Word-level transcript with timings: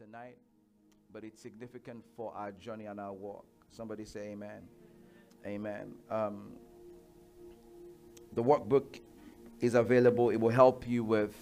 tonight, 0.00 0.36
but 1.12 1.24
it's 1.24 1.42
significant 1.42 2.02
for 2.16 2.32
our 2.34 2.52
journey 2.52 2.86
and 2.86 2.98
our 2.98 3.12
walk. 3.12 3.44
Somebody 3.70 4.06
say 4.06 4.28
amen. 4.28 4.62
Amen. 5.46 5.92
Um, 6.10 6.52
the 8.32 8.42
workbook 8.42 9.00
is 9.60 9.74
available. 9.74 10.30
It 10.30 10.40
will 10.40 10.48
help 10.48 10.88
you 10.88 11.04
with 11.04 11.34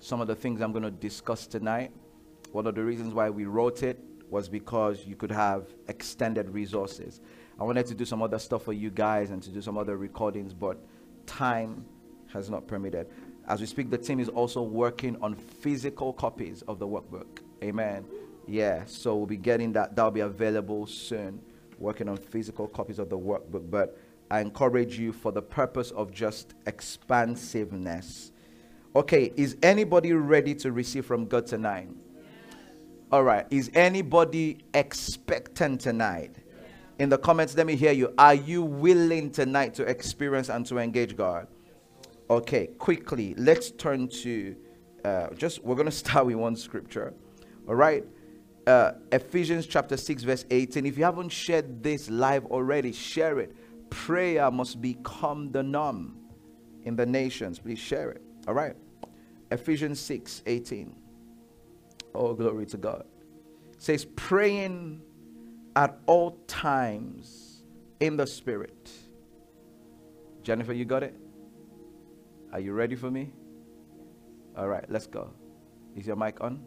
some 0.00 0.20
of 0.20 0.26
the 0.26 0.34
things 0.34 0.60
I'm 0.60 0.72
going 0.72 0.82
to 0.82 0.90
discuss 0.90 1.46
tonight. 1.46 1.92
One 2.50 2.66
of 2.66 2.74
the 2.74 2.82
reasons 2.82 3.14
why 3.14 3.30
we 3.30 3.44
wrote 3.44 3.84
it 3.84 4.00
was 4.28 4.48
because 4.48 5.06
you 5.06 5.14
could 5.14 5.30
have 5.30 5.68
extended 5.86 6.50
resources. 6.50 7.20
I 7.60 7.62
wanted 7.62 7.86
to 7.86 7.94
do 7.94 8.04
some 8.04 8.22
other 8.22 8.40
stuff 8.40 8.64
for 8.64 8.72
you 8.72 8.90
guys 8.90 9.30
and 9.30 9.40
to 9.44 9.50
do 9.50 9.62
some 9.62 9.78
other 9.78 9.96
recordings, 9.96 10.52
but 10.52 10.78
time 11.26 11.84
has 12.32 12.50
not 12.50 12.66
permitted. 12.66 13.06
As 13.46 13.60
we 13.60 13.66
speak, 13.66 13.90
the 13.90 13.98
team 13.98 14.18
is 14.18 14.28
also 14.28 14.62
working 14.62 15.16
on 15.22 15.36
physical 15.36 16.12
copies 16.12 16.62
of 16.62 16.80
the 16.80 16.88
workbook. 16.88 17.38
Amen. 17.64 18.04
Yeah, 18.46 18.84
so 18.84 19.16
we'll 19.16 19.26
be 19.26 19.38
getting 19.38 19.72
that. 19.72 19.96
That'll 19.96 20.10
be 20.10 20.20
available 20.20 20.86
soon. 20.86 21.40
Working 21.78 22.10
on 22.10 22.18
physical 22.18 22.68
copies 22.68 22.98
of 22.98 23.08
the 23.08 23.18
workbook. 23.18 23.70
But 23.70 23.98
I 24.30 24.40
encourage 24.40 24.98
you 24.98 25.12
for 25.14 25.32
the 25.32 25.40
purpose 25.40 25.90
of 25.92 26.12
just 26.12 26.52
expansiveness. 26.66 28.32
Okay, 28.94 29.32
is 29.36 29.56
anybody 29.62 30.12
ready 30.12 30.54
to 30.56 30.72
receive 30.72 31.06
from 31.06 31.24
God 31.24 31.46
tonight? 31.46 31.88
All 33.10 33.24
right. 33.24 33.46
Is 33.50 33.70
anybody 33.74 34.58
expectant 34.74 35.80
tonight? 35.80 36.36
In 36.98 37.08
the 37.08 37.18
comments, 37.18 37.56
let 37.56 37.66
me 37.66 37.76
hear 37.76 37.92
you. 37.92 38.12
Are 38.18 38.34
you 38.34 38.62
willing 38.62 39.30
tonight 39.30 39.72
to 39.74 39.84
experience 39.84 40.50
and 40.50 40.66
to 40.66 40.78
engage 40.78 41.16
God? 41.16 41.48
Okay, 42.28 42.68
quickly, 42.78 43.34
let's 43.36 43.70
turn 43.70 44.08
to 44.08 44.54
uh, 45.04 45.30
just, 45.30 45.62
we're 45.64 45.74
going 45.74 45.86
to 45.90 45.92
start 45.92 46.26
with 46.26 46.36
one 46.36 46.56
scripture. 46.56 47.14
All 47.68 47.74
right. 47.74 48.04
Uh, 48.66 48.92
Ephesians 49.12 49.66
chapter 49.66 49.96
6, 49.96 50.22
verse 50.22 50.44
18. 50.50 50.86
If 50.86 50.96
you 50.96 51.04
haven't 51.04 51.30
shared 51.30 51.82
this 51.82 52.08
live 52.08 52.46
already, 52.46 52.92
share 52.92 53.38
it. 53.38 53.54
Prayer 53.90 54.50
must 54.50 54.80
become 54.80 55.52
the 55.52 55.62
norm 55.62 56.16
in 56.84 56.96
the 56.96 57.06
nations. 57.06 57.58
Please 57.58 57.78
share 57.78 58.10
it. 58.10 58.22
All 58.48 58.54
right. 58.54 58.74
Ephesians 59.50 60.00
6, 60.00 60.42
18. 60.46 60.94
Oh, 62.14 62.32
glory 62.34 62.66
to 62.66 62.76
God. 62.76 63.04
It 63.72 63.82
says, 63.82 64.04
praying 64.16 65.02
at 65.76 65.98
all 66.06 66.38
times 66.46 67.62
in 68.00 68.16
the 68.16 68.26
Spirit. 68.26 68.90
Jennifer, 70.42 70.72
you 70.72 70.84
got 70.84 71.02
it? 71.02 71.14
Are 72.52 72.60
you 72.60 72.72
ready 72.72 72.94
for 72.94 73.10
me? 73.10 73.32
All 74.56 74.68
right, 74.68 74.84
let's 74.88 75.06
go. 75.06 75.30
Is 75.96 76.06
your 76.06 76.16
mic 76.16 76.40
on? 76.40 76.64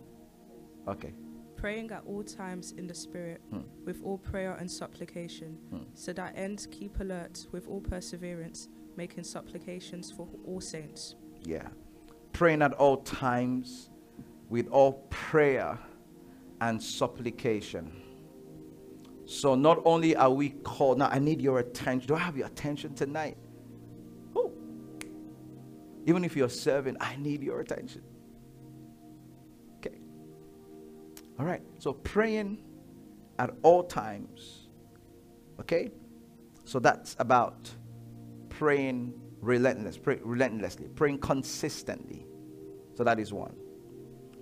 Okay. 0.88 1.14
Praying 1.56 1.92
at 1.92 2.04
all 2.06 2.24
times 2.24 2.74
in 2.74 2.86
the 2.88 2.94
Spirit, 2.94 3.42
Hmm. 3.50 3.62
with 3.86 4.02
all 4.04 4.18
prayer 4.18 4.54
and 4.60 4.70
supplication, 4.70 5.58
Hmm. 5.72 5.84
so 5.94 6.14
that 6.14 6.34
end 6.38 6.68
keep 6.72 7.00
alert 7.00 7.48
with 7.52 7.68
all 7.68 7.82
perseverance, 7.82 8.70
making 8.96 9.24
supplications 9.24 10.12
for 10.12 10.28
all 10.46 10.62
saints. 10.62 11.16
Yeah. 11.44 11.68
Praying 12.34 12.62
at 12.62 12.74
all 12.74 12.98
times 12.98 13.90
with 14.50 14.68
all 14.70 14.94
prayer 15.10 15.80
and 16.62 16.82
supplication. 16.82 17.92
So 19.26 19.56
not 19.56 19.82
only 19.84 20.16
are 20.16 20.32
we 20.32 20.52
called, 20.52 21.00
now 21.00 21.10
I 21.10 21.20
need 21.20 21.42
your 21.42 21.60
attention. 21.60 22.08
Do 22.08 22.16
I 22.16 22.20
have 22.20 22.38
your 22.38 22.48
attention 22.48 22.94
tonight? 22.94 23.38
Oh. 24.36 24.52
Even 26.06 26.24
if 26.24 26.36
you're 26.38 26.50
serving, 26.50 26.96
I 27.00 27.18
need 27.18 27.44
your 27.44 27.60
attention. 27.60 28.04
All 31.40 31.46
right. 31.46 31.62
So 31.80 31.94
praying 31.94 32.60
at 33.40 33.52
all 33.62 33.84
times. 33.84 34.68
Okay? 35.60 35.92
So 36.66 36.80
that's 36.80 37.16
about 37.20 37.70
praying 38.50 39.14
relentless, 39.42 39.98
pray, 39.98 40.20
relentlessly, 40.24 40.88
praying 40.88 41.20
consistently. 41.20 42.26
So 42.96 43.04
that 43.04 43.20
is 43.20 43.32
one. 43.32 43.56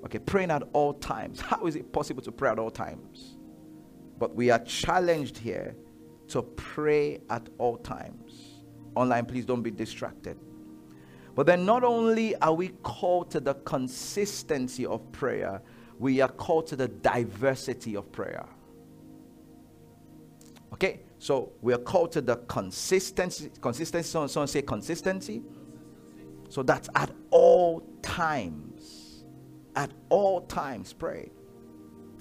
Okay, 0.05 0.19
praying 0.19 0.51
at 0.51 0.63
all 0.73 0.93
times. 0.93 1.41
How 1.41 1.65
is 1.65 1.75
it 1.75 1.91
possible 1.91 2.21
to 2.23 2.31
pray 2.31 2.49
at 2.49 2.59
all 2.59 2.71
times? 2.71 3.37
But 4.17 4.35
we 4.35 4.49
are 4.49 4.59
challenged 4.59 5.37
here 5.37 5.75
to 6.29 6.41
pray 6.41 7.21
at 7.29 7.49
all 7.57 7.77
times. 7.77 8.61
Online, 8.95 9.25
please 9.25 9.45
don't 9.45 9.61
be 9.61 9.71
distracted. 9.71 10.37
But 11.35 11.47
then, 11.47 11.65
not 11.65 11.83
only 11.83 12.35
are 12.37 12.53
we 12.53 12.69
called 12.81 13.29
to 13.31 13.41
the 13.41 13.55
consistency 13.55 14.85
of 14.85 15.11
prayer, 15.11 15.61
we 15.99 16.21
are 16.21 16.29
called 16.29 16.67
to 16.67 16.75
the 16.75 16.87
diversity 16.87 17.95
of 17.95 18.11
prayer. 18.11 18.45
Okay, 20.73 21.01
so 21.19 21.53
we 21.61 21.73
are 21.73 21.77
called 21.77 22.11
to 22.13 22.21
the 22.21 22.37
consistency. 22.47 23.49
Consistency. 23.61 24.09
Someone, 24.09 24.29
someone 24.29 24.47
say 24.47 24.61
consistency. 24.61 25.41
So 26.49 26.63
that's 26.63 26.89
at 26.95 27.11
all 27.31 27.81
times. 28.01 29.23
At 29.75 29.91
all 30.09 30.41
times, 30.41 30.93
pray. 30.93 31.31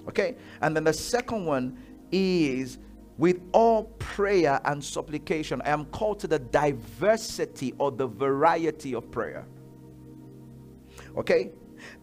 Okay, 0.09 0.37
and 0.61 0.77
then 0.77 0.85
the 0.85 0.93
second 0.93 1.47
one 1.47 1.79
is 2.12 2.79
with 3.17 3.41
all 3.53 3.85
prayer 3.99 4.61
and 4.65 4.83
supplication. 4.83 5.62
I 5.62 5.71
am 5.71 5.87
called 5.87 6.21
to 6.21 6.27
the 6.27 6.39
diversity 6.39 7.75
or 7.79 7.91
the 7.91 8.06
variety 8.06 8.95
of 8.95 9.11
prayer. 9.11 9.47
Okay, 11.17 11.53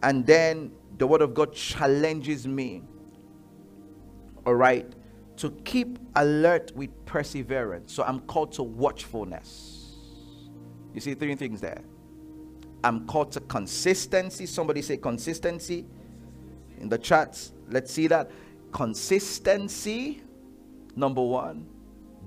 and 0.02 0.26
then 0.26 0.72
the 1.02 1.06
word 1.08 1.20
of 1.20 1.34
God 1.34 1.52
challenges 1.52 2.46
me. 2.46 2.80
All 4.46 4.54
right, 4.54 4.88
to 5.38 5.50
keep 5.64 5.98
alert 6.14 6.70
with 6.76 6.90
perseverance. 7.06 7.92
So 7.92 8.04
I'm 8.04 8.20
called 8.20 8.52
to 8.52 8.62
watchfulness. 8.62 9.96
You 10.94 11.00
see 11.00 11.14
three 11.14 11.34
things 11.34 11.60
there. 11.60 11.82
I'm 12.84 13.04
called 13.08 13.32
to 13.32 13.40
consistency. 13.40 14.46
Somebody 14.46 14.80
say 14.80 14.96
consistency 14.96 15.86
in 16.78 16.88
the 16.88 16.98
chats. 16.98 17.50
Let's 17.68 17.92
see 17.92 18.06
that. 18.06 18.30
Consistency, 18.70 20.22
number 20.94 21.22
one. 21.22 21.66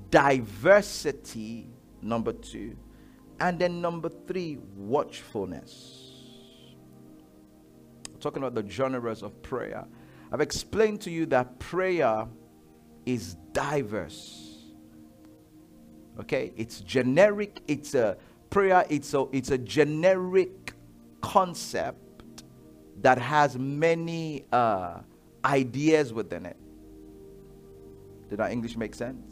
Diversity, 0.09 1.69
number 2.02 2.34
two. 2.34 2.75
And 3.40 3.58
then 3.58 3.80
number 3.80 4.09
three, 4.09 4.58
watchfulness. 4.75 6.05
Talking 8.25 8.41
about 8.41 8.56
the 8.56 8.68
genres 8.68 9.22
of 9.22 9.40
prayer. 9.44 9.86
I've 10.31 10.41
explained 10.41 11.02
to 11.02 11.12
you 11.12 11.28
that 11.28 11.59
prayer 11.59 12.28
is 13.06 13.36
diverse. 13.53 14.63
Okay? 16.19 16.52
It's 16.58 16.81
generic, 16.81 17.62
it's 17.68 17.94
a 17.94 18.18
prayer, 18.50 18.84
it's 18.90 19.14
a 19.14 19.28
it's 19.31 19.52
a 19.52 19.59
generic 19.59 20.74
concept 21.22 22.44
that 23.02 23.19
has 23.19 23.59
many 23.59 24.46
uh, 24.52 25.02
ideas 25.44 26.12
within 26.12 26.47
it. 26.47 26.58
Did 28.30 28.40
our 28.40 28.50
English 28.50 28.75
make 28.75 28.96
sense? 28.96 29.24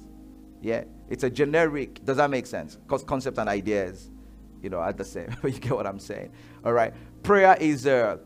Yeah, 0.61 0.83
it's 1.09 1.23
a 1.23 1.31
generic. 1.31 2.05
Does 2.05 2.17
that 2.17 2.29
make 2.29 2.45
sense? 2.45 2.75
Because 2.75 3.03
concepts 3.03 3.39
and 3.39 3.49
ideas, 3.49 4.11
you 4.61 4.69
know, 4.69 4.77
are 4.77 4.93
the 4.93 5.03
same. 5.03 5.35
you 5.43 5.51
get 5.51 5.71
what 5.71 5.87
I'm 5.87 5.99
saying? 5.99 6.31
All 6.63 6.73
right. 6.73 6.93
Prayer 7.23 7.57
is 7.59 7.87
a 7.87 8.19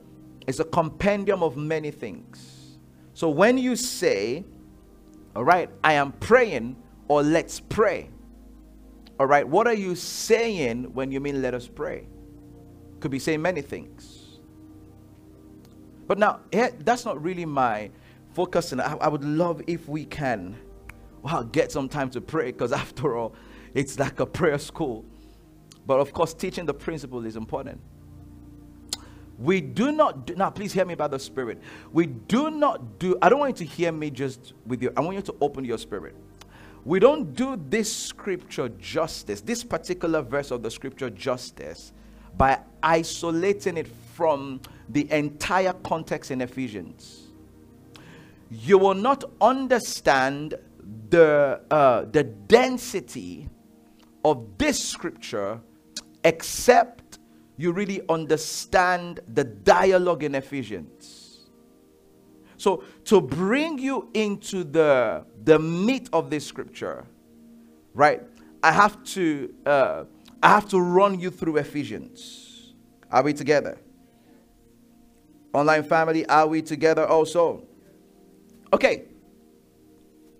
it's 0.48 0.60
a 0.60 0.64
compendium 0.64 1.44
of 1.44 1.58
many 1.58 1.92
things. 1.92 2.78
So 3.14 3.30
when 3.30 3.58
you 3.58 3.76
say, 3.76 4.46
all 5.36 5.44
right, 5.44 5.70
I 5.84 5.94
am 5.94 6.14
praying, 6.14 6.78
or 7.08 7.22
let's 7.22 7.60
pray. 7.60 8.10
All 9.20 9.26
right, 9.26 9.48
what 9.48 9.68
are 9.68 9.74
you 9.74 9.96
saying 9.96 10.94
when 10.94 11.12
you 11.12 11.20
mean 11.20 11.42
let 11.42 11.54
us 11.54 11.68
pray? 11.68 12.08
Could 13.00 13.12
be 13.12 13.20
saying 13.20 13.42
many 13.42 13.62
things. 13.62 14.40
But 16.08 16.18
now, 16.18 16.40
that's 16.52 17.04
not 17.04 17.22
really 17.22 17.46
my 17.46 17.92
focus. 18.34 18.72
And 18.72 18.82
I, 18.82 18.96
I 18.96 19.08
would 19.10 19.26
love 19.26 19.62
if 19.68 19.90
we 19.90 20.06
can, 20.06 20.56
wow, 21.22 21.44
get 21.44 21.72
some 21.72 21.90
time 21.90 22.10
to 22.12 22.22
pray 22.22 22.52
because 22.52 22.72
after 22.72 23.18
all, 23.18 23.36
it's 23.74 24.00
like 24.00 24.20
a 24.20 24.26
prayer 24.26 24.58
school. 24.58 25.04
But 25.86 26.00
of 26.00 26.14
course, 26.14 26.34
teaching 26.34 26.66
the 26.66 26.74
principle 26.74 27.26
is 27.26 27.36
important. 27.36 27.82
We 29.40 29.62
do 29.62 29.92
not 29.92 30.26
do, 30.26 30.36
now 30.36 30.50
please 30.50 30.74
hear 30.74 30.86
me 30.86 30.96
by 30.96 31.08
the 31.08 31.20
spirit. 31.20 31.62
We 31.94 32.08
do 32.08 32.50
not 32.50 33.00
do 33.00 33.18
I 33.22 33.30
don't 33.30 33.40
want 33.40 33.60
you 33.60 33.68
to 33.68 33.72
hear 33.74 33.92
me 33.92 34.10
just 34.10 34.54
with 34.66 34.82
you. 34.82 34.92
I 34.98 35.02
want 35.02 35.16
you 35.16 35.22
to 35.24 35.36
open 35.42 35.64
your 35.64 35.78
spirit. 35.78 36.16
We 36.86 37.00
don't 37.00 37.34
do 37.36 37.62
this 37.70 37.94
scripture 37.94 38.70
justice, 38.70 39.42
this 39.42 39.64
particular 39.64 40.22
verse 40.22 40.52
of 40.52 40.64
the 40.64 40.72
scripture 40.72 41.10
justice 41.10 41.92
by 42.38 42.60
isolating 42.82 43.78
it 43.78 43.88
from 44.14 44.62
the 44.90 45.12
entire 45.12 45.74
context 45.74 46.32
in 46.32 46.42
Ephesians. 46.42 47.28
You 48.50 48.78
will 48.78 48.94
not 48.94 49.24
understand 49.42 50.56
the 51.10 51.62
uh, 51.70 52.06
the 52.06 52.24
density 52.24 53.50
of 54.24 54.58
this 54.58 54.82
scripture 54.82 55.60
except 56.24 57.07
you 57.58 57.72
really 57.72 58.02
understand 58.08 59.20
the 59.34 59.44
dialogue 59.44 60.24
in 60.24 60.36
Ephesians. 60.36 61.50
So 62.58 62.84
to 63.06 63.22
bring 63.22 63.78
you 63.78 64.10
into 64.14 64.64
the 64.64 65.26
the 65.44 65.60
meat 65.60 66.10
of 66.14 66.30
this 66.30 66.46
scripture, 66.46 67.06
right? 67.94 68.22
I 68.64 68.72
have 68.72 69.04
to 69.16 69.54
uh, 69.66 70.04
I 70.42 70.50
have 70.50 70.68
to 70.70 70.80
run 70.80 71.20
you 71.20 71.30
through 71.32 71.58
Ephesians. 71.58 72.74
Are 73.12 73.24
we 73.24 73.34
together? 73.34 73.78
Online 75.54 75.84
family, 75.84 76.26
are 76.28 76.48
we 76.48 76.62
together 76.62 77.06
also? 77.06 77.64
Okay. 78.72 79.06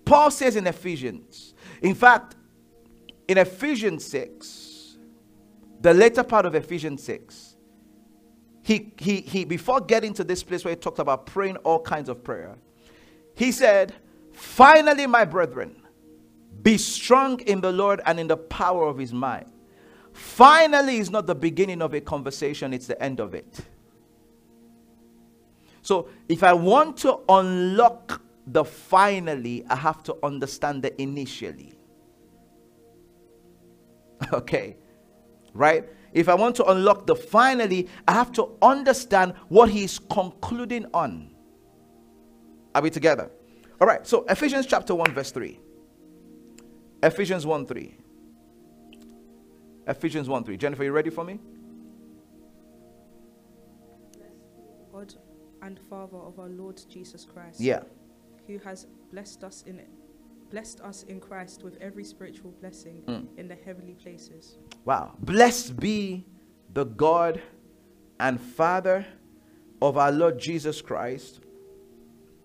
Paul 0.06 0.32
says 0.32 0.56
in 0.56 0.68
Ephesians, 0.68 1.54
in 1.82 1.94
fact, 1.94 2.36
in 3.28 3.38
Ephesians 3.38 4.06
6, 4.06 4.67
the 5.82 5.94
later 5.94 6.24
part 6.24 6.46
of 6.46 6.56
Ephesians 6.56 7.04
6, 7.04 7.56
he, 8.64 8.92
he, 8.98 9.22
he, 9.22 9.46
before 9.46 9.80
getting 9.80 10.14
to 10.14 10.24
this 10.24 10.44
place 10.44 10.66
where 10.66 10.74
he 10.74 10.76
talked 10.76 11.00
about 11.00 11.26
praying 11.26 11.58
all 11.58 11.80
kinds 11.80 12.10
of 12.10 12.24
prayer, 12.24 12.58
he 13.36 13.52
said, 13.52 13.94
Finally, 14.34 15.08
my 15.08 15.26
brethren, 15.26 15.82
be 16.62 16.78
strong 16.78 17.40
in 17.42 17.62
the 17.62 17.72
Lord 17.72 18.02
and 18.06 18.20
in 18.20 18.28
the 18.28 18.38
power 18.38 18.88
of 18.88 18.98
his 18.98 19.14
might. 19.14 19.48
Finally 20.12 20.98
is 20.98 21.10
not 21.10 21.28
the 21.28 21.36
beginning 21.36 21.82
of 21.82 21.94
a 21.94 22.02
conversation, 22.02 22.74
it's 22.74 22.88
the 22.88 23.02
end 23.02 23.20
of 23.20 23.34
it. 23.34 23.60
So, 25.82 26.10
if 26.28 26.44
I 26.44 26.54
want 26.54 26.98
to 26.98 27.20
unlock 27.30 28.22
the 28.46 28.66
finally, 28.66 29.64
I 29.70 29.76
have 29.76 30.04
to 30.04 30.18
understand 30.24 30.84
the 30.84 31.00
initially. 31.02 31.74
Okay, 34.34 34.78
right? 35.58 35.90
If 36.14 36.30
I 36.30 36.36
want 36.36 36.56
to 36.58 36.66
unlock 36.66 37.06
the 37.06 37.16
finally, 37.16 37.90
I 38.08 38.14
have 38.14 38.32
to 38.34 38.52
understand 38.62 39.34
what 39.50 39.70
he's 39.70 40.00
concluding 40.00 40.86
on. 40.94 41.32
Are 42.74 42.82
we 42.82 42.90
together? 42.90 43.30
All 43.82 43.88
right, 43.88 44.06
so 44.08 44.26
Ephesians 44.30 44.66
chapter 44.66 44.96
1, 44.96 45.14
verse 45.14 45.32
3. 45.32 45.60
Ephesians 47.04 47.46
1 47.46 47.66
3. 47.66 47.98
Ephesians 49.88 50.28
1 50.28 50.44
3. 50.44 50.58
Jennifer, 50.58 50.84
you 50.84 50.92
ready 50.92 51.10
for 51.10 51.24
me? 51.24 51.40
God 54.92 55.14
and 55.62 55.80
Father 55.90 56.18
of 56.18 56.40
our 56.40 56.50
Lord 56.50 56.82
Jesus 56.90 57.26
Christ. 57.26 57.60
Yeah. 57.60 57.84
Who 58.48 58.58
has 58.60 58.88
blessed 59.12 59.44
us 59.44 59.64
in 59.68 59.80
it. 59.80 59.90
Blessed 60.50 60.80
us 60.82 61.04
in 61.04 61.20
Christ 61.20 61.64
with 61.64 61.78
every 61.82 62.04
spiritual 62.04 62.52
blessing 62.62 63.04
Mm. 63.08 63.28
in 63.38 63.48
the 63.48 63.56
heavenly 63.56 63.94
places. 63.96 64.58
Wow. 64.86 65.14
Blessed 65.20 65.78
be 65.80 66.26
the 66.74 66.86
God 66.86 67.42
and 68.20 68.40
Father 68.40 69.06
of 69.82 69.98
our 69.98 70.12
Lord 70.12 70.40
Jesus 70.40 70.82
Christ, 70.82 71.42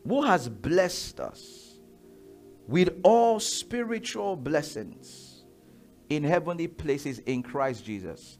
who 0.07 0.23
has 0.23 0.49
blessed 0.49 1.21
us 1.21 1.79
with 2.67 2.99
all 3.05 3.39
spiritual 3.41 4.37
blessings 4.37 5.45
in 6.09 6.25
heavenly 6.25 6.69
places 6.69 7.21
in 7.21 7.43
Christ 7.43 7.85
Jesus. 7.85 8.39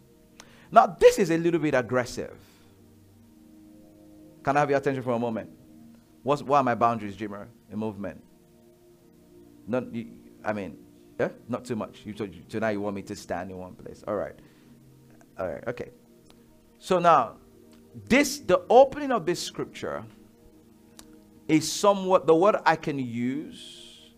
Now, 0.71 0.87
this 0.87 1.19
is 1.19 1.31
a 1.31 1.39
little 1.39 1.61
bit 1.61 1.75
aggressive. 1.75 2.37
Can 4.43 4.57
I 4.57 4.61
have 4.61 4.71
your 4.71 4.79
attention 4.79 5.03
for 5.03 5.13
a 5.13 5.19
moment? 5.19 5.51
What's, 6.23 6.43
what 6.43 6.59
are 6.59 6.65
my 6.65 6.75
boundaries, 6.75 7.17
Jimmer, 7.17 7.47
in 7.71 7.79
movement? 7.79 8.23
Not, 9.67 9.85
I 10.45 10.53
mean, 10.53 10.77
yeah, 11.19 11.29
not 11.49 11.65
too 11.65 11.77
much. 11.77 12.03
You 12.05 12.13
told 12.15 12.35
you 12.35 12.43
tonight 12.49 12.73
you 12.73 12.81
want 12.81 12.97
me 12.97 13.03
to 13.03 13.17
stand 13.17 13.51
in 13.51 13.59
one 13.59 13.75
place. 13.75 14.03
All 14.07 14.17
right, 14.17 14.35
all 15.39 15.49
right, 15.49 15.63
okay. 15.69 15.91
So 16.79 16.99
now, 16.99 17.37
this 18.09 18.39
the 18.41 18.63
opening 18.69 19.13
of 19.13 19.27
this 19.27 19.41
scripture 19.41 20.05
is 21.49 21.71
somewhat 21.71 22.27
the 22.27 22.35
word 22.35 22.57
I 22.65 22.77
can 22.77 22.99
use. 22.99 24.11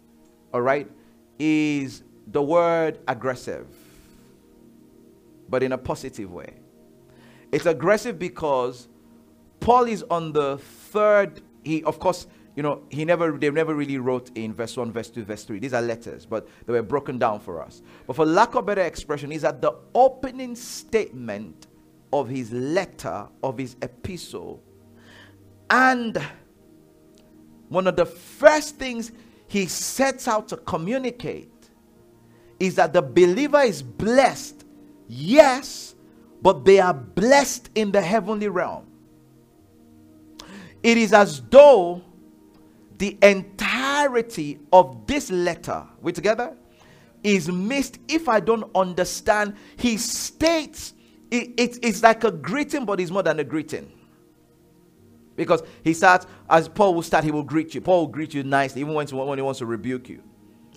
All 0.52 0.62
right, 0.62 0.90
is 1.38 2.04
the 2.28 2.42
word 2.42 3.00
aggressive, 3.08 3.66
but 5.48 5.62
in 5.62 5.72
a 5.72 5.78
positive 5.78 6.32
way. 6.32 6.54
It's 7.52 7.66
aggressive 7.66 8.18
because 8.18 8.88
Paul 9.60 9.84
is 9.84 10.02
on 10.10 10.32
the 10.32 10.58
third. 10.58 11.40
He, 11.64 11.82
of 11.84 11.98
course, 11.98 12.26
you 12.56 12.62
know, 12.62 12.82
he 12.88 13.04
never, 13.04 13.32
they 13.32 13.50
never 13.50 13.74
really 13.74 13.98
wrote 13.98 14.30
in 14.36 14.54
verse 14.54 14.76
1, 14.76 14.92
verse 14.92 15.10
2, 15.10 15.24
verse 15.24 15.44
3. 15.44 15.58
These 15.58 15.74
are 15.74 15.82
letters, 15.82 16.24
but 16.24 16.48
they 16.66 16.72
were 16.72 16.82
broken 16.82 17.18
down 17.18 17.40
for 17.40 17.60
us. 17.60 17.82
But 18.06 18.14
for 18.16 18.24
lack 18.24 18.54
of 18.54 18.66
better 18.66 18.82
expression, 18.82 19.30
he's 19.30 19.44
at 19.44 19.60
the 19.60 19.72
opening 19.94 20.54
statement 20.54 21.66
of 22.12 22.28
his 22.28 22.52
letter, 22.52 23.26
of 23.42 23.58
his 23.58 23.74
epistle. 23.82 24.62
And 25.68 26.22
one 27.68 27.88
of 27.88 27.96
the 27.96 28.06
first 28.06 28.76
things 28.76 29.10
he 29.48 29.66
sets 29.66 30.28
out 30.28 30.48
to 30.48 30.56
communicate 30.58 31.50
is 32.60 32.76
that 32.76 32.92
the 32.92 33.02
believer 33.02 33.62
is 33.62 33.82
blessed, 33.82 34.64
yes, 35.08 35.96
but 36.40 36.64
they 36.64 36.78
are 36.78 36.94
blessed 36.94 37.70
in 37.74 37.90
the 37.90 38.00
heavenly 38.00 38.48
realm. 38.48 38.86
It 40.84 40.98
is 40.98 41.12
as 41.12 41.40
though 41.50 42.02
the 43.04 43.18
entirety 43.20 44.58
of 44.72 45.06
this 45.06 45.30
letter, 45.30 45.86
we 46.00 46.10
together, 46.10 46.56
is 47.22 47.50
missed 47.50 47.98
if 48.08 48.30
I 48.30 48.40
don't 48.40 48.70
understand. 48.74 49.56
He 49.76 49.98
states 49.98 50.94
it, 51.30 51.50
it- 51.58 51.78
it's 51.82 52.02
like 52.02 52.24
a 52.24 52.30
greeting, 52.32 52.86
but 52.86 53.00
it's 53.00 53.10
more 53.10 53.22
than 53.22 53.38
a 53.40 53.44
greeting. 53.44 53.92
Because 55.36 55.62
he 55.82 55.92
starts, 55.92 56.26
as 56.48 56.66
Paul 56.66 56.94
will 56.94 57.02
start, 57.02 57.24
he 57.24 57.30
will 57.30 57.42
greet 57.42 57.74
you. 57.74 57.82
Paul 57.82 58.00
will 58.06 58.12
greet 58.12 58.32
you 58.32 58.42
nicely, 58.42 58.80
even 58.80 58.94
when, 58.94 59.06
when 59.08 59.38
he 59.38 59.42
wants 59.42 59.58
to 59.58 59.66
rebuke 59.66 60.08
you. 60.08 60.22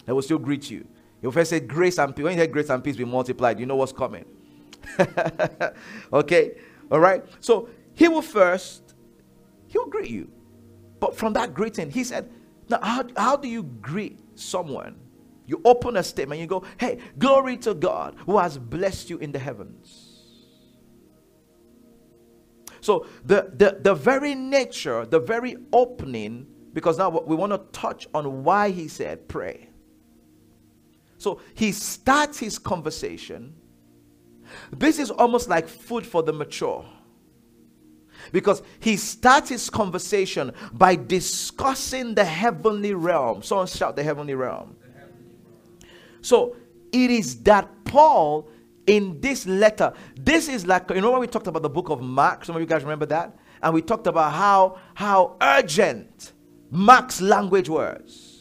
He 0.05 0.11
will 0.11 0.21
still 0.21 0.39
greet 0.39 0.69
you. 0.69 0.85
He 1.21 1.27
will 1.27 1.31
first 1.31 1.51
say, 1.51 1.61
Grace 1.61 1.97
and 1.97 2.13
peace. 2.13 2.23
When 2.25 2.33
you 2.33 2.39
hear 2.39 2.47
grace 2.47 2.69
and 2.69 2.83
peace 2.83 2.97
be 2.97 3.05
multiplied, 3.05 3.57
you 3.57 3.65
know 3.65 3.77
what's 3.77 3.93
coming. 3.93 4.25
okay? 6.13 6.57
All 6.91 6.99
right? 6.99 7.23
So 7.39 7.69
he 7.93 8.09
will 8.09 8.21
first, 8.21 8.95
he 9.67 9.77
will 9.77 9.87
greet 9.87 10.09
you. 10.09 10.29
But 10.99 11.15
from 11.15 11.33
that 11.33 11.53
greeting, 11.53 11.91
he 11.91 12.03
said, 12.03 12.29
Now, 12.69 12.79
how, 12.81 13.05
how 13.15 13.37
do 13.37 13.47
you 13.47 13.63
greet 13.63 14.19
someone? 14.35 14.99
You 15.45 15.61
open 15.63 15.95
a 15.97 16.03
statement, 16.03 16.41
you 16.41 16.47
go, 16.47 16.63
Hey, 16.77 16.99
glory 17.17 17.57
to 17.57 17.73
God 17.73 18.15
who 18.25 18.37
has 18.37 18.57
blessed 18.57 19.09
you 19.09 19.17
in 19.17 19.31
the 19.31 19.39
heavens. 19.39 20.07
So 22.81 23.05
the, 23.25 23.51
the, 23.55 23.79
the 23.81 23.93
very 23.93 24.35
nature, 24.35 25.05
the 25.05 25.19
very 25.19 25.57
opening, 25.73 26.47
because 26.73 26.97
now 26.97 27.09
we 27.09 27.35
want 27.35 27.51
to 27.51 27.59
touch 27.77 28.07
on 28.13 28.43
why 28.43 28.69
he 28.69 28.87
said 28.87 29.27
pray. 29.27 29.69
So 31.17 31.41
he 31.55 31.71
starts 31.71 32.37
his 32.37 32.59
conversation. 32.59 33.55
This 34.71 34.99
is 34.99 35.09
almost 35.11 35.49
like 35.49 35.67
food 35.67 36.05
for 36.05 36.23
the 36.23 36.31
mature. 36.33 36.85
Because 38.31 38.61
he 38.79 38.97
starts 38.97 39.49
his 39.49 39.69
conversation 39.69 40.51
by 40.73 40.95
discussing 40.95 42.15
the 42.15 42.25
heavenly 42.25 42.93
realm. 42.93 43.43
Someone 43.43 43.67
shout 43.67 43.95
the 43.95 44.03
heavenly 44.03 44.35
realm. 44.35 44.75
So 46.21 46.55
it 46.91 47.09
is 47.11 47.41
that 47.43 47.69
Paul 47.85 48.49
in 48.87 49.19
this 49.19 49.45
letter, 49.45 49.93
this 50.15 50.47
is 50.47 50.65
like 50.65 50.89
you 50.89 51.01
know 51.01 51.11
when 51.11 51.19
we 51.19 51.27
talked 51.27 51.47
about 51.47 51.61
the 51.61 51.69
book 51.69 51.89
of 51.89 52.01
Mark. 52.01 52.45
Some 52.45 52.55
of 52.55 52.61
you 52.61 52.65
guys 52.65 52.83
remember 52.83 53.05
that, 53.07 53.37
and 53.61 53.73
we 53.73 53.81
talked 53.81 54.07
about 54.07 54.31
how 54.31 54.79
how 54.93 55.35
urgent 55.41 56.31
Mark's 56.71 57.21
language 57.21 57.69
was. 57.69 58.33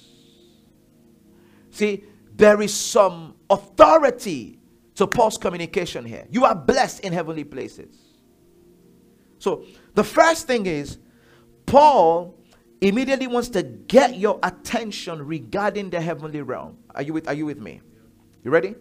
See, 1.70 2.04
there 2.34 2.62
is 2.62 2.72
some 2.72 3.34
authority 3.50 4.60
to 4.94 5.06
Paul's 5.06 5.36
communication 5.36 6.04
here. 6.04 6.26
You 6.30 6.44
are 6.44 6.54
blessed 6.54 7.00
in 7.00 7.12
heavenly 7.12 7.44
places. 7.44 8.05
So 9.46 9.62
the 9.94 10.02
first 10.02 10.48
thing 10.48 10.66
is, 10.66 10.98
Paul 11.66 12.34
immediately 12.80 13.28
wants 13.28 13.48
to 13.50 13.62
get 13.62 14.18
your 14.18 14.40
attention 14.42 15.24
regarding 15.24 15.90
the 15.90 16.00
heavenly 16.00 16.42
realm. 16.42 16.78
Are 16.96 17.02
you 17.02 17.12
with, 17.12 17.28
are 17.28 17.32
you 17.32 17.46
with 17.46 17.60
me? 17.60 17.80
You 18.42 18.50
ready? 18.50 18.74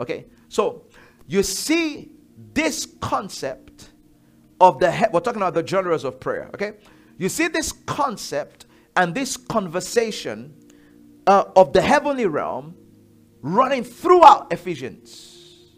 Okay. 0.00 0.24
So 0.48 0.86
you 1.28 1.44
see 1.44 2.10
this 2.52 2.84
concept 3.00 3.90
of 4.60 4.80
the 4.80 4.90
he- 4.90 5.04
we're 5.12 5.20
talking 5.20 5.40
about 5.40 5.54
the 5.54 5.64
genres 5.64 6.02
of 6.02 6.18
prayer. 6.18 6.50
Okay. 6.52 6.72
You 7.16 7.28
see 7.28 7.46
this 7.46 7.70
concept 7.70 8.66
and 8.96 9.14
this 9.14 9.36
conversation 9.36 10.52
uh, 11.28 11.44
of 11.54 11.72
the 11.72 11.80
heavenly 11.80 12.26
realm 12.26 12.74
running 13.40 13.84
throughout 13.84 14.52
Ephesians. 14.52 15.68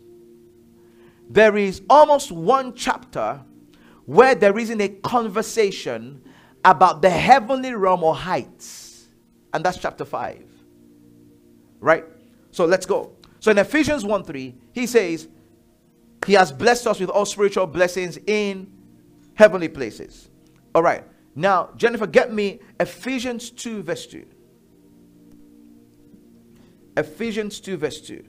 There 1.29 1.59
is 1.59 1.83
almost 1.91 2.33
one 2.33 2.75
chapter 2.75 3.43
where 4.07 4.35
there 4.35 4.59
isn't 4.59 4.81
a 4.81 4.89
conversation 4.89 6.23
about 6.65 7.03
the 7.03 7.11
heavenly 7.11 7.75
realm 7.75 8.03
or 8.03 8.15
heights. 8.15 9.09
And 9.53 9.65
that's 9.65 9.79
chapter 9.79 10.05
5. 10.05 10.45
Right? 11.81 12.05
So 12.51 12.65
let's 12.65 12.87
go. 12.87 13.13
So 13.41 13.51
in 13.51 13.59
Ephesians 13.59 14.05
1 14.05 14.25
3, 14.25 14.55
he 14.73 14.87
says, 14.87 15.29
He 16.27 16.33
has 16.35 16.53
blessed 16.53 16.87
us 16.87 17.01
with 17.01 17.11
all 17.11 17.27
spiritual 17.27 17.67
blessings 17.67 18.19
in 18.27 18.73
heavenly 19.35 19.69
places. 19.69 20.31
All 20.75 20.83
right. 20.83 21.05
Now, 21.35 21.71
Jennifer, 21.77 22.07
get 22.07 22.33
me 22.33 22.61
Ephesians 22.81 23.51
2, 23.51 23.83
verse 23.83 24.07
2. 24.07 24.25
Ephesians 26.97 27.61
2, 27.61 27.77
verse 27.77 28.01
2. 28.01 28.25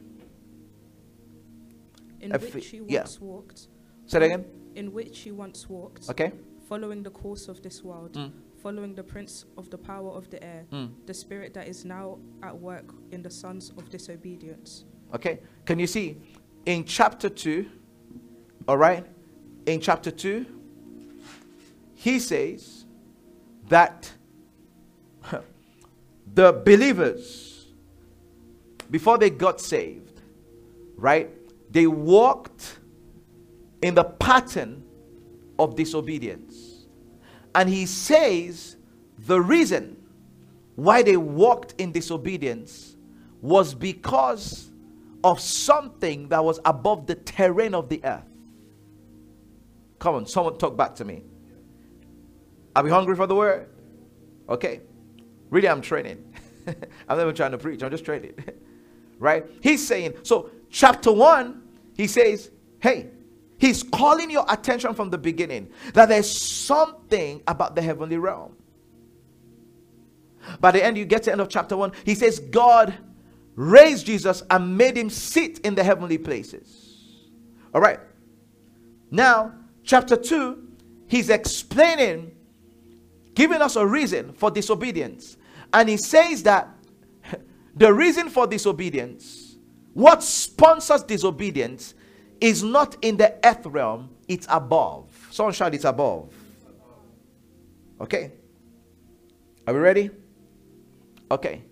In 2.22 2.34
Eph- 2.34 2.54
which 2.54 2.74
you 2.74 2.86
yeah. 2.88 3.02
once 3.02 3.22
walked, 3.22 3.68
Say 4.08 4.20
that 4.20 4.26
again. 4.26 4.46
In 4.76 4.92
which 4.94 5.26
you 5.26 5.34
once 5.36 5.70
walked, 5.70 6.10
Okay. 6.10 6.32
following 6.68 7.04
the 7.04 7.10
course 7.12 7.48
of 7.48 7.62
this 7.62 7.84
world, 7.84 8.14
Mm. 8.14 8.32
following 8.62 8.96
the 8.96 9.04
prince 9.04 9.46
of 9.58 9.70
the 9.70 9.78
power 9.78 10.10
of 10.12 10.30
the 10.30 10.44
air, 10.44 10.66
Mm. 10.72 10.90
the 11.06 11.14
spirit 11.14 11.54
that 11.54 11.68
is 11.68 11.86
now 11.86 12.20
at 12.44 12.60
work 12.60 12.94
in 13.12 13.22
the 13.22 13.30
sons 13.30 13.72
of 13.78 13.90
disobedience. 13.90 14.86
Okay. 15.14 15.40
Can 15.66 15.80
you 15.80 15.88
see 15.88 16.18
in 16.66 16.84
chapter 16.86 17.30
2? 17.30 17.66
All 18.68 18.78
right. 18.78 19.06
In 19.66 19.80
chapter 19.80 20.12
2, 20.12 20.46
he 21.94 22.20
says 22.20 22.86
that 23.70 24.12
the 26.34 26.52
believers, 26.54 27.68
before 28.92 29.18
they 29.18 29.30
got 29.30 29.60
saved, 29.62 30.22
right, 30.98 31.30
they 31.72 31.88
walked 31.88 32.80
in 33.86 33.94
the 33.94 34.04
pattern 34.04 34.84
of 35.60 35.76
disobedience. 35.76 36.88
And 37.54 37.70
he 37.70 37.86
says 37.86 38.78
the 39.20 39.40
reason 39.40 39.96
why 40.76 41.04
they 41.04 41.18
walked 41.18 41.76
in 41.78 41.92
disobedience 41.92 42.98
was 43.42 43.76
because 43.76 44.72
of 45.24 45.40
something 45.40 46.30
that 46.30 46.44
was 46.44 46.60
above 46.66 47.06
the 47.06 47.14
terrain 47.14 47.76
of 47.76 47.88
the 47.88 48.04
earth. 48.04 48.26
Come 50.00 50.16
on, 50.16 50.26
someone 50.26 50.58
talk 50.58 50.76
back 50.76 50.96
to 50.96 51.06
me. 51.06 51.22
Are 52.76 52.84
we 52.84 52.90
hungry 52.90 53.16
for 53.16 53.28
the 53.28 53.36
word? 53.36 53.70
Okay. 54.50 54.82
Really, 55.52 55.70
I'm 55.70 55.82
training. 55.82 56.34
I'm 56.68 56.76
not 57.08 57.20
even 57.20 57.36
trying 57.36 57.52
to 57.52 57.60
preach, 57.60 57.84
I'm 57.84 57.92
just 57.92 58.04
training. 58.04 58.34
right? 59.20 59.46
He's 59.62 59.88
saying, 59.88 60.16
so 60.24 60.50
chapter 60.72 61.12
one, 61.12 61.62
he 61.96 62.08
says, 62.08 62.50
hey, 62.80 63.12
he's 63.58 63.84
calling 63.84 64.30
your 64.30 64.46
attention 64.50 64.94
from 64.94 65.10
the 65.10 65.18
beginning 65.18 65.70
that 65.94 66.10
there's 66.10 66.30
something 66.30 67.42
about 67.48 67.76
the 67.76 67.82
heavenly 67.82 68.18
realm. 68.18 68.56
By 70.60 70.72
the 70.72 70.84
end, 70.84 70.98
you 70.98 71.06
get 71.06 71.24
to 71.24 71.26
the 71.28 71.32
end 71.34 71.42
of 71.42 71.50
chapter 71.50 71.76
one, 71.76 71.92
he 72.04 72.16
says, 72.16 72.40
God 72.40 72.94
raised 73.56 74.06
Jesus 74.06 74.44
and 74.50 74.78
made 74.78 74.98
him 74.98 75.10
sit 75.10 75.60
in 75.60 75.76
the 75.76 75.84
heavenly 75.84 76.18
places. 76.18 77.32
All 77.74 77.82
right. 77.82 78.00
Now, 79.12 79.54
chapter 79.84 80.16
2, 80.16 80.68
he's 81.08 81.30
explaining, 81.30 82.32
giving 83.34 83.62
us 83.62 83.76
a 83.76 83.86
reason 83.86 84.34
for 84.34 84.52
disobedience. 84.52 85.38
And 85.74 85.90
he 85.90 85.98
says 85.98 86.44
that 86.44 86.70
the 87.76 87.94
reason 87.94 88.30
for 88.30 88.48
disobedience, 88.48 89.58
what 89.94 90.24
sponsors 90.24 91.04
disobedience, 91.04 91.94
is 92.42 92.64
not 92.64 92.98
in 93.02 93.18
the 93.18 93.36
earth 93.44 93.66
realm, 93.66 94.10
it's 94.28 94.48
above. 94.50 95.06
Someone 95.32 95.54
shout, 95.54 95.74
it's 95.74 95.86
above. 95.86 96.34
Okay. 98.00 98.32
Are 99.68 99.74
we 99.74 99.80
ready? 99.80 100.10
Okay. 101.32 101.64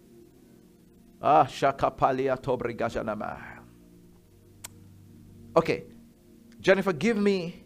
Ah, 1.22 1.46
shakapalia 1.46 2.42
tobrigajanama. 2.42 3.40
Okay. 5.56 5.84
Jennifer, 6.60 6.94
give 6.94 7.18
me 7.18 7.64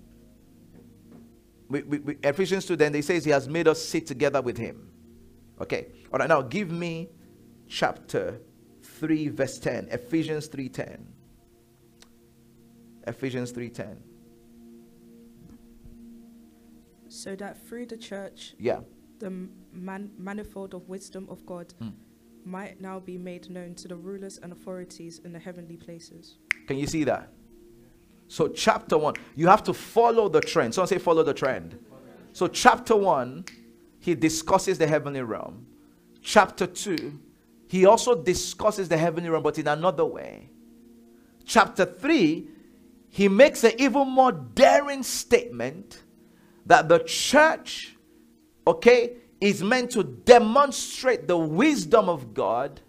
we, 1.70 1.84
we, 1.84 2.00
we, 2.00 2.18
Ephesians 2.24 2.66
2, 2.66 2.76
then 2.76 2.92
they 2.92 3.02
says 3.02 3.26
he 3.26 3.32
has 3.32 3.48
made 3.48 3.68
us 3.68 3.84
sit 3.84 4.08
together 4.08 4.42
with 4.42 4.58
him. 4.58 4.90
Okay. 5.60 5.88
All 6.12 6.20
right, 6.20 6.30
now 6.30 6.42
give 6.42 6.72
me 6.72 7.10
chapter 7.68 8.40
3, 8.82 9.30
verse 9.30 9.60
10. 9.60 9.90
Ephesians 9.92 10.48
3:10. 10.48 11.00
Ephesians 13.08 13.52
3:10. 13.52 13.98
So 17.10 17.36
that 17.38 17.66
through 17.66 17.86
the 17.88 17.98
church, 17.98 18.54
Yeah. 18.60 18.82
the 19.20 19.30
man- 19.72 20.12
manifold 20.18 20.74
of 20.74 20.88
wisdom 20.90 21.26
of 21.30 21.46
God 21.46 21.74
Mm. 21.82 21.94
might 22.44 22.82
now 22.82 23.00
be 23.00 23.18
made 23.18 23.50
known 23.50 23.76
to 23.76 23.88
the 23.88 23.96
rulers 23.96 24.38
and 24.38 24.52
authorities 24.52 25.20
in 25.24 25.32
the 25.34 25.40
heavenly 25.40 25.78
places. 25.78 26.38
Can 26.68 26.78
you 26.78 26.86
see 26.88 27.04
that? 27.06 27.32
So, 28.28 28.50
chapter 28.50 28.98
one, 28.98 29.16
you 29.36 29.48
have 29.48 29.64
to 29.64 29.74
follow 29.74 30.28
the 30.28 30.42
trend. 30.42 30.74
Someone 30.74 30.88
say, 30.90 30.98
follow 30.98 31.24
the 31.24 31.34
trend. 31.34 31.80
So, 32.34 32.48
chapter 32.48 32.96
one, 32.96 33.46
he 34.00 34.14
discusses 34.14 34.78
the 34.78 34.86
heavenly 34.88 35.22
realm. 35.22 35.66
Chapter 36.22 36.68
two, 36.68 37.20
he 37.70 37.86
also 37.86 38.22
discusses 38.22 38.90
the 38.90 38.98
heavenly 38.98 39.30
realm, 39.30 39.44
but 39.44 39.58
in 39.58 39.68
another 39.68 40.06
way. 40.06 40.50
Chapter 41.46 41.86
three, 41.86 42.50
he 43.10 43.28
makes 43.28 43.64
an 43.64 43.74
even 43.78 44.10
more 44.10 44.32
daring 44.32 45.04
statement 45.04 46.04
that 46.66 46.90
the 46.90 47.00
church, 47.00 47.96
okay, 48.66 49.18
is 49.40 49.64
meant 49.64 49.92
to 49.92 50.04
demonstrate 50.04 51.28
the 51.28 51.38
wisdom 51.38 52.10
of 52.10 52.34
God, 52.34 52.82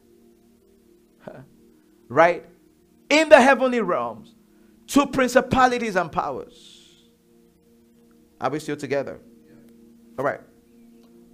right, 2.08 2.44
in 3.08 3.28
the 3.28 3.40
heavenly 3.40 3.80
realms 3.80 4.34
to 4.88 5.06
principalities 5.06 5.96
and 5.96 6.10
powers. 6.10 7.06
Are 8.40 8.50
we 8.50 8.58
still 8.60 8.76
together? 8.76 9.20
All 10.18 10.24
right. 10.24 10.40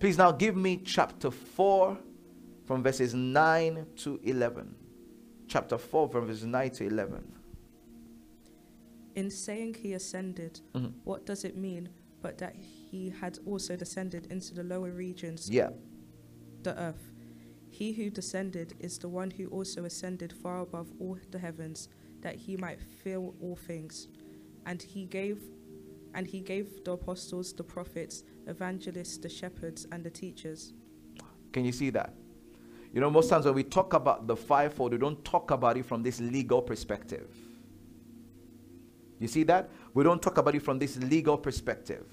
Please 0.01 0.19
now 0.19 0.33
give 0.33 0.57
me 0.57 0.77
chapter 0.85 1.31
4 1.31 1.97
from 2.67 2.83
verses 2.83 3.15
9 3.15 3.87
to 3.97 4.21
11. 4.23 4.75
Chapter 5.49 5.79
4 5.79 6.09
from 6.09 6.27
verses 6.27 6.45
9 6.45 6.71
to 6.71 6.87
11. 6.87 7.34
In 9.15 9.31
saying 9.31 9.75
he 9.75 9.93
ascended, 9.95 10.61
Mhm. 10.75 10.93
what 11.05 11.25
does 11.27 11.45
it 11.45 11.57
mean 11.57 11.89
but 12.21 12.39
that 12.39 12.57
he 12.57 13.11
had 13.11 13.39
also 13.47 13.77
descended 13.77 14.27
into 14.31 14.55
the 14.55 14.65
lower 14.65 14.91
regions, 14.91 15.49
Yeah. 15.51 15.71
the 16.63 16.79
earth? 16.81 17.13
He 17.71 17.93
who 17.93 18.09
descended 18.11 18.75
is 18.81 18.99
the 18.99 19.09
one 19.09 19.31
who 19.33 19.47
also 19.49 19.85
ascended 19.85 20.33
far 20.33 20.61
above 20.61 20.93
all 20.99 21.19
the 21.31 21.39
heavens, 21.39 21.89
that 22.23 22.37
he 22.37 22.57
might 22.57 22.81
fill 22.81 23.35
all 23.41 23.57
things. 23.57 24.09
And 24.67 24.83
he 24.83 25.05
gave 25.07 25.51
and 26.15 26.29
he 26.29 26.41
gave 26.41 26.85
the 26.85 26.93
apostles, 26.93 27.53
the 27.53 27.65
prophets, 27.65 28.23
evangelists, 28.47 29.19
the 29.19 29.29
shepherds, 29.29 29.85
and 29.91 30.05
the 30.05 30.11
teachers. 30.11 30.73
Can 31.53 31.65
you 31.65 31.73
see 31.73 31.91
that? 31.91 32.15
You 32.93 33.01
know, 33.01 33.11
most 33.11 33.29
times 33.29 33.45
when 33.47 33.55
we 33.57 33.65
talk 33.65 33.93
about 33.95 34.29
the 34.29 34.37
fivefold, 34.37 34.93
we 34.93 34.99
don't 34.99 35.25
talk 35.25 35.51
about 35.51 35.77
it 35.77 35.85
from 35.85 36.05
this 36.05 36.21
legal 36.21 36.63
perspective. 36.63 37.44
You 39.25 39.29
see 39.29 39.43
that? 39.45 39.71
We 39.95 40.05
don't 40.05 40.21
talk 40.21 40.37
about 40.37 40.55
it 40.55 40.61
from 40.61 40.79
this 40.79 40.99
legal 40.99 41.39
perspective. 41.39 42.05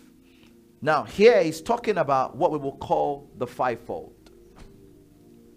Now, 0.81 1.03
here 1.03 1.43
he's 1.43 1.61
talking 1.61 1.97
about 1.97 2.37
what 2.37 2.53
we 2.53 2.57
will 2.57 2.77
call 2.77 3.29
the 3.37 3.45
fivefold. 3.45 4.13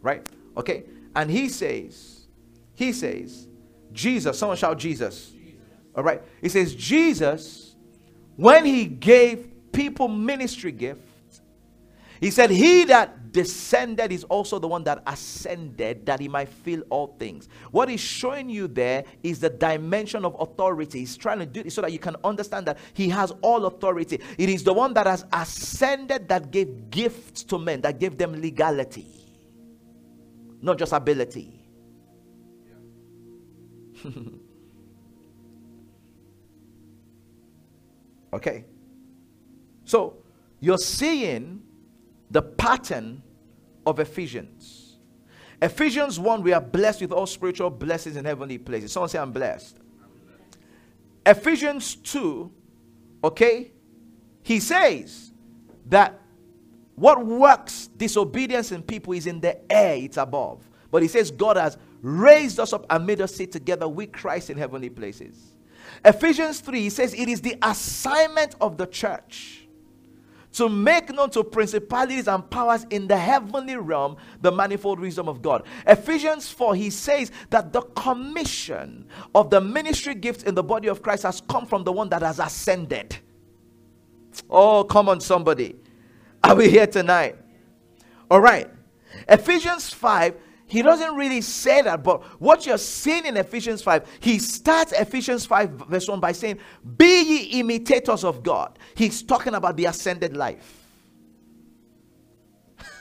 Right? 0.03 0.29
Okay? 0.57 0.83
And 1.15 1.31
he 1.31 1.49
says, 1.49 2.27
he 2.75 2.93
says, 2.93 3.47
Jesus, 3.93 4.37
someone 4.37 4.57
shout 4.57 4.81
Jesus. 4.81 5.33
All 5.95 6.03
right? 6.03 6.21
He 6.43 6.49
says, 6.49 6.75
Jesus, 6.75 7.77
when 8.35 8.65
he 8.65 8.87
gave 8.87 9.49
people 9.71 10.09
ministry 10.09 10.73
gifts, 10.73 11.41
he 12.21 12.33
said, 12.33 12.51
He 12.51 12.85
that 12.87 13.24
descended 13.35 14.13
is 14.13 14.25
also 14.25 14.59
the 14.61 14.69
one 14.69 14.85
that 14.85 15.03
ascended 15.09 16.07
that 16.07 16.21
he 16.21 16.29
might 16.29 16.49
fill 16.49 16.83
all 16.89 17.17
things. 17.19 17.49
What 17.73 17.89
he's 17.91 18.01
showing 18.01 18.49
you 18.49 18.69
there 18.69 19.05
is 19.25 19.41
the 19.41 19.51
dimension 19.51 20.25
of 20.25 20.37
authority. 20.39 21.01
He's 21.01 21.17
trying 21.17 21.41
to 21.41 21.47
do 21.47 21.61
it 21.61 21.73
so 21.73 21.83
that 21.83 21.93
you 21.93 21.99
can 21.99 22.17
understand 22.25 22.65
that 22.67 22.79
he 22.95 23.09
has 23.09 23.33
all 23.43 23.67
authority. 23.67 24.21
It 24.39 24.49
is 24.49 24.63
the 24.63 24.73
one 24.73 24.95
that 24.95 25.09
has 25.09 25.27
ascended 25.33 26.29
that 26.29 26.53
gave 26.53 26.91
gifts 26.91 27.43
to 27.45 27.59
men, 27.59 27.81
that 27.81 27.99
gave 27.99 28.17
them 28.17 28.41
legality, 28.41 29.09
not 30.63 30.79
just 30.79 30.93
ability. 30.93 31.61
okay. 38.33 38.65
So 39.85 40.19
you're 40.61 40.79
seeing 40.79 41.63
the 42.31 42.43
pattern 42.43 43.24
of 43.87 43.99
Ephesians. 43.99 44.97
Ephesians 45.61 46.19
1, 46.19 46.43
we 46.43 46.53
are 46.53 46.61
blessed 46.61 47.01
with 47.03 47.13
all 47.13 47.27
spiritual 47.27 47.71
blessings 47.71 48.17
in 48.17 48.25
heavenly 48.25 48.59
places. 48.59 48.93
Someone 48.93 49.09
say, 49.09 49.19
I'm 49.19 49.33
blessed. 49.33 49.79
Ephesians 51.25 51.95
2, 51.97 52.53
okay, 53.25 53.73
he 54.43 54.61
says 54.61 55.33
that 55.87 56.21
what 56.97 57.25
works 57.25 57.89
disobedience 57.97 58.73
in 58.73 58.83
people 58.83 59.15
is 59.15 59.27
in 59.27 59.41
the 59.41 59.59
air, 59.73 59.97
it's 59.97 60.17
above. 60.17 60.69
But 60.91 61.03
he 61.03 61.09
says 61.09 61.31
God 61.31 61.57
has 61.57 61.79
raised 62.03 62.61
us 62.61 62.73
up 62.73 62.87
and 62.91 63.07
made 63.07 63.21
us 63.21 63.35
sit 63.35 63.51
together 63.51 63.89
with 63.89 64.13
Christ 64.13 64.51
in 64.51 64.59
heavenly 64.59 64.91
places. 64.91 65.55
Ephesians 66.05 66.61
3, 66.61 66.81
he 66.81 66.91
says 66.91 67.15
it 67.15 67.29
is 67.29 67.41
the 67.41 67.57
assignment 67.63 68.55
of 68.61 68.77
the 68.77 68.87
church 68.87 69.64
to 70.55 70.69
make 70.69 71.13
known 71.13 71.31
to 71.31 71.45
principalities 71.45 72.29
and 72.29 72.49
powers 72.49 72.87
in 72.91 73.07
the 73.07 73.17
heavenly 73.17 73.77
realm 73.77 74.17
the 74.41 74.51
manifold 74.51 75.01
wisdom 75.01 75.29
of 75.29 75.43
God. 75.43 75.65
Ephesians 75.87 76.51
4, 76.51 76.75
he 76.75 76.91
says 76.91 77.31
that 77.51 77.73
the 77.73 77.83
commission 77.83 79.07
of 79.35 79.51
the 79.51 79.61
ministry 79.61 80.15
gifts 80.15 80.45
in 80.45 80.55
the 80.55 80.63
body 80.63 80.89
of 80.89 81.03
Christ 81.03 81.25
has 81.25 81.41
come 81.43 81.67
from 81.67 81.85
the 81.85 81.93
one 81.93 82.09
that 82.09 82.23
has 82.23 82.39
ascended. 82.39 83.19
Oh, 84.49 84.85
come 84.85 85.09
on, 85.09 85.21
somebody. 85.21 85.77
Are 86.43 86.55
we 86.55 86.71
here 86.71 86.87
tonight? 86.87 87.37
All 88.31 88.41
right. 88.41 88.71
Ephesians 89.29 89.91
5 89.91 90.35
he 90.75 90.83
doesn't 90.83 91.15
really 91.15 91.41
say 91.41 91.83
that, 91.83 92.03
but 92.03 92.21
what 92.41 92.67
you're 92.67 92.79
seeing 92.79 93.27
in 93.27 93.37
Ephesians 93.37 93.81
5, 93.81 94.09
he 94.19 94.41
starts 94.41 94.91
Ephesians 94.91 95.47
5, 95.47 95.71
verse 95.71 96.09
1 96.09 96.19
by 96.19 96.33
saying, 96.33 96.59
Be 96.97 97.23
ye 97.23 97.61
imitators 97.61 98.25
of 98.25 98.43
God. 98.43 98.77
He's 98.97 99.23
talking 99.23 99.55
about 99.55 99.77
the 99.77 99.85
ascended 99.85 100.37
life. 100.37 100.85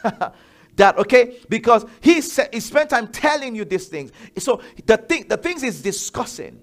that 0.75 1.00
okay 1.00 1.39
because 1.50 1.84
he 2.00 2.22
said 2.22 2.50
he 2.53 2.60
spent 2.60 2.92
time 2.92 3.08
telling 3.08 3.56
you 3.56 3.65
these 3.65 3.88
things 3.88 4.12
so 4.38 4.62
the 4.86 4.98
thing 4.98 5.27
the 5.27 5.38
things 5.38 5.62
he's 5.62 5.82
discussing 5.82 6.60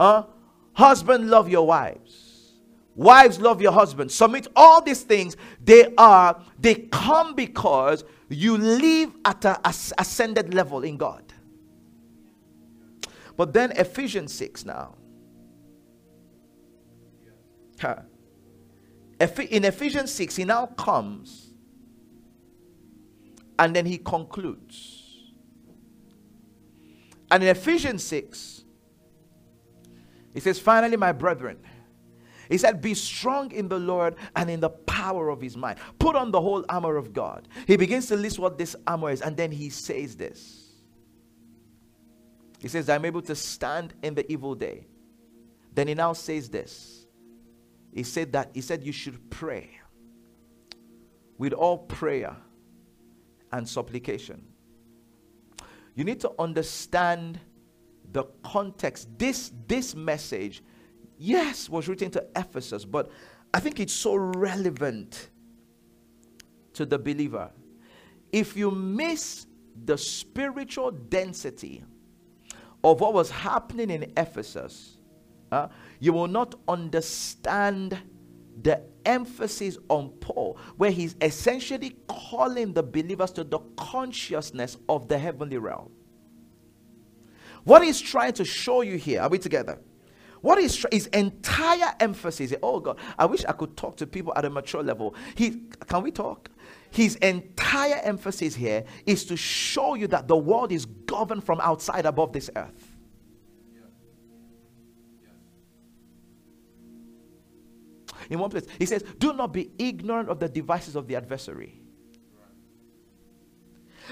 uh 0.00 0.22
husband 0.72 1.28
love 1.28 1.48
your 1.48 1.66
wives 1.66 2.25
wives 2.96 3.38
love 3.38 3.60
your 3.60 3.72
husband 3.72 4.10
submit 4.10 4.48
all 4.56 4.82
these 4.82 5.02
things 5.02 5.36
they 5.62 5.94
are 5.96 6.42
they 6.58 6.74
come 6.74 7.34
because 7.34 8.02
you 8.28 8.56
live 8.58 9.12
at 9.24 9.44
an 9.44 9.56
ascended 9.64 10.52
level 10.52 10.82
in 10.82 10.96
God. 10.96 11.22
But 13.36 13.52
then 13.52 13.72
Ephesians 13.72 14.32
6 14.34 14.64
now. 14.64 14.94
In 19.20 19.64
Ephesians 19.64 20.12
6, 20.12 20.36
he 20.36 20.44
now 20.44 20.66
comes 20.66 21.52
and 23.58 23.76
then 23.76 23.86
he 23.86 23.98
concludes. 23.98 25.02
And 27.30 27.42
in 27.42 27.48
Ephesians 27.50 28.02
6, 28.04 28.64
he 30.32 30.40
says, 30.40 30.58
Finally, 30.58 30.96
my 30.96 31.12
brethren, 31.12 31.58
he 32.48 32.58
said, 32.58 32.80
Be 32.80 32.94
strong 32.94 33.52
in 33.52 33.68
the 33.68 33.78
Lord 33.78 34.16
and 34.34 34.50
in 34.50 34.60
the 34.60 34.70
power 34.70 35.28
of 35.28 35.40
his 35.40 35.56
might. 35.56 35.78
Put 35.98 36.16
on 36.16 36.30
the 36.30 36.40
whole 36.40 36.64
armor 36.68 36.96
of 36.96 37.12
God. 37.12 37.48
He 37.66 37.76
begins 37.76 38.06
to 38.08 38.16
list 38.16 38.38
what 38.38 38.58
this 38.58 38.76
armor 38.86 39.10
is, 39.10 39.20
and 39.20 39.36
then 39.36 39.50
he 39.50 39.70
says 39.70 40.16
this. 40.16 40.66
He 42.58 42.68
says, 42.68 42.88
I'm 42.88 43.04
able 43.04 43.22
to 43.22 43.34
stand 43.34 43.94
in 44.02 44.14
the 44.14 44.30
evil 44.30 44.54
day. 44.54 44.86
Then 45.74 45.88
he 45.88 45.94
now 45.94 46.14
says 46.14 46.48
this. 46.48 47.06
He 47.92 48.02
said 48.02 48.32
that 48.32 48.50
he 48.54 48.60
said 48.60 48.84
you 48.84 48.92
should 48.92 49.30
pray 49.30 49.70
with 51.38 51.52
all 51.52 51.78
prayer 51.78 52.36
and 53.52 53.68
supplication. 53.68 54.44
You 55.94 56.04
need 56.04 56.20
to 56.20 56.32
understand 56.38 57.40
the 58.12 58.24
context. 58.42 59.08
This 59.18 59.50
this 59.66 59.94
message 59.94 60.62
yes, 61.18 61.68
was 61.68 61.88
written 61.88 62.10
to 62.12 62.26
Ephesus, 62.34 62.84
but 62.84 63.10
I 63.52 63.60
think 63.60 63.80
it's 63.80 63.92
so 63.92 64.14
relevant 64.16 65.30
to 66.74 66.84
the 66.84 66.98
believer. 66.98 67.50
If 68.32 68.56
you 68.56 68.70
miss 68.70 69.46
the 69.84 69.96
spiritual 69.96 70.90
density 70.90 71.84
of 72.84 73.00
what 73.00 73.14
was 73.14 73.30
happening 73.30 73.90
in 73.90 74.12
Ephesus, 74.16 74.98
uh, 75.52 75.68
you 76.00 76.12
will 76.12 76.28
not 76.28 76.54
understand 76.68 77.98
the 78.62 78.82
emphasis 79.04 79.78
on 79.88 80.10
Paul, 80.20 80.58
where 80.76 80.90
he's 80.90 81.14
essentially 81.20 81.96
calling 82.08 82.72
the 82.72 82.82
believers 82.82 83.30
to 83.32 83.44
the 83.44 83.58
consciousness 83.76 84.76
of 84.88 85.08
the 85.08 85.18
heavenly 85.18 85.58
realm. 85.58 85.90
What 87.64 87.82
he's 87.82 88.00
trying 88.00 88.32
to 88.34 88.44
show 88.44 88.82
you 88.82 88.96
here, 88.96 89.22
are 89.22 89.28
we 89.28 89.38
together? 89.38 89.78
What 90.46 90.58
is 90.58 90.86
his 90.92 91.08
entire 91.08 91.92
emphasis? 91.98 92.54
Oh 92.62 92.78
God, 92.78 93.00
I 93.18 93.26
wish 93.26 93.44
I 93.46 93.50
could 93.50 93.76
talk 93.76 93.96
to 93.96 94.06
people 94.06 94.32
at 94.36 94.44
a 94.44 94.50
mature 94.50 94.80
level. 94.80 95.16
He 95.34 95.62
can 95.88 96.04
we 96.04 96.12
talk? 96.12 96.50
His 96.92 97.16
entire 97.16 97.96
emphasis 98.04 98.54
here 98.54 98.84
is 99.06 99.24
to 99.24 99.36
show 99.36 99.96
you 99.96 100.06
that 100.06 100.28
the 100.28 100.36
world 100.36 100.70
is 100.70 100.86
governed 100.86 101.42
from 101.42 101.60
outside 101.60 102.06
above 102.06 102.32
this 102.32 102.48
earth. 102.54 102.96
In 108.30 108.38
one 108.38 108.50
place, 108.50 108.66
he 108.78 108.86
says, 108.86 109.02
Do 109.18 109.32
not 109.32 109.52
be 109.52 109.72
ignorant 109.78 110.28
of 110.28 110.38
the 110.38 110.48
devices 110.48 110.94
of 110.94 111.08
the 111.08 111.16
adversary. 111.16 111.80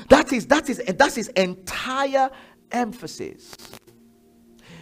That 0.09 0.33
is 0.33 0.49
that 0.49 0.69
is 0.69 0.83
that's 0.99 1.15
his 1.15 1.29
entire 1.29 2.29
emphasis. 2.73 3.55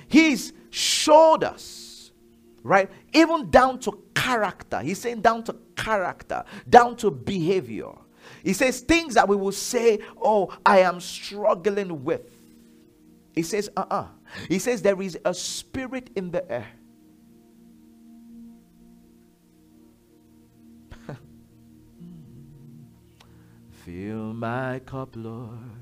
He's 0.09 0.55
showed 0.73 1.45
us, 1.45 2.11
right? 2.65 2.91
Even 3.13 3.51
down 3.51 3.79
to 3.81 4.03
character. 4.15 4.81
He's 4.81 5.01
saying 5.01 5.21
down 5.21 5.45
to 5.45 5.55
character, 5.77 6.45
down 6.69 6.97
to 6.97 7.11
behavior. 7.11 7.93
He 8.43 8.55
says 8.55 8.81
things 8.81 9.15
that 9.15 9.29
we 9.29 9.37
will 9.37 9.53
say, 9.53 10.01
Oh, 10.21 10.57
I 10.65 10.81
am 10.81 11.01
struggling 11.01 12.05
with. 12.05 12.39
He 13.35 13.43
says, 13.43 13.71
Uh 13.77 13.83
uh-uh. 13.91 13.97
uh 14.03 14.09
He 14.49 14.59
says, 14.59 14.83
There 14.83 15.01
is 15.03 15.19
a 15.25 15.35
spirit 15.35 16.11
in 16.17 16.31
the 16.31 16.51
air. 16.51 16.69
Fill 23.71 24.35
my 24.35 24.81
cup, 24.81 25.11
Lord. 25.17 25.82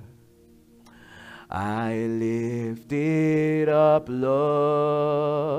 I 1.53 2.07
lift 2.07 2.93
it 2.93 3.69
up, 3.69 4.07
Lord. 4.09 5.51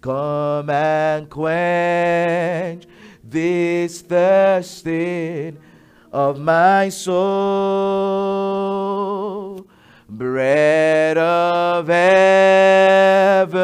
Come 0.00 0.70
and 0.70 1.28
quench 1.28 2.86
this 3.24 4.02
thirsting 4.02 5.58
of 6.12 6.38
my 6.38 6.90
soul. 6.90 7.16
Bread 10.08 11.18
of 11.18 11.88
heaven, 11.88 13.56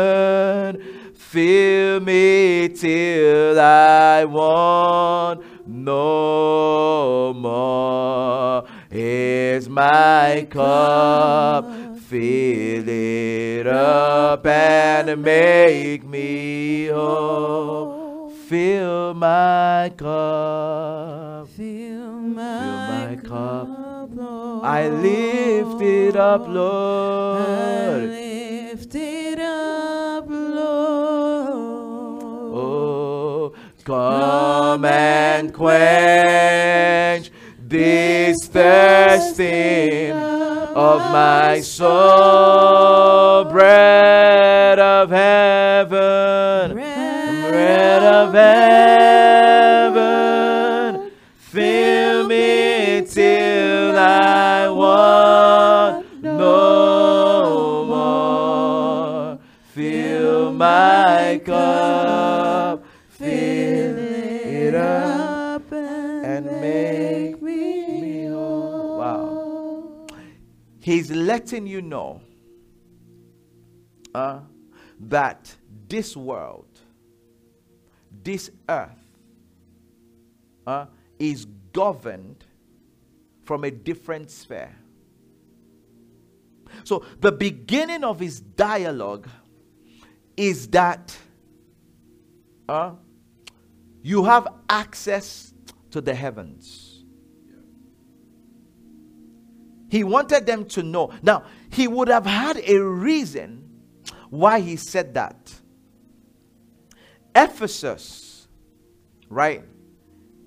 fill 1.14 2.00
me 2.00 2.68
till 2.70 3.61
I 3.61 4.24
want 4.24 5.44
no 5.68 7.32
more. 7.34 8.67
Here's 8.90 9.68
my 9.68 10.46
cup, 10.48 11.66
fill 11.98 12.88
it 12.88 13.66
up 13.66 14.46
and 14.46 15.22
make 15.22 16.05
me 16.05 16.87
whole. 16.87 18.31
Fill 18.48 19.12
my 19.12 19.92
cup, 19.94 21.48
fill 21.48 22.12
my, 22.12 22.61
fill 22.61 22.77
my 22.88 23.16
cup. 23.29 23.68
Lord. 24.14 24.64
I 24.64 24.88
lift 24.88 25.83
it 25.83 26.16
up, 26.16 26.48
Lord. 26.48 27.42
I 27.42 28.07
lift 28.07 28.94
it 28.94 29.38
up, 29.38 30.24
Lord. 30.29 31.53
Oh, 32.57 33.53
come 33.85 34.87
and 34.87 35.53
quench 35.53 37.31
this 37.68 38.46
thirsting 38.46 40.12
of 40.12 41.00
my 41.12 41.61
soul, 41.61 43.44
bread 43.44 44.78
of 44.78 45.11
heaven, 45.11 46.72
bread 46.72 48.02
of 48.02 48.33
heaven, 48.33 49.17
He's 70.88 71.11
letting 71.11 71.66
you 71.66 71.83
know 71.83 72.22
uh, 74.14 74.40
that 75.01 75.55
this 75.87 76.16
world, 76.16 76.66
this 78.22 78.51
earth, 78.70 79.07
uh, 80.66 80.87
is 81.18 81.44
governed 81.74 82.42
from 83.44 83.64
a 83.64 83.70
different 83.70 84.31
sphere. 84.31 84.74
So, 86.85 87.05
the 87.20 87.33
beginning 87.33 88.03
of 88.03 88.18
his 88.18 88.40
dialogue 88.40 89.29
is 90.38 90.68
that 90.68 91.14
uh, 92.66 92.92
you 94.01 94.24
have 94.24 94.48
access 94.70 95.53
to 95.90 96.01
the 96.01 96.14
heavens. 96.14 96.88
He 99.88 100.05
wanted 100.05 100.46
them 100.46 100.66
to 100.66 100.83
know. 100.83 101.12
Now, 101.22 101.44
he 101.70 101.88
would 101.88 102.09
have 102.09 102.27
had 102.27 102.59
a 102.64 102.79
reason 102.79 103.68
why 104.31 104.61
he 104.61 104.77
said 104.77 105.14
that. 105.14 105.55
Ephesus, 107.35 108.48
right, 109.29 109.64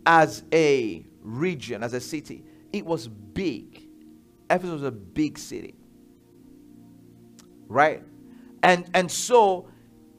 as 0.05 0.43
a 0.51 1.05
region, 1.21 1.83
as 1.83 1.93
a 1.93 2.01
city, 2.01 2.43
it 2.71 2.85
was 2.85 3.07
big. 3.07 3.87
Ephesus 4.49 4.73
was 4.73 4.83
a 4.83 4.91
big 4.91 5.37
city. 5.37 5.75
Right? 7.67 8.03
And 8.63 8.89
and 8.93 9.09
so 9.09 9.69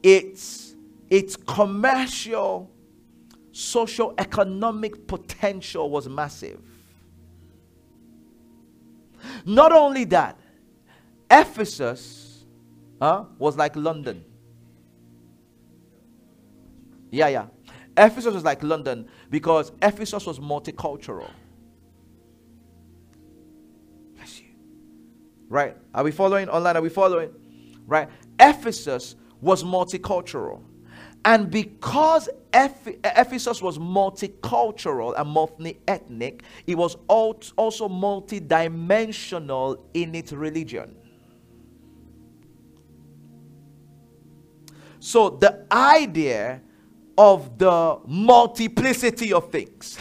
its 0.01 0.75
its 1.09 1.35
commercial 1.35 2.71
social 3.51 4.15
economic 4.17 5.07
potential 5.07 5.89
was 5.89 6.09
massive. 6.09 6.72
Not 9.45 9.71
only 9.71 10.05
that, 10.05 10.39
Ephesus 11.29 12.45
was 12.99 13.57
like 13.57 13.75
London. 13.75 14.23
Yeah, 17.11 17.27
yeah. 17.27 17.45
Ephesus 17.95 18.33
was 18.33 18.43
like 18.43 18.63
London 18.63 19.07
because 19.29 19.71
Ephesus 19.81 20.25
was 20.25 20.39
multicultural. 20.39 21.29
Bless 24.15 24.39
you. 24.39 24.47
Right? 25.47 25.77
Are 25.93 26.03
we 26.03 26.11
following 26.11 26.49
online? 26.49 26.75
Are 26.75 26.81
we 26.81 26.89
following? 26.89 27.31
Right? 27.85 28.09
Ephesus 28.39 29.15
was 29.41 29.63
multicultural. 29.63 30.63
And 31.25 31.49
because 31.49 32.29
Ephesus 32.53 33.61
was 33.61 33.77
multicultural 33.77 35.17
and 35.17 35.29
multi 35.29 35.79
ethnic, 35.87 36.43
it 36.67 36.75
was 36.77 36.97
also 37.07 37.87
multidimensional 37.87 39.79
in 39.93 40.15
its 40.15 40.33
religion. 40.33 40.95
So 44.99 45.29
the 45.29 45.65
idea 45.71 46.61
of 47.17 47.57
the 47.57 47.99
multiplicity 48.05 49.33
of 49.33 49.51
things, 49.51 49.99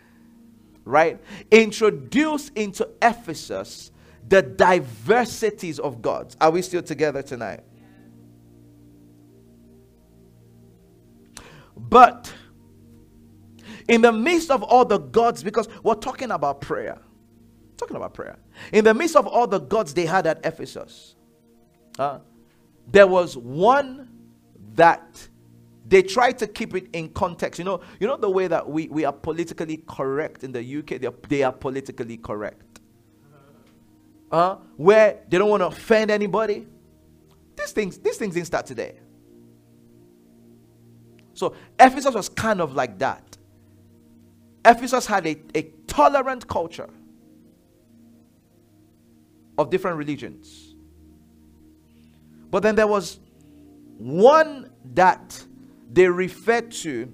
right, 0.84 1.20
introduced 1.50 2.52
into 2.56 2.88
Ephesus 3.00 3.90
the 4.28 4.42
diversities 4.42 5.78
of 5.78 6.00
gods. 6.00 6.36
Are 6.40 6.50
we 6.50 6.62
still 6.62 6.82
together 6.82 7.22
tonight? 7.22 7.60
But 11.76 12.32
in 13.88 14.02
the 14.02 14.12
midst 14.12 14.50
of 14.50 14.62
all 14.62 14.84
the 14.84 14.98
gods, 14.98 15.42
because 15.42 15.68
we're 15.82 15.94
talking 15.94 16.30
about 16.30 16.60
prayer, 16.60 16.98
talking 17.76 17.96
about 17.96 18.14
prayer. 18.14 18.38
In 18.72 18.84
the 18.84 18.94
midst 18.94 19.16
of 19.16 19.26
all 19.26 19.46
the 19.46 19.60
gods 19.60 19.94
they 19.94 20.06
had 20.06 20.26
at 20.26 20.44
Ephesus, 20.44 21.16
uh, 21.98 22.18
there 22.90 23.06
was 23.06 23.36
one 23.36 24.08
that 24.74 25.28
they 25.86 26.02
tried 26.02 26.38
to 26.38 26.46
keep 26.46 26.74
it 26.74 26.88
in 26.92 27.08
context. 27.10 27.58
You 27.58 27.64
know, 27.64 27.80
you 28.00 28.06
know 28.06 28.16
the 28.16 28.30
way 28.30 28.46
that 28.48 28.68
we, 28.68 28.88
we 28.88 29.04
are 29.04 29.12
politically 29.12 29.82
correct 29.86 30.44
in 30.44 30.52
the 30.52 30.78
UK, 30.78 31.00
they 31.00 31.06
are, 31.06 31.14
they 31.28 31.42
are 31.42 31.52
politically 31.52 32.16
correct. 32.16 32.80
Uh, 34.30 34.56
where 34.76 35.18
they 35.28 35.36
don't 35.36 35.50
want 35.50 35.60
to 35.60 35.66
offend 35.66 36.10
anybody. 36.10 36.66
These 37.56 37.72
things, 37.72 37.98
these 37.98 38.16
things 38.16 38.32
didn't 38.32 38.46
start 38.46 38.64
today. 38.64 39.01
So 41.42 41.56
Ephesus 41.80 42.14
was 42.14 42.28
kind 42.28 42.60
of 42.60 42.76
like 42.76 43.00
that. 43.00 43.36
Ephesus 44.64 45.06
had 45.06 45.26
a, 45.26 45.36
a 45.56 45.62
tolerant 45.88 46.46
culture 46.46 46.88
of 49.58 49.68
different 49.68 49.96
religions. 49.96 50.76
But 52.48 52.62
then 52.62 52.76
there 52.76 52.86
was 52.86 53.18
one 53.98 54.70
that 54.94 55.44
they 55.92 56.06
referred 56.06 56.70
to 56.70 57.12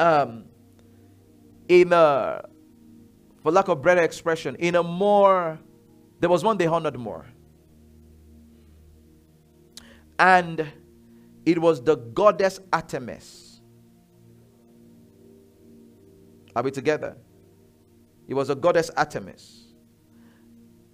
um, 0.00 0.46
in 1.68 1.92
a, 1.92 2.44
for 3.40 3.52
lack 3.52 3.68
of 3.68 3.82
better 3.82 4.02
expression, 4.02 4.56
in 4.56 4.74
a 4.74 4.82
more, 4.82 5.60
there 6.18 6.28
was 6.28 6.42
one 6.42 6.58
they 6.58 6.66
honored 6.66 6.98
more. 6.98 7.24
And 10.18 10.66
it 11.46 11.60
was 11.60 11.80
the 11.82 11.94
goddess 11.96 12.58
Artemis. 12.72 13.60
Are 16.56 16.62
we 16.62 16.72
together? 16.72 17.16
It 18.26 18.34
was 18.34 18.50
a 18.50 18.56
goddess 18.56 18.90
Artemis. 18.96 19.66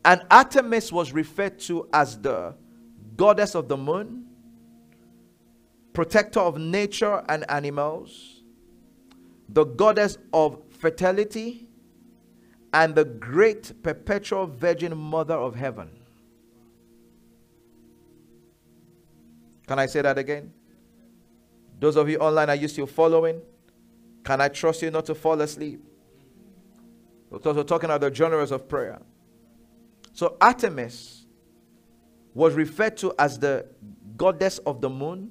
And 0.05 0.23
Artemis 0.31 0.93
was 0.93 1.12
referred 1.12 1.59
to 1.61 1.88
as 1.93 2.21
the 2.21 2.55
goddess 3.17 3.55
of 3.55 3.69
the 3.69 3.77
moon, 3.77 4.27
protector 5.93 6.41
of 6.41 6.59
nature 6.59 7.25
and 7.29 7.49
animals, 7.51 8.43
the 9.49 9.65
goddess 9.65 10.19
of 10.33 10.61
fertility, 10.79 11.69
and 12.75 12.95
the 12.95 13.05
great 13.05 13.83
perpetual 13.83 14.47
virgin 14.47 14.97
mother 14.97 15.35
of 15.35 15.55
heaven. 15.55 16.02
Can 19.66 19.79
I 19.79 19.87
say 19.87 20.03
that 20.03 20.18
again? 20.18 20.53
Those 21.79 21.96
of 21.96 22.09
you 22.09 22.18
online, 22.18 22.48
are 22.51 22.57
you 22.57 22.68
still 22.68 22.87
following? 22.87 23.40
Can 24.25 24.40
I 24.40 24.48
trust 24.48 24.83
you 24.83 24.90
not 24.90 25.07
to 25.07 25.14
fall 25.14 25.40
asleep? 25.40 25.83
Because 27.31 27.57
we're 27.57 27.64
talking 27.64 27.90
about 27.90 28.03
the 28.03 28.14
genres 28.14 28.51
of 28.53 28.68
prayer. 28.68 29.01
So 30.12 30.37
Artemis 30.40 31.27
was 32.35 32.55
referred 32.55 32.96
to 32.98 33.14
as 33.18 33.38
the 33.38 33.66
goddess 34.16 34.59
of 34.59 34.81
the 34.81 34.90
moon, 34.90 35.31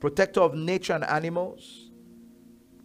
protector 0.00 0.40
of 0.40 0.54
nature 0.54 0.94
and 0.94 1.04
animals, 1.04 1.90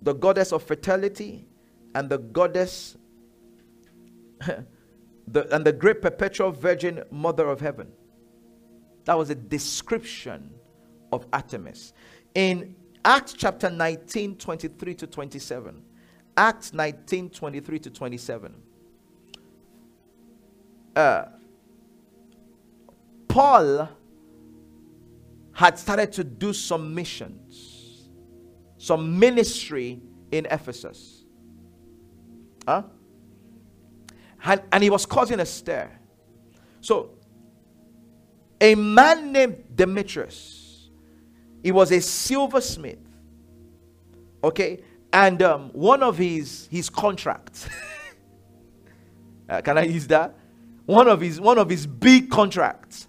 the 0.02 0.14
goddess 0.14 0.52
of 0.52 0.64
fertility, 0.64 1.48
and 1.96 2.10
the 2.10 2.18
goddess 2.18 2.98
the, 5.28 5.56
and 5.56 5.66
the 5.66 5.72
great 5.72 6.02
perpetual 6.02 6.52
virgin 6.52 7.04
mother 7.12 7.48
of 7.48 7.62
heaven. 7.62 7.92
That 9.06 9.18
was 9.18 9.30
a 9.30 9.36
description 9.36 10.54
of 11.12 11.26
Artemis. 11.32 11.94
In 12.36 12.76
Acts 13.06 13.34
chapter 13.34 13.70
19, 13.70 14.38
23 14.38 14.96
to 14.96 15.08
27, 15.08 15.84
Acts 16.38 16.74
19, 16.74 17.30
23 17.30 17.80
to 17.80 17.90
27, 17.90 18.56
uh, 20.96 21.26
Paul 23.28 23.90
had 25.54 25.78
started 25.78 26.12
to 26.14 26.24
do 26.24 26.54
some 26.54 26.96
missions, 26.96 28.10
some 28.78 29.20
ministry 29.20 30.02
in 30.32 30.48
Ephesus. 30.50 31.26
Huh? 32.68 32.84
And, 34.44 34.62
and 34.72 34.84
he 34.84 34.90
was 34.90 35.06
causing 35.06 35.40
a 35.40 35.46
stir. 35.46 35.90
So 36.82 37.12
a 38.64 38.76
man 38.76 39.34
named 39.34 39.62
Demetrius. 39.76 40.90
He 41.62 41.74
was 41.74 41.92
a 41.92 42.00
silversmith. 42.00 42.98
Okay? 44.42 44.80
And 45.12 45.42
um, 45.44 45.70
one 45.74 46.02
of 46.02 46.18
his 46.18 46.68
his 46.72 46.90
contracts. 46.90 47.68
uh, 49.50 49.62
can 49.62 49.78
I 49.78 49.84
use 49.84 50.08
that? 50.08 50.36
One 50.86 51.10
of 51.10 51.20
his 51.20 51.42
one 51.42 51.58
of 51.58 51.70
his 51.70 51.86
big 51.86 52.32
contracts 52.32 53.08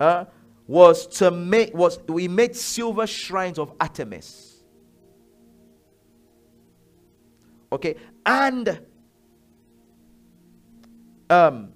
uh, 0.00 0.24
was 0.66 1.06
to 1.18 1.30
make 1.30 1.72
was 1.74 2.00
we 2.08 2.26
made 2.26 2.56
silver 2.56 3.06
shrines 3.06 3.60
of 3.60 3.72
Artemis. 3.80 4.62
Okay, 7.72 7.94
and 8.26 8.80
um, 11.30 11.72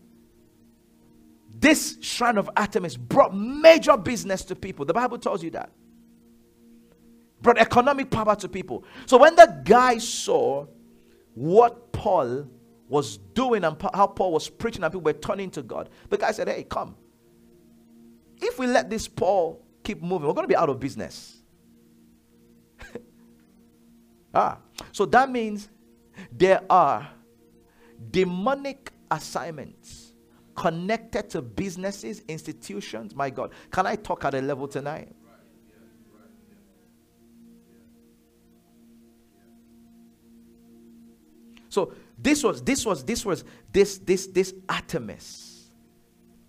this 1.58 1.96
shrine 2.00 2.36
of 2.36 2.50
Artemis 2.56 2.96
brought 2.96 3.34
major 3.34 3.96
business 3.96 4.44
to 4.44 4.54
people. 4.56 4.84
The 4.84 4.92
Bible 4.92 5.18
tells 5.18 5.42
you 5.42 5.50
that. 5.50 5.70
Brought 7.40 7.58
economic 7.58 8.10
power 8.10 8.36
to 8.36 8.48
people. 8.48 8.84
So 9.06 9.18
when 9.18 9.34
the 9.36 9.62
guy 9.64 9.98
saw 9.98 10.66
what 11.34 11.92
Paul 11.92 12.48
was 12.88 13.16
doing 13.16 13.64
and 13.64 13.76
how 13.94 14.06
Paul 14.06 14.32
was 14.32 14.48
preaching 14.48 14.84
and 14.84 14.92
people 14.92 15.02
were 15.02 15.12
turning 15.12 15.50
to 15.52 15.62
God, 15.62 15.88
the 16.10 16.18
guy 16.18 16.32
said, 16.32 16.48
Hey, 16.48 16.64
come. 16.64 16.94
If 18.38 18.58
we 18.58 18.66
let 18.66 18.90
this 18.90 19.08
Paul 19.08 19.64
keep 19.82 20.02
moving, 20.02 20.28
we're 20.28 20.34
going 20.34 20.44
to 20.44 20.48
be 20.48 20.56
out 20.56 20.68
of 20.68 20.78
business. 20.78 21.42
ah, 24.34 24.58
so 24.92 25.06
that 25.06 25.30
means 25.30 25.70
there 26.30 26.60
are 26.68 27.08
demonic 28.10 28.92
assignments 29.10 30.05
connected 30.56 31.30
to 31.30 31.42
businesses, 31.42 32.20
institutions. 32.28 33.14
My 33.14 33.30
God, 33.30 33.52
can 33.70 33.86
I 33.86 33.96
talk 33.96 34.24
at 34.24 34.34
a 34.34 34.40
level 34.40 34.66
tonight? 34.66 35.14
So 41.68 41.92
this 42.18 42.42
was 42.42 42.62
this 42.62 42.86
was 42.86 43.04
this 43.04 43.24
was 43.26 43.44
this 43.70 43.98
this 43.98 44.28
this 44.28 44.54
Artemis. 44.66 45.68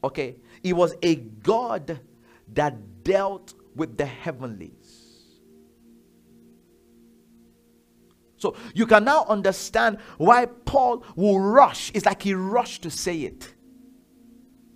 Okay, 0.01 0.37
it 0.63 0.73
was 0.73 0.95
a 1.01 1.15
god 1.15 1.99
that 2.53 3.03
dealt 3.03 3.53
with 3.75 3.97
the 3.97 4.05
heavenlies. 4.05 4.97
So 8.37 8.55
you 8.73 8.85
can 8.85 9.03
now 9.03 9.25
understand 9.27 9.97
why 10.17 10.45
Paul 10.45 11.03
will 11.15 11.39
rush. 11.39 11.91
It's 11.93 12.05
like 12.05 12.21
he 12.21 12.33
rushed 12.33 12.83
to 12.83 12.91
say 12.91 13.21
it. 13.21 13.53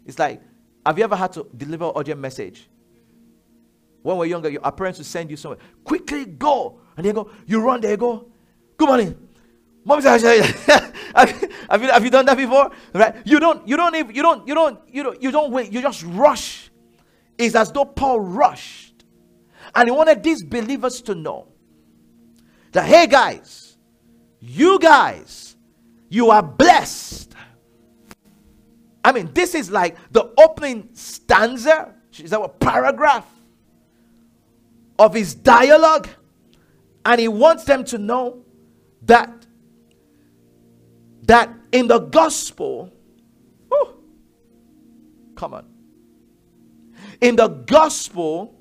It's 0.06 0.20
like, 0.20 0.42
have 0.86 0.98
you 0.98 1.04
ever 1.04 1.16
had 1.16 1.32
to 1.34 1.48
deliver 1.56 1.86
audio 1.86 2.16
message? 2.16 2.68
When 4.02 4.18
we're 4.18 4.26
younger, 4.26 4.50
your 4.50 4.62
parents 4.72 5.00
will 5.00 5.06
send 5.06 5.30
you 5.30 5.38
somewhere. 5.38 5.60
Quickly 5.84 6.26
go. 6.26 6.80
And 6.98 7.06
they 7.06 7.14
go, 7.14 7.30
you 7.46 7.62
run 7.62 7.82
there, 7.82 7.98
go. 7.98 8.30
Good 8.78 8.88
morning. 8.88 9.30
Mom 9.84 10.02
says, 10.02 10.22
have, 10.66 10.96
have, 11.70 11.82
you, 11.82 11.88
have 11.90 12.04
you 12.04 12.10
done 12.10 12.26
that 12.26 12.38
before? 12.38 12.72
Right? 12.94 13.16
You 13.26 13.40
don't, 13.40 13.68
you 13.68 13.78
don't 13.78 13.96
even, 13.96 14.16
you 14.16 14.22
don't, 14.22 14.48
you 14.48 14.54
don't, 14.54 14.80
you 14.88 15.04
don't, 15.04 15.22
you 15.22 15.32
don't 15.32 15.52
wait. 15.52 15.72
You 15.72 15.82
just 15.82 16.04
rush. 16.04 16.72
It's 17.38 17.56
as 17.56 17.72
though 17.72 17.86
Paul 17.86 18.20
rushed. 18.20 19.06
And 19.74 19.88
he 19.88 19.92
wanted 19.92 20.22
these 20.22 20.44
believers 20.44 21.02
to 21.04 21.16
know 21.16 21.48
that, 22.72 22.86
hey 22.86 23.08
guys, 23.08 23.78
you 24.40 24.80
guys, 24.80 25.56
you 26.10 26.30
are 26.30 26.44
blessed. 26.44 27.31
I 29.04 29.12
mean, 29.12 29.32
this 29.34 29.56
is 29.56 29.72
like 29.72 29.98
the 30.12 30.32
opening 30.38 30.90
stanza, 30.94 31.94
is 32.18 32.30
that 32.32 32.42
a 32.42 32.50
paragraph 32.50 33.26
of 35.00 35.14
his 35.14 35.34
dialogue. 35.34 36.08
And 37.04 37.20
he 37.20 37.28
wants 37.28 37.64
them 37.64 37.84
to 37.86 37.98
know 37.98 38.44
that 39.04 39.48
that 41.24 41.50
in 41.72 41.88
the 41.88 42.00
gospel, 42.00 42.92
whew, 43.70 44.04
come 45.36 45.54
on, 45.54 45.66
in 47.22 47.36
the 47.38 47.48
gospel, 47.48 48.54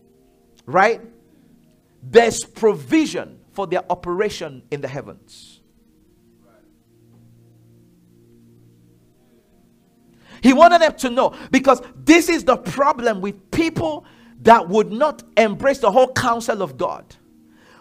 right, 0.66 1.00
there's 2.02 2.44
provision 2.44 3.40
for 3.52 3.66
their 3.66 3.82
operation 3.90 4.62
in 4.70 4.80
the 4.80 4.88
heavens. 4.88 5.49
He 10.42 10.52
wanted 10.52 10.80
them 10.80 10.94
to 10.96 11.10
know 11.10 11.34
because 11.50 11.82
this 11.96 12.28
is 12.28 12.44
the 12.44 12.56
problem 12.56 13.20
with 13.20 13.50
people 13.50 14.04
that 14.42 14.68
would 14.68 14.90
not 14.90 15.22
embrace 15.36 15.78
the 15.78 15.90
whole 15.90 16.12
counsel 16.12 16.62
of 16.62 16.76
God. 16.76 17.16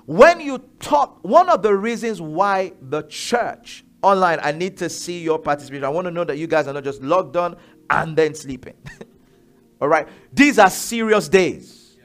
When 0.05 0.39
you 0.39 0.57
talk, 0.79 1.19
one 1.23 1.49
of 1.49 1.61
the 1.61 1.73
reasons 1.73 2.19
why 2.19 2.73
the 2.81 3.03
church 3.03 3.85
online, 4.01 4.39
I 4.41 4.51
need 4.51 4.77
to 4.77 4.89
see 4.89 5.21
your 5.21 5.39
participation. 5.39 5.83
I 5.83 5.89
want 5.89 6.05
to 6.05 6.11
know 6.11 6.23
that 6.23 6.37
you 6.37 6.47
guys 6.47 6.67
are 6.67 6.73
not 6.73 6.83
just 6.83 7.01
logged 7.01 7.37
on 7.37 7.55
and 7.89 8.15
then 8.15 8.33
sleeping. 8.33 8.75
All 9.81 9.87
right, 9.87 10.07
these 10.33 10.59
are 10.59 10.69
serious 10.69 11.29
days. 11.29 11.97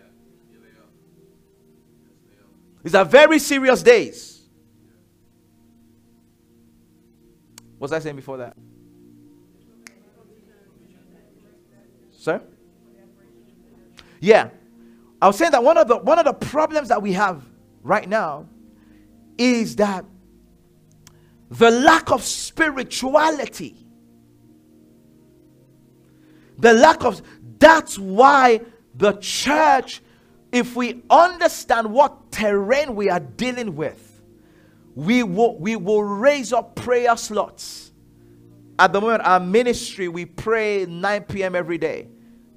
These 2.83 2.95
are 2.95 3.05
very 3.05 3.39
serious 3.39 3.83
days. 3.83 4.43
What 7.79 7.91
was 7.91 7.93
I 7.93 7.99
saying 7.99 8.17
before 8.17 8.37
that? 8.37 8.57
Sir? 12.25 12.41
Yeah. 14.19 14.49
I 15.21 15.27
was 15.27 15.37
saying 15.37 15.51
that 15.53 15.63
one 15.63 15.77
of 15.77 15.87
the 15.89 15.99
one 15.99 16.19
of 16.19 16.25
the 16.25 16.33
problems 16.33 16.89
that 16.89 17.03
we 17.03 17.13
have 17.13 17.45
right 17.83 18.09
now 18.09 18.47
is 19.37 19.77
that 19.77 20.07
the 21.51 21.71
lack 21.71 22.11
of 22.11 22.23
spirituality. 22.23 23.77
The 26.57 26.73
lack 26.73 27.05
of 27.05 27.21
that's 27.59 27.99
why 27.99 28.63
the 28.95 29.13
church 29.13 30.01
if 30.51 30.75
we 30.77 31.03
understand 31.11 31.93
what 31.93 32.33
terrain 32.33 32.95
we 32.95 33.11
are 33.11 33.21
dealing 33.21 33.77
with, 33.77 34.23
we 34.95 35.23
will, 35.25 35.59
we 35.59 35.77
will 35.77 36.05
raise 36.05 36.55
up 36.55 36.75
prayer 36.75 37.19
slots. 37.19 37.93
At 38.79 38.95
the 38.95 39.01
moment, 39.01 39.25
our 39.27 39.41
ministry, 39.41 40.09
we 40.09 40.25
pray 40.25 40.87
9 40.87 41.25
p.m. 41.25 41.55
every 41.55 41.77
day. 41.77 42.09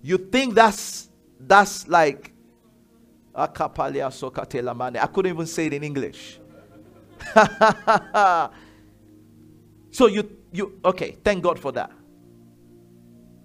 You 0.08 0.18
think 0.18 0.56
that's 0.56 1.10
that's 1.38 1.86
like 1.90 2.32
I 3.36 3.46
couldn't 3.48 5.34
even 5.34 5.46
say 5.46 5.66
it 5.66 5.74
in 5.74 5.84
English. 5.84 6.40
so 9.92 10.08
you 10.08 10.38
you 10.54 10.80
okay, 10.86 11.18
thank 11.26 11.44
God 11.44 11.60
for 11.60 11.74
that. 11.74 11.92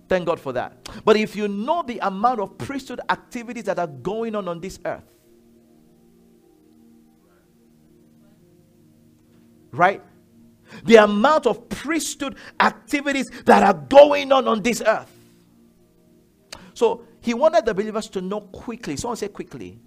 Thank 0.09 0.25
God 0.27 0.39
for 0.39 0.53
that. 0.53 0.89
But 1.05 1.17
if 1.17 1.35
you 1.35 1.49
know 1.49 1.83
the 1.83 1.99
amount 1.99 2.39
of 2.39 2.57
priesthood 2.59 3.01
activities 3.11 3.65
that 3.65 3.81
are 3.81 3.89
going 3.89 4.37
on 4.37 4.47
on 4.47 4.61
this 4.61 4.79
earth, 4.85 5.03
right? 9.73 10.01
The 10.85 10.95
amount 10.99 11.47
of 11.47 11.69
priesthood 11.69 12.37
activities 12.61 13.33
that 13.47 13.65
are 13.65 13.75
going 13.75 14.31
on 14.31 14.47
on 14.47 14.63
this 14.63 14.81
earth. 14.87 15.12
So 16.75 17.05
he 17.21 17.35
wanted 17.35 17.67
the 17.67 17.75
believers 17.75 18.09
to 18.11 18.21
know 18.21 18.41
quickly, 18.41 18.97
someone 18.97 19.17
say 19.17 19.29
quickly, 19.29 19.79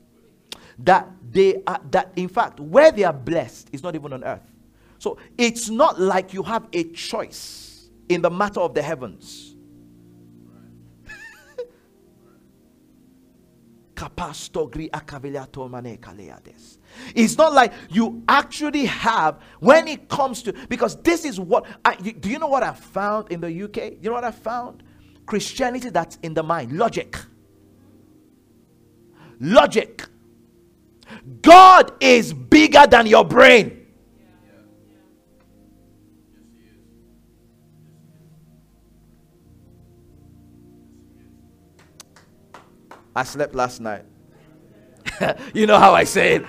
that 0.80 1.10
they 1.32 1.62
are, 1.66 1.80
that 1.92 2.12
in 2.16 2.28
fact, 2.28 2.60
where 2.60 2.92
they 2.92 3.04
are 3.04 3.14
blessed 3.14 3.70
is 3.72 3.84
not 3.84 3.96
even 3.96 4.14
on 4.14 4.24
earth. 4.24 4.52
So 5.00 5.18
it's 5.38 5.70
not 5.70 6.00
like 6.00 6.34
you 6.34 6.44
have 6.44 6.68
a 6.74 6.84
choice 6.86 7.90
in 8.10 8.22
the 8.22 8.30
matter 8.30 8.60
of 8.60 8.74
the 8.74 8.82
heavens. 8.82 9.56
It's 17.14 17.38
not 17.38 17.54
like 17.54 17.74
you 17.90 18.24
actually 18.28 18.86
have 18.86 19.42
when 19.60 19.88
it 19.88 20.08
comes 20.10 20.42
to 20.44 20.54
because 20.70 20.96
this 21.02 21.26
is 21.26 21.40
what 21.40 21.66
I 21.84 21.96
do 21.96 22.30
you 22.30 22.40
know 22.40 22.48
what 22.48 22.64
I 22.64 22.74
found 22.74 23.32
in 23.32 23.42
the 23.42 23.48
UK? 23.64 24.02
You 24.02 24.10
know 24.10 24.14
what 24.14 24.24
I 24.24 24.32
found? 24.32 24.84
Christianity 25.26 25.90
that's 25.90 26.18
in 26.22 26.34
the 26.34 26.44
mind, 26.44 26.72
logic. 26.78 27.18
Logic. 29.40 30.04
God 31.42 31.92
is 32.00 32.34
bigger 32.34 32.86
than 32.88 33.08
your 33.08 33.26
brain. 33.26 33.82
I 43.16 43.24
slept 43.24 43.56
last 43.56 43.80
night. 43.80 44.04
you 45.54 45.66
know 45.68 45.80
how 45.80 45.94
I 45.94 46.04
say 46.04 46.36
it. 46.36 46.46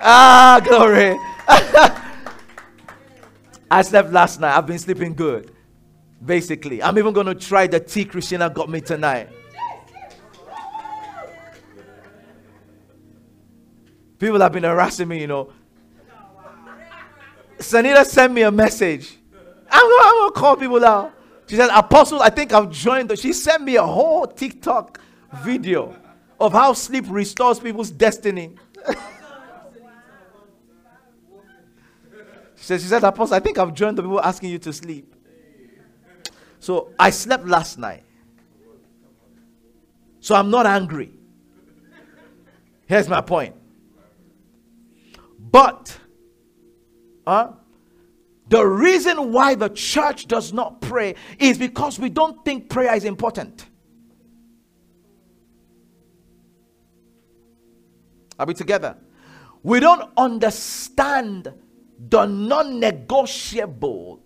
Ah, 0.00 0.60
glory. 0.62 1.18
I 3.70 3.82
slept 3.82 4.12
last 4.12 4.40
night. 4.40 4.56
I've 4.56 4.66
been 4.66 4.78
sleeping 4.78 5.14
good. 5.14 5.53
Basically, 6.24 6.82
I'm 6.82 6.96
even 6.96 7.12
going 7.12 7.26
to 7.26 7.34
try 7.34 7.66
the 7.66 7.80
tea 7.80 8.04
Christina 8.04 8.48
got 8.48 8.70
me 8.70 8.80
tonight. 8.80 9.28
People 14.18 14.40
have 14.40 14.52
been 14.52 14.62
harassing 14.62 15.08
me, 15.08 15.20
you 15.20 15.26
know. 15.26 15.52
Sanita 17.58 18.04
sent 18.06 18.32
me 18.32 18.42
a 18.42 18.50
message. 18.50 19.18
I'm 19.70 19.82
to 19.82 20.32
call 20.34 20.56
people 20.56 20.84
out. 20.84 21.12
She 21.46 21.56
said, 21.56 21.68
Apostle, 21.74 22.22
I 22.22 22.30
think 22.30 22.52
I've 22.52 22.70
joined. 22.70 23.16
She 23.18 23.32
sent 23.32 23.62
me 23.62 23.76
a 23.76 23.82
whole 23.82 24.26
TikTok 24.26 24.98
video 25.42 25.94
of 26.40 26.52
how 26.52 26.72
sleep 26.72 27.04
restores 27.08 27.60
people's 27.60 27.90
destiny. 27.90 28.56
she 28.88 28.94
said, 32.56 32.80
she 32.80 32.86
said, 32.86 33.04
Apostle, 33.04 33.34
I 33.34 33.40
think 33.40 33.58
I've 33.58 33.74
joined 33.74 33.98
the 33.98 34.02
people 34.02 34.20
asking 34.20 34.50
you 34.50 34.58
to 34.60 34.72
sleep. 34.72 35.13
So 36.64 36.94
I 36.98 37.10
slept 37.10 37.46
last 37.46 37.76
night. 37.76 38.04
So 40.20 40.34
I'm 40.34 40.50
not 40.50 40.64
angry. 40.64 41.12
Here's 42.86 43.06
my 43.06 43.20
point. 43.20 43.54
But 45.38 45.98
uh, 47.26 47.48
the 48.48 48.64
reason 48.64 49.30
why 49.30 49.56
the 49.56 49.68
church 49.68 50.26
does 50.26 50.54
not 50.54 50.80
pray 50.80 51.16
is 51.38 51.58
because 51.58 51.98
we 51.98 52.08
don't 52.08 52.42
think 52.46 52.70
prayer 52.70 52.94
is 52.94 53.04
important. 53.04 53.66
Are 58.38 58.46
we 58.46 58.54
together? 58.54 58.96
We 59.62 59.80
don't 59.80 60.10
understand 60.16 61.52
the 62.08 62.24
non-negotiable 62.24 64.16
that 64.16 64.23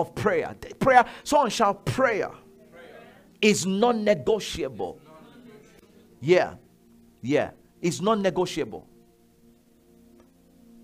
of 0.00 0.14
prayer. 0.14 0.54
Prayer, 0.78 1.04
someone 1.22 1.50
shout 1.50 1.84
prayer, 1.84 2.28
prayer. 2.28 3.00
is 3.40 3.66
non-negotiable. 3.66 5.00
Yeah, 6.20 6.54
yeah, 7.22 7.50
it's 7.80 8.00
non-negotiable. 8.00 8.86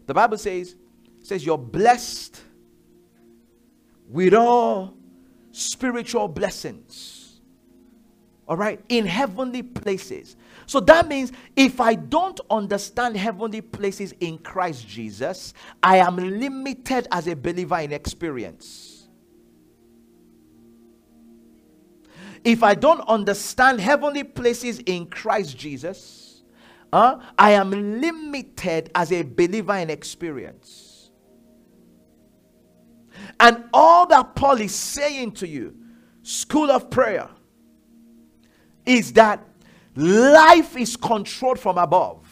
The 0.07 0.15
Bible 0.15 0.39
says, 0.39 0.77
says 1.23 1.45
you're 1.45 1.59
blessed 1.59 2.41
with 4.09 4.35
all 4.35 4.95
spiritual 5.51 6.29
blessings. 6.29 7.41
All 8.49 8.57
right, 8.57 8.81
in 8.89 9.07
heavenly 9.07 9.65
places. 9.65 10.37
So 10.67 10.79
that 10.81 11.09
means 11.09 11.33
if 11.57 11.81
I 11.81 11.97
don't 11.97 12.39
understand 12.49 13.17
heavenly 13.17 13.61
places 13.61 14.15
in 14.21 14.39
Christ 14.39 14.87
Jesus, 14.87 15.53
I 15.83 15.97
am 15.97 16.17
limited 16.17 17.09
as 17.11 17.27
a 17.27 17.35
believer 17.35 17.79
in 17.81 17.93
experience. 17.93 18.96
If 22.47 22.63
I 22.63 22.77
don't 22.77 23.01
understand 23.09 23.81
heavenly 23.81 24.23
places 24.23 24.79
in 24.87 25.07
Christ 25.07 25.59
Jesus, 25.59 26.45
uh, 26.93 27.19
I 27.37 27.51
am 27.51 27.73
limited 28.01 28.89
as 28.95 29.11
a 29.11 29.25
believer 29.25 29.75
in 29.75 29.91
experience. 29.91 31.11
And 33.41 33.65
all 33.75 34.07
that 34.07 34.37
Paul 34.37 34.61
is 34.61 34.73
saying 34.73 35.33
to 35.33 35.49
you, 35.49 35.75
school 36.23 36.71
of 36.71 36.89
prayer, 36.89 37.29
is 38.85 39.13
that 39.15 39.45
life 39.97 40.77
is 40.77 40.97
controlled 40.97 41.59
from 41.59 41.79
above. 41.79 42.26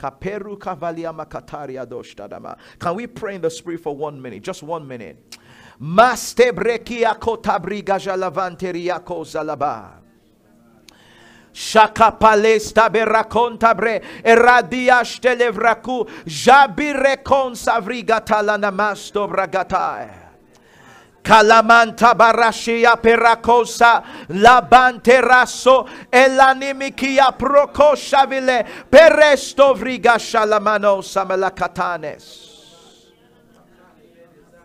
Kaperu 0.00 0.56
kavalia 0.56 1.12
makataria 1.12 1.84
doshtadama. 1.86 2.56
Can 2.78 2.96
we 2.96 3.06
pray 3.06 3.34
in 3.34 3.42
the 3.42 3.50
spirit 3.50 3.80
for 3.80 3.94
one 3.94 4.20
minute? 4.20 4.42
Just 4.42 4.62
one 4.62 4.88
minute. 4.88 5.36
Maste 5.78 6.52
brekia 6.52 7.18
kotabriga 7.18 7.98
jalavanteria 7.98 9.04
zalaba. 9.04 10.00
Shaka 11.52 12.16
palesta 12.18 12.88
berakonta 12.88 13.76
bre 13.76 14.00
eradia 14.24 15.02
stelevraku 15.04 16.08
jabirekon 16.24 17.54
savriga 17.54 18.24
talana 18.24 18.72
masto 18.72 19.28
bragatai. 19.28 20.19
Kalamanta 21.22 22.14
barashia 22.14 22.96
perakosa 22.96 24.02
prokoshavile 27.38 28.66
peresto 28.90 29.74
samalakatanes. 31.02 32.46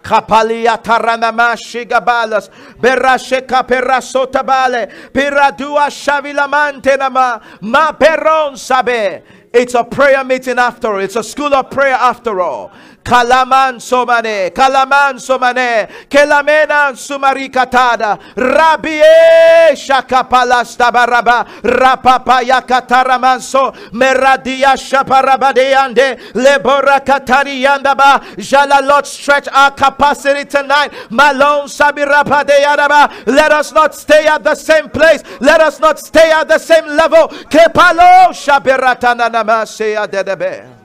Kapalia 0.02 0.78
taranamashi 0.82 1.86
gabalas 1.86 2.50
berashe 2.80 3.42
kaperaso 3.42 4.26
tabale 4.32 4.88
piradua 5.12 5.90
shavilamante 5.90 6.98
nama 6.98 7.42
ma 7.62 7.92
peron 7.92 8.54
sabe. 8.54 9.24
It's 9.52 9.74
a 9.74 9.84
prayer 9.84 10.24
meeting 10.24 10.60
after 10.60 10.94
all. 10.94 11.00
It's 11.00 11.16
a 11.16 11.24
school 11.24 11.54
of 11.54 11.70
prayer 11.72 11.96
after 11.96 12.40
all. 12.40 12.72
Kalaman 13.06 13.78
somane, 13.78 14.50
kalaman 14.50 15.20
somane, 15.22 15.88
kelamenan 16.10 16.98
sumarikatada, 16.98 18.18
rabie 18.34 19.76
shakapalasta 19.78 20.90
baraba, 20.92 21.46
rapapa 21.62 22.42
yakataramanso, 22.42 23.76
meradia 23.94 24.74
shaparabadeande, 24.74 26.18
lebora 26.34 27.00
katariandaba, 27.00 28.40
jala 28.40 28.82
Lord 28.84 29.06
stretch 29.06 29.48
our 29.50 29.70
capacity 29.70 30.46
tonight, 30.46 30.92
malon 31.12 31.68
sabirapadeadaba, 31.68 33.28
let 33.28 33.52
us 33.52 33.72
not 33.72 33.94
stay 33.94 34.26
at 34.26 34.44
the 34.44 34.56
same 34.56 34.90
place, 34.90 35.22
let 35.42 35.62
us 35.62 35.80
not 35.80 36.00
stay 36.00 36.32
at 36.32 36.48
the 36.48 36.58
same 36.58 36.88
level, 36.88 37.28
kepalo 37.54 38.34
shabiratana 38.34 39.30
namasea 39.30 40.08
dedebe. 40.08 40.85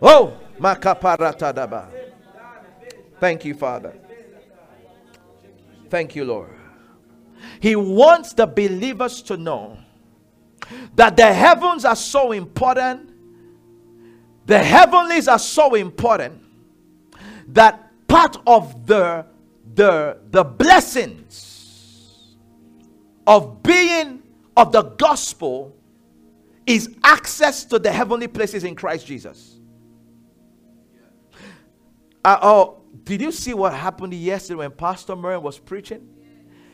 Oh, 0.00 0.36
makaparatadaba. 0.58 1.88
Thank 3.18 3.44
you, 3.44 3.54
Father. 3.54 3.94
Thank 5.88 6.16
you, 6.16 6.24
Lord. 6.24 6.50
He 7.60 7.76
wants 7.76 8.32
the 8.32 8.46
believers 8.46 9.22
to 9.22 9.36
know 9.36 9.78
that 10.94 11.16
the 11.16 11.32
heavens 11.32 11.84
are 11.84 11.96
so 11.96 12.32
important, 12.32 13.10
the 14.46 14.58
heavenlies 14.58 15.28
are 15.28 15.38
so 15.38 15.74
important 15.74 16.42
that 17.48 17.90
part 18.08 18.36
of 18.46 18.86
the 18.86 19.26
the 19.74 20.18
the 20.30 20.42
blessings 20.42 22.36
of 23.26 23.62
being 23.62 24.22
of 24.56 24.72
the 24.72 24.82
gospel 24.82 25.74
is 26.66 26.96
access 27.04 27.64
to 27.64 27.78
the 27.78 27.92
heavenly 27.92 28.26
places 28.26 28.64
in 28.64 28.74
Christ 28.74 29.06
Jesus. 29.06 29.55
Uh, 32.26 32.40
oh, 32.42 32.82
did 33.04 33.20
you 33.20 33.30
see 33.30 33.54
what 33.54 33.72
happened 33.72 34.12
yesterday 34.12 34.56
when 34.56 34.72
Pastor 34.72 35.14
Murray 35.14 35.38
was 35.38 35.60
preaching? 35.60 36.08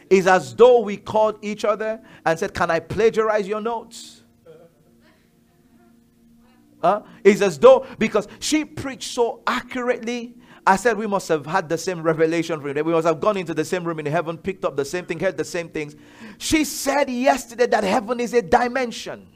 It's 0.09 0.27
as 0.27 0.55
though 0.55 0.81
we 0.81 0.97
called 0.97 1.39
each 1.43 1.67
other 1.67 2.01
and 2.25 2.39
said, 2.39 2.55
Can 2.55 2.71
I 2.71 2.81
plagiarize 2.81 3.47
your 3.47 3.61
notes? 3.61 4.23
Uh, 6.83 7.03
it's 7.23 7.43
as 7.43 7.59
though, 7.59 7.87
because 7.99 8.29
she 8.41 8.65
preached 8.65 9.13
so 9.13 9.43
accurately, 9.47 10.37
I 10.67 10.77
said 10.77 10.97
we 10.97 11.07
must 11.07 11.29
have 11.29 11.45
had 11.45 11.69
the 11.69 11.77
same 11.77 12.03
revelation 12.03 12.59
from 12.59 12.73
We 12.73 12.93
must 12.93 13.07
have 13.07 13.21
gone 13.21 13.37
into 13.37 13.53
the 13.53 13.65
same 13.67 13.85
room 13.85 13.99
in 13.99 14.07
heaven, 14.07 14.39
picked 14.39 14.65
up 14.65 14.75
the 14.75 14.87
same 14.87 15.05
thing, 15.05 15.21
heard 15.21 15.37
the 15.37 15.45
same 15.45 15.69
things. 15.69 15.97
She 16.39 16.65
said 16.65 17.11
yesterday 17.11 17.67
that 17.67 17.85
heaven 17.85 18.21
is 18.21 18.33
a 18.33 18.41
dimension. 18.41 19.29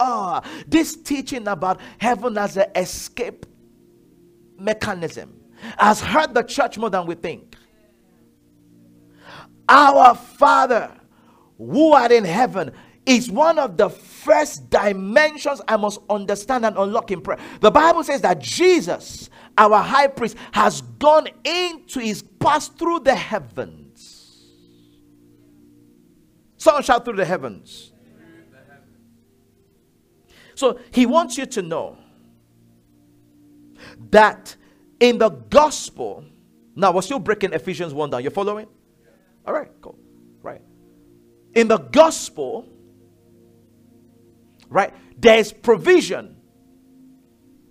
Ah, 0.00 0.42
this 0.66 0.96
teaching 0.96 1.46
about 1.46 1.80
heaven 1.98 2.36
as 2.36 2.56
an 2.56 2.66
escape 2.74 3.46
mechanism 4.58 5.40
has 5.78 6.00
hurt 6.00 6.34
the 6.34 6.42
church 6.42 6.78
more 6.78 6.90
than 6.90 7.06
we 7.06 7.14
think. 7.14 7.56
Our 9.68 10.14
Father 10.14 10.92
who 11.58 11.92
art 11.92 12.12
in 12.12 12.24
heaven 12.24 12.72
is 13.04 13.30
one 13.30 13.58
of 13.58 13.76
the 13.76 13.88
first 13.88 14.68
dimensions 14.68 15.60
I 15.68 15.76
must 15.76 16.00
understand 16.10 16.66
and 16.66 16.76
unlock 16.76 17.10
in 17.10 17.20
prayer. 17.20 17.38
The 17.60 17.70
Bible 17.70 18.02
says 18.02 18.20
that 18.22 18.40
Jesus, 18.40 19.30
our 19.56 19.80
high 19.80 20.08
priest, 20.08 20.36
has 20.52 20.82
gone 20.82 21.28
into 21.44 22.00
his 22.00 22.22
past 22.22 22.76
through 22.76 23.00
the 23.00 23.14
heavens. 23.14 24.44
Someone 26.56 26.82
shout 26.82 27.04
through 27.04 27.16
the 27.16 27.24
heavens. 27.24 27.92
So 30.56 30.80
he 30.90 31.06
wants 31.06 31.38
you 31.38 31.46
to 31.46 31.62
know 31.62 31.98
that 34.10 34.56
in 35.00 35.18
the 35.18 35.30
gospel, 35.30 36.24
now 36.74 36.92
we're 36.92 37.02
still 37.02 37.18
breaking 37.18 37.52
Ephesians 37.52 37.94
1 37.94 38.10
down. 38.10 38.22
You're 38.22 38.30
following? 38.30 38.66
All 39.46 39.54
right, 39.54 39.70
cool. 39.80 39.98
Right. 40.42 40.62
In 41.54 41.68
the 41.68 41.78
gospel, 41.78 42.68
right, 44.68 44.92
there's 45.18 45.52
provision 45.52 46.36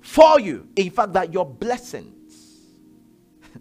for 0.01 0.39
you. 0.39 0.67
In 0.75 0.89
fact, 0.89 1.13
that 1.13 1.33
your 1.33 1.45
blessings, 1.45 2.61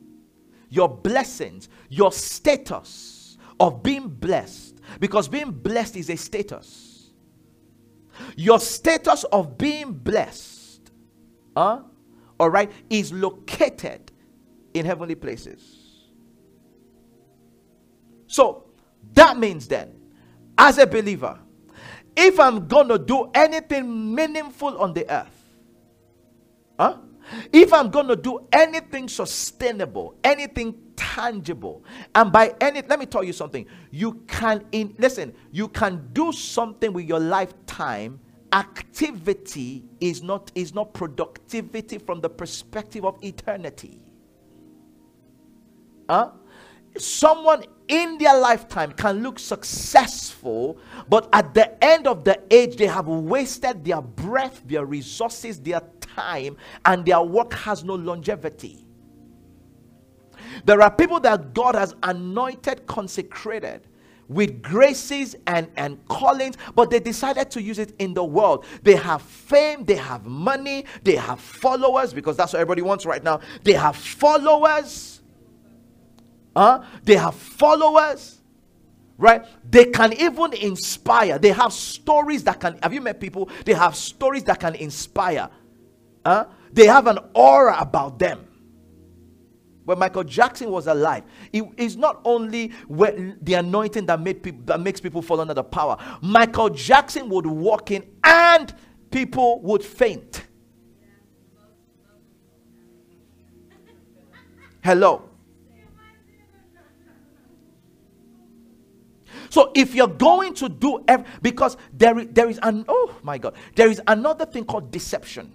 your 0.70 0.88
blessings, 0.88 1.68
your 1.88 2.12
status 2.12 3.36
of 3.60 3.82
being 3.82 4.08
blessed, 4.08 4.80
because 5.00 5.28
being 5.28 5.50
blessed 5.50 5.96
is 5.96 6.10
a 6.10 6.16
status. 6.16 7.10
Your 8.36 8.60
status 8.60 9.24
of 9.24 9.58
being 9.58 9.92
blessed, 9.92 10.90
huh? 11.56 11.80
All 12.38 12.50
right, 12.50 12.70
is 12.90 13.12
located 13.12 14.12
in 14.74 14.84
heavenly 14.84 15.14
places. 15.14 15.84
So 18.26 18.64
that 19.12 19.38
means 19.38 19.68
then, 19.68 19.94
as 20.58 20.78
a 20.78 20.86
believer, 20.86 21.38
if 22.16 22.38
I'm 22.38 22.66
gonna 22.66 22.98
do 22.98 23.30
anything 23.34 24.14
meaningful 24.14 24.78
on 24.78 24.92
the 24.92 25.08
earth, 25.10 25.56
huh? 26.78 26.98
If 27.52 27.72
I'm 27.72 27.90
gonna 27.90 28.16
do 28.16 28.46
anything 28.52 29.08
sustainable, 29.08 30.16
anything 30.22 30.74
tangible, 30.96 31.84
and 32.14 32.30
by 32.30 32.54
any, 32.60 32.82
let 32.82 32.98
me 32.98 33.06
tell 33.06 33.24
you 33.24 33.32
something. 33.32 33.66
You 33.90 34.22
can 34.26 34.64
in 34.72 34.94
listen. 34.98 35.34
You 35.50 35.68
can 35.68 36.10
do 36.12 36.32
something 36.32 36.92
with 36.92 37.06
your 37.06 37.20
lifetime 37.20 38.20
activity 38.54 39.84
is 40.00 40.22
not 40.22 40.52
is 40.54 40.74
not 40.74 40.94
productivity 40.94 41.98
from 41.98 42.20
the 42.22 42.30
perspective 42.30 43.04
of 43.04 43.18
eternity 43.24 44.00
huh? 46.08 46.30
someone 46.98 47.64
in 47.88 48.18
their 48.18 48.38
lifetime 48.38 48.92
can 48.92 49.22
look 49.22 49.38
successful 49.38 50.78
but 51.08 51.28
at 51.32 51.52
the 51.54 51.84
end 51.84 52.06
of 52.06 52.24
the 52.24 52.40
age 52.50 52.76
they 52.76 52.86
have 52.86 53.08
wasted 53.08 53.84
their 53.84 54.00
breath 54.02 54.62
their 54.66 54.86
resources 54.86 55.60
their 55.60 55.82
time 56.00 56.56
and 56.86 57.04
their 57.04 57.22
work 57.22 57.52
has 57.54 57.84
no 57.84 57.94
longevity 57.96 58.86
there 60.64 60.82
are 60.82 60.90
people 60.90 61.20
that 61.20 61.54
god 61.54 61.74
has 61.74 61.94
anointed 62.04 62.86
consecrated 62.86 63.88
with 64.28 64.62
graces 64.62 65.36
and, 65.46 65.70
and 65.76 66.06
callings, 66.08 66.56
but 66.74 66.90
they 66.90 67.00
decided 67.00 67.50
to 67.52 67.62
use 67.62 67.78
it 67.78 67.94
in 67.98 68.14
the 68.14 68.24
world. 68.24 68.64
They 68.82 68.96
have 68.96 69.22
fame, 69.22 69.84
they 69.84 69.96
have 69.96 70.24
money, 70.24 70.86
they 71.02 71.16
have 71.16 71.40
followers, 71.40 72.12
because 72.12 72.36
that's 72.36 72.52
what 72.52 72.60
everybody 72.60 72.82
wants 72.82 73.06
right 73.06 73.22
now. 73.22 73.40
They 73.62 73.72
have 73.74 73.96
followers. 73.96 75.20
Huh? 76.56 76.84
They 77.02 77.16
have 77.16 77.34
followers. 77.34 78.40
Right? 79.16 79.44
They 79.68 79.86
can 79.86 80.12
even 80.14 80.54
inspire. 80.54 81.38
They 81.38 81.52
have 81.52 81.72
stories 81.72 82.42
that 82.44 82.58
can. 82.58 82.78
Have 82.82 82.92
you 82.92 83.00
met 83.00 83.20
people? 83.20 83.48
They 83.64 83.72
have 83.72 83.94
stories 83.94 84.42
that 84.44 84.58
can 84.58 84.74
inspire. 84.74 85.48
Huh? 86.26 86.46
They 86.72 86.86
have 86.86 87.06
an 87.06 87.18
aura 87.32 87.76
about 87.78 88.18
them 88.18 88.48
when 89.84 89.98
Michael 89.98 90.24
Jackson 90.24 90.70
was 90.70 90.86
alive, 90.86 91.24
it 91.52 91.64
is 91.76 91.96
not 91.96 92.20
only 92.24 92.72
the 92.88 93.54
anointing 93.54 94.06
that 94.06 94.20
made 94.20 94.42
people 94.42 94.62
that 94.64 94.80
makes 94.80 95.00
people 95.00 95.22
fall 95.22 95.40
under 95.40 95.54
the 95.54 95.64
power. 95.64 95.96
Michael 96.22 96.70
Jackson 96.70 97.28
would 97.28 97.46
walk 97.46 97.90
in 97.90 98.04
and 98.22 98.74
people 99.10 99.60
would 99.62 99.84
faint. 99.84 100.44
Hello. 104.82 105.28
So 109.50 109.70
if 109.74 109.94
you're 109.94 110.08
going 110.08 110.54
to 110.54 110.68
do 110.68 111.04
ev- 111.06 111.24
because 111.40 111.76
there 111.92 112.18
is, 112.18 112.28
there 112.32 112.48
is 112.48 112.58
an 112.62 112.84
oh 112.88 113.14
my 113.22 113.38
god 113.38 113.54
there 113.76 113.88
is 113.88 114.02
another 114.08 114.46
thing 114.46 114.64
called 114.64 114.90
deception. 114.90 115.52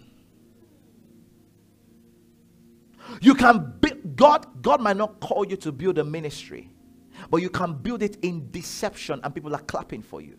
You 3.22 3.36
can 3.36 3.74
God, 4.16 4.62
God 4.62 4.82
might 4.82 4.98
not 4.98 5.20
call 5.20 5.46
you 5.48 5.58
to 5.58 5.72
build 5.72 5.98
a 5.98 6.04
ministry, 6.04 6.72
but 7.30 7.38
you 7.42 7.50
can 7.50 7.74
build 7.74 8.04
it 8.04 8.18
in 8.24 8.50
deception 8.52 9.20
and 9.24 9.34
people 9.34 9.56
are 9.56 9.62
clapping 9.62 10.02
for 10.02 10.22
you. 10.22 10.38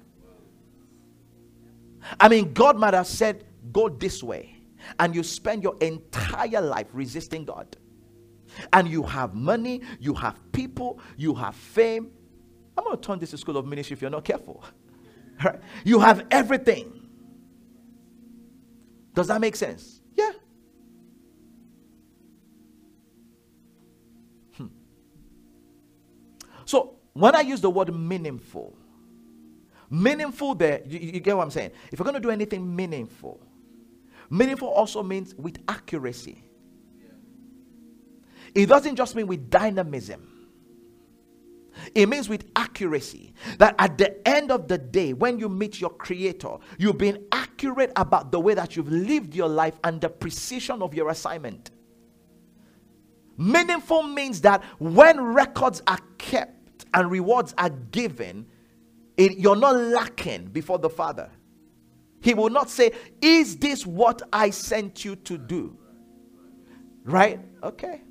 I 2.18 2.28
mean, 2.28 2.52
God 2.52 2.78
might 2.78 2.94
have 2.94 3.06
said, 3.06 3.44
go 3.72 3.88
this 3.88 4.22
way, 4.22 4.56
and 4.98 5.14
you 5.14 5.22
spend 5.22 5.62
your 5.62 5.76
entire 5.80 6.60
life 6.60 6.86
resisting 6.92 7.44
God. 7.44 7.76
And 8.72 8.88
you 8.88 9.02
have 9.04 9.34
money, 9.34 9.82
you 10.00 10.14
have 10.14 10.40
people, 10.52 11.00
you 11.16 11.34
have 11.34 11.54
fame. 11.54 12.10
I'm 12.76 12.84
going 12.84 12.96
to 12.96 13.02
turn 13.02 13.18
this 13.18 13.30
to 13.30 13.38
school 13.38 13.56
of 13.56 13.66
ministry 13.66 13.94
if 13.94 14.02
you're 14.02 14.10
not 14.10 14.24
careful. 14.24 14.64
You 15.84 16.00
have 16.00 16.26
everything. 16.30 17.08
Does 19.14 19.28
that 19.28 19.40
make 19.40 19.56
sense? 19.56 19.99
So 26.70 26.94
when 27.14 27.34
I 27.34 27.40
use 27.40 27.60
the 27.60 27.68
word 27.68 27.92
meaningful, 27.92 28.76
meaningful 29.90 30.54
there, 30.54 30.80
you, 30.86 31.00
you 31.00 31.18
get 31.18 31.36
what 31.36 31.42
I'm 31.42 31.50
saying? 31.50 31.72
If 31.90 31.98
you're 31.98 32.04
going 32.04 32.14
to 32.14 32.20
do 32.20 32.30
anything 32.30 32.76
meaningful, 32.76 33.40
meaningful 34.30 34.68
also 34.68 35.02
means 35.02 35.34
with 35.34 35.58
accuracy. 35.66 36.44
It 38.54 38.66
doesn't 38.66 38.94
just 38.94 39.16
mean 39.16 39.26
with 39.26 39.50
dynamism. 39.50 40.28
It 41.92 42.08
means 42.08 42.28
with 42.28 42.44
accuracy 42.54 43.34
that 43.58 43.74
at 43.80 43.98
the 43.98 44.28
end 44.28 44.52
of 44.52 44.68
the 44.68 44.78
day, 44.78 45.12
when 45.12 45.40
you 45.40 45.48
meet 45.48 45.80
your 45.80 45.90
creator, 45.90 46.56
you've 46.78 46.98
been 46.98 47.26
accurate 47.32 47.90
about 47.96 48.30
the 48.30 48.38
way 48.38 48.54
that 48.54 48.76
you've 48.76 48.92
lived 48.92 49.34
your 49.34 49.48
life 49.48 49.80
and 49.82 50.00
the 50.00 50.08
precision 50.08 50.82
of 50.82 50.94
your 50.94 51.08
assignment. 51.08 51.72
Meaningful 53.36 54.04
means 54.04 54.42
that 54.42 54.62
when 54.78 55.20
records 55.20 55.82
are 55.88 55.98
kept, 56.18 56.58
and 56.94 57.10
rewards 57.10 57.54
are 57.58 57.70
given, 57.70 58.46
it, 59.16 59.38
you're 59.38 59.56
not 59.56 59.76
lacking 59.76 60.46
before 60.46 60.78
the 60.78 60.90
Father. 60.90 61.30
He 62.20 62.34
will 62.34 62.50
not 62.50 62.68
say, 62.70 62.92
Is 63.20 63.56
this 63.56 63.86
what 63.86 64.22
I 64.32 64.50
sent 64.50 65.04
you 65.04 65.16
to 65.16 65.38
do? 65.38 65.76
Right? 67.04 67.40
Okay. 67.62 68.02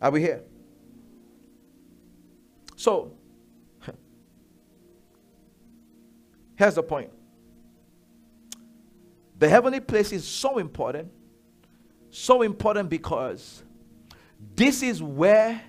Are 0.00 0.10
we 0.10 0.20
here? 0.20 0.42
So, 2.74 3.12
here's 6.56 6.74
the 6.74 6.82
point 6.82 7.10
the 9.38 9.48
heavenly 9.48 9.80
place 9.80 10.12
is 10.12 10.24
so 10.24 10.58
important. 10.58 11.10
So 12.10 12.42
important 12.42 12.88
because 12.88 13.64
this 14.54 14.82
is 14.84 15.02
where 15.02 15.60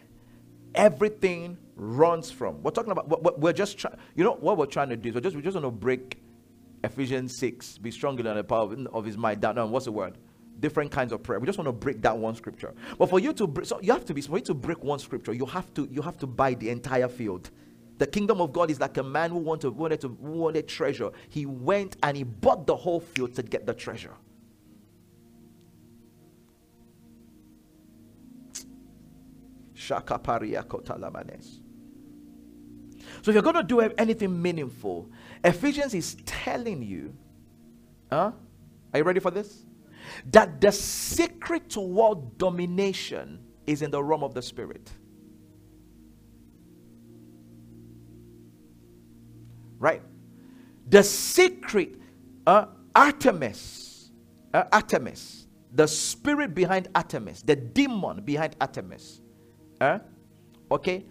everything 0.75 1.57
runs 1.75 2.31
from. 2.31 2.61
We're 2.63 2.71
talking 2.71 2.91
about, 2.91 3.39
we're 3.39 3.53
just 3.53 3.77
trying, 3.77 3.95
you 4.15 4.23
know, 4.23 4.33
what 4.33 4.57
we're 4.57 4.65
trying 4.65 4.89
to 4.89 4.97
do 4.97 5.09
is 5.09 5.15
we're 5.15 5.21
just, 5.21 5.35
we're 5.35 5.41
just 5.41 5.55
want 5.55 5.65
to 5.65 5.71
break 5.71 6.19
Ephesians 6.83 7.37
6, 7.37 7.77
be 7.79 7.91
stronger 7.91 8.23
than 8.23 8.35
the 8.35 8.43
power 8.43 8.75
of 8.91 9.05
his 9.05 9.17
might. 9.17 9.39
Down, 9.39 9.71
what's 9.71 9.85
the 9.85 9.91
word? 9.91 10.17
Different 10.59 10.91
kinds 10.91 11.11
of 11.11 11.23
prayer. 11.23 11.39
We 11.39 11.45
just 11.45 11.57
want 11.57 11.67
to 11.67 11.73
break 11.73 12.01
that 12.01 12.17
one 12.17 12.35
scripture. 12.35 12.73
But 12.97 13.09
for 13.09 13.19
you 13.19 13.33
to 13.33 13.47
break, 13.47 13.65
so 13.65 13.79
you 13.81 13.91
have 13.93 14.05
to 14.05 14.13
be, 14.13 14.21
for 14.21 14.37
you 14.37 14.43
to 14.45 14.53
break 14.53 14.83
one 14.83 14.99
scripture, 14.99 15.33
you 15.33 15.45
have 15.45 15.73
to, 15.73 15.87
you 15.91 16.01
have 16.01 16.17
to 16.19 16.27
buy 16.27 16.53
the 16.53 16.69
entire 16.69 17.07
field. 17.07 17.49
The 17.97 18.07
kingdom 18.07 18.41
of 18.41 18.51
God 18.51 18.71
is 18.71 18.79
like 18.79 18.97
a 18.97 19.03
man 19.03 19.31
who 19.31 19.37
wanted, 19.37 19.71
wanted 19.71 20.01
to 20.01 20.09
wanted 20.09 20.67
treasure. 20.67 21.11
He 21.29 21.45
went 21.45 21.97
and 22.03 22.17
he 22.17 22.23
bought 22.23 22.67
the 22.67 22.75
whole 22.75 22.99
field 22.99 23.35
to 23.35 23.43
get 23.43 23.65
the 23.65 23.73
treasure. 23.73 24.13
So 33.21 33.31
if 33.31 33.35
you're 33.35 33.43
going 33.43 33.55
to 33.55 33.63
do 33.63 33.79
anything 33.81 34.41
meaningful, 34.41 35.09
Ephesians 35.43 35.93
is 35.93 36.15
telling 36.25 36.81
you, 36.81 37.15
huh? 38.09 38.31
Are 38.93 38.97
you 38.99 39.03
ready 39.03 39.19
for 39.19 39.31
this? 39.31 39.65
That 40.31 40.61
the 40.61 40.71
secret 40.71 41.69
to 41.71 41.81
world 41.81 42.37
domination 42.37 43.39
is 43.65 43.81
in 43.81 43.91
the 43.91 44.03
realm 44.03 44.23
of 44.23 44.33
the 44.33 44.41
spirit. 44.41 44.91
Right? 49.79 50.01
The 50.89 51.03
secret, 51.03 51.99
uh, 52.45 52.67
Artemis, 52.95 54.11
uh, 54.53 54.65
Artemis, 54.71 55.47
the 55.73 55.87
spirit 55.87 56.53
behind 56.53 56.87
Artemis, 56.93 57.41
the 57.41 57.55
demon 57.55 58.21
behind 58.21 58.55
Artemis, 58.61 59.21
eh, 59.83 59.99
okay, 60.71 61.05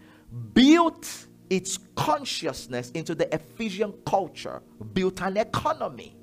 built 0.54 1.26
its 1.50 1.78
consciousness 1.94 2.90
into 2.92 3.14
the 3.14 3.32
Ephesian 3.34 3.92
culture, 4.06 4.62
built 4.94 5.20
an 5.20 5.36
economy. 5.36 6.16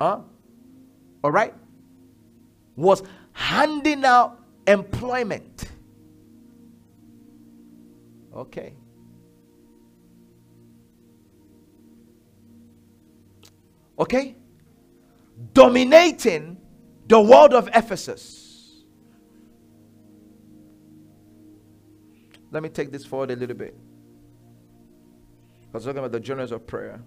Huh? 0.00 0.20
All 1.22 1.30
right? 1.30 1.54
Was 2.74 3.02
handing 3.32 4.04
out 4.04 4.42
employment. 4.66 5.64
Okay. 8.34 8.74
Okay? 13.98 14.34
Dominating 15.54 16.58
the 17.06 17.20
world 17.20 17.54
of 17.54 17.68
Ephesus. 17.72 18.45
Let 22.50 22.62
me 22.62 22.68
take 22.68 22.92
this 22.92 23.04
forward 23.04 23.30
a 23.30 23.36
little 23.36 23.56
bit. 23.56 23.76
I 25.72 25.76
was 25.76 25.84
talking 25.84 25.98
about 25.98 26.12
the 26.12 26.22
genres 26.22 26.52
of 26.52 26.66
prayer. 26.66 27.02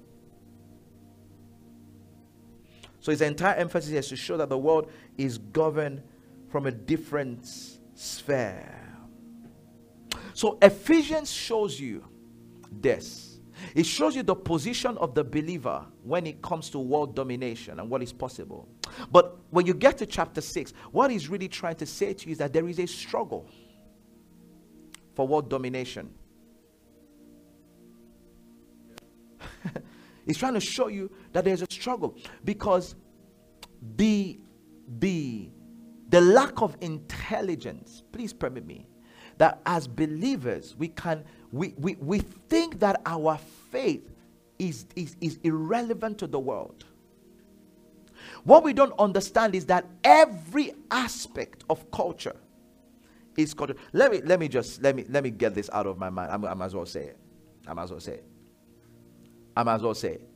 So 2.99 3.11
his 3.11 3.21
entire 3.21 3.55
emphasis 3.55 3.91
is 3.91 4.07
to 4.09 4.15
show 4.15 4.37
that 4.37 4.49
the 4.49 4.57
world 4.57 4.91
is 5.17 5.37
governed 5.37 6.03
from 6.49 6.65
a 6.65 6.71
different 6.71 7.47
sphere. 7.95 8.75
So 10.33 10.57
Ephesians 10.61 11.31
shows 11.31 11.79
you 11.79 12.05
this. 12.71 13.39
It 13.75 13.85
shows 13.85 14.15
you 14.15 14.23
the 14.23 14.35
position 14.35 14.97
of 14.97 15.15
the 15.15 15.23
believer 15.23 15.85
when 16.03 16.25
it 16.27 16.41
comes 16.41 16.69
to 16.71 16.79
world 16.79 17.15
domination 17.15 17.79
and 17.79 17.89
what 17.89 18.01
is 18.01 18.13
possible. 18.13 18.67
But 19.11 19.37
when 19.49 19.65
you 19.65 19.73
get 19.73 19.97
to 19.97 20.05
chapter 20.05 20.41
6, 20.41 20.73
what 20.91 21.11
he's 21.11 21.27
really 21.29 21.47
trying 21.47 21.75
to 21.75 21.85
say 21.85 22.13
to 22.13 22.25
you 22.25 22.31
is 22.33 22.37
that 22.37 22.53
there 22.53 22.67
is 22.67 22.79
a 22.79 22.85
struggle 22.85 23.49
for 25.19 25.27
world 25.27 25.49
domination. 25.49 26.09
He's 30.25 30.37
trying 30.37 30.53
to 30.53 30.61
show 30.61 30.87
you 30.87 31.11
that 31.33 31.43
there's 31.43 31.61
a 31.61 31.67
struggle 31.69 32.15
because 32.45 32.95
the 33.97 34.39
the 34.99 35.49
the 36.07 36.21
lack 36.21 36.61
of 36.61 36.77
intelligence, 36.79 38.01
please 38.13 38.31
permit 38.31 38.65
me, 38.65 38.87
that 39.39 39.59
as 39.65 39.89
believers 39.89 40.77
we 40.77 40.87
can 40.87 41.25
we 41.51 41.73
we, 41.77 41.95
we 41.95 42.19
think 42.19 42.79
that 42.79 43.01
our 43.05 43.37
faith 43.71 44.09
is, 44.57 44.85
is, 44.95 45.17
is 45.19 45.37
irrelevant 45.43 46.17
to 46.19 46.27
the 46.27 46.39
world. 46.39 46.85
What 48.45 48.63
we 48.63 48.71
don't 48.71 48.97
understand 48.97 49.53
is 49.53 49.65
that 49.65 49.85
every 50.05 50.71
aspect 50.89 51.65
of 51.69 51.91
culture 51.91 52.37
culture. 53.53 53.75
Let 53.93 54.11
me 54.11 54.21
let 54.21 54.39
me 54.39 54.47
just 54.47 54.81
let 54.81 54.95
me 54.95 55.05
let 55.09 55.23
me 55.23 55.29
get 55.29 55.55
this 55.55 55.69
out 55.71 55.87
of 55.87 55.97
my 55.97 56.09
mind. 56.09 56.31
I'm, 56.31 56.45
I 56.45 56.53
might 56.53 56.65
as 56.65 56.75
well 56.75 56.85
say 56.85 57.05
it. 57.05 57.17
I 57.67 57.73
might 57.73 57.83
as 57.83 57.91
well 57.91 57.99
say 57.99 58.13
it. 58.13 58.25
I 59.55 59.63
might 59.63 59.75
as 59.75 59.81
well 59.81 59.93
say 59.93 60.13
it. 60.13 60.29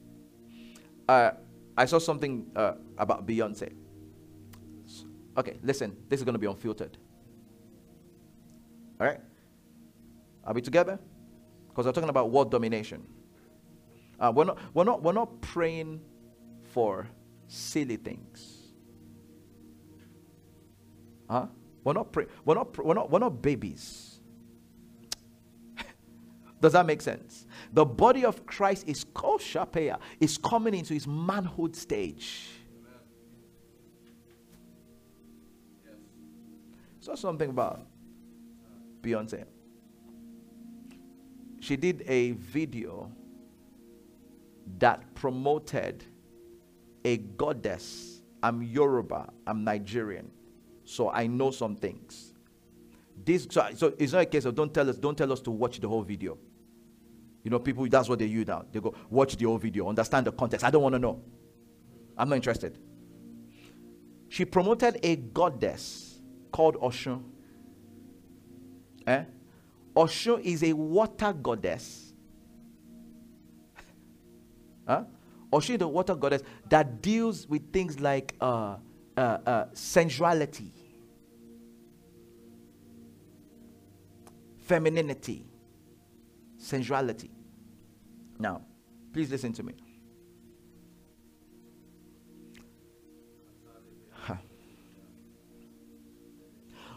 Uh, 1.07 1.31
I 1.77 1.85
saw 1.85 1.99
something 1.99 2.51
uh, 2.55 2.73
about 2.97 3.25
Beyonce. 3.27 3.73
Okay, 5.37 5.57
listen. 5.63 5.95
This 6.09 6.19
is 6.19 6.23
going 6.23 6.33
to 6.33 6.39
be 6.39 6.47
unfiltered. 6.47 6.97
All 8.99 9.07
right. 9.07 9.19
Are 10.43 10.53
we 10.53 10.61
together? 10.61 10.99
Because 11.69 11.85
we're 11.85 11.91
talking 11.91 12.09
about 12.09 12.29
world 12.29 12.51
domination. 12.51 13.03
Uh, 14.19 14.31
we're 14.35 14.43
not. 14.45 14.59
We're 14.73 14.83
not. 14.83 15.01
We're 15.01 15.13
not 15.13 15.41
praying 15.41 16.01
for 16.71 17.07
silly 17.47 17.97
things. 17.97 18.63
Huh? 21.29 21.47
We're 21.83 21.93
not. 21.93 22.15
We're 22.45 22.55
not. 22.55 22.85
We're 22.85 22.93
not. 22.93 23.11
We're 23.11 23.19
not 23.19 23.41
babies. 23.41 24.19
Does 26.61 26.73
that 26.73 26.85
make 26.85 27.01
sense? 27.01 27.45
The 27.73 27.85
body 27.85 28.25
of 28.25 28.45
Christ 28.45 28.87
is 28.87 29.03
called 29.03 29.41
Shapea, 29.41 29.99
is 30.19 30.37
coming 30.37 30.73
into 30.73 30.93
his 30.93 31.07
manhood 31.07 31.75
stage. 31.75 32.49
So 36.99 37.15
something 37.15 37.49
about 37.49 37.85
Beyonce. 39.01 39.43
She 41.59 41.75
did 41.75 42.03
a 42.07 42.31
video 42.31 43.11
that 44.79 45.13
promoted 45.15 46.05
a 47.03 47.17
goddess. 47.17 48.21
I'm 48.41 48.61
Yoruba, 48.63 49.29
I'm 49.47 49.63
Nigerian, 49.63 50.31
so 50.85 51.09
I 51.09 51.27
know 51.27 51.51
some 51.51 51.75
things. 51.75 52.33
This 53.23 53.47
so, 53.49 53.67
so 53.75 53.93
it's 53.97 54.13
not 54.13 54.21
a 54.21 54.25
case 54.25 54.45
of 54.45 54.55
don't 54.55 54.73
tell 54.73 54.89
us, 54.89 54.97
don't 54.97 55.17
tell 55.17 55.31
us 55.31 55.39
to 55.41 55.51
watch 55.51 55.79
the 55.79 55.87
whole 55.87 56.01
video. 56.03 56.37
You 57.43 57.51
know, 57.51 57.59
people 57.59 57.87
that's 57.87 58.09
what 58.09 58.19
they 58.19 58.25
use 58.25 58.47
now. 58.47 58.65
They 58.71 58.79
go, 58.79 58.93
watch 59.09 59.35
the 59.37 59.45
whole 59.45 59.57
video, 59.57 59.87
understand 59.87 60.27
the 60.27 60.31
context. 60.31 60.65
I 60.65 60.71
don't 60.71 60.81
want 60.81 60.93
to 60.93 60.99
know. 60.99 61.21
I'm 62.17 62.29
not 62.29 62.35
interested. 62.35 62.77
She 64.29 64.45
promoted 64.45 64.99
a 65.03 65.15
goddess 65.15 66.19
called 66.51 66.75
Oshun. 66.77 67.21
Eh? 69.05 69.23
Oshun 69.95 70.41
is 70.41 70.63
a 70.63 70.73
water 70.73 71.33
goddess. 71.33 72.13
huh? 74.87 75.03
Oshun 75.51 75.75
is 75.75 75.85
water 75.85 76.15
goddess 76.15 76.41
that 76.69 77.01
deals 77.01 77.47
with 77.47 77.71
things 77.71 77.99
like 77.99 78.33
uh, 78.41 78.77
uh, 79.15 79.37
uh, 79.45 79.65
sensuality, 79.73 80.71
femininity, 84.59 85.45
sensuality. 86.57 87.31
Now, 88.39 88.61
please 89.11 89.29
listen 89.31 89.53
to 89.53 89.63
me. 89.63 89.73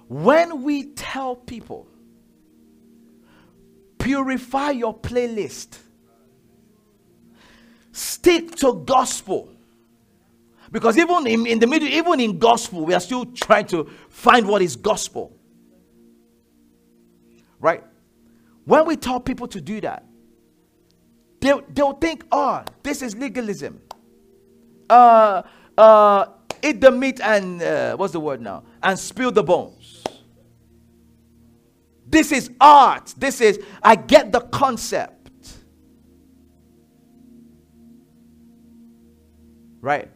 When 0.09 0.63
we 0.63 0.85
tell 0.93 1.35
people, 1.35 1.89
purify 3.99 4.71
your 4.71 4.97
playlist, 4.97 5.79
stick 7.91 8.55
to 8.57 8.85
gospel. 8.87 9.53
Because 10.77 10.99
even 10.99 11.27
in, 11.27 11.47
in 11.47 11.59
the 11.59 11.67
middle, 11.67 11.89
even 11.89 12.21
in 12.21 12.39
gospel, 12.39 12.85
we 12.85 12.93
are 12.93 13.01
still 13.01 13.25
trying 13.25 13.65
to 13.69 13.91
find 14.11 14.47
what 14.47 14.61
is 14.61 14.77
gospel. 14.77 15.35
Right? 17.59 17.83
When 18.67 18.85
we 18.85 18.97
tell 18.97 19.19
people 19.19 19.49
to 19.49 19.61
do 19.63 19.81
that, 19.81 20.05
they'll, 21.41 21.63
they'll 21.71 21.95
think, 21.95 22.27
oh, 22.31 22.63
this 22.83 23.01
is 23.01 23.17
legalism. 23.17 23.81
Uh, 24.91 25.45
uh, 25.79 26.27
eat 26.63 26.83
the 26.83 26.91
meat 26.91 27.23
and, 27.23 27.63
uh, 27.63 27.97
what's 27.97 28.13
the 28.13 28.21
word 28.21 28.43
now? 28.43 28.63
And 28.83 28.99
spill 28.99 29.33
the 29.33 29.43
bones. 29.43 30.05
This 32.07 32.33
is 32.33 32.51
art. 32.61 33.15
This 33.17 33.41
is, 33.41 33.59
I 33.83 33.95
get 33.95 34.31
the 34.31 34.41
concept. 34.41 35.31
Right? 39.81 40.11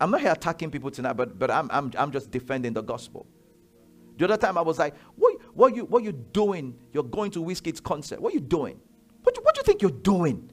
I'm 0.00 0.10
not 0.10 0.20
here 0.20 0.32
attacking 0.32 0.70
people 0.70 0.90
tonight, 0.90 1.14
but, 1.14 1.38
but 1.38 1.50
I'm, 1.50 1.70
I'm, 1.70 1.92
I'm 1.98 2.12
just 2.12 2.30
defending 2.30 2.72
the 2.72 2.82
gospel. 2.82 3.26
The 4.16 4.24
other 4.24 4.36
time 4.36 4.58
I 4.58 4.62
was 4.62 4.78
like, 4.78 4.94
what, 5.16 5.40
what, 5.54 5.76
you, 5.76 5.84
what 5.84 6.02
you 6.02 6.12
doing? 6.12 6.76
You're 6.92 7.04
going 7.04 7.30
to 7.32 7.42
Wizkid's 7.42 7.80
concert. 7.80 8.20
What 8.20 8.32
are 8.32 8.34
you 8.34 8.40
doing? 8.40 8.80
What, 9.22 9.36
what 9.44 9.54
do 9.54 9.60
you 9.60 9.64
think 9.64 9.82
you're 9.82 9.90
doing? 9.90 10.50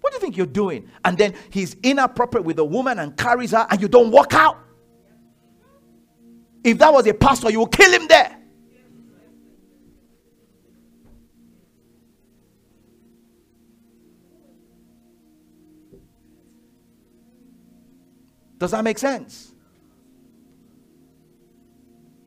What 0.00 0.12
do 0.12 0.16
you 0.16 0.20
think 0.20 0.36
you're 0.36 0.46
doing? 0.46 0.88
And 1.04 1.18
then 1.18 1.34
he's 1.50 1.74
inappropriate 1.82 2.44
with 2.44 2.58
a 2.60 2.64
woman 2.64 2.98
and 3.00 3.16
carries 3.16 3.50
her, 3.50 3.66
and 3.68 3.80
you 3.80 3.88
don't 3.88 4.10
walk 4.10 4.34
out. 4.34 4.58
If 6.62 6.78
that 6.78 6.92
was 6.92 7.06
a 7.06 7.14
pastor, 7.14 7.50
you 7.50 7.60
will 7.60 7.66
kill 7.66 7.92
him 7.92 8.06
there. 8.08 8.40
Does 18.58 18.70
that 18.70 18.82
make 18.84 18.98
sense? 18.98 19.52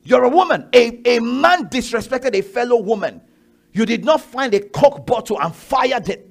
You're 0.04 0.24
a 0.24 0.30
woman. 0.30 0.70
A, 0.74 1.18
a 1.18 1.20
man 1.20 1.70
disrespected 1.70 2.34
a 2.36 2.42
fellow 2.42 2.82
woman. 2.82 3.22
You 3.72 3.86
did 3.86 4.04
not 4.04 4.22
find 4.22 4.54
a 4.54 4.60
coke 4.60 5.06
bottle 5.06 5.40
and 5.40 5.56
fired 5.56 6.10
it. 6.10 6.30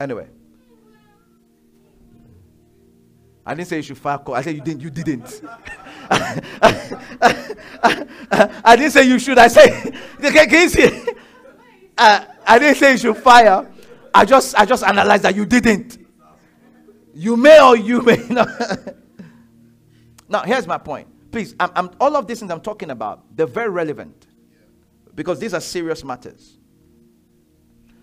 Anyway. 0.00 0.26
I 3.44 3.54
didn't 3.54 3.68
say 3.68 3.76
you 3.76 3.82
should 3.82 3.98
fire. 3.98 4.20
I 4.32 4.42
said 4.42 4.54
you 4.54 4.60
didn't. 4.62 4.82
You 4.82 4.90
didn't. 4.90 5.42
I 8.64 8.76
didn't 8.76 8.92
say 8.92 9.04
you 9.04 9.18
should. 9.18 9.38
I 9.38 9.48
said, 9.48 9.92
can, 10.20 10.32
can 10.48 10.62
you 10.62 10.68
see? 10.68 11.04
Uh, 11.98 12.24
I 12.46 12.58
didn't 12.58 12.76
say 12.76 12.92
you 12.92 12.98
should 12.98 13.16
fire. 13.18 13.70
I 14.14 14.24
just, 14.24 14.58
I 14.58 14.64
just 14.64 14.84
analyzed 14.84 15.22
that 15.24 15.34
you 15.34 15.46
didn't. 15.46 15.98
You 17.14 17.36
may 17.36 17.60
or 17.60 17.76
you 17.76 18.02
may 18.02 18.16
not. 18.30 18.48
now, 20.28 20.42
here's 20.42 20.66
my 20.66 20.78
point. 20.78 21.08
Please, 21.30 21.54
I'm, 21.58 21.70
I'm, 21.74 21.90
all 22.00 22.16
of 22.16 22.26
these 22.26 22.40
things 22.40 22.50
I'm 22.50 22.60
talking 22.60 22.90
about, 22.90 23.24
they're 23.36 23.46
very 23.46 23.70
relevant 23.70 24.26
because 25.14 25.38
these 25.38 25.54
are 25.54 25.60
serious 25.60 26.04
matters. 26.04 26.58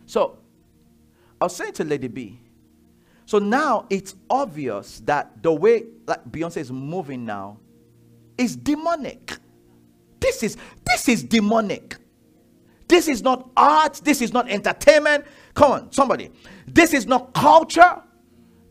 So, 0.05 0.39
I 1.39 1.45
was 1.45 1.55
saying 1.55 1.74
to 1.74 1.84
Lady 1.84 2.07
B, 2.07 2.39
so 3.26 3.38
now 3.38 3.86
it's 3.89 4.16
obvious 4.30 5.01
that 5.01 5.43
the 5.43 5.53
way 5.53 5.86
like 6.07 6.24
Beyonce 6.32 6.57
is 6.57 6.72
moving 6.72 7.26
now 7.26 7.60
is 8.39 8.55
demonic. 8.55 9.38
This 10.20 10.41
is 10.41 10.57
this 10.84 11.07
is 11.07 11.24
demonic. 11.24 11.95
This 12.88 13.07
is 13.07 13.22
not 13.22 13.47
art, 13.55 14.01
this 14.03 14.22
is 14.22 14.34
not 14.34 14.49
entertainment. 14.49 15.26
Come 15.60 15.74
on, 15.74 15.91
somebody. 15.91 16.32
This 16.68 16.93
is 16.93 17.05
not 17.05 17.34
culture. 17.34 18.01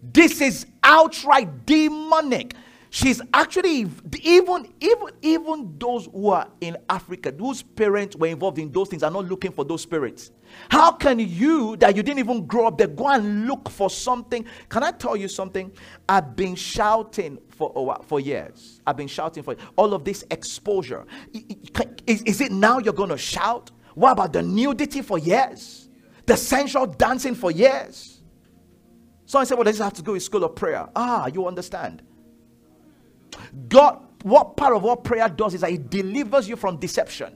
This 0.02 0.40
is 0.40 0.64
outright 0.82 1.66
demonic. 1.66 2.54
She's 2.88 3.20
actually 3.34 3.84
even 4.22 4.72
even 4.80 5.08
even 5.20 5.74
those 5.78 6.06
who 6.06 6.30
are 6.30 6.48
in 6.62 6.78
Africa, 6.88 7.30
whose 7.38 7.60
parents 7.62 8.16
were 8.16 8.28
involved 8.28 8.58
in 8.58 8.72
those 8.72 8.88
things, 8.88 9.02
are 9.02 9.10
not 9.10 9.26
looking 9.26 9.52
for 9.52 9.66
those 9.66 9.82
spirits. 9.82 10.30
How 10.70 10.92
can 10.92 11.18
you 11.18 11.76
that 11.76 11.94
you 11.94 12.02
didn't 12.02 12.20
even 12.20 12.46
grow 12.46 12.68
up 12.68 12.78
there 12.78 12.86
go 12.86 13.08
and 13.08 13.46
look 13.46 13.68
for 13.68 13.90
something? 13.90 14.46
Can 14.70 14.82
I 14.82 14.92
tell 14.92 15.14
you 15.14 15.28
something? 15.28 15.70
I've 16.08 16.34
been 16.36 16.54
shouting 16.54 17.36
for 17.50 17.70
oh, 17.76 17.80
a 17.80 17.82
while, 17.82 18.02
for 18.02 18.18
years. 18.18 18.80
I've 18.86 18.96
been 18.96 19.08
shouting 19.08 19.42
for 19.42 19.56
all 19.76 19.92
of 19.92 20.06
this 20.06 20.24
exposure. 20.30 21.04
Is, 22.06 22.22
is 22.22 22.40
it 22.40 22.50
now 22.50 22.78
you're 22.78 22.94
to 22.94 23.18
shout? 23.18 23.72
What 23.94 24.12
about 24.12 24.32
the 24.32 24.40
nudity 24.40 25.02
for 25.02 25.18
years? 25.18 25.87
The 26.28 26.36
sensual 26.36 26.84
dancing 26.84 27.34
for 27.34 27.50
years? 27.50 28.20
Someone 29.24 29.46
said, 29.46 29.54
Well, 29.54 29.64
does 29.64 29.78
have 29.78 29.94
to 29.94 30.02
go 30.02 30.12
with 30.12 30.22
school 30.22 30.44
of 30.44 30.54
prayer? 30.54 30.86
Ah, 30.94 31.26
you 31.28 31.46
understand. 31.46 32.02
God, 33.66 34.04
what 34.22 34.54
part 34.54 34.74
of 34.76 34.82
what 34.82 35.04
prayer 35.04 35.26
does 35.30 35.54
is 35.54 35.62
that 35.62 35.70
it 35.70 35.88
delivers 35.88 36.46
you 36.46 36.56
from 36.56 36.76
deception. 36.76 37.34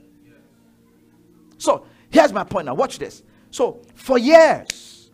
So 1.57 1.87
here's 2.11 2.35
my 2.35 2.45
point 2.45 2.67
now. 2.67 2.75
Watch 2.75 2.99
this. 2.99 3.23
So 3.51 3.81
for 3.95 4.19
years, 4.19 5.11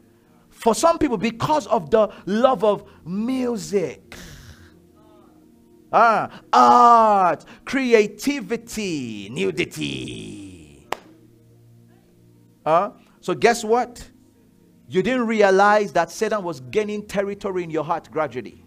for 0.51 0.75
some 0.75 0.99
people, 0.99 1.17
because 1.17 1.69
of 1.69 1.89
the 1.89 2.13
love 2.27 2.65
of 2.65 2.85
music, 3.05 4.17
ah, 5.93 6.41
art, 6.53 7.45
creativity, 7.65 9.29
nudity. 9.31 10.89
Uh, 12.67 12.91
so 13.21 13.35
guess 13.35 13.65
what? 13.65 14.09
You 14.89 15.03
didn't 15.03 15.27
realize 15.27 15.93
that 15.93 16.11
Satan 16.11 16.43
was 16.43 16.61
gaining 16.61 17.07
territory 17.07 17.65
in 17.65 17.71
your 17.71 17.85
heart 17.85 18.11
gradually. 18.11 18.65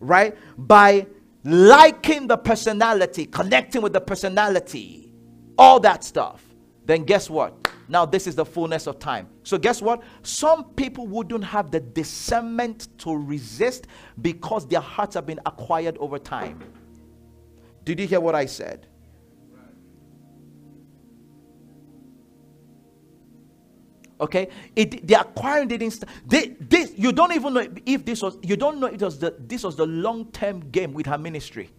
right? 0.00 0.36
By 0.58 1.06
liking 1.44 2.26
the 2.26 2.36
personality, 2.38 3.26
connecting 3.26 3.82
with 3.82 3.92
the 3.92 4.00
personality, 4.00 5.12
all 5.58 5.80
that 5.80 6.04
stuff, 6.04 6.44
then 6.86 7.04
guess 7.04 7.30
what? 7.30 7.54
Now, 7.88 8.06
this 8.06 8.26
is 8.26 8.36
the 8.36 8.44
fullness 8.44 8.86
of 8.86 8.98
time. 8.98 9.28
So, 9.44 9.58
guess 9.58 9.82
what? 9.82 10.02
Some 10.22 10.64
people 10.74 11.06
wouldn't 11.06 11.44
have 11.44 11.70
the 11.70 11.80
discernment 11.80 12.88
to 13.00 13.16
resist 13.16 13.86
because 14.22 14.66
their 14.68 14.80
hearts 14.80 15.14
have 15.16 15.26
been 15.26 15.40
acquired 15.46 15.98
over 15.98 16.18
time. 16.18 16.62
Did 17.84 18.00
you 18.00 18.06
hear 18.06 18.20
what 18.20 18.34
I 18.34 18.46
said? 18.46 18.86
Okay, 24.20 24.48
it 24.76 25.06
the 25.06 25.20
acquiring 25.20 25.68
didn't. 25.68 26.04
They, 26.26 26.48
this 26.60 26.92
you 26.96 27.12
don't 27.12 27.32
even 27.32 27.54
know 27.54 27.66
if 27.86 28.04
this 28.04 28.22
was. 28.22 28.36
You 28.42 28.56
don't 28.56 28.78
know 28.78 28.86
it 28.86 29.00
was 29.00 29.18
the 29.18 29.34
this 29.38 29.64
was 29.64 29.76
the 29.76 29.86
long 29.86 30.26
term 30.30 30.60
game 30.70 30.92
with 30.92 31.06
her 31.06 31.18
ministry. 31.18 31.70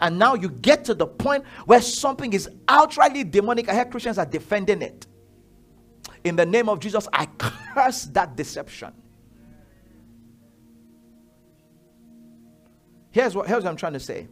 And 0.00 0.18
now 0.18 0.34
you 0.34 0.50
get 0.50 0.84
to 0.86 0.94
the 0.94 1.06
point 1.06 1.44
where 1.64 1.80
something 1.80 2.32
is 2.32 2.50
outrightly 2.66 3.30
demonic. 3.30 3.68
I 3.68 3.74
hear 3.74 3.84
Christians 3.84 4.18
are 4.18 4.26
defending 4.26 4.82
it. 4.82 5.06
In 6.24 6.34
the 6.34 6.44
name 6.44 6.68
of 6.68 6.80
Jesus, 6.80 7.06
I 7.12 7.26
curse 7.26 8.04
that 8.06 8.36
deception. 8.36 8.92
Here's 13.12 13.36
what, 13.36 13.46
here's 13.46 13.62
what 13.62 13.70
I'm 13.70 13.76
trying 13.76 13.92
to 13.92 14.00
say. 14.00 14.26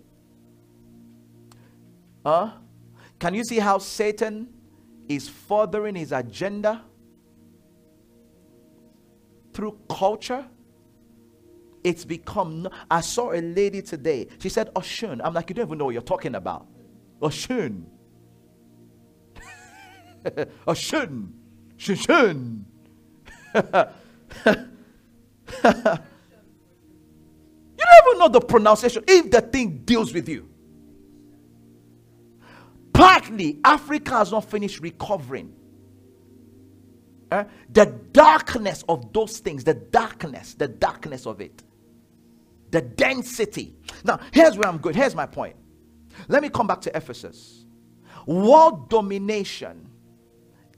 Huh? 2.26 2.52
Can 3.20 3.34
you 3.34 3.44
see 3.44 3.60
how 3.60 3.78
Satan 3.78 4.48
is 5.08 5.28
furthering 5.28 5.94
his 5.94 6.10
agenda 6.10 6.82
through 9.52 9.78
culture? 9.88 10.44
it's 11.82 12.04
become. 12.04 12.68
I 12.90 13.00
saw 13.00 13.32
a 13.32 13.40
lady 13.40 13.82
today. 13.82 14.28
She 14.38 14.48
said, 14.48 14.72
Oshun. 14.74 15.20
I'm 15.22 15.34
like, 15.34 15.48
you 15.48 15.54
don't 15.54 15.66
even 15.66 15.78
know 15.78 15.86
what 15.86 15.92
you're 15.92 16.02
talking 16.02 16.34
about. 16.34 16.66
Oshun. 17.20 17.84
Oshun. 20.66 21.32
Shishun. 21.76 22.64
you 23.54 23.62
don't 24.44 24.66
even 28.06 28.18
know 28.18 28.28
the 28.28 28.40
pronunciation 28.40 29.02
if 29.08 29.30
the 29.30 29.40
thing 29.40 29.78
deals 29.84 30.12
with 30.12 30.28
you. 30.28 30.49
Partly, 33.00 33.58
Africa 33.64 34.10
has 34.18 34.30
not 34.30 34.44
finished 34.50 34.80
recovering. 34.80 35.54
Eh? 37.32 37.44
The 37.72 37.86
darkness 38.12 38.84
of 38.88 39.12
those 39.12 39.38
things, 39.38 39.64
the 39.64 39.74
darkness, 39.74 40.54
the 40.54 40.68
darkness 40.68 41.26
of 41.26 41.40
it 41.40 41.62
the 42.70 42.80
density. 42.80 43.74
Now, 44.04 44.20
here's 44.32 44.56
where 44.56 44.68
I'm 44.68 44.78
going. 44.78 44.94
Here's 44.94 45.14
my 45.14 45.26
point. 45.26 45.56
Let 46.28 46.42
me 46.42 46.48
come 46.48 46.66
back 46.66 46.80
to 46.82 46.96
Ephesus. 46.96 47.64
World 48.26 48.88
domination 48.90 49.88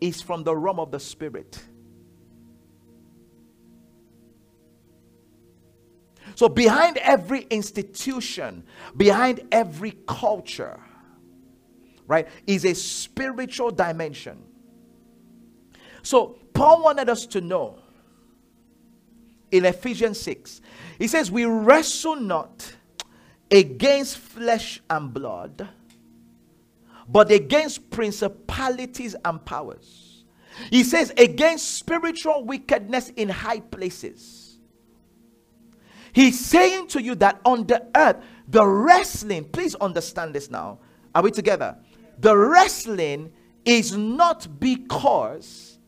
is 0.00 0.22
from 0.22 0.44
the 0.44 0.56
realm 0.56 0.80
of 0.80 0.90
the 0.90 1.00
spirit. 1.00 1.62
So, 6.34 6.48
behind 6.48 6.96
every 6.98 7.42
institution, 7.50 8.64
behind 8.96 9.46
every 9.52 9.92
culture, 10.06 10.80
right, 12.12 12.28
is 12.46 12.64
a 12.64 12.74
spiritual 12.74 13.70
dimension. 13.70 14.42
So, 16.02 16.38
Paul 16.54 16.82
wanted 16.82 17.08
us 17.08 17.26
to 17.26 17.40
know 17.40 17.78
in 19.50 19.64
Ephesians 19.64 20.20
6 20.20 20.60
he 20.98 21.08
says, 21.08 21.30
We 21.30 21.44
wrestle 21.44 22.16
not 22.16 22.74
against 23.50 24.18
flesh 24.18 24.80
and 24.88 25.12
blood, 25.12 25.68
but 27.08 27.30
against 27.30 27.90
principalities 27.90 29.16
and 29.24 29.44
powers. 29.44 30.24
He 30.70 30.84
says, 30.84 31.12
against 31.16 31.74
spiritual 31.74 32.44
wickedness 32.44 33.08
in 33.10 33.28
high 33.28 33.60
places. 33.60 34.58
He's 36.12 36.38
saying 36.38 36.88
to 36.88 37.02
you 37.02 37.14
that 37.16 37.40
on 37.44 37.66
the 37.66 37.86
earth, 37.96 38.16
the 38.46 38.66
wrestling, 38.66 39.44
please 39.44 39.74
understand 39.76 40.34
this 40.34 40.50
now. 40.50 40.78
Are 41.14 41.22
we 41.22 41.30
together? 41.30 41.76
The 42.22 42.36
wrestling 42.36 43.32
is 43.64 43.96
not 43.96 44.46
because 44.60 45.78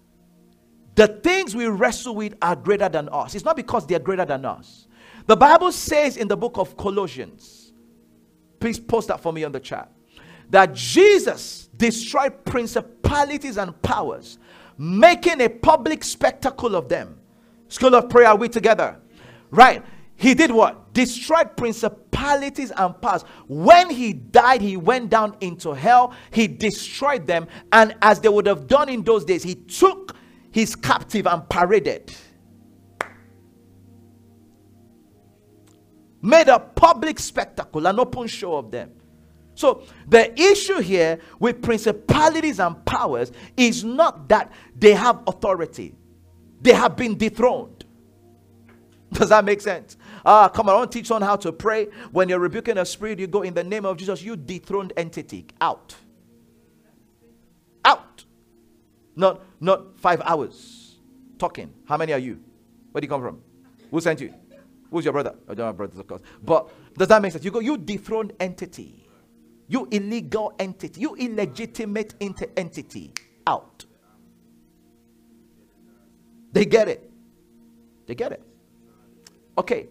the 0.96 1.06
things 1.06 1.54
we 1.54 1.66
wrestle 1.66 2.16
with 2.16 2.34
are 2.42 2.56
greater 2.56 2.88
than 2.88 3.08
us. 3.08 3.36
It's 3.36 3.44
not 3.44 3.54
because 3.54 3.86
they're 3.86 4.00
greater 4.00 4.24
than 4.24 4.44
us. 4.44 4.88
The 5.26 5.36
Bible 5.36 5.70
says 5.70 6.16
in 6.16 6.26
the 6.26 6.36
book 6.36 6.58
of 6.58 6.76
Colossians, 6.76 7.72
please 8.58 8.80
post 8.80 9.08
that 9.08 9.20
for 9.20 9.32
me 9.32 9.44
on 9.44 9.52
the 9.52 9.60
chat, 9.60 9.92
that 10.50 10.74
Jesus 10.74 11.68
destroyed 11.76 12.44
principalities 12.44 13.56
and 13.56 13.80
powers, 13.82 14.38
making 14.76 15.40
a 15.40 15.48
public 15.48 16.02
spectacle 16.02 16.74
of 16.74 16.88
them. 16.88 17.16
School 17.68 17.94
of 17.94 18.08
prayer, 18.08 18.26
are 18.28 18.36
we 18.36 18.48
together? 18.48 18.96
Right. 19.52 19.84
He 20.16 20.34
did 20.34 20.50
what? 20.50 20.83
Destroyed 20.94 21.56
principalities 21.56 22.72
and 22.74 22.98
powers. 23.02 23.22
When 23.46 23.90
he 23.90 24.14
died, 24.14 24.62
he 24.62 24.78
went 24.78 25.10
down 25.10 25.36
into 25.40 25.72
hell. 25.72 26.14
He 26.30 26.48
destroyed 26.48 27.26
them. 27.26 27.46
And 27.72 27.94
as 28.00 28.20
they 28.20 28.30
would 28.30 28.46
have 28.46 28.66
done 28.66 28.88
in 28.88 29.02
those 29.02 29.26
days, 29.26 29.42
he 29.42 29.54
took 29.54 30.16
his 30.50 30.74
captive 30.74 31.26
and 31.26 31.46
paraded. 31.50 32.10
made 36.24 36.48
a 36.48 36.58
public 36.58 37.18
spectacle, 37.18 37.86
an 37.86 38.00
open 38.00 38.26
show 38.26 38.56
of 38.56 38.70
them. 38.70 38.90
So, 39.54 39.84
the 40.08 40.32
issue 40.40 40.80
here 40.80 41.20
with 41.38 41.62
principalities 41.62 42.58
and 42.58 42.82
powers 42.86 43.30
is 43.56 43.84
not 43.84 44.28
that 44.30 44.50
they 44.74 44.94
have 44.94 45.22
authority, 45.26 45.94
they 46.60 46.72
have 46.72 46.96
been 46.96 47.16
dethroned. 47.16 47.84
Does 49.12 49.28
that 49.28 49.44
make 49.44 49.60
sense? 49.60 49.96
Ah, 50.24 50.48
come 50.48 50.68
on, 50.68 50.74
I 50.74 50.78
want 50.78 50.92
to 50.92 50.98
teach 50.98 51.10
on 51.10 51.22
how 51.22 51.36
to 51.36 51.52
pray. 51.52 51.86
When 52.12 52.28
you're 52.28 52.38
rebuking 52.38 52.78
a 52.78 52.84
spirit, 52.86 53.18
you 53.18 53.26
go 53.26 53.42
in 53.42 53.54
the 53.54 53.64
name 53.64 53.84
of 53.86 53.96
Jesus, 53.96 54.22
you 54.22 54.36
dethroned 54.36 54.92
entity, 54.96 55.46
out. 55.60 55.94
Out. 57.84 58.24
Not 59.16 59.42
not 59.60 59.98
five 60.00 60.20
hours 60.22 60.96
talking. 61.38 61.72
How 61.86 61.96
many 61.96 62.12
are 62.12 62.18
you? 62.18 62.40
Where 62.92 63.00
do 63.00 63.06
you 63.06 63.10
come 63.10 63.22
from? 63.22 63.42
Who 63.90 64.00
sent 64.00 64.20
you? 64.20 64.34
Who's 64.90 65.04
your 65.04 65.12
brother? 65.12 65.34
I 65.48 65.54
don't 65.54 65.66
have 65.66 65.76
brothers, 65.76 65.98
of 65.98 66.06
course. 66.06 66.22
But 66.42 66.68
does 66.96 67.08
that 67.08 67.22
make 67.22 67.32
sense? 67.32 67.44
You 67.44 67.50
go, 67.50 67.60
you 67.60 67.76
dethroned 67.76 68.32
entity, 68.40 69.06
you 69.68 69.88
illegal 69.90 70.54
entity, 70.58 71.00
you 71.00 71.16
illegitimate 71.16 72.14
inter- 72.20 72.50
entity 72.56 73.12
out. 73.46 73.84
They 76.52 76.64
get 76.64 76.88
it. 76.88 77.10
They 78.06 78.14
get 78.14 78.32
it. 78.32 78.42
Okay. 79.58 79.88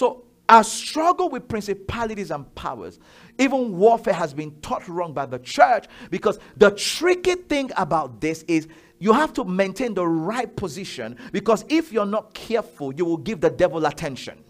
So 0.00 0.24
our 0.48 0.64
struggle 0.64 1.28
with 1.28 1.46
principalities 1.46 2.30
and 2.30 2.54
powers, 2.54 2.98
even 3.38 3.76
warfare 3.76 4.14
has 4.14 4.32
been 4.32 4.58
taught 4.62 4.88
wrong 4.88 5.12
by 5.12 5.26
the 5.26 5.38
church 5.38 5.88
because 6.08 6.38
the 6.56 6.70
tricky 6.70 7.34
thing 7.34 7.70
about 7.76 8.18
this 8.18 8.42
is 8.48 8.66
you 8.98 9.12
have 9.12 9.34
to 9.34 9.44
maintain 9.44 9.92
the 9.92 10.08
right 10.08 10.56
position 10.56 11.18
because 11.32 11.66
if 11.68 11.92
you're 11.92 12.06
not 12.06 12.32
careful, 12.32 12.94
you 12.94 13.04
will 13.04 13.18
give 13.18 13.42
the 13.42 13.50
devil 13.50 13.84
attention. 13.84 14.42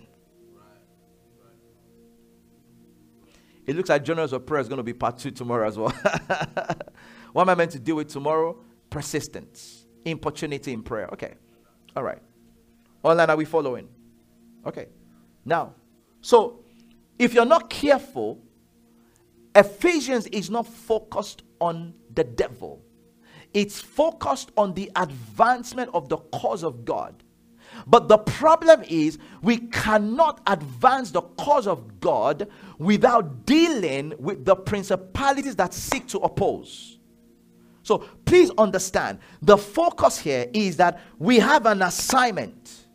It 3.67 3.75
looks 3.75 3.89
like 3.89 4.07
genres 4.07 4.33
of 4.33 4.47
prayer 4.47 4.61
is 4.61 4.69
going 4.69 4.77
to 4.77 4.85
be 4.85 4.93
part 4.93 5.19
two 5.19 5.33
tomorrow 5.33 5.67
as 5.67 5.77
well. 5.77 5.91
what 7.33 7.43
am 7.43 7.49
I 7.49 7.57
meant 7.57 7.73
to 7.73 7.81
deal 7.81 7.97
with 7.97 8.07
tomorrow? 8.07 8.57
Persistence, 8.89 9.85
importunity 10.05 10.73
in 10.73 10.85
prayer. 10.85 11.09
Okay. 11.13 11.35
All 11.97 12.05
right. 12.05 12.23
Online, 13.03 13.31
are 13.31 13.37
we 13.37 13.45
following? 13.45 13.89
Okay. 14.65 14.87
Now, 15.45 15.75
so 16.21 16.61
if 17.19 17.35
you're 17.35 17.45
not 17.45 17.71
careful, 17.71 18.41
Ephesians 19.55 20.27
is 20.29 20.51
not 20.51 20.67
focused 20.67 21.43
on 21.61 21.95
the 22.15 22.25
devil 22.25 22.83
it's 23.53 23.81
focused 23.81 24.53
on 24.57 24.75
the 24.75 24.91
advancement 24.97 25.91
of 25.95 26.09
the 26.09 26.19
cause 26.19 26.63
of 26.63 26.85
God. 26.85 27.23
But 27.87 28.09
the 28.09 28.19
problem 28.19 28.83
is, 28.89 29.19
we 29.43 29.59
cannot 29.59 30.41
advance 30.47 31.11
the 31.11 31.23
cause 31.23 31.67
of 31.67 32.01
God 32.01 32.49
without 32.79 33.47
dealing 33.47 34.15
with 34.19 34.45
the 34.45 34.57
principalities 34.57 35.57
that 35.57 35.73
seek 35.73 36.07
to 36.09 36.19
oppose. 36.19 36.99
So 37.83 37.99
please 38.25 38.51
understand 38.59 39.19
the 39.41 39.57
focus 39.57 40.19
here 40.19 40.49
is 40.53 40.77
that 40.77 41.01
we 41.19 41.39
have 41.39 41.67
an 41.67 41.83
assignment. 41.83 42.87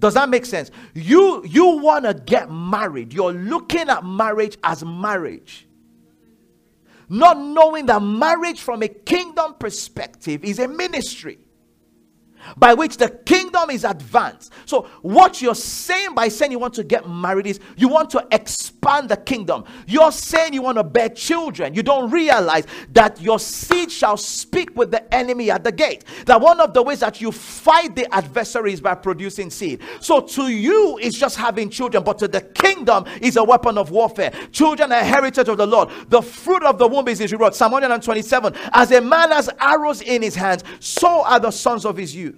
Does 0.00 0.14
that 0.14 0.28
make 0.28 0.46
sense? 0.46 0.70
You 0.94 1.44
you 1.44 1.78
want 1.78 2.04
to 2.06 2.14
get 2.14 2.50
married. 2.50 3.12
You're 3.14 3.32
looking 3.32 3.88
at 3.88 4.04
marriage 4.04 4.58
as 4.64 4.84
marriage 4.84 5.68
not 7.10 7.36
knowing 7.38 7.86
that 7.86 8.00
marriage 8.00 8.60
from 8.60 8.82
a 8.84 8.88
kingdom 8.88 9.54
perspective 9.54 10.44
is 10.44 10.60
a 10.60 10.68
ministry. 10.68 11.40
By 12.56 12.74
which 12.74 12.96
the 12.96 13.08
kingdom 13.08 13.70
is 13.70 13.84
advanced. 13.84 14.52
So, 14.66 14.88
what 15.02 15.42
you're 15.42 15.54
saying 15.54 16.14
by 16.14 16.28
saying 16.28 16.52
you 16.52 16.58
want 16.58 16.74
to 16.74 16.84
get 16.84 17.08
married 17.08 17.46
is 17.46 17.60
you 17.76 17.88
want 17.88 18.10
to 18.10 18.26
expand 18.30 19.08
the 19.08 19.16
kingdom. 19.16 19.64
You're 19.86 20.12
saying 20.12 20.54
you 20.54 20.62
want 20.62 20.78
to 20.78 20.84
bear 20.84 21.08
children. 21.08 21.74
You 21.74 21.82
don't 21.82 22.10
realize 22.10 22.66
that 22.92 23.20
your 23.20 23.38
seed 23.38 23.90
shall 23.90 24.16
speak 24.16 24.76
with 24.76 24.90
the 24.90 25.12
enemy 25.14 25.50
at 25.50 25.64
the 25.64 25.72
gate. 25.72 26.04
That 26.26 26.40
one 26.40 26.60
of 26.60 26.74
the 26.74 26.82
ways 26.82 27.00
that 27.00 27.20
you 27.20 27.32
fight 27.32 27.96
the 27.96 28.12
adversary 28.14 28.72
is 28.72 28.80
by 28.80 28.94
producing 28.94 29.50
seed. 29.50 29.80
So, 30.00 30.20
to 30.20 30.48
you, 30.48 30.98
it's 31.00 31.18
just 31.18 31.36
having 31.36 31.70
children, 31.70 32.04
but 32.04 32.18
to 32.18 32.28
the 32.28 32.40
kingdom 32.40 33.04
is 33.20 33.36
a 33.36 33.44
weapon 33.44 33.78
of 33.78 33.90
warfare. 33.90 34.32
Children 34.52 34.92
are 34.92 35.02
heritage 35.02 35.48
of 35.48 35.56
the 35.56 35.66
Lord. 35.66 35.90
The 36.08 36.22
fruit 36.22 36.62
of 36.62 36.78
the 36.78 36.86
womb 36.86 37.08
is 37.08 37.18
his 37.18 37.32
reward. 37.32 37.54
Psalm 37.54 37.72
127 37.72 38.54
As 38.72 38.90
a 38.92 39.00
man 39.00 39.30
has 39.30 39.50
arrows 39.58 40.02
in 40.02 40.22
his 40.22 40.34
hands, 40.34 40.64
so 40.78 41.24
are 41.24 41.40
the 41.40 41.50
sons 41.50 41.84
of 41.84 41.96
his 41.96 42.14
youth. 42.14 42.29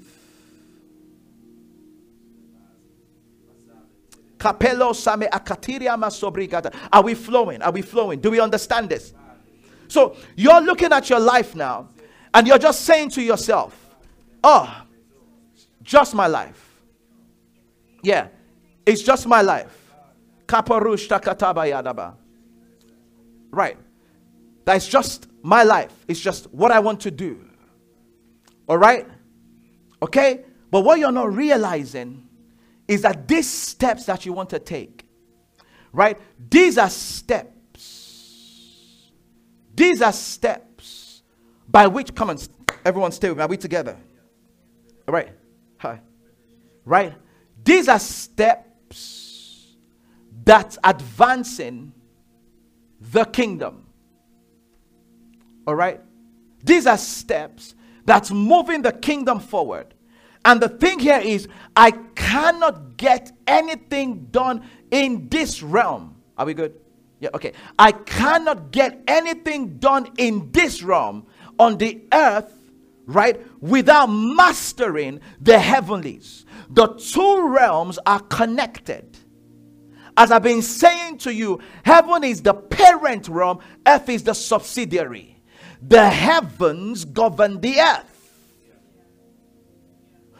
Capello 4.42 4.92
same 4.92 5.28
akatiria 5.30 5.96
masobrigada. 5.96 6.74
Are 6.92 7.02
we 7.02 7.14
flowing? 7.14 7.62
Are 7.62 7.70
we 7.70 7.80
flowing? 7.80 8.18
Do 8.18 8.32
we 8.32 8.40
understand 8.40 8.88
this? 8.88 9.14
So 9.86 10.16
you're 10.34 10.60
looking 10.60 10.92
at 10.92 11.08
your 11.08 11.20
life 11.20 11.54
now, 11.54 11.90
and 12.34 12.48
you're 12.48 12.58
just 12.58 12.80
saying 12.80 13.10
to 13.10 13.22
yourself, 13.22 13.78
Oh, 14.42 14.82
just 15.84 16.14
my 16.14 16.26
life. 16.26 16.82
Yeah, 18.02 18.28
it's 18.84 19.02
just 19.02 19.28
my 19.28 19.42
life. 19.42 19.78
Right. 23.52 23.76
That's 24.64 24.88
just 24.88 25.28
my 25.42 25.62
life. 25.62 25.92
It's 26.08 26.18
just 26.18 26.52
what 26.52 26.72
I 26.72 26.80
want 26.80 27.00
to 27.02 27.12
do. 27.12 27.48
All 28.66 28.78
right? 28.78 29.06
Okay? 30.02 30.44
But 30.72 30.80
what 30.80 30.98
you're 30.98 31.12
not 31.12 31.32
realizing 31.32 32.28
is 32.88 33.02
that 33.02 33.26
these 33.28 33.48
steps 33.48 34.04
that 34.06 34.26
you 34.26 34.32
want 34.32 34.50
to 34.50 34.58
take, 34.58 35.04
right? 35.92 36.18
These 36.50 36.78
are 36.78 36.90
steps. 36.90 37.52
These 39.74 40.02
are 40.02 40.12
steps 40.12 41.22
by 41.68 41.86
which, 41.86 42.14
come 42.14 42.30
on, 42.30 42.38
everyone 42.84 43.12
stay 43.12 43.28
with 43.28 43.38
me. 43.38 43.44
Are 43.44 43.48
we 43.48 43.56
together? 43.56 43.96
All 45.08 45.14
right. 45.14 45.30
Hi. 45.78 46.00
Right? 46.84 47.14
These 47.64 47.88
are 47.88 47.98
steps 47.98 49.76
that's 50.44 50.78
advancing 50.84 51.92
the 53.00 53.24
kingdom. 53.24 53.86
All 55.66 55.74
right? 55.74 56.00
These 56.62 56.86
are 56.86 56.98
steps 56.98 57.74
that's 58.04 58.30
moving 58.30 58.82
the 58.82 58.92
kingdom 58.92 59.40
forward. 59.40 59.91
And 60.44 60.60
the 60.60 60.68
thing 60.68 60.98
here 60.98 61.20
is, 61.20 61.48
I 61.76 61.92
cannot 62.14 62.96
get 62.96 63.32
anything 63.46 64.26
done 64.30 64.62
in 64.90 65.28
this 65.28 65.62
realm. 65.62 66.16
Are 66.36 66.46
we 66.46 66.54
good? 66.54 66.74
Yeah, 67.20 67.30
okay. 67.34 67.52
I 67.78 67.92
cannot 67.92 68.72
get 68.72 69.00
anything 69.06 69.78
done 69.78 70.08
in 70.18 70.50
this 70.50 70.82
realm 70.82 71.26
on 71.58 71.78
the 71.78 72.02
earth, 72.12 72.52
right, 73.06 73.40
without 73.60 74.06
mastering 74.06 75.20
the 75.40 75.58
heavenlies. 75.58 76.44
The 76.70 76.88
two 76.88 77.48
realms 77.48 78.00
are 78.04 78.20
connected. 78.20 79.16
As 80.16 80.30
I've 80.30 80.42
been 80.42 80.62
saying 80.62 81.18
to 81.18 81.32
you, 81.32 81.60
heaven 81.84 82.24
is 82.24 82.42
the 82.42 82.54
parent 82.54 83.28
realm, 83.28 83.60
earth 83.86 84.08
is 84.08 84.24
the 84.24 84.34
subsidiary. 84.34 85.40
The 85.80 86.08
heavens 86.08 87.04
govern 87.04 87.60
the 87.60 87.80
earth. 87.80 88.11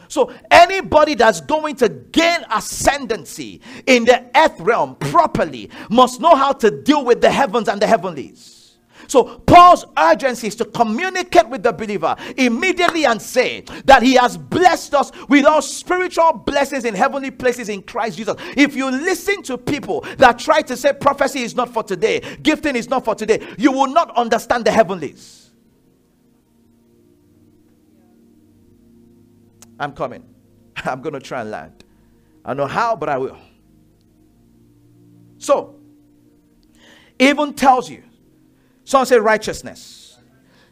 So 0.07 0.33
anybody 0.51 1.15
that's 1.15 1.41
going 1.41 1.75
to 1.77 1.89
gain 1.89 2.41
ascendancy 2.51 3.61
in 3.87 4.05
the 4.05 4.25
earth 4.35 4.59
realm 4.59 4.95
properly 4.95 5.69
must 5.89 6.21
know 6.21 6.35
how 6.35 6.53
to 6.53 6.71
deal 6.71 7.03
with 7.05 7.21
the 7.21 7.29
heavens 7.29 7.67
and 7.67 7.81
the 7.81 7.87
heavenlies. 7.87 8.53
So 9.07 9.39
Paul's 9.39 9.85
urgency 9.97 10.47
is 10.47 10.55
to 10.55 10.65
communicate 10.65 11.47
with 11.49 11.63
the 11.63 11.73
believer 11.73 12.15
immediately 12.37 13.05
and 13.05 13.21
say 13.21 13.61
that 13.85 14.01
he 14.01 14.13
has 14.15 14.37
blessed 14.37 14.93
us 14.95 15.11
with 15.27 15.45
all 15.45 15.61
spiritual 15.61 16.33
blessings 16.33 16.85
in 16.85 16.95
heavenly 16.95 17.31
places 17.31 17.69
in 17.69 17.81
Christ 17.81 18.17
Jesus. 18.17 18.35
If 18.55 18.75
you 18.75 18.89
listen 18.89 19.43
to 19.43 19.57
people 19.57 20.05
that 20.17 20.39
try 20.39 20.61
to 20.63 20.77
say 20.77 20.93
prophecy 20.93 21.41
is 21.41 21.55
not 21.55 21.69
for 21.73 21.83
today, 21.83 22.21
gifting 22.41 22.75
is 22.75 22.89
not 22.89 23.05
for 23.05 23.15
today, 23.15 23.45
you 23.57 23.71
will 23.71 23.87
not 23.87 24.15
understand 24.17 24.65
the 24.65 24.71
heavenlies. 24.71 25.51
I'm 29.79 29.93
coming. 29.93 30.23
I'm 30.77 31.01
going 31.01 31.13
to 31.13 31.19
try 31.19 31.41
and 31.41 31.51
land. 31.51 31.83
I 32.45 32.49
don't 32.49 32.57
know 32.57 32.67
how, 32.67 32.95
but 32.95 33.09
I 33.09 33.17
will. 33.17 33.37
So, 35.37 35.75
even 37.19 37.53
tells 37.53 37.89
you, 37.89 38.03
someone 38.83 39.05
say 39.05 39.17
righteousness. 39.17 40.17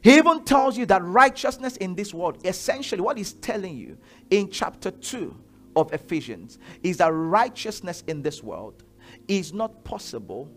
He 0.02 0.18
even 0.18 0.44
tells 0.44 0.78
you 0.78 0.86
that 0.88 1.04
righteousness 1.04 1.78
in 1.78 1.96
this 1.96 2.14
world, 2.14 2.46
essentially, 2.46 3.02
what 3.02 3.18
he's 3.18 3.34
telling 3.34 3.78
you 3.78 3.98
in 4.32 4.50
chapter 4.50 4.90
2 4.90 5.36
of 5.76 5.94
Ephesians 5.94 6.58
is 6.84 6.98
that 6.98 7.10
righteousness 7.10 8.04
in 8.08 8.22
this 8.22 8.42
world 8.42 8.84
is 9.28 9.54
not 9.54 9.84
possible 9.84 10.50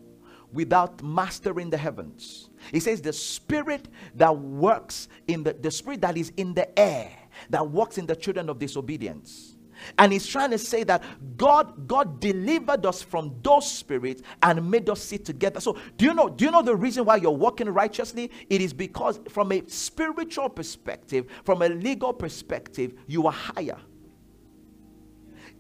without 0.53 1.03
mastering 1.03 1.69
the 1.69 1.77
heavens. 1.77 2.49
He 2.73 2.81
says 2.81 3.03
the 3.03 3.13
spirit 3.13 3.89
that 4.15 4.37
works 4.37 5.09
in 5.29 5.43
the, 5.43 5.53
the 5.53 5.71
spirit 5.71 6.01
that 6.01 6.17
is 6.17 6.33
in 6.37 6.55
the 6.55 6.79
air 6.79 7.11
that 7.51 7.69
works 7.71 7.99
in 7.99 8.07
the 8.07 8.17
children 8.17 8.49
of 8.49 8.59
disobedience. 8.59 9.57
And 9.99 10.13
he's 10.13 10.27
trying 10.27 10.51
to 10.51 10.59
say 10.59 10.85
that 10.85 11.03
God, 11.37 11.89
God 11.89 12.21
delivered 12.21 12.87
us 12.87 13.03
from 13.03 13.35
those 13.43 13.71
spirits 13.71 14.23
and 14.43 14.71
made 14.71 14.89
us 14.89 15.03
sit 15.03 15.25
together. 15.25 15.61
So 15.61 15.77
do 15.97 16.05
you 16.05 16.15
know, 16.15 16.29
do 16.29 16.45
you 16.45 16.51
know 16.51 16.63
the 16.63 16.77
reason 16.77 17.05
why 17.05 17.17
you're 17.17 17.31
walking 17.33 17.69
righteously? 17.69 18.31
It 18.49 18.61
is 18.61 18.73
because 18.73 19.21
from 19.29 19.53
a 19.53 19.63
spiritual 19.69 20.49
perspective, 20.49 21.27
from 21.45 21.63
a 21.63 21.69
legal 21.69 22.13
perspective, 22.13 22.95
you 23.07 23.27
are 23.27 23.33
higher. 23.33 23.79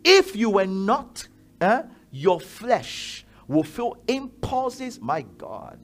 If 0.04 0.36
you 0.36 0.50
were 0.50 0.66
not, 0.66 1.26
eh, 1.60 1.82
your 2.10 2.40
flesh 2.40 3.24
will 3.48 3.64
feel 3.64 3.96
impulses, 4.06 5.00
my 5.00 5.22
God 5.22 5.80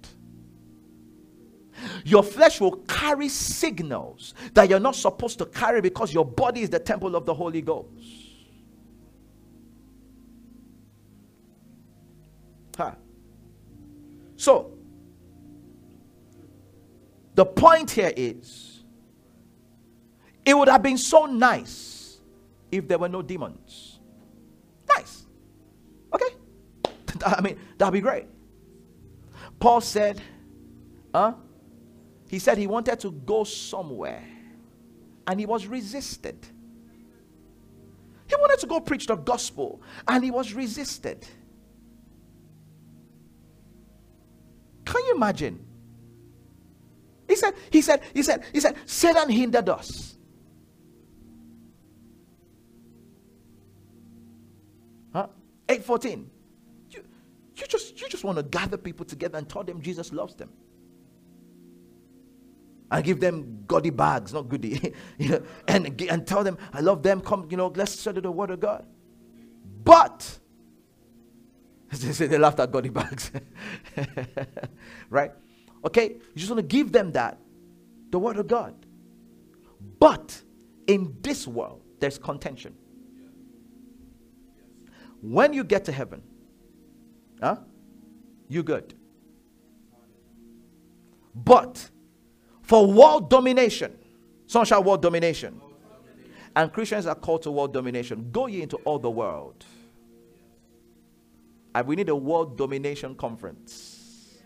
your 2.04 2.22
flesh 2.22 2.60
will 2.60 2.76
carry 2.88 3.28
signals 3.28 4.34
that 4.54 4.68
you're 4.68 4.80
not 4.80 4.96
supposed 4.96 5.38
to 5.38 5.46
carry 5.46 5.80
because 5.80 6.12
your 6.12 6.24
body 6.24 6.62
is 6.62 6.70
the 6.70 6.78
temple 6.78 7.16
of 7.16 7.24
the 7.26 7.34
Holy 7.34 7.62
Ghost. 7.62 7.88
Huh. 12.76 12.94
So, 14.36 14.72
the 17.34 17.44
point 17.44 17.90
here 17.90 18.12
is 18.16 18.82
it 20.44 20.56
would 20.56 20.68
have 20.68 20.82
been 20.82 20.98
so 20.98 21.26
nice 21.26 22.18
if 22.70 22.88
there 22.88 22.98
were 22.98 23.08
no 23.08 23.22
demons. 23.22 24.00
Nice. 24.88 25.26
Okay? 26.14 26.34
I 27.24 27.40
mean, 27.40 27.58
that'd 27.76 27.92
be 27.92 28.00
great. 28.00 28.26
Paul 29.58 29.80
said, 29.80 30.20
huh? 31.14 31.34
He 32.30 32.38
said 32.38 32.58
he 32.58 32.68
wanted 32.68 33.00
to 33.00 33.10
go 33.10 33.42
somewhere 33.42 34.22
and 35.26 35.40
he 35.40 35.46
was 35.46 35.66
resisted. 35.66 36.38
He 38.28 38.36
wanted 38.36 38.60
to 38.60 38.68
go 38.68 38.78
preach 38.78 39.08
the 39.08 39.16
gospel 39.16 39.82
and 40.06 40.22
he 40.22 40.30
was 40.30 40.54
resisted. 40.54 41.26
Can 44.84 45.04
you 45.06 45.16
imagine? 45.16 45.66
He 47.26 47.34
said, 47.34 47.54
he 47.68 47.82
said, 47.82 48.00
he 48.14 48.22
said, 48.22 48.44
he 48.52 48.60
said, 48.60 48.76
Satan 48.86 49.28
hindered 49.28 49.68
us. 49.68 50.16
Huh? 55.12 55.26
814. 55.68 56.30
You, 56.90 57.04
you 57.56 57.66
just 57.66 58.00
you 58.00 58.08
just 58.08 58.22
want 58.22 58.38
to 58.38 58.44
gather 58.44 58.76
people 58.76 59.04
together 59.04 59.36
and 59.36 59.48
tell 59.48 59.64
them 59.64 59.82
Jesus 59.82 60.12
loves 60.12 60.36
them 60.36 60.50
and 62.90 63.04
give 63.04 63.20
them 63.20 63.64
gaudy 63.66 63.90
bags, 63.90 64.32
not 64.32 64.48
goody, 64.48 64.94
you 65.18 65.28
know, 65.28 65.42
and, 65.68 66.00
and 66.02 66.26
tell 66.26 66.42
them, 66.42 66.58
I 66.72 66.80
love 66.80 67.02
them, 67.02 67.20
come, 67.20 67.46
you 67.50 67.56
know, 67.56 67.68
let's 67.74 67.98
study 67.98 68.20
the 68.20 68.30
word 68.30 68.50
of 68.50 68.60
God. 68.60 68.86
But, 69.84 70.38
they 71.90 72.12
say 72.12 72.26
they 72.26 72.38
laughed 72.38 72.60
at 72.60 72.72
gaudy 72.72 72.88
bags, 73.00 73.30
right? 75.08 75.32
Okay, 75.84 76.08
you 76.08 76.36
just 76.36 76.50
want 76.50 76.58
to 76.58 76.66
give 76.66 76.92
them 76.92 77.12
that, 77.12 77.38
the 78.10 78.18
word 78.18 78.38
of 78.38 78.48
God. 78.48 78.74
But 79.98 80.42
in 80.86 81.16
this 81.22 81.46
world, 81.46 81.82
there's 82.00 82.18
contention. 82.18 82.74
When 85.22 85.52
you 85.52 85.64
get 85.64 85.84
to 85.84 85.92
heaven, 85.92 86.22
huh? 87.40 87.56
You 88.48 88.62
good. 88.62 88.94
But 91.34 91.90
for 92.70 92.86
world 92.86 93.28
domination. 93.28 93.92
Some 94.46 94.64
shall 94.64 94.84
world 94.84 95.02
domination. 95.02 95.60
And 96.54 96.72
Christians 96.72 97.04
are 97.04 97.16
called 97.16 97.42
to 97.42 97.50
world 97.50 97.74
domination. 97.74 98.30
Go 98.30 98.46
ye 98.46 98.62
into 98.62 98.76
all 98.84 99.00
the 99.00 99.10
world. 99.10 99.64
And 101.74 101.84
we 101.84 101.96
need 101.96 102.08
a 102.08 102.14
world 102.14 102.56
domination 102.56 103.16
conference. 103.16 104.38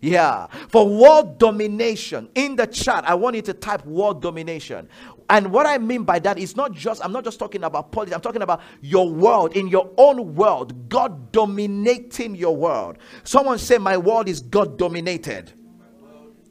Yeah, 0.00 0.48
for 0.68 0.86
world 0.86 1.38
domination 1.38 2.28
in 2.34 2.54
the 2.54 2.66
chat, 2.66 3.08
I 3.08 3.14
want 3.14 3.34
you 3.34 3.42
to 3.42 3.54
type 3.54 3.86
world 3.86 4.20
domination. 4.20 4.86
And 5.30 5.50
what 5.50 5.64
I 5.64 5.78
mean 5.78 6.04
by 6.04 6.18
that 6.18 6.38
is 6.38 6.54
not 6.54 6.72
just, 6.72 7.02
I'm 7.02 7.12
not 7.12 7.24
just 7.24 7.38
talking 7.38 7.64
about 7.64 7.92
politics, 7.92 8.14
I'm 8.14 8.20
talking 8.20 8.42
about 8.42 8.60
your 8.82 9.08
world, 9.08 9.56
in 9.56 9.68
your 9.68 9.90
own 9.96 10.34
world, 10.34 10.90
God 10.90 11.32
dominating 11.32 12.34
your 12.34 12.54
world. 12.54 12.98
Someone 13.24 13.58
say, 13.58 13.78
My 13.78 13.96
world 13.96 14.28
is 14.28 14.40
God 14.40 14.76
dominated. 14.76 15.54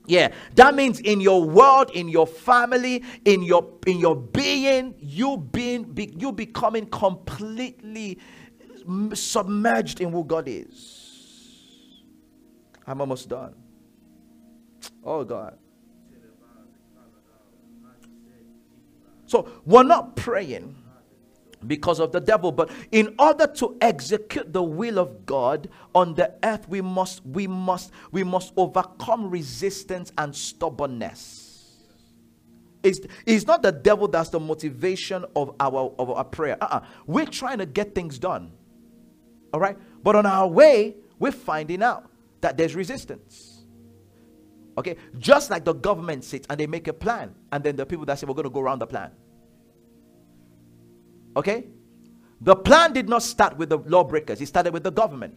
Yeah, 0.07 0.33
that 0.55 0.75
means 0.75 0.99
in 0.99 1.19
your 1.21 1.43
world, 1.43 1.91
in 1.91 2.09
your 2.09 2.27
family, 2.27 3.03
in 3.25 3.41
your 3.43 3.79
in 3.87 3.99
your 3.99 4.15
being, 4.15 4.95
you 4.99 5.37
being 5.37 5.83
be, 5.83 6.13
you 6.17 6.31
becoming 6.31 6.85
completely 6.87 8.19
submerged 9.13 10.01
in 10.01 10.11
who 10.11 10.23
God 10.23 10.47
is. 10.47 12.03
I'm 12.85 13.01
almost 13.01 13.29
done. 13.29 13.55
Oh 15.03 15.23
God. 15.23 15.57
So 19.25 19.49
we're 19.65 19.83
not 19.83 20.15
praying 20.15 20.75
because 21.67 21.99
of 21.99 22.11
the 22.11 22.19
devil. 22.19 22.51
But 22.51 22.71
in 22.91 23.15
order 23.19 23.47
to 23.47 23.77
execute 23.81 24.53
the 24.53 24.63
will 24.63 24.99
of 24.99 25.25
god 25.25 25.69
on 25.93 26.13
the 26.15 26.33
earth 26.43 26.67
we 26.67 26.81
must 26.81 27.25
we 27.25 27.47
must 27.47 27.91
we 28.11 28.23
must 28.23 28.53
overcome 28.57 29.29
resistance 29.29 30.11
and 30.17 30.35
stubbornness. 30.35 31.41
It's, 32.83 32.99
it's 33.25 33.47
not 33.47 33.63
the 33.63 33.71
devil 33.71 34.07
that's 34.07 34.29
the 34.29 34.39
motivation 34.39 35.25
of 35.35 35.55
our 35.59 35.93
of 35.97 36.11
our 36.11 36.23
prayer. 36.23 36.57
Uh-uh. 36.61 36.81
we're 37.07 37.25
trying 37.25 37.57
to 37.57 37.65
get 37.65 37.95
things 37.95 38.19
done. 38.19 38.51
All 39.53 39.59
right? 39.59 39.77
But 40.03 40.15
on 40.15 40.25
our 40.25 40.47
way 40.47 40.95
we're 41.17 41.31
finding 41.31 41.81
out 41.81 42.09
that 42.41 42.57
there's 42.57 42.75
resistance. 42.75 43.63
Okay? 44.77 44.97
Just 45.17 45.49
like 45.49 45.63
the 45.65 45.73
government 45.73 46.23
sits 46.23 46.45
and 46.49 46.59
they 46.59 46.67
make 46.67 46.87
a 46.87 46.93
plan 46.93 47.33
and 47.51 47.63
then 47.63 47.75
the 47.75 47.85
people 47.85 48.05
that 48.05 48.19
say 48.19 48.27
we're 48.27 48.33
going 48.33 48.43
to 48.43 48.49
go 48.49 48.59
around 48.59 48.79
the 48.79 48.87
plan 48.87 49.11
Okay? 51.35 51.65
The 52.41 52.55
plan 52.55 52.93
did 52.93 53.09
not 53.09 53.23
start 53.23 53.57
with 53.57 53.69
the 53.69 53.77
lawbreakers, 53.77 54.41
it 54.41 54.47
started 54.47 54.73
with 54.73 54.83
the 54.83 54.91
government. 54.91 55.35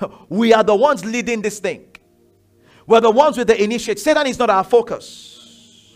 we 0.28 0.52
are 0.52 0.64
the 0.64 0.74
ones 0.74 1.04
leading 1.04 1.42
this 1.42 1.58
thing. 1.58 1.88
We're 2.86 3.00
the 3.00 3.10
ones 3.10 3.36
with 3.36 3.48
the 3.48 3.62
initiate. 3.62 3.98
Satan 3.98 4.26
is 4.26 4.38
not 4.38 4.48
our 4.48 4.64
focus. 4.64 5.94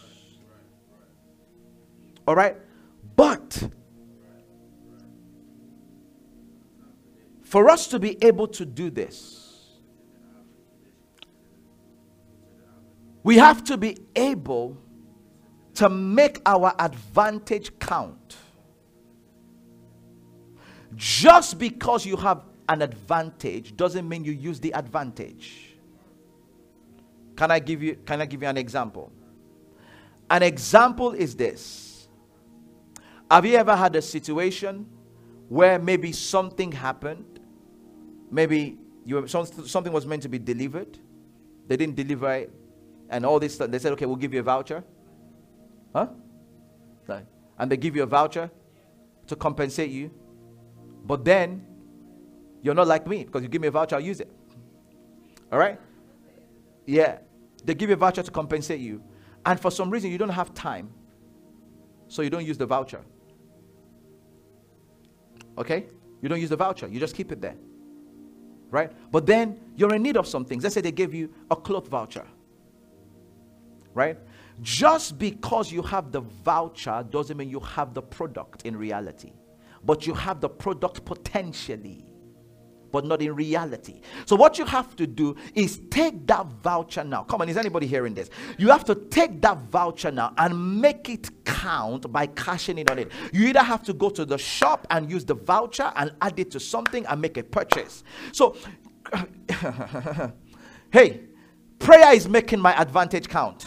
All 2.26 2.34
right? 2.34 2.57
But 3.16 3.70
for 7.43 7.70
us 7.70 7.86
to 7.88 7.99
be 7.99 8.22
able 8.22 8.47
to 8.49 8.66
do 8.66 8.90
this, 8.90 9.78
we 13.22 13.36
have 13.36 13.64
to 13.64 13.76
be 13.76 13.97
able 14.16 14.76
to 15.74 15.88
make 15.88 16.40
our 16.45 16.74
advantage 16.78 17.78
count. 17.78 18.36
Just 20.95 21.59
because 21.59 22.05
you 22.05 22.16
have 22.16 22.43
an 22.68 22.82
advantage 22.82 23.76
doesn't 23.76 24.09
mean 24.09 24.24
you 24.24 24.32
use 24.32 24.61
the 24.61 24.72
advantage. 24.72 25.76
Can 27.36 27.51
I 27.51 27.59
give 27.59 27.82
you 27.82 27.97
can 28.07 28.20
I 28.20 28.26
give 28.26 28.43
you 28.43 28.49
an 28.49 28.57
example? 28.57 29.11
An 30.30 30.43
example 30.43 31.12
is 31.12 31.34
this. 31.34 32.09
Have 33.30 33.47
you 33.47 33.57
ever 33.57 33.74
had 33.74 33.97
a 33.97 34.03
situation 34.03 34.86
where 35.49 35.78
maybe 35.78 36.12
something 36.12 36.72
happened? 36.72 37.40
Maybe 38.30 38.78
you 39.05 39.26
something 39.26 39.93
was 39.93 40.07
meant 40.07 40.22
to 40.22 40.28
be 40.28 40.38
delivered. 40.38 40.99
They 41.68 41.76
didn't 41.76 41.97
deliver 41.97 42.32
it. 42.32 42.53
And 43.09 43.26
all 43.26 43.38
this 43.38 43.55
stuff. 43.55 43.70
They 43.70 43.78
said, 43.78 43.93
okay, 43.93 44.07
we'll 44.07 44.16
give 44.16 44.32
you 44.32 44.40
a 44.40 44.43
voucher. 44.43 44.82
Huh? 45.95 46.09
And 47.59 47.70
they 47.70 47.76
give 47.76 47.95
you 47.95 48.03
a 48.03 48.07
voucher 48.07 48.51
to 49.26 49.36
compensate 49.36 49.90
you. 49.90 50.11
But 51.05 51.24
then 51.24 51.66
you're 52.62 52.74
not 52.74 52.86
like 52.86 53.07
me 53.07 53.24
because 53.24 53.42
you 53.42 53.48
give 53.48 53.61
me 53.61 53.68
a 53.68 53.70
voucher, 53.70 53.96
I'll 53.96 54.00
use 54.00 54.20
it. 54.20 54.30
All 55.50 55.59
right? 55.59 55.78
Yeah. 56.86 57.18
They 57.64 57.74
give 57.74 57.90
you 57.90 57.94
a 57.94 57.98
voucher 57.98 58.22
to 58.22 58.30
compensate 58.30 58.80
you. 58.80 59.03
And 59.44 59.59
for 59.59 59.70
some 59.70 59.90
reason, 59.90 60.11
you 60.11 60.18
don't 60.18 60.28
have 60.28 60.55
time. 60.55 60.90
So 62.09 62.22
you 62.22 62.30
don't 62.30 62.46
use 62.46 62.59
the 62.59 62.66
voucher. 62.66 63.00
Okay? 65.59 65.86
You 66.20 66.28
don't 66.28 66.40
use 66.40 66.50
the 66.50 66.57
voucher. 66.57 66.86
You 66.86 67.00
just 67.00 67.16
keep 67.16 67.32
it 67.32 67.40
there. 67.40 67.57
Right? 68.70 68.92
But 69.11 69.26
then 69.26 69.61
you're 69.76 69.94
in 69.94 70.03
need 70.03 70.16
of 70.16 70.26
some 70.26 70.44
things. 70.44 70.62
Let's 70.62 70.74
say 70.74 70.80
they 70.80 70.92
gave 70.92 71.12
you 71.12 71.32
a 71.50 71.57
cloth 71.57 71.88
voucher. 71.88 72.26
Right? 73.92 74.18
Just 74.62 75.18
because 75.18 75.72
you 75.72 75.82
have 75.82 76.12
the 76.12 76.20
voucher 76.20 77.05
doesn't 77.11 77.36
mean 77.36 77.50
you 77.50 77.61
have 77.61 77.92
the 77.92 78.03
product 78.03 78.62
in 78.64 78.76
reality 78.76 79.32
but 79.85 80.07
you 80.07 80.14
have 80.14 80.41
the 80.41 80.49
product 80.49 81.05
potentially 81.05 82.07
but 82.93 83.07
not 83.07 83.22
in 83.22 83.35
reality. 83.35 84.03
So, 84.26 84.37
what 84.37 84.59
you 84.59 84.66
have 84.66 84.95
to 84.97 85.07
do 85.07 85.35
is 85.55 85.80
take 85.91 86.26
that 86.26 86.47
voucher 86.62 87.03
now. 87.03 87.24
Come 87.24 87.41
on, 87.41 87.49
is 87.49 87.57
anybody 87.57 87.87
hearing 87.87 88.14
this? 88.14 88.30
You 88.59 88.68
have 88.68 88.85
to 88.85 88.95
take 88.95 89.41
that 89.41 89.57
voucher 89.70 90.12
now 90.12 90.35
and 90.37 90.80
make 90.80 91.09
it 91.09 91.45
count 91.45 92.12
by 92.12 92.26
cashing 92.26 92.78
in 92.78 92.89
on 92.91 92.99
it. 92.99 93.11
You 93.33 93.47
either 93.49 93.62
have 93.62 93.83
to 93.85 93.95
go 93.95 94.11
to 94.11 94.24
the 94.24 94.39
shop 94.39 94.87
and 94.91 95.11
use 95.11 95.24
the 95.24 95.35
voucher 95.35 95.91
and 95.97 96.12
add 96.20 96.39
it 96.39 96.51
to 96.53 96.61
something 96.61 97.05
and 97.07 97.20
make 97.20 97.39
a 97.39 97.43
purchase. 97.43 98.05
So, 98.30 98.57
hey, 100.93 101.22
prayer 101.78 102.14
is 102.14 102.28
making 102.28 102.61
my 102.61 102.78
advantage 102.80 103.28
count. 103.28 103.66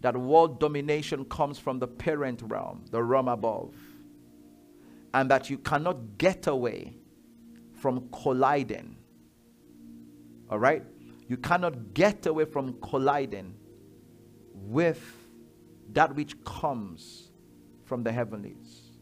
that 0.00 0.16
world 0.16 0.60
domination 0.60 1.24
comes 1.26 1.58
from 1.58 1.78
the 1.78 1.86
parent 1.86 2.42
realm, 2.44 2.84
the 2.90 3.02
realm 3.02 3.28
above, 3.28 3.74
and 5.12 5.30
that 5.30 5.50
you 5.50 5.58
cannot 5.58 6.18
get 6.18 6.46
away 6.46 6.94
from 7.74 8.08
colliding. 8.10 8.96
All 10.48 10.58
right? 10.58 10.84
You 11.28 11.36
cannot 11.36 11.94
get 11.94 12.26
away 12.26 12.44
from 12.44 12.80
colliding 12.80 13.54
with 14.54 15.02
that 15.92 16.14
which 16.14 16.42
comes 16.44 17.30
from 17.84 18.02
the 18.02 18.12
heavenlies. 18.12 18.92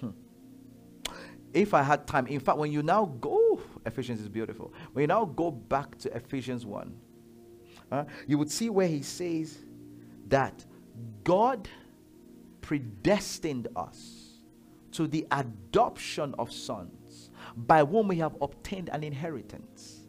Hmm. 0.00 0.10
If 1.52 1.74
I 1.74 1.82
had 1.82 2.06
time, 2.06 2.26
in 2.26 2.40
fact, 2.40 2.58
when 2.58 2.72
you 2.72 2.82
now 2.82 3.06
go 3.20 3.60
Ephesians 3.86 4.20
is 4.20 4.28
beautiful. 4.28 4.72
When 4.92 5.02
you 5.02 5.06
now 5.06 5.24
go 5.24 5.50
back 5.50 5.96
to 5.98 6.14
Ephesians 6.14 6.66
1, 6.66 6.94
uh, 7.92 8.04
you 8.26 8.38
would 8.38 8.50
see 8.50 8.70
where 8.70 8.88
he 8.88 9.02
says 9.02 9.58
that 10.28 10.64
God 11.24 11.68
predestined 12.60 13.68
us 13.74 14.38
to 14.92 15.06
the 15.06 15.26
adoption 15.32 16.34
of 16.38 16.52
sons 16.52 17.30
by 17.56 17.84
whom 17.84 18.08
we 18.08 18.16
have 18.18 18.36
obtained 18.40 18.90
an 18.90 19.02
inheritance. 19.02 20.00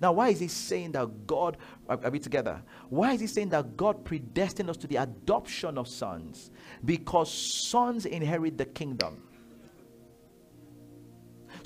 Now, 0.00 0.12
why 0.12 0.30
is 0.30 0.40
he 0.40 0.48
saying 0.48 0.92
that 0.92 1.26
God, 1.26 1.58
are 1.88 2.10
we 2.10 2.18
together? 2.18 2.62
Why 2.88 3.12
is 3.12 3.20
he 3.20 3.26
saying 3.26 3.50
that 3.50 3.76
God 3.76 4.04
predestined 4.04 4.68
us 4.68 4.76
to 4.78 4.86
the 4.86 4.96
adoption 4.96 5.78
of 5.78 5.88
sons? 5.88 6.50
Because 6.84 7.32
sons 7.32 8.06
inherit 8.06 8.58
the 8.58 8.66
kingdom. 8.66 9.22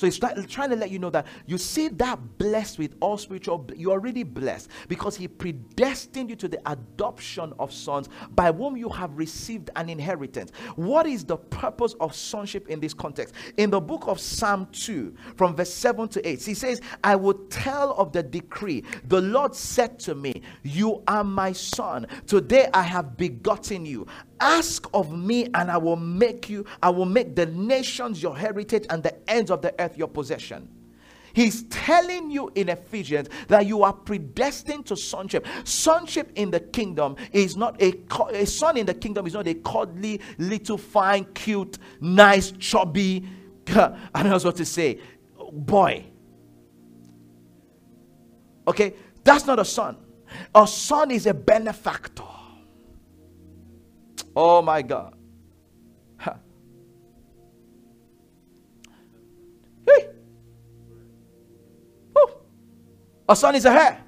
So 0.01 0.07
he's 0.07 0.19
try- 0.19 0.33
trying 0.33 0.71
to 0.71 0.77
let 0.77 0.91
you 0.91 0.99
know 0.99 1.11
that 1.11 1.27
you 1.47 1.59
see 1.59 1.89
that 1.89 2.39
blessed 2.39 2.79
with 2.79 2.97
all 3.01 3.19
spiritual, 3.19 3.69
you're 3.77 3.93
already 3.93 4.23
blessed 4.23 4.71
because 4.89 5.15
he 5.15 5.29
predestined 5.29 6.31
you 6.31 6.37
to 6.37 6.49
the 6.49 6.59
adoption 6.65 7.53
of 7.59 7.71
sons 7.71 8.09
by 8.31 8.51
whom 8.51 8.79
you 8.79 8.89
have 8.89 9.15
received 9.15 9.69
an 9.77 9.91
inheritance. 9.91 10.53
What 10.77 11.07
is 11.07 11.27
the 11.27 11.37
purpose 11.37 11.93
of 12.01 12.15
sonship 12.15 12.69
in 12.69 12.81
this 12.81 12.95
context? 12.95 13.35
In 13.59 13.69
the 13.69 13.79
book 13.79 14.05
of 14.07 14.19
Psalm 14.19 14.69
2, 14.73 15.15
from 15.37 15.55
verse 15.55 15.75
7 15.75 16.09
to 16.09 16.27
8, 16.27 16.43
he 16.45 16.55
says, 16.55 16.81
I 17.05 17.15
will 17.15 17.35
tell 17.51 17.93
of 17.93 18.11
the 18.13 18.23
decree. 18.23 18.83
The 19.09 19.21
Lord 19.21 19.55
said 19.55 19.99
to 20.01 20.15
me, 20.15 20.41
You 20.63 21.03
are 21.09 21.25
my 21.25 21.53
son. 21.53 22.07
Today 22.27 22.71
I 22.73 22.85
have 22.85 23.19
begotten 23.19 23.85
you. 23.85 24.07
Ask 24.41 24.89
of 24.95 25.13
me, 25.17 25.47
and 25.55 25.71
I 25.71 25.77
will 25.77 25.97
make 25.97 26.49
you, 26.49 26.65
I 26.83 26.91
will 26.91 27.07
make 27.07 27.37
the 27.37 27.47
nations 27.47 28.23
your 28.23 28.37
heritage 28.37 28.87
and 28.91 29.03
the 29.03 29.31
ends 29.31 29.51
of 29.51 29.63
the 29.63 29.75
earth 29.81 29.99
your 29.99 30.09
possession. 30.09 30.69
He's 31.33 31.65
telling 31.65 32.31
you 32.31 32.51
in 32.55 32.69
Ephesians 32.69 33.29
that 33.49 33.67
you 33.67 33.83
are 33.83 33.93
predestined 33.93 34.87
to 34.87 34.97
sonship. 34.97 35.47
Sonship 35.65 36.33
in 36.35 36.51
the 36.51 36.61
kingdom 36.61 37.17
is 37.33 37.57
not 37.57 37.81
a 37.81 37.93
a 38.33 38.47
son 38.47 38.77
in 38.77 38.87
the 38.87 38.95
kingdom 38.95 39.27
is 39.27 39.35
not 39.35 39.47
a 39.47 39.55
cuddly, 39.55 40.21
little, 40.39 40.79
fine, 40.79 41.25
cute, 41.35 41.79
nice, 42.01 42.53
chubby. 42.53 43.29
I 43.69 43.97
don't 44.15 44.31
know 44.31 44.39
what 44.39 44.57
to 44.57 44.65
say, 44.65 45.01
boy. 45.53 46.05
Okay, 48.67 48.95
that's 49.25 49.47
not 49.47 49.59
a 49.59 49.65
son. 49.65 49.97
A 50.55 50.67
son 50.67 51.11
is 51.11 51.27
a 51.27 51.35
benefactor. 51.35 52.25
Oh 54.35 54.63
my 54.63 54.83
God. 54.83 55.15
Hey. 59.87 60.09
Oh. 62.15 62.41
A 63.29 63.37
son 63.37 63.55
is 63.55 63.65
a. 63.65 63.99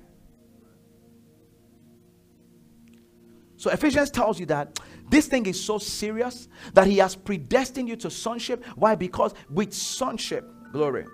So 3.57 3.70
Ephesians 3.70 4.11
tells 4.11 4.41
you 4.41 4.47
that 4.47 4.81
this 5.09 5.27
thing 5.29 5.47
is 5.47 5.62
so 5.62 5.79
serious 5.79 6.49
that 6.75 6.87
he 6.87 6.99
has 6.99 7.14
predestined 7.14 7.89
you 7.89 7.97
to 7.97 8.11
sonship. 8.11 8.64
Why? 8.77 8.95
Because 8.95 9.35
with 9.51 9.73
sonship, 9.73 10.45
glory, 10.73 11.07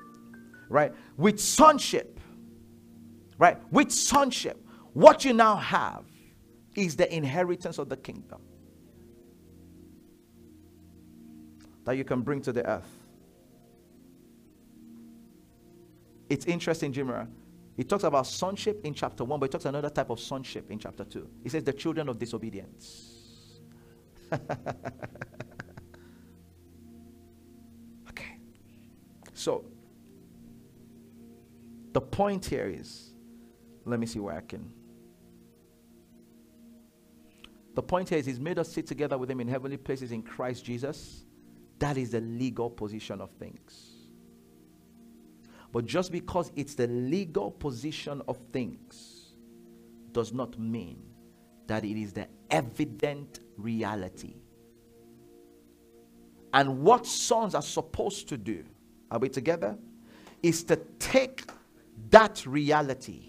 right? 0.68 0.92
With 1.16 1.38
sonship, 1.38 2.18
right? 3.38 3.58
With 3.70 3.92
sonship, 3.92 4.64
what 4.94 5.24
you 5.24 5.34
now 5.34 5.56
have 5.56 6.04
is 6.74 6.96
the 6.96 7.14
inheritance 7.14 7.78
of 7.78 7.88
the 7.88 7.96
kingdom. 7.96 8.40
That 11.88 11.96
you 11.96 12.04
can 12.04 12.20
bring 12.20 12.42
to 12.42 12.52
the 12.52 12.62
earth. 12.68 12.86
It's 16.28 16.44
interesting, 16.44 16.92
Jimra. 16.92 17.26
He 17.78 17.84
talks 17.84 18.04
about 18.04 18.26
sonship 18.26 18.84
in 18.84 18.92
chapter 18.92 19.24
1, 19.24 19.40
but 19.40 19.46
he 19.46 19.50
talks 19.50 19.64
another 19.64 19.88
type 19.88 20.10
of 20.10 20.20
sonship 20.20 20.70
in 20.70 20.78
chapter 20.78 21.04
2. 21.04 21.26
He 21.42 21.48
says 21.48 21.64
the 21.64 21.72
children 21.72 22.10
of 22.10 22.18
disobedience. 22.18 23.60
okay. 28.10 28.36
So, 29.32 29.64
the 31.94 32.02
point 32.02 32.44
here 32.44 32.66
is 32.66 33.14
let 33.86 33.98
me 33.98 34.04
see 34.04 34.18
where 34.18 34.36
I 34.36 34.42
can. 34.42 34.70
The 37.74 37.82
point 37.82 38.10
here 38.10 38.18
is 38.18 38.26
he's 38.26 38.40
made 38.40 38.58
us 38.58 38.70
sit 38.70 38.86
together 38.86 39.16
with 39.16 39.30
him 39.30 39.40
in 39.40 39.48
heavenly 39.48 39.78
places 39.78 40.12
in 40.12 40.20
Christ 40.20 40.66
Jesus 40.66 41.24
that 41.78 41.96
is 41.96 42.10
the 42.10 42.20
legal 42.20 42.70
position 42.70 43.20
of 43.20 43.30
things. 43.32 43.98
But 45.72 45.84
just 45.86 46.10
because 46.10 46.50
it's 46.56 46.74
the 46.74 46.86
legal 46.86 47.50
position 47.50 48.22
of 48.26 48.38
things 48.52 49.34
does 50.12 50.32
not 50.32 50.58
mean 50.58 51.02
that 51.66 51.84
it 51.84 52.00
is 52.00 52.12
the 52.12 52.26
evident 52.50 53.40
reality. 53.56 54.36
And 56.54 56.80
what 56.80 57.06
sons 57.06 57.54
are 57.54 57.62
supposed 57.62 58.28
to 58.30 58.38
do, 58.38 58.64
are 59.10 59.18
we 59.18 59.28
together? 59.28 59.76
Is 60.42 60.64
to 60.64 60.76
take 60.98 61.44
that 62.10 62.46
reality 62.46 63.28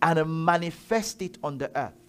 and 0.00 0.44
manifest 0.44 1.20
it 1.20 1.36
on 1.42 1.58
the 1.58 1.70
earth. 1.78 1.99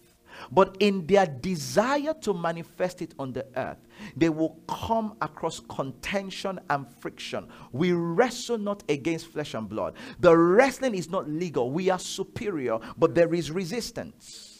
But 0.50 0.76
in 0.80 1.06
their 1.06 1.26
desire 1.26 2.14
to 2.22 2.34
manifest 2.34 3.02
it 3.02 3.14
on 3.18 3.32
the 3.32 3.46
earth, 3.56 3.78
they 4.16 4.28
will 4.28 4.60
come 4.68 5.16
across 5.20 5.60
contention 5.60 6.58
and 6.70 6.86
friction. 7.00 7.48
We 7.72 7.92
wrestle 7.92 8.58
not 8.58 8.82
against 8.88 9.26
flesh 9.26 9.54
and 9.54 9.68
blood. 9.68 9.94
The 10.20 10.36
wrestling 10.36 10.94
is 10.94 11.08
not 11.08 11.28
legal. 11.28 11.70
We 11.70 11.90
are 11.90 11.98
superior, 11.98 12.78
but 12.96 13.14
there 13.14 13.32
is 13.34 13.50
resistance. 13.50 14.52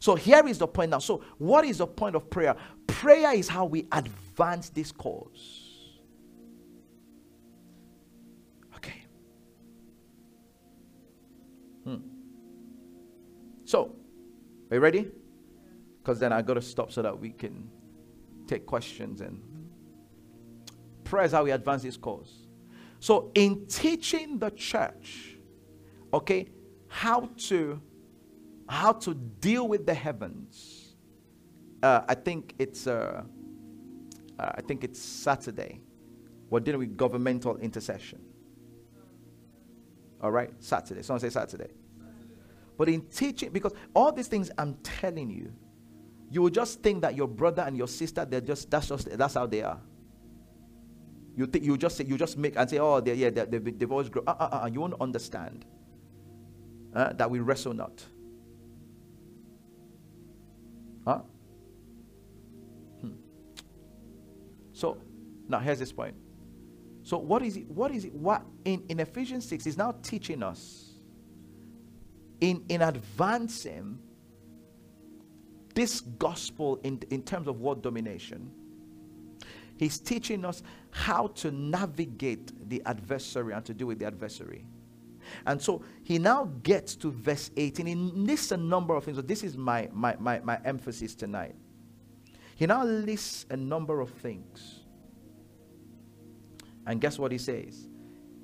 So 0.00 0.14
here 0.14 0.46
is 0.46 0.58
the 0.58 0.68
point 0.68 0.90
now. 0.90 1.00
So, 1.00 1.24
what 1.38 1.64
is 1.64 1.78
the 1.78 1.86
point 1.86 2.14
of 2.14 2.30
prayer? 2.30 2.56
Prayer 2.86 3.34
is 3.34 3.48
how 3.48 3.64
we 3.64 3.86
advance 3.90 4.68
this 4.70 4.92
cause. 4.92 5.64
Okay. 8.76 9.02
Hmm. 11.84 11.96
So, 13.64 13.96
are 14.70 14.76
you 14.76 14.80
ready? 14.80 15.10
Because 16.08 16.20
then 16.20 16.32
I 16.32 16.40
got 16.40 16.54
to 16.54 16.62
stop 16.62 16.90
so 16.90 17.02
that 17.02 17.20
we 17.20 17.28
can 17.28 17.68
take 18.46 18.64
questions 18.64 19.20
and 19.20 19.42
prayer 21.04 21.26
is 21.26 21.32
how 21.32 21.44
we 21.44 21.50
advance 21.50 21.82
this 21.82 21.98
cause. 21.98 22.46
So, 22.98 23.30
in 23.34 23.66
teaching 23.66 24.38
the 24.38 24.48
church, 24.48 25.36
okay, 26.14 26.48
how 26.86 27.28
to 27.48 27.82
how 28.70 28.92
to 28.92 29.12
deal 29.12 29.68
with 29.68 29.84
the 29.84 29.92
heavens, 29.92 30.94
uh, 31.82 32.00
I 32.08 32.14
think 32.14 32.54
it's 32.58 32.86
uh, 32.86 33.24
uh, 34.38 34.52
I 34.54 34.62
think 34.62 34.84
it's 34.84 34.98
Saturday. 34.98 35.82
We're 36.48 36.60
dealing 36.60 36.80
with 36.80 36.96
governmental 36.96 37.58
intercession. 37.58 38.22
All 40.22 40.30
right, 40.30 40.54
Saturday. 40.58 41.02
Someone 41.02 41.20
say 41.20 41.28
Saturday. 41.28 41.68
But 42.78 42.88
in 42.88 43.02
teaching, 43.08 43.50
because 43.50 43.74
all 43.94 44.10
these 44.10 44.28
things 44.28 44.50
I'm 44.56 44.72
telling 44.76 45.28
you, 45.28 45.52
you 46.30 46.42
will 46.42 46.50
just 46.50 46.82
think 46.82 47.02
that 47.02 47.16
your 47.16 47.28
brother 47.28 47.62
and 47.62 47.76
your 47.76 47.88
sister, 47.88 48.24
they're 48.24 48.40
just 48.40 48.70
that's 48.70 48.88
just 48.88 49.16
that's 49.16 49.34
how 49.34 49.46
they 49.46 49.62
are. 49.62 49.80
You 51.36 51.46
think 51.46 51.64
you 51.64 51.76
just 51.78 51.96
say 51.96 52.04
you 52.04 52.18
just 52.18 52.36
make 52.36 52.56
and 52.56 52.68
say, 52.68 52.78
oh, 52.78 53.00
they're, 53.00 53.14
yeah, 53.14 53.30
they've, 53.30 53.78
they've 53.78 53.90
always 53.90 54.08
grown. 54.08 54.24
Uh, 54.26 54.34
uh, 54.38 54.60
uh, 54.64 54.70
you 54.72 54.80
won't 54.80 55.00
understand 55.00 55.64
uh, 56.94 57.12
that 57.12 57.30
we 57.30 57.38
wrestle 57.38 57.72
not. 57.72 58.04
Huh? 61.06 61.20
Hmm. 63.00 63.12
So 64.72 64.98
now 65.48 65.60
here's 65.60 65.78
this 65.78 65.92
point. 65.92 66.16
So 67.04 67.18
what 67.18 67.42
is 67.42 67.56
it? 67.56 67.70
What 67.70 67.92
is 67.92 68.04
it? 68.04 68.12
What 68.12 68.42
in, 68.64 68.84
in 68.88 69.00
Ephesians 69.00 69.48
6 69.48 69.66
is 69.66 69.78
now 69.78 69.92
teaching 70.02 70.42
us 70.42 70.88
in, 72.40 72.64
in 72.68 72.82
advancing 72.82 73.98
this 75.78 76.00
gospel 76.00 76.80
in, 76.82 77.00
in 77.10 77.22
terms 77.22 77.46
of 77.46 77.60
world 77.60 77.84
domination, 77.84 78.50
he's 79.76 80.00
teaching 80.00 80.44
us 80.44 80.60
how 80.90 81.28
to 81.28 81.52
navigate 81.52 82.68
the 82.68 82.82
adversary 82.84 83.54
and 83.54 83.64
to 83.64 83.72
deal 83.72 83.86
with 83.86 84.00
the 84.00 84.04
adversary. 84.04 84.64
And 85.46 85.62
so 85.62 85.84
he 86.02 86.18
now 86.18 86.50
gets 86.64 86.96
to 86.96 87.12
verse 87.12 87.52
18. 87.56 87.86
He 87.86 87.94
lists 87.94 88.50
a 88.50 88.56
number 88.56 88.96
of 88.96 89.04
things. 89.04 89.18
So 89.18 89.22
this 89.22 89.44
is 89.44 89.56
my, 89.56 89.88
my, 89.92 90.16
my, 90.18 90.40
my 90.40 90.58
emphasis 90.64 91.14
tonight. 91.14 91.54
He 92.56 92.66
now 92.66 92.82
lists 92.82 93.46
a 93.48 93.56
number 93.56 94.00
of 94.00 94.10
things. 94.10 94.80
And 96.88 97.00
guess 97.00 97.20
what 97.20 97.30
he 97.30 97.38
says? 97.38 97.86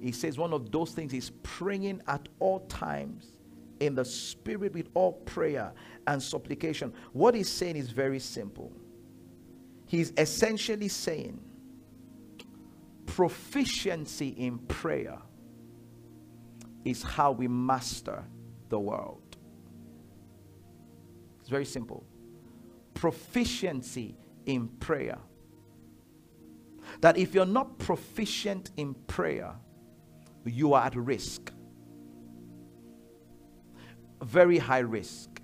He 0.00 0.12
says 0.12 0.38
one 0.38 0.52
of 0.52 0.70
those 0.70 0.92
things 0.92 1.12
is 1.12 1.32
praying 1.42 2.00
at 2.06 2.28
all 2.38 2.60
times 2.66 3.33
in 3.80 3.94
the 3.94 4.04
spirit 4.04 4.72
with 4.72 4.88
all 4.94 5.12
prayer 5.12 5.72
and 6.06 6.22
supplication. 6.22 6.92
What 7.12 7.34
he's 7.34 7.48
saying 7.48 7.76
is 7.76 7.90
very 7.90 8.18
simple. 8.18 8.72
He's 9.86 10.12
essentially 10.16 10.88
saying 10.88 11.40
proficiency 13.06 14.28
in 14.28 14.58
prayer 14.58 15.18
is 16.84 17.02
how 17.02 17.32
we 17.32 17.48
master 17.48 18.24
the 18.68 18.78
world. 18.78 19.36
It's 21.40 21.48
very 21.48 21.64
simple. 21.64 22.04
Proficiency 22.94 24.16
in 24.46 24.68
prayer. 24.68 25.18
That 27.00 27.16
if 27.16 27.34
you're 27.34 27.46
not 27.46 27.78
proficient 27.78 28.70
in 28.76 28.94
prayer, 29.06 29.54
you 30.44 30.74
are 30.74 30.84
at 30.86 30.94
risk 30.96 31.52
very 34.22 34.58
high 34.58 34.80
risk 34.80 35.40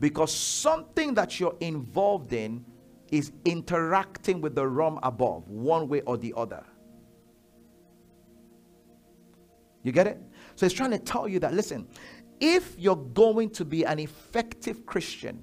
because 0.00 0.34
something 0.34 1.14
that 1.14 1.40
you're 1.40 1.56
involved 1.60 2.32
in 2.32 2.64
is 3.10 3.32
interacting 3.44 4.40
with 4.40 4.54
the 4.54 4.66
realm 4.66 4.98
above 5.02 5.48
one 5.48 5.88
way 5.88 6.00
or 6.02 6.16
the 6.16 6.32
other. 6.36 6.64
You 9.82 9.92
get 9.92 10.06
it? 10.06 10.20
So 10.54 10.66
it's 10.66 10.74
trying 10.74 10.92
to 10.92 10.98
tell 10.98 11.28
you 11.28 11.38
that 11.40 11.52
listen, 11.54 11.88
if 12.40 12.74
you're 12.78 12.96
going 12.96 13.50
to 13.50 13.64
be 13.64 13.84
an 13.84 13.98
effective 13.98 14.86
Christian, 14.86 15.42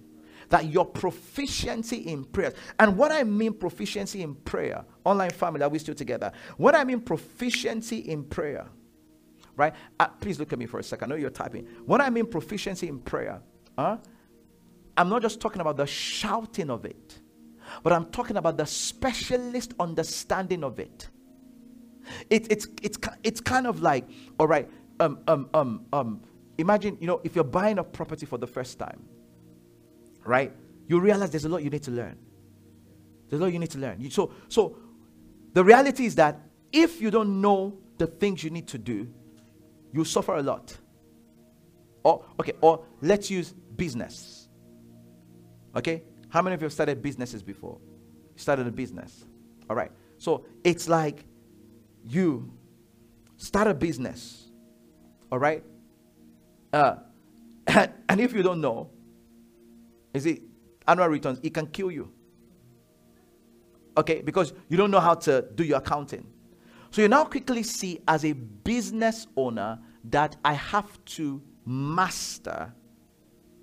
that 0.49 0.66
your 0.66 0.86
proficiency 0.86 1.97
in 1.97 2.26
prayer, 2.26 2.53
and 2.80 2.97
what 2.97 3.12
I 3.12 3.24
mean 3.24 3.53
proficiency 3.53 4.24
in 4.24 4.36
prayer, 4.36 4.84
online 5.05 5.30
family, 5.30 5.62
are 5.62 5.70
we 5.70 5.80
still 5.80 5.95
together? 5.95 6.32
What 6.57 6.76
I 6.76 6.84
mean 6.84 7.01
proficiency 7.01 7.99
in 7.99 8.24
prayer, 8.24 8.68
right? 9.60 9.74
Uh, 9.99 10.07
please 10.07 10.39
look 10.39 10.53
at 10.53 10.57
me 10.57 10.66
for 10.66 10.80
a 10.80 10.84
second. 10.84 11.12
I 11.12 11.16
know 11.16 11.20
you're 11.20 11.30
typing. 11.30 11.68
What 11.86 12.01
I 12.01 12.10
mean 12.10 12.26
proficiency 12.26 12.88
in 12.88 12.99
prayer, 12.99 13.41
huh? 13.78 13.97
I'm 14.97 15.10
not 15.10 15.22
just 15.22 15.39
talking 15.39 15.62
about 15.62 15.78
the 15.78 15.86
shouting 15.86 16.70
of 16.70 16.86
it, 16.86 17.20
but 17.84 17.93
I'm 17.93 18.05
talking 18.05 18.38
about 18.38 18.57
the 18.57 18.66
specialist 18.66 19.74
understanding 19.80 20.64
of 20.64 20.80
it. 20.80 21.10
It, 22.30 22.51
it's, 22.51 22.68
it's, 22.82 22.97
it's 23.24 23.41
kind 23.41 23.68
of 23.68 23.82
like, 23.82 24.10
all 24.39 24.47
right, 24.47 24.68
um, 24.99 25.20
um, 25.28 25.49
um, 25.53 25.86
um, 25.93 26.22
imagine, 26.57 26.97
you 26.99 27.07
know, 27.07 27.22
if 27.24 27.36
you're 27.36 27.43
buying 27.43 27.78
a 27.78 27.84
property 27.84 28.26
for 28.26 28.38
the 28.38 28.47
first 28.47 28.80
time, 28.80 29.03
right? 30.26 30.53
You 30.88 30.99
realize 30.99 31.30
there's 31.30 31.45
a 31.45 31.49
lot 31.49 31.64
you 31.64 31.70
need 31.70 31.84
to 31.84 31.91
learn. 31.91 32.18
There's 33.30 33.41
a 33.41 33.43
lot 33.43 33.53
you 33.53 33.60
need 33.60 33.72
to 33.72 33.78
learn. 33.78 34.01
You, 34.01 34.10
so, 34.10 34.32
so 34.47 34.78
the 35.53 35.64
reality 35.64 36.05
is 36.05 36.16
that 36.16 36.39
if 36.72 37.01
you 37.01 37.12
don't 37.12 37.41
know 37.41 37.78
the 37.97 38.07
things 38.07 38.43
you 38.43 38.49
need 38.49 38.68
to 38.70 38.78
do, 38.78 39.07
you 39.92 40.06
suffer 40.06 40.36
a 40.36 40.44
lot. 40.44 40.76
Or 42.04 42.26
okay, 42.40 42.54
or 42.62 42.86
let's 43.02 43.30
use 43.30 43.54
business. 43.76 44.48
Okay? 45.76 46.04
How 46.30 46.42
many 46.42 46.54
of 46.54 46.62
you 46.62 46.66
have 46.66 46.74
started 46.74 47.02
businesses 47.02 47.44
before? 47.44 47.80
started 48.40 48.68
a 48.68 48.72
business. 48.72 49.26
All 49.70 49.76
right. 49.76 49.92
So 50.18 50.46
it's 50.64 50.88
like 50.88 51.26
you 52.06 52.52
start 53.38 53.68
a 53.68 53.74
business. 53.74 54.50
All 55.32 55.40
right? 55.40 55.64
Uh, 56.74 56.96
and, 57.68 57.92
and 58.10 58.22
if 58.22 58.34
you 58.34 58.42
don't 58.42 58.62
know, 58.62 58.90
is 60.14 60.26
it 60.26 60.42
annual 60.88 61.08
returns? 61.08 61.40
It 61.44 61.54
can 61.54 61.68
kill 61.68 61.92
you. 61.92 62.12
Okay, 63.98 64.22
because 64.22 64.54
you 64.70 64.78
don't 64.78 64.92
know 64.92 65.00
how 65.00 65.16
to 65.16 65.46
do 65.56 65.64
your 65.64 65.78
accounting. 65.78 66.26
So 66.92 67.02
you 67.02 67.08
now 67.08 67.26
quickly 67.26 67.64
see 67.64 68.02
as 68.08 68.26
a 68.26 68.34
business 68.34 69.28
owner 69.36 69.80
that 70.06 70.38
I 70.44 70.54
have 70.54 71.04
to 71.06 71.42
master 71.66 72.74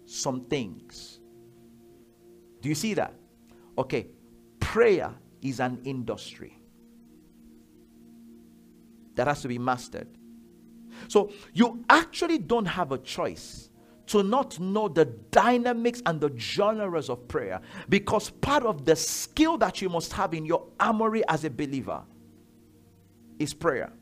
some 0.05 0.45
things. 0.45 1.19
Do 2.61 2.69
you 2.69 2.75
see 2.75 2.95
that? 2.95 3.15
Okay, 3.77 4.07
prayer 4.61 5.13
is 5.43 5.61
an 5.61 5.81
industry 5.85 6.59
that 9.17 9.27
has 9.27 9.43
to 9.43 9.49
be 9.49 9.59
mastered. 9.59 10.09
So 11.09 11.33
you 11.53 11.85
actually 11.91 12.39
don't 12.39 12.67
have 12.67 12.93
a 12.93 12.99
choice 12.99 13.71
to 14.07 14.23
not 14.23 14.59
know 14.61 14.89
the 14.89 15.05
dynamics 15.05 16.01
and 16.07 16.21
the 16.21 16.33
genres 16.39 17.11
of 17.11 17.27
prayer 17.27 17.61
because 17.89 18.31
part 18.31 18.63
of 18.65 18.85
the 18.85 18.95
skill 18.95 19.59
that 19.59 19.83
you 19.83 19.89
must 19.89 20.13
have 20.13 20.33
in 20.33 20.47
your 20.47 20.69
armory 20.79 21.27
as 21.29 21.45
a 21.45 21.51
believer 21.51 22.03
is 23.39 23.55
prayer. 23.55 23.93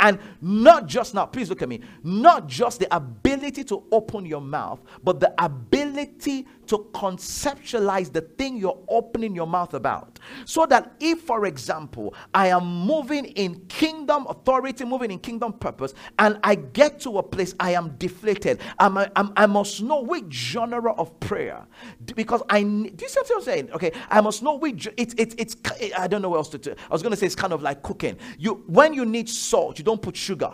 And 0.00 0.18
not 0.40 0.86
just 0.86 1.14
now, 1.14 1.24
please 1.24 1.48
look 1.48 1.62
at 1.62 1.68
me, 1.68 1.80
not 2.02 2.46
just 2.46 2.80
the 2.80 2.94
ability 2.94 3.64
to 3.64 3.84
open 3.92 4.26
your 4.26 4.40
mouth, 4.40 4.82
but 5.02 5.20
the 5.20 5.32
ability 5.42 6.46
to 6.68 6.78
conceptualize 6.92 8.12
the 8.12 8.20
thing 8.20 8.56
you're 8.56 8.78
opening 8.88 9.34
your 9.34 9.46
mouth 9.46 9.74
about. 9.74 10.18
So 10.44 10.66
that 10.66 10.94
if, 11.00 11.20
for 11.20 11.46
example, 11.46 12.14
I 12.32 12.48
am 12.48 12.64
moving 12.64 13.26
in 13.26 13.60
kingdom 13.66 14.26
authority, 14.28 14.84
moving 14.84 15.10
in 15.10 15.18
kingdom 15.18 15.52
purpose, 15.52 15.94
and 16.18 16.38
I 16.42 16.54
get 16.54 17.00
to 17.00 17.18
a 17.18 17.22
place 17.22 17.54
I 17.60 17.72
am 17.72 17.96
deflated, 17.96 18.60
I'm, 18.78 18.98
I'm, 18.98 19.32
i 19.36 19.46
must 19.46 19.82
know 19.82 20.02
which 20.02 20.32
genre 20.32 20.92
of 20.94 21.18
prayer. 21.20 21.66
Because 22.14 22.42
I, 22.48 22.62
do 22.62 22.94
you 23.00 23.08
see 23.08 23.20
what 23.20 23.30
I'm 23.36 23.42
saying? 23.42 23.70
Okay, 23.72 23.92
I 24.10 24.20
must 24.20 24.42
know 24.42 24.56
which, 24.56 24.88
it's, 24.96 25.14
it's, 25.18 25.34
it's, 25.38 25.56
I 25.96 26.06
don't 26.06 26.22
know 26.22 26.30
what 26.30 26.38
else 26.38 26.48
to 26.50 26.58
do. 26.58 26.72
I 26.72 26.92
was 26.92 27.02
going 27.02 27.12
to 27.12 27.16
say 27.16 27.26
it's 27.26 27.34
kind 27.34 27.52
of 27.52 27.62
like 27.62 27.82
cooking. 27.82 28.16
You, 28.38 28.64
when 28.66 28.94
you 28.94 29.04
need 29.04 29.28
salt, 29.28 29.78
you 29.78 29.84
don't 29.84 30.00
put 30.00 30.16
sugar. 30.16 30.52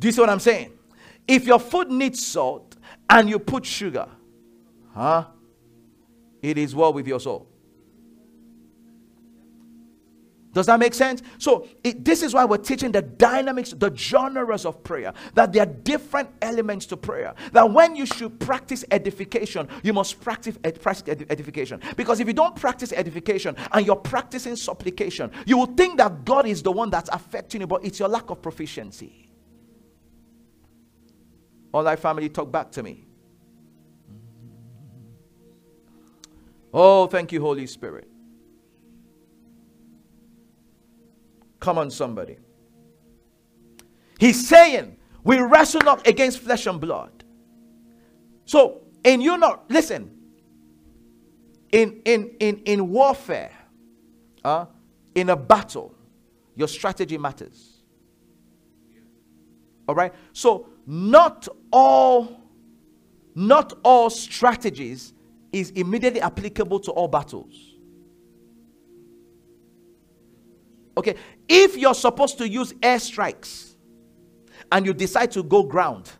Do 0.00 0.08
you 0.08 0.12
see 0.12 0.20
what 0.20 0.30
I'm 0.30 0.40
saying? 0.40 0.72
If 1.28 1.46
your 1.46 1.60
food 1.60 1.90
needs 1.90 2.26
salt 2.26 2.76
and 3.08 3.28
you 3.28 3.38
put 3.38 3.64
sugar, 3.64 4.08
huh? 4.94 5.26
It 6.42 6.56
is 6.58 6.74
well 6.74 6.92
with 6.92 7.06
your 7.06 7.20
soul. 7.20 7.46
Does 10.52 10.66
that 10.66 10.80
make 10.80 10.94
sense? 10.94 11.22
So, 11.38 11.68
it, 11.84 12.04
this 12.04 12.24
is 12.24 12.34
why 12.34 12.44
we're 12.44 12.56
teaching 12.56 12.90
the 12.90 13.02
dynamics, 13.02 13.70
the 13.70 13.94
genres 13.94 14.66
of 14.66 14.82
prayer, 14.82 15.12
that 15.34 15.52
there 15.52 15.62
are 15.62 15.66
different 15.66 16.28
elements 16.42 16.86
to 16.86 16.96
prayer. 16.96 17.34
That 17.52 17.70
when 17.70 17.94
you 17.94 18.04
should 18.04 18.40
practice 18.40 18.84
edification, 18.90 19.68
you 19.84 19.92
must 19.92 20.20
practice, 20.20 20.58
ed, 20.64 20.80
practice 20.82 21.04
ed, 21.06 21.26
edification. 21.30 21.80
Because 21.96 22.18
if 22.18 22.26
you 22.26 22.32
don't 22.32 22.56
practice 22.56 22.92
edification 22.92 23.54
and 23.70 23.86
you're 23.86 23.94
practicing 23.94 24.56
supplication, 24.56 25.30
you 25.46 25.56
will 25.56 25.66
think 25.66 25.98
that 25.98 26.24
God 26.24 26.46
is 26.46 26.64
the 26.64 26.72
one 26.72 26.90
that's 26.90 27.10
affecting 27.10 27.60
you, 27.60 27.68
but 27.68 27.84
it's 27.84 28.00
your 28.00 28.08
lack 28.08 28.30
of 28.30 28.42
proficiency. 28.42 29.29
All 31.72 31.84
thy 31.84 31.96
family 31.96 32.28
talk 32.28 32.50
back 32.50 32.72
to 32.72 32.82
me. 32.82 33.06
Oh, 36.72 37.06
thank 37.06 37.32
you, 37.32 37.40
Holy 37.40 37.66
Spirit. 37.66 38.08
Come 41.60 41.78
on, 41.78 41.90
somebody. 41.90 42.38
He's 44.18 44.48
saying, 44.48 44.96
We 45.24 45.38
wrestle 45.38 45.82
not 45.82 46.06
against 46.06 46.40
flesh 46.40 46.66
and 46.66 46.80
blood. 46.80 47.24
So, 48.44 48.82
in 49.04 49.20
you 49.20 49.38
not, 49.38 49.70
listen, 49.70 50.10
in 51.72 52.02
in 52.04 52.36
in 52.40 52.58
in 52.64 52.90
warfare, 52.90 53.52
uh, 54.44 54.66
in 55.14 55.30
a 55.30 55.36
battle, 55.36 55.94
your 56.56 56.68
strategy 56.68 57.18
matters. 57.18 57.78
All 59.88 59.94
right. 59.94 60.14
So 60.32 60.68
not 60.90 61.46
all 61.70 62.36
not 63.36 63.78
all 63.84 64.10
strategies 64.10 65.12
is 65.52 65.70
immediately 65.70 66.20
applicable 66.20 66.80
to 66.80 66.90
all 66.90 67.06
battles. 67.06 67.76
Okay, 70.96 71.14
if 71.48 71.76
you're 71.76 71.94
supposed 71.94 72.38
to 72.38 72.48
use 72.48 72.72
airstrikes 72.72 73.76
and 74.72 74.84
you 74.84 74.92
decide 74.92 75.30
to 75.30 75.44
go 75.44 75.62
ground, 75.62 76.10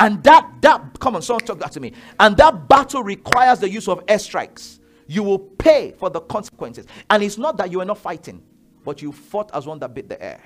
and 0.00 0.20
that 0.24 0.50
that 0.60 0.98
come 0.98 1.14
on, 1.14 1.22
someone 1.22 1.44
talk 1.44 1.60
that 1.60 1.70
to 1.70 1.78
me, 1.78 1.92
and 2.18 2.36
that 2.36 2.68
battle 2.68 3.04
requires 3.04 3.60
the 3.60 3.70
use 3.70 3.86
of 3.86 4.04
airstrikes, 4.06 4.80
you 5.06 5.22
will 5.22 5.38
pay 5.38 5.94
for 5.96 6.10
the 6.10 6.20
consequences. 6.20 6.86
And 7.10 7.22
it's 7.22 7.38
not 7.38 7.58
that 7.58 7.70
you 7.70 7.80
are 7.80 7.84
not 7.86 7.98
fighting, 7.98 8.42
but 8.84 9.00
you 9.02 9.12
fought 9.12 9.52
as 9.54 9.68
one 9.68 9.78
that 9.78 9.94
bit 9.94 10.08
the 10.08 10.20
air. 10.20 10.40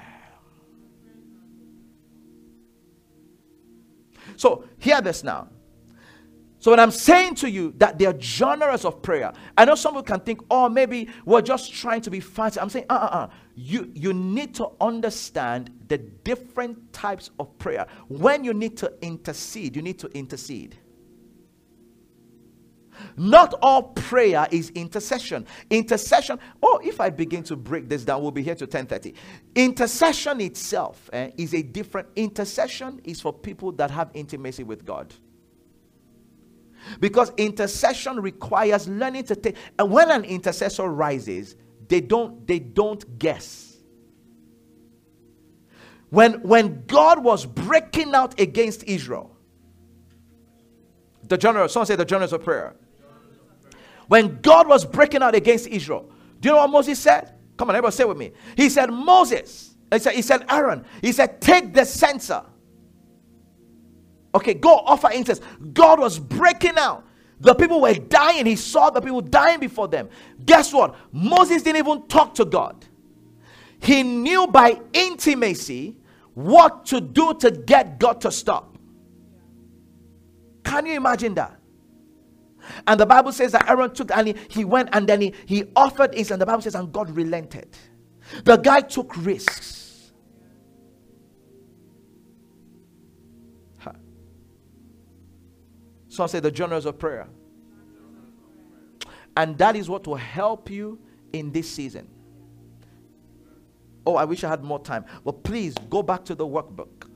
So, 4.40 4.64
hear 4.78 5.02
this 5.02 5.22
now. 5.22 5.48
So, 6.60 6.70
when 6.70 6.80
I'm 6.80 6.90
saying 6.90 7.34
to 7.36 7.50
you 7.50 7.74
that 7.76 7.98
there 7.98 8.08
are 8.08 8.18
genres 8.18 8.86
of 8.86 9.02
prayer, 9.02 9.34
I 9.54 9.66
know 9.66 9.74
some 9.74 9.92
people 9.92 10.04
can 10.04 10.20
think, 10.20 10.40
oh, 10.50 10.66
maybe 10.66 11.10
we're 11.26 11.42
just 11.42 11.74
trying 11.74 12.00
to 12.00 12.10
be 12.10 12.20
fancy. 12.20 12.58
I'm 12.58 12.70
saying, 12.70 12.86
uh 12.88 12.94
uh 12.94 13.16
uh. 13.16 13.28
You, 13.54 13.90
you 13.92 14.14
need 14.14 14.54
to 14.54 14.70
understand 14.80 15.70
the 15.88 15.98
different 15.98 16.90
types 16.94 17.30
of 17.38 17.58
prayer. 17.58 17.86
When 18.08 18.42
you 18.42 18.54
need 18.54 18.78
to 18.78 18.90
intercede, 19.02 19.76
you 19.76 19.82
need 19.82 19.98
to 19.98 20.08
intercede. 20.16 20.78
Not 23.16 23.54
all 23.62 23.82
prayer 23.82 24.46
is 24.50 24.70
intercession. 24.70 25.46
Intercession, 25.68 26.38
oh, 26.62 26.80
if 26.82 27.00
I 27.00 27.10
begin 27.10 27.42
to 27.44 27.56
break 27.56 27.88
this 27.88 28.04
down, 28.04 28.22
we'll 28.22 28.30
be 28.30 28.42
here 28.42 28.54
to 28.54 28.66
10:30. 28.66 29.14
Intercession 29.54 30.40
itself 30.40 31.10
eh, 31.12 31.30
is 31.36 31.54
a 31.54 31.62
different 31.62 32.08
intercession 32.16 33.00
is 33.04 33.20
for 33.20 33.32
people 33.32 33.72
that 33.72 33.90
have 33.90 34.10
intimacy 34.14 34.64
with 34.64 34.84
God. 34.84 35.12
Because 36.98 37.32
intercession 37.36 38.20
requires 38.20 38.88
learning 38.88 39.24
to 39.24 39.36
take 39.36 39.56
and 39.78 39.90
when 39.90 40.10
an 40.10 40.24
intercessor 40.24 40.88
rises, 40.88 41.56
they 41.88 42.00
don't 42.00 42.46
they 42.46 42.58
don't 42.58 43.18
guess. 43.18 43.76
When 46.08 46.42
when 46.42 46.84
God 46.86 47.22
was 47.22 47.46
breaking 47.46 48.14
out 48.14 48.40
against 48.40 48.84
Israel, 48.84 49.36
the 51.22 51.38
general, 51.38 51.68
someone 51.68 51.86
say 51.86 51.96
the 51.96 52.04
generals 52.04 52.32
of 52.32 52.42
prayer. 52.42 52.74
When 54.10 54.40
God 54.40 54.66
was 54.66 54.84
breaking 54.84 55.22
out 55.22 55.36
against 55.36 55.68
Israel, 55.68 56.10
do 56.40 56.48
you 56.48 56.54
know 56.56 56.62
what 56.62 56.70
Moses 56.70 56.98
said? 56.98 57.32
Come 57.56 57.70
on, 57.70 57.76
everybody 57.76 57.94
say 57.94 58.02
with 58.02 58.16
me. 58.16 58.32
He 58.56 58.68
said, 58.68 58.90
Moses, 58.90 59.76
he 59.92 60.00
said, 60.00 60.14
he 60.14 60.22
said, 60.22 60.44
Aaron, 60.50 60.84
he 61.00 61.12
said, 61.12 61.40
take 61.40 61.72
the 61.72 61.84
censer. 61.84 62.42
Okay, 64.34 64.54
go 64.54 64.78
offer 64.78 65.12
incense. 65.12 65.40
God 65.72 66.00
was 66.00 66.18
breaking 66.18 66.76
out. 66.76 67.06
The 67.38 67.54
people 67.54 67.80
were 67.80 67.94
dying. 67.94 68.46
He 68.46 68.56
saw 68.56 68.90
the 68.90 69.00
people 69.00 69.20
dying 69.20 69.60
before 69.60 69.86
them. 69.86 70.08
Guess 70.44 70.72
what? 70.72 70.96
Moses 71.12 71.62
didn't 71.62 71.78
even 71.78 72.08
talk 72.08 72.34
to 72.34 72.44
God. 72.44 72.84
He 73.80 74.02
knew 74.02 74.48
by 74.48 74.80
intimacy 74.92 75.94
what 76.34 76.84
to 76.86 77.00
do 77.00 77.34
to 77.34 77.52
get 77.52 78.00
God 78.00 78.20
to 78.22 78.32
stop. 78.32 78.76
Can 80.64 80.86
you 80.86 80.94
imagine 80.94 81.34
that? 81.34 81.59
And 82.86 82.98
the 83.00 83.06
Bible 83.06 83.32
says 83.32 83.52
that 83.52 83.68
Aaron 83.68 83.92
took 83.92 84.10
and 84.10 84.28
he, 84.28 84.34
he 84.48 84.64
went 84.64 84.90
and 84.92 85.08
then 85.08 85.20
he, 85.20 85.34
he 85.46 85.64
offered 85.76 86.14
it, 86.14 86.30
and 86.30 86.40
the 86.40 86.46
Bible 86.46 86.62
says, 86.62 86.74
and 86.74 86.92
God 86.92 87.10
relented. 87.10 87.76
The 88.44 88.56
guy 88.56 88.80
took 88.80 89.16
risks. 89.24 90.12
Huh. 93.78 93.92
Some 96.08 96.28
say 96.28 96.40
the 96.40 96.54
genres 96.54 96.86
of 96.86 96.98
prayer. 96.98 97.28
And 99.36 99.56
that 99.58 99.76
is 99.76 99.88
what 99.88 100.06
will 100.06 100.16
help 100.16 100.70
you 100.70 100.98
in 101.32 101.52
this 101.52 101.70
season. 101.70 102.08
Oh, 104.06 104.16
I 104.16 104.24
wish 104.24 104.44
I 104.44 104.48
had 104.48 104.64
more 104.64 104.80
time. 104.80 105.04
But 105.24 105.42
please 105.44 105.74
go 105.88 106.02
back 106.02 106.24
to 106.26 106.34
the 106.34 106.46
workbook. 106.46 107.08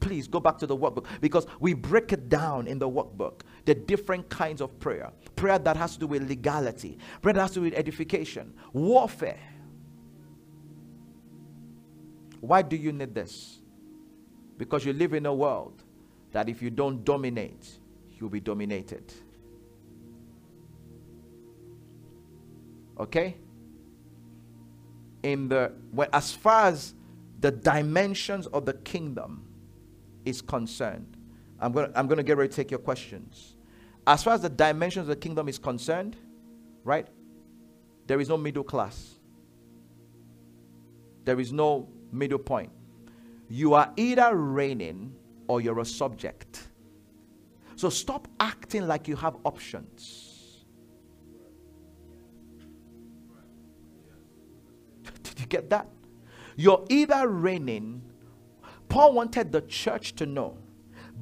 Please 0.00 0.28
go 0.28 0.38
back 0.38 0.58
to 0.58 0.66
the 0.66 0.76
workbook 0.76 1.06
because 1.20 1.46
we 1.60 1.72
break 1.74 2.12
it 2.12 2.28
down 2.28 2.66
in 2.66 2.78
the 2.78 2.88
workbook 2.88 3.40
the 3.64 3.74
different 3.74 4.28
kinds 4.28 4.60
of 4.60 4.78
prayer. 4.78 5.10
Prayer 5.36 5.58
that 5.58 5.76
has 5.76 5.94
to 5.94 6.00
do 6.00 6.06
with 6.06 6.28
legality, 6.28 6.98
prayer 7.22 7.34
that 7.34 7.40
has 7.40 7.50
to 7.52 7.56
do 7.56 7.62
with 7.62 7.74
edification, 7.74 8.52
warfare. 8.72 9.40
Why 12.40 12.62
do 12.62 12.76
you 12.76 12.92
need 12.92 13.14
this? 13.14 13.58
Because 14.58 14.84
you 14.84 14.92
live 14.92 15.14
in 15.14 15.26
a 15.26 15.34
world 15.34 15.82
that 16.32 16.48
if 16.48 16.60
you 16.60 16.70
don't 16.70 17.04
dominate, 17.04 17.78
you'll 18.12 18.28
be 18.28 18.40
dominated. 18.40 19.12
Okay? 22.98 23.36
In 25.22 25.48
the 25.48 25.72
well, 25.92 26.08
as 26.12 26.32
far 26.32 26.66
as 26.66 26.94
the 27.40 27.50
dimensions 27.50 28.46
of 28.48 28.66
the 28.66 28.74
kingdom 28.74 29.46
is 30.24 30.42
concerned, 30.42 31.16
I'm 31.58 31.72
gonna 31.72 31.90
I'm 31.94 32.06
gonna 32.06 32.22
get 32.22 32.36
ready 32.36 32.50
to 32.50 32.54
take 32.54 32.70
your 32.70 32.80
questions. 32.80 33.53
As 34.06 34.22
far 34.22 34.34
as 34.34 34.42
the 34.42 34.50
dimensions 34.50 35.04
of 35.04 35.08
the 35.08 35.16
kingdom 35.16 35.48
is 35.48 35.58
concerned, 35.58 36.16
right? 36.82 37.08
There 38.06 38.20
is 38.20 38.28
no 38.28 38.36
middle 38.36 38.64
class. 38.64 39.14
There 41.24 41.40
is 41.40 41.52
no 41.52 41.88
middle 42.12 42.38
point. 42.38 42.70
You 43.48 43.74
are 43.74 43.92
either 43.96 44.36
reigning 44.36 45.14
or 45.48 45.60
you're 45.60 45.80
a 45.80 45.84
subject. 45.84 46.68
So 47.76 47.88
stop 47.88 48.28
acting 48.40 48.86
like 48.86 49.08
you 49.08 49.16
have 49.16 49.36
options. 49.44 50.64
Did 55.22 55.40
you 55.40 55.46
get 55.46 55.70
that? 55.70 55.88
You're 56.56 56.84
either 56.88 57.26
reigning. 57.28 58.02
Paul 58.88 59.14
wanted 59.14 59.50
the 59.50 59.62
church 59.62 60.14
to 60.16 60.26
know 60.26 60.58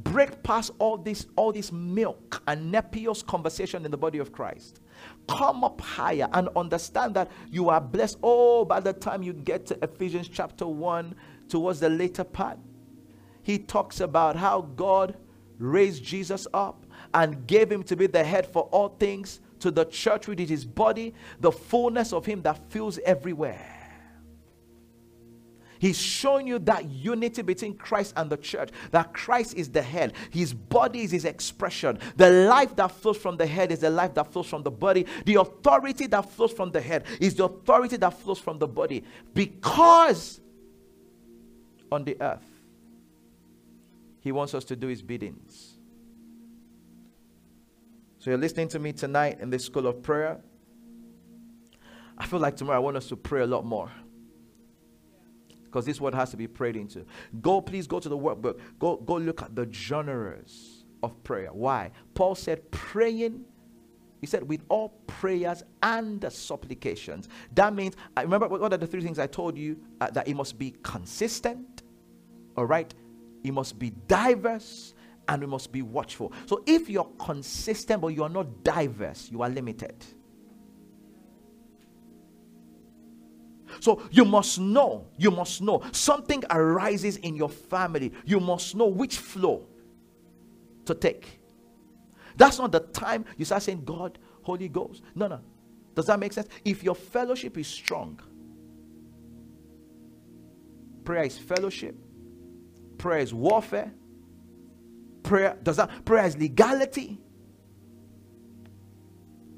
break 0.05 0.43
past 0.43 0.71
all 0.79 0.97
this 0.97 1.27
all 1.37 1.53
this 1.53 1.73
milk 1.73 2.43
and 2.47 2.73
nepios 2.73 3.25
conversation 3.25 3.85
in 3.85 3.91
the 3.91 3.97
body 3.97 4.19
of 4.19 4.33
christ. 4.33 4.81
Come 5.29 5.65
up 5.65 5.81
higher 5.81 6.29
and 6.33 6.49
understand 6.57 7.15
that 7.15 7.31
you 7.51 7.69
are 7.69 7.81
blessed. 7.81 8.19
Oh 8.23 8.65
by 8.65 8.81
the 8.81 8.93
time 8.93 9.23
you 9.23 9.33
get 9.33 9.67
to 9.67 9.79
ephesians 9.83 10.29
chapter 10.29 10.67
1 10.67 11.15
towards 11.49 11.81
the 11.81 11.89
later 11.89 12.25
part 12.25 12.59
he 13.43 13.59
talks 13.59 14.01
about 14.01 14.37
how 14.37 14.63
god 14.77 15.17
raised 15.59 16.03
jesus 16.03 16.47
up 16.55 16.87
and 17.15 17.47
gave 17.47 17.71
him 17.71 17.83
to 17.83 17.97
be 17.97 18.07
the 18.07 18.23
head 18.23 18.47
for 18.47 18.63
all 18.65 18.89
things 18.89 19.41
to 19.61 19.71
the 19.71 19.85
church 19.85 20.27
which 20.27 20.41
is 20.41 20.49
his 20.49 20.65
body 20.65 21.13
the 21.41 21.53
fullness 21.53 22.13
of 22.13 22.25
him 22.25 22.43
that 22.43 22.59
fills 22.71 22.99
everywhere 23.05 23.82
He's 25.83 25.99
showing 26.01 26.47
you 26.47 26.61
that 26.61 26.89
unity 26.89 27.43
between 27.43 27.75
Christ 27.75 28.13
and 28.17 28.31
the 28.31 28.37
church, 28.37 28.71
that 28.93 29.13
Christ 29.13 29.57
is 29.57 29.69
the 29.69 29.83
head, 29.83 30.13
his 30.31 30.55
body 30.55 31.01
is 31.01 31.11
his 31.11 31.25
expression. 31.25 31.99
The 32.17 32.31
life 32.31 32.77
that 32.77 32.93
flows 32.93 33.17
from 33.17 33.37
the 33.37 33.47
head 33.47 33.73
is 33.73 33.81
the 33.81 33.91
life 33.91 34.15
that 34.15 34.33
flows 34.33 34.47
from 34.47 34.63
the 34.63 34.71
body. 34.71 35.07
The 35.27 35.41
authority 35.41 36.07
that 36.07 36.31
flows 36.31 36.53
from 36.53 36.71
the 36.71 36.81
head 36.81 37.03
is 37.21 37.35
the 37.35 37.47
authority 37.47 37.97
that 37.97 38.11
flows 38.11 38.39
from 38.39 38.61
the 38.61 38.69
body. 38.69 39.03
Because 39.35 40.41
on 41.91 42.05
the 42.05 42.17
earth, 42.21 42.47
he 44.21 44.31
wants 44.31 44.55
us 44.55 44.63
to 44.67 44.77
do 44.77 44.87
his 44.87 45.03
biddings. 45.03 45.79
So 48.21 48.31
you're 48.31 48.39
listening 48.39 48.69
to 48.69 48.79
me 48.79 48.93
tonight 48.93 49.41
in 49.41 49.51
this 49.51 49.65
school 49.65 49.89
of 49.89 50.01
prayer. 50.01 50.39
I 52.17 52.25
feel 52.25 52.39
like 52.39 52.55
tomorrow 52.55 52.77
I 52.77 52.81
want 52.81 52.97
us 52.97 53.09
to 53.09 53.17
pray 53.17 53.41
a 53.41 53.47
lot 53.49 53.65
more 53.65 53.91
because 55.73 55.87
this 55.87 56.01
word 56.01 56.15
has 56.15 56.31
to 56.31 56.37
be 56.37 56.47
prayed 56.47 56.77
into. 56.77 57.07
Go, 57.41 57.63
please 57.63 57.87
go 57.87 57.99
to 57.99 58.09
the 58.09 58.17
workbook. 58.17 58.61
Go, 58.79 58.97
go 58.97 59.15
look 59.15 59.41
at 59.41 59.57
the 59.57 59.67
genres 59.73 60.85
of 61.03 61.21
prayer. 61.25 61.49
Why? 61.51 61.91
Paul 62.13 62.35
said, 62.35 62.71
praying. 62.71 63.47
He 64.21 64.27
said, 64.27 64.47
with 64.47 64.61
all 64.69 64.91
prayers 65.07 65.65
and 65.83 66.31
supplications. 66.31 67.29
That 67.55 67.75
means, 67.75 67.97
I 68.17 68.23
remember 68.23 68.49
what 68.49 68.73
are 68.73 68.77
the 68.77 68.87
three 68.87 69.01
things 69.01 69.19
I 69.19 69.27
told 69.27 69.57
you? 69.57 69.79
Uh, 70.01 70.11
that 70.11 70.29
it 70.29 70.35
must 70.35 70.59
be 70.59 70.75
consistent, 70.83 71.83
all 72.57 72.67
right? 72.67 72.93
It 73.43 73.53
must 73.53 73.79
be 73.79 73.91
diverse, 74.07 74.95
and 75.27 75.41
we 75.41 75.47
must 75.47 75.73
be 75.73 75.81
watchful. 75.81 76.33
So 76.47 76.63
if 76.67 76.91
you're 76.91 77.11
consistent 77.19 78.03
but 78.03 78.09
you 78.09 78.23
are 78.23 78.29
not 78.29 78.63
diverse, 78.63 79.31
you 79.33 79.41
are 79.43 79.49
limited. 79.49 80.05
So 83.81 84.03
you 84.11 84.25
must 84.25 84.59
know, 84.59 85.07
you 85.17 85.31
must 85.31 85.63
know 85.63 85.83
something 85.93 86.45
arises 86.51 87.17
in 87.19 87.37
your 87.37 87.49
family. 87.49 88.13
You 88.25 88.41
must 88.41 88.75
know 88.75 88.87
which 88.87 89.19
flow 89.19 89.67
to 90.87 90.95
take. 90.95 91.41
That's 92.37 92.59
not 92.59 92.73
the 92.73 92.81
time 92.81 93.25
you 93.37 93.45
start 93.45 93.63
saying, 93.63 93.85
God, 93.85 94.19
Holy 94.43 94.69
Ghost. 94.69 95.03
No, 95.15 95.29
no. 95.29 95.41
Does 95.95 96.07
that 96.07 96.19
make 96.19 96.33
sense? 96.33 96.49
If 96.65 96.83
your 96.83 96.95
fellowship 96.95 97.59
is 97.59 97.67
strong, 97.67 98.21
prayer 101.05 101.25
is 101.25 101.39
fellowship, 101.39 101.95
prayer 102.99 103.19
is 103.19 103.35
warfare, 103.35 103.93
prayer 105.23 105.57
does 105.63 105.77
that 105.77 106.05
prayer 106.05 106.25
is 106.25 106.37
legality, 106.37 107.21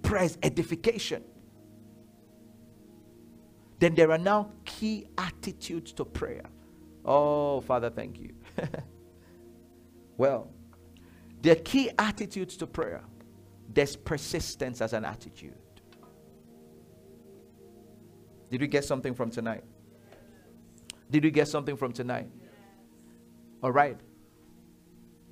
prayer 0.03 0.25
is 0.25 0.39
edification 0.43 1.23
then 3.85 3.95
there 3.95 4.11
are 4.11 4.19
now 4.19 4.51
key 4.65 5.07
attitudes 5.19 5.93
to 5.93 6.07
prayer. 6.07 6.47
Oh, 7.05 7.61
Father, 7.61 7.91
thank 7.91 8.19
you. 8.19 8.33
well, 10.17 10.51
there 11.43 11.53
are 11.53 11.61
key 11.61 11.91
attitudes 11.99 12.57
to 12.57 12.67
prayer. 12.67 13.03
There's 13.71 13.95
persistence 13.95 14.81
as 14.81 14.95
an 14.95 15.05
attitude. 15.05 15.59
Did 18.51 18.63
we 18.63 18.69
get 18.69 18.87
something 18.87 19.13
from 19.13 19.31
tonight? 19.31 19.65
Did 21.11 21.23
we 21.25 21.31
get 21.31 21.49
something 21.49 21.77
from 21.77 21.93
tonight? 21.93 22.29
All 23.63 23.71
right. 23.71 24.01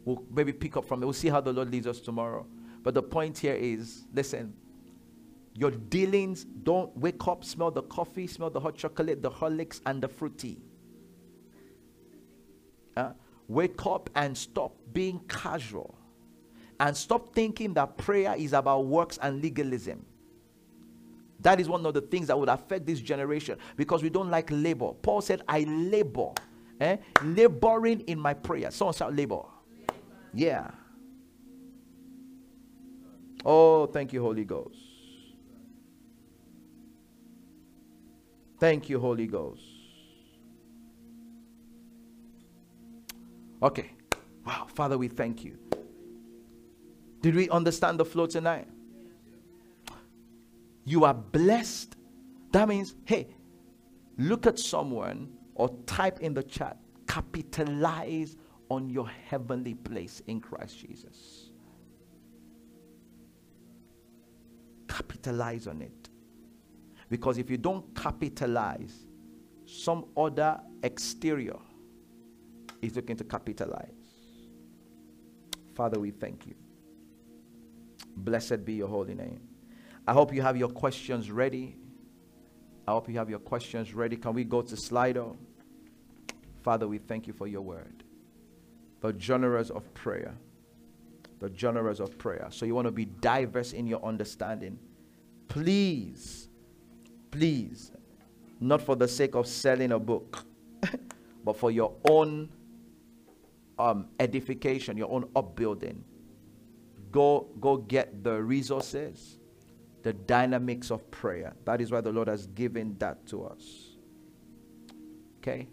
We'll 0.04 0.22
maybe 0.30 0.52
pick 0.52 0.76
up 0.76 0.84
from 0.84 1.02
it. 1.02 1.06
We'll 1.06 1.14
see 1.14 1.28
how 1.28 1.40
the 1.40 1.54
Lord 1.54 1.70
leads 1.70 1.86
us 1.86 2.00
tomorrow. 2.00 2.46
But 2.82 2.92
the 2.92 3.02
point 3.02 3.38
here 3.38 3.54
is 3.54 4.04
listen, 4.12 4.52
your 5.54 5.70
dealings 5.70 6.44
don't 6.44 6.96
wake 6.96 7.26
up, 7.28 7.44
smell 7.44 7.70
the 7.70 7.82
coffee, 7.82 8.26
smell 8.26 8.50
the 8.50 8.60
hot 8.60 8.76
chocolate, 8.76 9.22
the 9.22 9.30
Horlicks, 9.30 9.80
and 9.84 10.02
the 10.02 10.08
fruity. 10.08 10.58
Uh, 12.96 13.12
wake 13.48 13.84
up 13.86 14.08
and 14.14 14.36
stop 14.36 14.74
being 14.92 15.20
casual. 15.28 15.94
And 16.80 16.96
stop 16.96 17.34
thinking 17.34 17.74
that 17.74 17.96
prayer 17.98 18.34
is 18.36 18.54
about 18.54 18.86
works 18.86 19.18
and 19.22 19.42
legalism. 19.42 20.04
That 21.40 21.60
is 21.60 21.68
one 21.68 21.84
of 21.84 21.94
the 21.94 22.00
things 22.00 22.28
that 22.28 22.38
would 22.38 22.48
affect 22.48 22.86
this 22.86 23.00
generation 23.00 23.58
because 23.76 24.02
we 24.02 24.10
don't 24.10 24.30
like 24.30 24.48
labor. 24.50 24.92
Paul 25.02 25.20
said, 25.20 25.42
I 25.48 25.60
labor. 25.60 26.30
Eh? 26.80 26.96
Laboring 27.22 28.00
in 28.02 28.18
my 28.18 28.32
prayer. 28.32 28.70
Someone 28.70 28.94
shout 28.94 29.14
labor. 29.14 29.36
labor. 29.36 29.94
Yeah. 30.32 30.70
Oh, 33.44 33.86
thank 33.86 34.12
you, 34.12 34.22
Holy 34.22 34.44
Ghost. 34.44 34.91
Thank 38.62 38.88
you, 38.88 39.00
Holy 39.00 39.26
Ghost. 39.26 39.64
Okay. 43.60 43.90
Wow, 44.46 44.68
Father, 44.72 44.96
we 44.96 45.08
thank 45.08 45.42
you. 45.42 45.58
Did 47.22 47.34
we 47.34 47.48
understand 47.48 47.98
the 47.98 48.04
flow 48.04 48.26
tonight? 48.26 48.68
You 50.84 51.02
are 51.02 51.12
blessed. 51.12 51.96
That 52.52 52.68
means, 52.68 52.94
hey, 53.04 53.26
look 54.16 54.46
at 54.46 54.60
someone 54.60 55.32
or 55.56 55.68
type 55.86 56.20
in 56.20 56.32
the 56.32 56.44
chat, 56.44 56.76
capitalize 57.08 58.36
on 58.70 58.88
your 58.88 59.08
heavenly 59.08 59.74
place 59.74 60.22
in 60.28 60.38
Christ 60.38 60.78
Jesus. 60.78 61.48
capitalize 64.92 65.66
on 65.66 65.82
it. 65.82 66.01
Because 67.12 67.36
if 67.36 67.50
you 67.50 67.58
don't 67.58 67.94
capitalize, 67.94 69.04
some 69.66 70.06
other 70.16 70.58
exterior 70.82 71.58
is 72.80 72.96
looking 72.96 73.16
to 73.16 73.24
capitalize. 73.24 73.92
Father, 75.74 76.00
we 76.00 76.10
thank 76.10 76.46
you. 76.46 76.54
Blessed 78.16 78.64
be 78.64 78.72
your 78.72 78.88
holy 78.88 79.14
name. 79.14 79.42
I 80.08 80.14
hope 80.14 80.32
you 80.32 80.40
have 80.40 80.56
your 80.56 80.70
questions 80.70 81.30
ready. 81.30 81.76
I 82.88 82.92
hope 82.92 83.10
you 83.10 83.18
have 83.18 83.28
your 83.28 83.40
questions 83.40 83.92
ready. 83.92 84.16
Can 84.16 84.32
we 84.32 84.44
go 84.44 84.62
to 84.62 84.74
Slido? 84.74 85.36
Father, 86.62 86.88
we 86.88 86.96
thank 86.96 87.26
you 87.26 87.34
for 87.34 87.46
your 87.46 87.60
word. 87.60 88.04
The 89.02 89.14
genres 89.20 89.70
of 89.70 89.92
prayer. 89.92 90.34
The 91.40 91.52
genres 91.54 92.00
of 92.00 92.16
prayer. 92.16 92.46
So 92.48 92.64
you 92.64 92.74
want 92.74 92.86
to 92.86 92.90
be 92.90 93.04
diverse 93.04 93.74
in 93.74 93.86
your 93.86 94.02
understanding. 94.02 94.78
Please, 95.48 96.48
please, 97.32 97.90
not 98.60 98.80
for 98.80 98.94
the 98.94 99.08
sake 99.08 99.34
of 99.34 99.48
selling 99.48 99.90
a 99.90 99.98
book, 99.98 100.44
but 101.44 101.56
for 101.56 101.72
your 101.72 101.92
own 102.08 102.48
um, 103.78 104.06
edification, 104.20 104.96
your 104.96 105.10
own 105.10 105.28
upbuilding. 105.34 106.04
Go, 107.10 107.48
go 107.60 107.76
get 107.76 108.22
the 108.22 108.40
resources, 108.40 109.38
the 110.02 110.12
dynamics 110.12 110.90
of 110.90 111.10
prayer. 111.10 111.54
That 111.64 111.80
is 111.80 111.90
why 111.90 112.00
the 112.00 112.12
Lord 112.12 112.28
has 112.28 112.46
given 112.46 112.96
that 112.98 113.26
to 113.26 113.44
us. 113.44 113.96
Okay? 115.38 115.68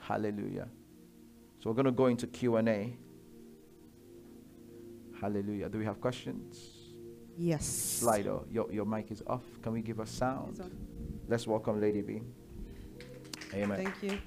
Hallelujah. 0.00 0.68
So 1.58 1.70
we're 1.70 1.74
going 1.74 1.86
to 1.86 1.92
go 1.92 2.06
into 2.06 2.26
Q&A. 2.26 2.96
Hallelujah. 5.20 5.68
Do 5.68 5.78
we 5.78 5.84
have 5.84 6.00
questions? 6.00 6.73
Yes. 7.36 8.00
Slido, 8.02 8.44
your, 8.50 8.70
your 8.72 8.84
mic 8.84 9.10
is 9.10 9.22
off. 9.26 9.42
Can 9.62 9.72
we 9.72 9.82
give 9.82 9.98
a 9.98 10.06
sound? 10.06 10.60
Let's 11.28 11.46
welcome 11.46 11.80
Lady 11.80 12.02
B. 12.02 12.20
Amen. 13.52 13.84
Thank 13.84 14.02
you. 14.02 14.18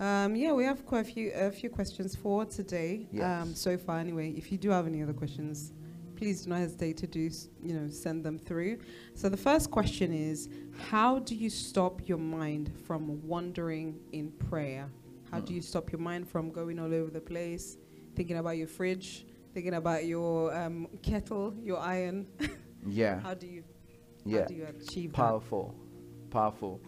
Um, 0.00 0.34
yeah, 0.34 0.52
we 0.52 0.64
have 0.64 0.84
quite 0.84 1.00
a 1.00 1.04
few 1.04 1.30
a 1.32 1.50
few 1.50 1.70
questions 1.70 2.16
for 2.16 2.44
today. 2.44 3.06
Um, 3.22 3.54
so 3.54 3.78
far, 3.78 3.98
anyway. 3.98 4.30
If 4.36 4.50
you 4.50 4.58
do 4.58 4.70
have 4.70 4.86
any 4.86 5.02
other 5.02 5.12
questions, 5.12 5.72
please 6.16 6.42
do 6.42 6.50
not 6.50 6.58
hesitate 6.58 6.96
to 6.98 7.06
do 7.06 7.30
you 7.62 7.74
know 7.74 7.88
send 7.88 8.24
them 8.24 8.38
through. 8.38 8.78
So 9.14 9.28
the 9.28 9.36
first 9.36 9.70
question 9.70 10.12
is, 10.12 10.48
how 10.90 11.20
do 11.20 11.34
you 11.34 11.48
stop 11.48 12.08
your 12.08 12.18
mind 12.18 12.72
from 12.86 13.26
wandering 13.26 14.00
in 14.12 14.32
prayer? 14.32 14.90
How 15.30 15.40
do 15.40 15.54
you 15.54 15.62
stop 15.62 15.92
your 15.92 16.00
mind 16.00 16.28
from 16.28 16.50
going 16.50 16.78
all 16.78 16.92
over 16.92 17.10
the 17.10 17.20
place, 17.20 17.76
thinking 18.14 18.38
about 18.38 18.56
your 18.56 18.68
fridge, 18.68 19.26
thinking 19.54 19.74
about 19.74 20.04
your 20.04 20.54
um, 20.54 20.88
kettle, 21.02 21.54
your 21.62 21.78
iron? 21.78 22.26
Yeah. 22.86 23.20
How 23.20 23.32
do 23.32 23.46
you 23.46 23.64
Yeah. 24.26 24.40
how 24.42 24.46
do 24.48 24.54
you 24.54 24.66
achieve 24.66 25.12
that? 25.12 25.16
Powerful. 25.16 25.74
Powerful. 26.30 26.82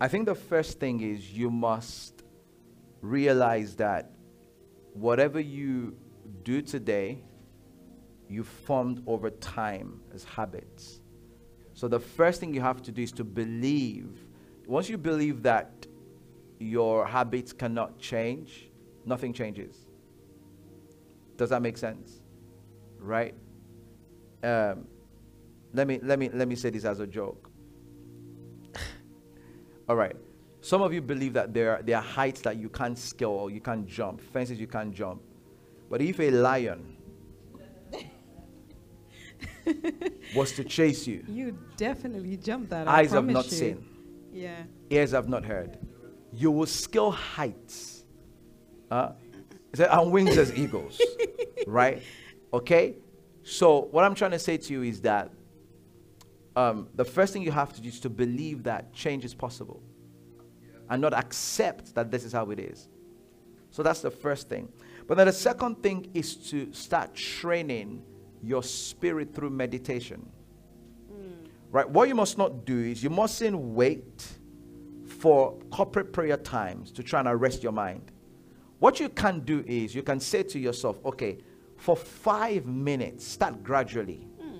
I 0.00 0.08
think 0.08 0.26
the 0.26 0.34
first 0.34 0.80
thing 0.80 1.00
is 1.00 1.32
you 1.32 1.50
must 1.50 2.24
realize 3.00 3.76
that 3.76 4.10
whatever 4.92 5.38
you 5.38 5.96
do 6.42 6.62
today, 6.62 7.22
you 8.28 8.42
formed 8.42 9.04
over 9.06 9.30
time 9.30 10.00
as 10.12 10.24
habits. 10.24 11.00
So 11.74 11.86
the 11.86 12.00
first 12.00 12.40
thing 12.40 12.52
you 12.52 12.60
have 12.60 12.82
to 12.82 12.90
do 12.90 13.02
is 13.02 13.12
to 13.12 13.22
believe. 13.24 14.08
Once 14.66 14.88
you 14.88 14.98
believe 14.98 15.44
that 15.44 15.86
your 16.58 17.06
habits 17.06 17.52
cannot 17.52 18.00
change, 18.00 18.68
nothing 19.04 19.32
changes. 19.32 19.85
Does 21.36 21.50
that 21.50 21.62
make 21.62 21.76
sense? 21.78 22.20
Right? 22.98 23.34
Um, 24.42 24.86
let 25.72 25.86
me 25.86 26.00
let 26.02 26.18
me 26.18 26.30
let 26.32 26.48
me 26.48 26.54
say 26.54 26.70
this 26.70 26.84
as 26.84 27.00
a 27.00 27.06
joke. 27.06 27.50
All 29.88 29.96
right. 29.96 30.16
Some 30.60 30.82
of 30.82 30.92
you 30.92 31.00
believe 31.00 31.32
that 31.34 31.54
there 31.54 31.76
are, 31.76 31.82
there 31.82 31.96
are 31.96 32.02
heights 32.02 32.40
that 32.40 32.56
you 32.56 32.68
can't 32.68 32.98
scale 32.98 33.30
or 33.30 33.50
you 33.50 33.60
can't 33.60 33.86
jump, 33.86 34.20
fences 34.20 34.58
you 34.58 34.66
can't 34.66 34.92
jump. 34.92 35.22
But 35.88 36.00
if 36.02 36.18
a 36.18 36.30
lion 36.32 36.96
was 40.34 40.52
to 40.52 40.64
chase 40.64 41.06
you, 41.06 41.22
You 41.28 41.56
definitely 41.76 42.36
jump 42.36 42.68
that. 42.70 42.88
I 42.88 43.00
eyes 43.00 43.12
have 43.12 43.26
not 43.26 43.44
you. 43.46 43.50
seen, 43.50 43.84
Yeah. 44.32 44.64
ears 44.90 45.12
have 45.12 45.28
not 45.28 45.44
heard, 45.44 45.78
you 46.32 46.50
will 46.50 46.66
scale 46.66 47.12
heights. 47.12 48.04
Uh, 48.90 49.12
said, 49.76 49.90
and 49.90 50.10
wings 50.10 50.36
as 50.36 50.56
eagles. 50.56 51.00
right? 51.66 52.02
Okay? 52.52 52.96
So, 53.42 53.82
what 53.90 54.04
I'm 54.04 54.14
trying 54.14 54.32
to 54.32 54.38
say 54.38 54.56
to 54.56 54.72
you 54.72 54.82
is 54.82 55.00
that 55.02 55.30
um, 56.56 56.88
the 56.94 57.04
first 57.04 57.32
thing 57.32 57.42
you 57.42 57.52
have 57.52 57.72
to 57.74 57.80
do 57.80 57.88
is 57.88 58.00
to 58.00 58.10
believe 58.10 58.62
that 58.64 58.92
change 58.92 59.24
is 59.24 59.34
possible 59.34 59.82
and 60.88 61.00
not 61.02 61.12
accept 61.12 61.94
that 61.94 62.10
this 62.10 62.24
is 62.24 62.32
how 62.32 62.50
it 62.50 62.58
is. 62.58 62.88
So, 63.70 63.82
that's 63.82 64.00
the 64.00 64.10
first 64.10 64.48
thing. 64.48 64.68
But 65.06 65.16
then 65.16 65.26
the 65.26 65.32
second 65.32 65.82
thing 65.82 66.10
is 66.14 66.34
to 66.50 66.72
start 66.72 67.14
training 67.14 68.02
your 68.42 68.62
spirit 68.62 69.34
through 69.34 69.50
meditation. 69.50 70.28
Right? 71.70 71.88
What 71.88 72.08
you 72.08 72.14
must 72.14 72.38
not 72.38 72.64
do 72.64 72.78
is 72.78 73.02
you 73.02 73.10
mustn't 73.10 73.56
wait 73.56 74.26
for 75.18 75.58
corporate 75.70 76.12
prayer 76.12 76.36
times 76.36 76.92
to 76.92 77.02
try 77.02 77.20
and 77.20 77.28
arrest 77.28 77.62
your 77.62 77.72
mind. 77.72 78.12
What 78.78 79.00
you 79.00 79.08
can 79.08 79.40
do 79.40 79.64
is 79.66 79.94
you 79.94 80.02
can 80.02 80.20
say 80.20 80.42
to 80.44 80.58
yourself, 80.58 80.98
okay, 81.04 81.38
for 81.76 81.96
five 81.96 82.66
minutes, 82.66 83.26
start 83.26 83.62
gradually. 83.62 84.26
Hmm. 84.40 84.58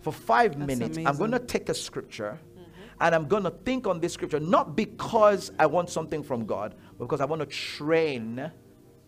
For 0.00 0.12
five 0.12 0.58
That's 0.58 0.66
minutes, 0.66 0.98
I'm 0.98 1.16
going 1.16 1.30
to 1.32 1.38
take 1.38 1.68
a 1.68 1.74
scripture 1.74 2.38
mm-hmm. 2.54 2.70
and 3.00 3.14
I'm 3.14 3.26
going 3.28 3.44
to 3.44 3.50
think 3.50 3.86
on 3.86 4.00
this 4.00 4.14
scripture, 4.14 4.40
not 4.40 4.76
because 4.76 5.52
I 5.58 5.66
want 5.66 5.90
something 5.90 6.22
from 6.22 6.46
God, 6.46 6.74
but 6.98 7.04
because 7.04 7.20
I 7.20 7.24
want 7.24 7.40
to 7.40 7.46
train 7.46 8.50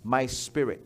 my 0.05 0.27
spirit. 0.27 0.85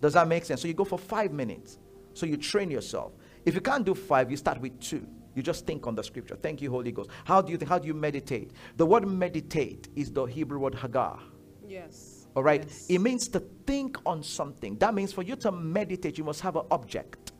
Does 0.00 0.14
that 0.14 0.26
make 0.26 0.44
sense? 0.44 0.60
So 0.60 0.68
you 0.68 0.74
go 0.74 0.84
for 0.84 0.98
five 0.98 1.32
minutes. 1.32 1.78
So 2.14 2.26
you 2.26 2.36
train 2.36 2.70
yourself. 2.70 3.12
If 3.44 3.54
you 3.54 3.60
can't 3.60 3.84
do 3.84 3.94
five, 3.94 4.30
you 4.30 4.36
start 4.36 4.60
with 4.60 4.78
two. 4.80 5.06
You 5.34 5.42
just 5.42 5.64
think 5.66 5.86
on 5.86 5.94
the 5.94 6.04
scripture. 6.04 6.36
Thank 6.36 6.60
you, 6.60 6.70
Holy 6.70 6.92
Ghost. 6.92 7.08
How 7.24 7.40
do 7.40 7.52
you 7.52 7.56
think? 7.56 7.68
How 7.68 7.78
do 7.78 7.86
you 7.86 7.94
meditate? 7.94 8.50
The 8.76 8.84
word 8.84 9.08
meditate 9.08 9.88
is 9.96 10.12
the 10.12 10.24
Hebrew 10.24 10.58
word 10.58 10.74
hagah. 10.74 11.18
Yes. 11.66 12.21
All 12.34 12.42
right. 12.42 12.62
Yes. 12.66 12.86
It 12.88 12.98
means 12.98 13.28
to 13.28 13.40
think 13.66 13.98
on 14.06 14.22
something. 14.22 14.76
That 14.78 14.94
means 14.94 15.12
for 15.12 15.22
you 15.22 15.36
to 15.36 15.52
meditate, 15.52 16.18
you 16.18 16.24
must 16.24 16.40
have 16.40 16.56
an 16.56 16.64
object. 16.70 17.32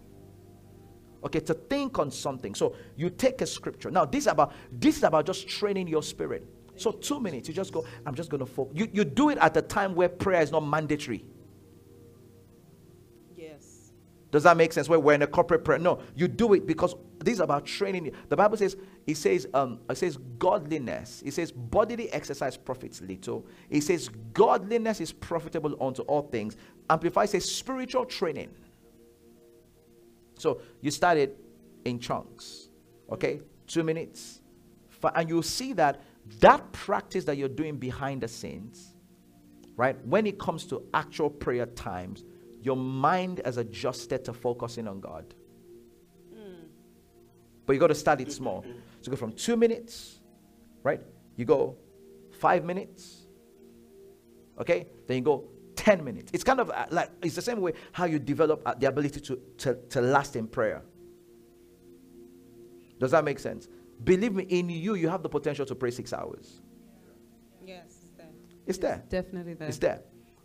Okay, 1.24 1.40
to 1.40 1.54
think 1.54 1.98
on 1.98 2.10
something. 2.10 2.54
So 2.54 2.74
you 2.96 3.08
take 3.08 3.40
a 3.42 3.46
scripture. 3.46 3.90
Now, 3.90 4.04
this 4.04 4.24
is 4.24 4.26
about 4.26 4.52
this 4.72 4.98
is 4.98 5.02
about 5.04 5.24
just 5.26 5.48
training 5.48 5.88
your 5.88 6.02
spirit. 6.02 6.46
So 6.76 6.90
two 6.90 7.20
minutes, 7.20 7.48
you 7.48 7.54
just 7.54 7.72
go, 7.72 7.84
I'm 8.06 8.14
just 8.14 8.30
gonna 8.30 8.46
focus. 8.46 8.76
You, 8.76 8.88
you 8.92 9.04
do 9.04 9.28
it 9.28 9.38
at 9.38 9.56
a 9.56 9.62
time 9.62 9.94
where 9.94 10.08
prayer 10.08 10.42
is 10.42 10.50
not 10.50 10.66
mandatory. 10.66 11.24
Does 14.32 14.42
that 14.44 14.56
make 14.56 14.72
sense? 14.72 14.88
Where 14.88 14.98
we're 14.98 15.12
in 15.12 15.22
a 15.22 15.26
corporate 15.26 15.62
prayer. 15.62 15.78
No, 15.78 16.00
you 16.16 16.26
do 16.26 16.54
it 16.54 16.66
because 16.66 16.94
this 17.18 17.34
is 17.34 17.40
about 17.40 17.66
training. 17.66 18.06
you. 18.06 18.12
The 18.30 18.36
Bible 18.36 18.56
says, 18.56 18.76
it 19.06 19.18
says, 19.18 19.46
um, 19.52 19.78
it 19.88 19.98
says 19.98 20.16
godliness. 20.38 21.22
It 21.24 21.34
says 21.34 21.52
bodily 21.52 22.10
exercise 22.12 22.56
profits 22.56 23.02
little. 23.02 23.46
It 23.68 23.82
says 23.82 24.08
godliness 24.32 25.02
is 25.02 25.12
profitable 25.12 25.76
unto 25.80 26.00
all 26.02 26.22
things. 26.22 26.56
Amplify 26.88 27.26
says 27.26 27.44
spiritual 27.44 28.06
training. 28.06 28.48
So 30.38 30.62
you 30.80 30.90
start 30.90 31.18
it 31.18 31.38
in 31.84 32.00
chunks. 32.00 32.70
Okay? 33.12 33.42
Two 33.66 33.84
minutes. 33.84 34.40
And 35.14 35.28
you'll 35.28 35.42
see 35.42 35.74
that 35.74 36.00
that 36.40 36.72
practice 36.72 37.24
that 37.24 37.36
you're 37.36 37.48
doing 37.48 37.76
behind 37.76 38.22
the 38.22 38.28
scenes, 38.28 38.94
right? 39.76 39.96
When 40.06 40.26
it 40.26 40.38
comes 40.38 40.64
to 40.66 40.84
actual 40.94 41.28
prayer 41.28 41.66
times, 41.66 42.24
your 42.62 42.76
mind 42.76 43.40
has 43.44 43.56
adjusted 43.56 44.24
to 44.24 44.32
focusing 44.32 44.86
on 44.88 45.00
God. 45.00 45.34
But 47.66 47.74
you 47.74 47.78
got 47.78 47.88
to 47.88 47.94
start 47.94 48.20
it 48.20 48.32
small. 48.32 48.64
So 49.00 49.10
go 49.10 49.16
from 49.16 49.32
two 49.32 49.56
minutes, 49.56 50.20
right? 50.82 51.00
You 51.36 51.44
go 51.44 51.76
five 52.32 52.64
minutes, 52.64 53.26
okay? 54.60 54.88
Then 55.06 55.18
you 55.18 55.22
go 55.22 55.44
10 55.76 56.04
minutes. 56.04 56.30
It's 56.34 56.44
kind 56.44 56.60
of 56.60 56.70
uh, 56.70 56.86
like, 56.90 57.10
it's 57.22 57.34
the 57.34 57.42
same 57.42 57.60
way 57.60 57.72
how 57.92 58.04
you 58.04 58.18
develop 58.18 58.62
uh, 58.66 58.74
the 58.74 58.86
ability 58.86 59.20
to, 59.20 59.40
to, 59.58 59.74
to 59.90 60.00
last 60.00 60.36
in 60.36 60.46
prayer. 60.46 60.82
Does 62.98 63.10
that 63.10 63.24
make 63.24 63.38
sense? 63.38 63.68
Believe 64.04 64.32
me, 64.32 64.44
in 64.44 64.68
you, 64.70 64.94
you 64.94 65.08
have 65.08 65.22
the 65.22 65.28
potential 65.28 65.66
to 65.66 65.74
pray 65.74 65.90
six 65.90 66.12
hours. 66.12 66.60
Yes. 67.64 67.84
It's 67.86 68.16
there. 68.16 68.30
It's 68.66 68.78
there. 68.78 69.02
Definitely 69.08 69.54
there. 69.54 69.68
It's 69.68 69.78
there. 69.78 70.02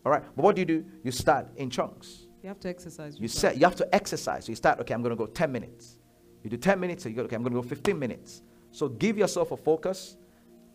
All 0.08 0.12
right. 0.12 0.24
But 0.38 0.44
what 0.44 0.56
do 0.56 0.62
you 0.62 0.66
do? 0.66 0.86
You 1.04 1.12
start 1.12 1.50
in 1.58 1.70
chunks. 1.70 2.28
You 2.42 2.48
have 2.48 2.62
to 2.62 2.70
exercise. 2.70 3.20
You 3.20 3.28
set. 3.28 3.58
You 3.58 3.66
have 3.66 3.76
to 3.76 3.94
exercise. 3.94 4.46
So 4.46 4.54
you 4.54 4.56
start. 4.56 4.80
Okay, 4.80 4.94
I'm 4.94 5.02
going 5.02 5.10
to 5.10 5.18
go 5.18 5.26
10 5.26 5.52
minutes. 5.52 5.98
You 6.46 6.50
do 6.50 6.56
10 6.56 6.80
minutes. 6.80 7.04
So 7.04 7.10
you 7.10 7.16
go. 7.16 7.24
Okay, 7.24 7.36
I'm 7.36 7.44
going 7.44 7.54
to 7.54 7.62
go 7.62 7.68
15 7.68 8.00
minutes. 8.00 8.42
So 8.72 8.88
give 8.88 9.18
yourself 9.18 9.52
a 9.52 9.58
focus, 9.58 10.16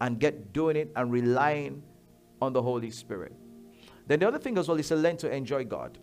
and 0.02 0.20
get 0.20 0.52
doing 0.52 0.76
it 0.76 0.92
and 0.96 1.10
relying 1.10 1.82
on 2.42 2.52
the 2.52 2.60
Holy 2.60 2.90
Spirit. 2.90 3.32
Then 4.06 4.18
the 4.18 4.28
other 4.28 4.38
thing 4.38 4.58
as 4.58 4.68
well 4.68 4.78
is 4.78 4.88
to 4.88 4.96
learn 4.96 5.16
to 5.16 5.34
enjoy 5.34 5.64
God. 5.64 5.96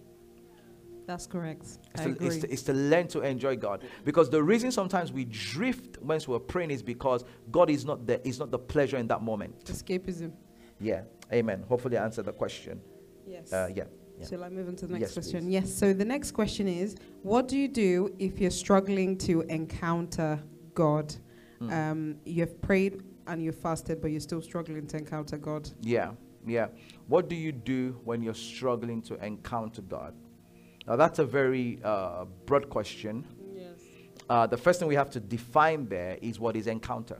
That's 1.06 1.28
correct. 1.28 1.62
It's 1.62 2.02
I 2.02 2.06
to, 2.06 2.10
agree. 2.10 2.28
it's, 2.30 2.38
to, 2.38 2.52
it's 2.52 2.64
to 2.64 2.74
learn 2.74 3.08
to 3.10 3.22
enjoy 3.22 3.58
God. 3.58 3.84
Because 4.06 4.32
the 4.32 4.42
reason 4.42 4.72
sometimes 4.72 5.14
we 5.14 5.26
drift 5.26 6.02
once 6.02 6.28
we're 6.28 6.40
praying 6.40 6.72
is 6.72 6.82
because 6.82 7.26
God 7.52 7.70
is 7.70 7.86
not 7.86 8.08
the 8.08 8.28
is 8.28 8.40
not 8.40 8.50
the 8.50 8.58
pleasure 8.58 8.98
in 8.98 9.06
that 9.10 9.22
moment. 9.22 9.66
Escapism. 9.66 10.32
Yeah. 10.80 11.02
Amen. 11.32 11.64
Hopefully 11.68 11.96
I 11.96 12.04
answered 12.04 12.26
the 12.26 12.34
question. 12.34 12.82
Yes. 13.30 13.54
Uh, 13.54 13.70
yeah. 13.76 13.84
yeah. 14.18 14.28
Shall 14.28 14.44
I 14.44 14.50
move 14.50 14.68
on 14.68 14.76
to 14.78 14.88
the 14.88 14.94
next 14.94 15.02
Yes, 15.02 15.14
question? 15.14 15.46
please. 15.46 15.54
Yes. 15.54 15.74
So 15.74 15.94
the 15.94 16.06
next 16.06 16.32
question 16.32 16.68
is 16.68 16.96
what 17.22 17.48
do 17.48 17.58
you 17.58 17.68
do 17.68 18.14
if 18.18 18.40
you're 18.40 18.52
struggling 18.52 19.18
to 19.20 19.42
encounter 19.42 20.42
God? 20.74 21.16
Mm. 21.62 21.72
Um, 21.72 22.16
you've 22.26 22.62
prayed 22.62 23.04
and 23.28 23.44
you've 23.44 23.58
fasted, 23.58 24.02
but 24.02 24.12
you're 24.12 24.20
still 24.20 24.42
struggling 24.42 24.88
to 24.88 24.98
encounter 24.98 25.38
God. 25.38 25.70
Yeah, 25.82 26.12
yeah. 26.46 26.68
What 27.08 27.30
do 27.30 27.36
you 27.36 27.52
do 27.52 28.00
when 28.04 28.24
you're 28.24 28.34
struggling 28.34 29.02
to 29.04 29.24
encounter 29.24 29.82
God? 29.82 30.16
Now, 30.88 30.96
that's 30.96 31.20
a 31.20 31.26
very 31.26 31.80
uh, 31.84 32.26
broad 32.46 32.70
question. 32.70 33.26
Yes. 33.54 33.80
Uh, 34.28 34.48
the 34.48 34.58
first 34.58 34.80
thing 34.80 34.88
we 34.88 34.96
have 34.96 35.12
to 35.12 35.20
define 35.20 35.88
there 35.88 36.18
is 36.22 36.40
what 36.40 36.56
is 36.56 36.66
encounter. 36.66 37.20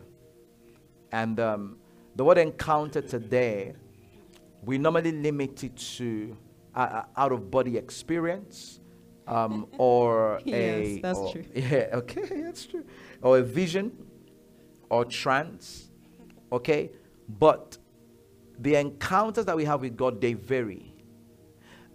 And 1.11 1.40
um, 1.40 1.77
the 2.15 2.23
word 2.23 2.40
encounter 2.40 3.02
today, 3.02 3.73
we 4.64 4.77
normally 4.77 5.11
limit 5.11 5.64
it 5.64 5.76
to 5.98 6.36
uh, 6.76 7.03
out 7.15 7.31
of 7.31 7.49
body 7.49 7.77
experience 7.77 8.80
um, 9.27 9.68
or 9.77 10.38
a. 10.38 10.41
Yes, 10.45 10.99
that's 11.02 11.19
or- 11.19 11.31
true. 11.31 11.45
Yeah, 11.53 11.90
okay, 11.94 12.41
that's 12.41 12.65
true. 12.65 12.86
Or 13.22 13.40
a 13.40 13.44
vision 13.44 13.91
or 14.90 15.06
trance, 15.06 15.90
okay? 16.52 16.91
But 17.27 17.77
the 18.60 18.76
encounters 18.76 19.45
that 19.45 19.56
we 19.56 19.65
have 19.65 19.81
with 19.81 19.95
God, 19.95 20.19
they 20.19 20.34
vary. 20.34 20.94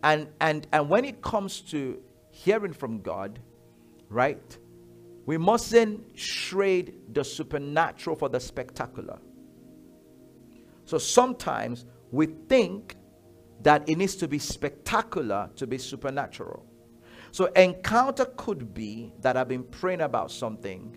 And, 0.02 0.28
and, 0.40 0.66
and 0.72 0.88
when 0.88 1.04
it 1.04 1.22
comes 1.22 1.60
to 1.72 2.00
hearing 2.30 2.72
from 2.72 3.00
God, 3.00 3.38
right, 4.08 4.58
we 5.26 5.38
mustn't 5.38 6.16
trade 6.16 6.94
the 7.12 7.24
supernatural 7.24 8.14
for 8.14 8.28
the 8.28 8.38
spectacular. 8.38 9.18
So 10.84 10.98
sometimes 10.98 11.86
we 12.14 12.26
think 12.26 12.96
that 13.62 13.88
it 13.88 13.98
needs 13.98 14.14
to 14.16 14.28
be 14.28 14.38
spectacular 14.38 15.50
to 15.56 15.66
be 15.66 15.78
supernatural. 15.78 16.64
So 17.32 17.46
encounter 17.56 18.26
could 18.36 18.72
be 18.72 19.12
that 19.20 19.36
I've 19.36 19.48
been 19.48 19.64
praying 19.64 20.02
about 20.02 20.30
something 20.30 20.96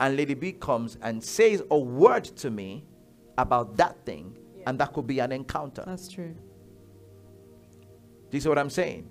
and 0.00 0.16
Lady 0.16 0.34
B 0.34 0.52
comes 0.52 0.98
and 1.00 1.24
says 1.24 1.62
a 1.70 1.78
word 1.78 2.24
to 2.24 2.50
me 2.50 2.84
about 3.38 3.76
that 3.78 4.04
thing 4.04 4.36
and 4.66 4.78
that 4.78 4.92
could 4.92 5.06
be 5.06 5.20
an 5.20 5.32
encounter. 5.32 5.82
That's 5.86 6.08
true. 6.08 6.34
Do 8.30 8.36
you 8.36 8.40
see 8.40 8.48
what 8.48 8.58
I'm 8.58 8.68
saying? 8.68 9.08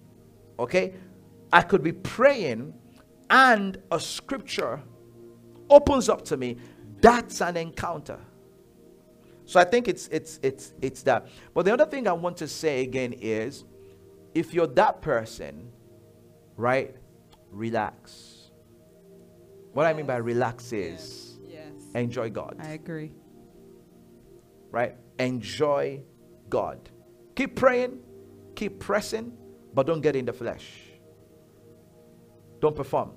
Okay? 0.60 0.94
I 1.52 1.64
could 1.64 1.82
be 1.82 1.94
praying 1.94 2.74
and 3.32 3.82
a 3.92 4.00
scripture 4.00 4.82
opens 5.70 6.08
up 6.08 6.24
to 6.26 6.38
me. 6.38 6.58
That's 7.02 7.42
an 7.42 7.58
encounter. 7.58 8.20
So 9.48 9.60
I 9.60 9.64
think 9.64 9.88
it's 9.88 10.07
it's 10.10 10.40
it's 10.44 10.74
it's 10.82 11.02
that. 11.03 11.28
But 11.53 11.64
the 11.65 11.74
other 11.74 11.86
thing 11.86 12.06
I 12.07 12.11
want 12.14 12.36
to 12.38 12.48
say 12.48 12.82
again 12.84 13.14
is 13.14 13.64
if 14.36 14.53
you're 14.53 14.68
that 14.68 15.02
person, 15.02 15.72
right? 16.57 16.94
Relax. 17.49 18.52
What 19.72 19.86
I 19.86 19.94
mean 19.94 20.06
by 20.06 20.18
relax 20.18 20.74
is 20.74 21.40
Yes. 21.48 21.72
enjoy 21.95 22.30
God 22.30 22.57
I 22.60 22.72
agree. 22.72 23.14
right? 24.69 24.95
Enjoy 25.18 26.02
God. 26.49 26.90
Keep 27.36 27.56
praying, 27.56 27.99
keep 28.56 28.80
pressing, 28.80 29.32
but 29.74 29.88
don't 29.88 30.02
get 30.02 30.15
in 30.18 30.26
the 30.26 30.34
flesh. 30.34 30.68
Don't 32.60 32.76
perform. 32.76 33.11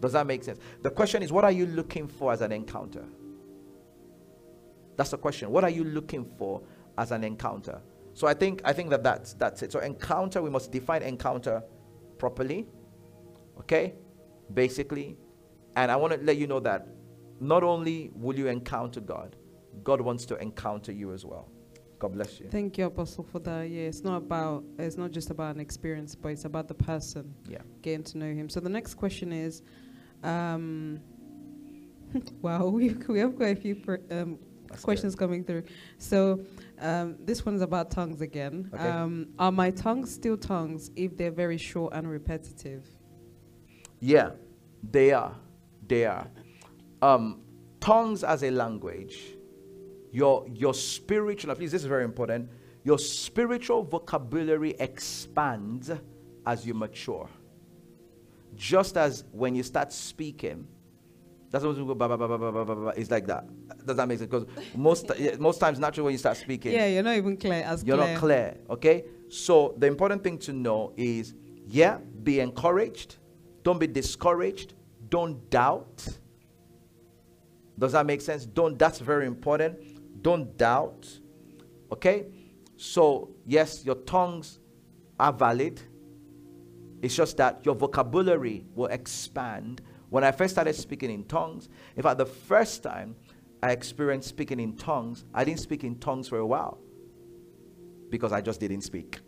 Does 0.00 0.12
that 0.14 0.26
make 0.26 0.42
sense? 0.42 0.58
The 0.82 0.90
question 0.90 1.22
is, 1.22 1.30
what 1.32 1.44
are 1.44 1.52
you 1.52 1.66
looking 1.66 2.08
for 2.08 2.32
as 2.32 2.40
an 2.40 2.50
encounter? 2.52 3.04
That's 4.98 5.10
the 5.10 5.16
question. 5.16 5.50
What 5.50 5.62
are 5.62 5.70
you 5.70 5.84
looking 5.84 6.24
for 6.36 6.60
as 6.98 7.12
an 7.12 7.22
encounter? 7.22 7.80
So 8.14 8.26
I 8.26 8.34
think 8.34 8.60
I 8.64 8.72
think 8.72 8.90
that 8.90 9.04
that's 9.04 9.32
that's 9.34 9.62
it. 9.62 9.70
So 9.70 9.78
encounter, 9.78 10.42
we 10.42 10.50
must 10.50 10.72
define 10.72 11.02
encounter 11.02 11.62
properly. 12.18 12.66
Okay? 13.60 13.94
Basically, 14.52 15.16
and 15.76 15.90
I 15.92 15.96
want 15.96 16.14
to 16.14 16.18
let 16.20 16.36
you 16.36 16.48
know 16.48 16.58
that 16.60 16.88
not 17.40 17.62
only 17.62 18.10
will 18.14 18.36
you 18.36 18.48
encounter 18.48 19.00
God, 19.00 19.36
God 19.84 20.00
wants 20.00 20.26
to 20.26 20.36
encounter 20.42 20.90
you 20.90 21.12
as 21.12 21.24
well. 21.24 21.48
God 22.00 22.12
bless 22.14 22.40
you. 22.40 22.48
Thank 22.50 22.76
you, 22.78 22.86
Apostle, 22.86 23.22
for 23.22 23.38
that. 23.40 23.68
Yeah, 23.70 23.82
it's 23.82 24.02
not 24.02 24.16
about 24.16 24.64
it's 24.80 24.96
not 24.96 25.12
just 25.12 25.30
about 25.30 25.54
an 25.54 25.60
experience, 25.60 26.16
but 26.16 26.30
it's 26.30 26.44
about 26.44 26.66
the 26.66 26.74
person 26.74 27.32
Yeah. 27.48 27.58
getting 27.82 28.02
to 28.04 28.18
know 28.18 28.32
him. 28.34 28.48
So 28.48 28.58
the 28.58 28.68
next 28.68 28.94
question 28.94 29.32
is, 29.32 29.62
um, 30.24 30.98
wow, 32.42 32.66
we 32.78 32.94
we 33.08 33.20
have 33.20 33.36
quite 33.36 33.56
a 33.58 33.60
few 33.60 33.76
per, 33.76 34.00
um, 34.10 34.38
That's 34.68 34.84
questions 34.84 35.14
coming 35.14 35.44
through. 35.44 35.64
So 35.98 36.40
um, 36.80 37.16
this 37.20 37.44
one's 37.44 37.62
about 37.62 37.90
tongues 37.90 38.20
again. 38.20 38.70
Okay. 38.72 38.88
Um, 38.88 39.28
are 39.38 39.52
my 39.52 39.70
tongues 39.70 40.12
still 40.12 40.36
tongues 40.36 40.90
if 40.96 41.16
they're 41.16 41.30
very 41.30 41.58
short 41.58 41.94
and 41.94 42.08
repetitive? 42.08 42.86
Yeah, 44.00 44.30
they 44.82 45.12
are. 45.12 45.34
They 45.86 46.04
are. 46.04 46.28
Um, 47.00 47.40
tongues 47.80 48.22
as 48.24 48.42
a 48.42 48.50
language, 48.50 49.36
your 50.12 50.46
your 50.48 50.74
spiritual, 50.74 51.54
please, 51.54 51.72
this 51.72 51.82
is 51.82 51.88
very 51.88 52.04
important. 52.04 52.50
Your 52.84 52.98
spiritual 52.98 53.82
vocabulary 53.82 54.74
expands 54.78 55.90
as 56.46 56.66
you 56.66 56.74
mature. 56.74 57.28
Just 58.54 58.96
as 58.96 59.24
when 59.32 59.54
you 59.54 59.62
start 59.62 59.92
speaking, 59.92 60.66
that's 61.50 61.64
what 61.64 61.76
we 61.76 61.84
go 61.84 61.94
ba 61.94 62.08
ba 62.08 62.16
ba 62.18 62.28
ba 62.28 62.38
ba 62.38 62.64
ba 62.64 62.74
ba. 62.74 62.92
It's 62.96 63.10
like 63.10 63.26
that. 63.26 63.44
Does 63.86 63.96
that 63.96 64.06
make 64.08 64.18
sense? 64.18 64.30
Because 64.30 64.46
most 64.74 65.10
most 65.38 65.58
times, 65.58 65.78
naturally, 65.78 66.04
when 66.06 66.12
you 66.12 66.18
start 66.18 66.36
speaking, 66.36 66.72
Yeah, 66.72 66.86
you're 66.86 67.02
not 67.02 67.16
even 67.16 67.36
clear 67.36 67.62
as 67.64 67.82
you're 67.84 67.96
clear. 67.96 68.12
not 68.12 68.18
clear 68.18 68.56
okay 68.70 69.04
so 69.28 69.74
the 69.78 69.86
important 69.86 70.22
thing 70.22 70.38
to 70.38 70.52
know 70.52 70.92
is 70.96 71.34
yeah 71.66 71.98
be 72.22 72.40
encouraged 72.40 73.16
don't 73.62 73.78
be 73.78 73.86
discouraged 73.86 74.74
don't 75.10 75.50
doubt 75.50 76.06
does 77.78 77.92
that 77.92 78.06
make 78.06 78.20
sense 78.22 78.46
don't 78.46 78.78
that's 78.78 78.98
very 79.00 79.26
important 79.26 79.76
don't 80.22 80.56
doubt 80.56 81.06
okay 81.92 82.26
so 82.76 83.30
yes 83.46 83.84
your 83.84 83.96
tongues 83.96 84.60
are 85.20 85.32
valid 85.32 85.80
it's 87.02 87.14
just 87.14 87.36
that 87.36 87.64
your 87.64 87.74
vocabulary 87.76 88.66
will 88.74 88.86
expand. 88.86 89.82
When 90.10 90.24
I 90.24 90.32
first 90.32 90.54
started 90.54 90.74
speaking 90.74 91.10
in 91.10 91.24
tongues, 91.24 91.68
in 91.96 92.02
fact, 92.02 92.18
the 92.18 92.26
first 92.26 92.82
time 92.82 93.16
I 93.62 93.72
experienced 93.72 94.28
speaking 94.28 94.60
in 94.60 94.76
tongues, 94.76 95.24
I 95.34 95.44
didn't 95.44 95.60
speak 95.60 95.84
in 95.84 95.98
tongues 95.98 96.28
for 96.28 96.38
a 96.38 96.46
while 96.46 96.78
because 98.10 98.32
I 98.32 98.40
just 98.40 98.60
didn't 98.60 98.82
speak. 98.82 99.20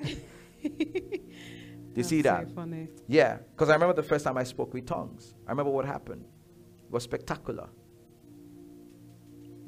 you 1.94 2.02
see 2.02 2.22
that? 2.22 2.50
Funny. 2.54 2.88
Yeah, 3.06 3.38
because 3.52 3.68
I 3.68 3.74
remember 3.74 3.94
the 3.94 4.02
first 4.02 4.24
time 4.24 4.38
I 4.38 4.44
spoke 4.44 4.72
with 4.72 4.86
tongues. 4.86 5.34
I 5.46 5.50
remember 5.50 5.72
what 5.72 5.84
happened. 5.84 6.24
It 6.86 6.92
was 6.92 7.02
spectacular. 7.02 7.68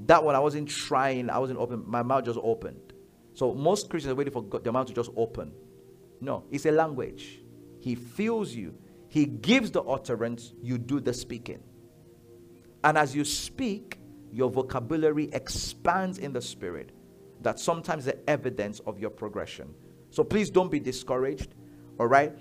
That 0.06 0.24
one, 0.24 0.34
I 0.34 0.38
wasn't 0.38 0.68
trying, 0.68 1.28
I 1.28 1.38
wasn't 1.38 1.58
open, 1.58 1.84
my 1.86 2.02
mouth 2.02 2.24
just 2.24 2.38
opened. 2.42 2.94
So 3.34 3.54
most 3.54 3.90
Christians 3.90 4.12
are 4.12 4.14
waiting 4.14 4.32
for 4.32 4.42
God, 4.42 4.64
their 4.64 4.72
mouth 4.72 4.86
to 4.86 4.94
just 4.94 5.10
open. 5.16 5.52
No, 6.20 6.44
it's 6.50 6.66
a 6.66 6.70
language. 6.70 7.42
He 7.80 7.94
fills 7.94 8.54
you, 8.54 8.74
He 9.10 9.26
gives 9.26 9.72
the 9.72 9.82
utterance, 9.82 10.54
you 10.62 10.78
do 10.78 11.00
the 11.00 11.12
speaking. 11.12 11.58
And 12.84 12.96
as 12.96 13.14
you 13.14 13.24
speak, 13.24 13.98
your 14.32 14.48
vocabulary 14.48 15.28
expands 15.32 16.18
in 16.18 16.32
the 16.32 16.40
spirit. 16.40 16.90
That's 17.42 17.60
sometimes 17.60 18.04
the 18.04 18.16
evidence 18.30 18.78
of 18.86 19.00
your 19.00 19.10
progression. 19.10 19.74
So 20.10 20.22
please 20.22 20.48
don't 20.48 20.70
be 20.70 20.78
discouraged, 20.78 21.54
all 21.98 22.06
right? 22.06 22.32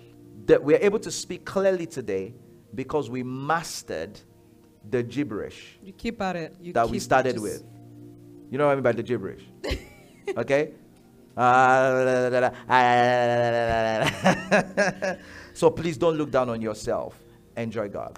That 0.46 0.64
we're 0.64 0.78
able 0.78 1.00
to 1.00 1.10
speak 1.10 1.44
clearly 1.44 1.88
today 1.88 2.36
because 2.76 3.10
we 3.10 3.24
mastered 3.24 4.20
the 4.91 5.02
gibberish 5.02 5.80
You 5.84 5.91
keep 5.91 6.22
at 6.22 6.36
it. 6.36 6.56
You 6.62 6.74
that 6.74 6.88
we 6.88 7.00
started 7.00 7.34
just- 7.34 7.44
with. 7.44 7.64
You 8.52 8.60
know 8.60 8.68
what 8.68 8.74
I 8.74 8.76
mean 8.76 8.84
by 8.84 8.91
the 8.91 9.04
gibberish? 9.04 9.41
okay? 10.38 10.74
Uh, 11.36 12.46
so 15.60 15.69
please 15.69 15.98
don't 15.98 16.15
look 16.18 16.31
down 16.31 16.48
on 16.48 16.61
yourself. 16.61 17.19
Enjoy 17.57 17.90
God. 17.90 18.18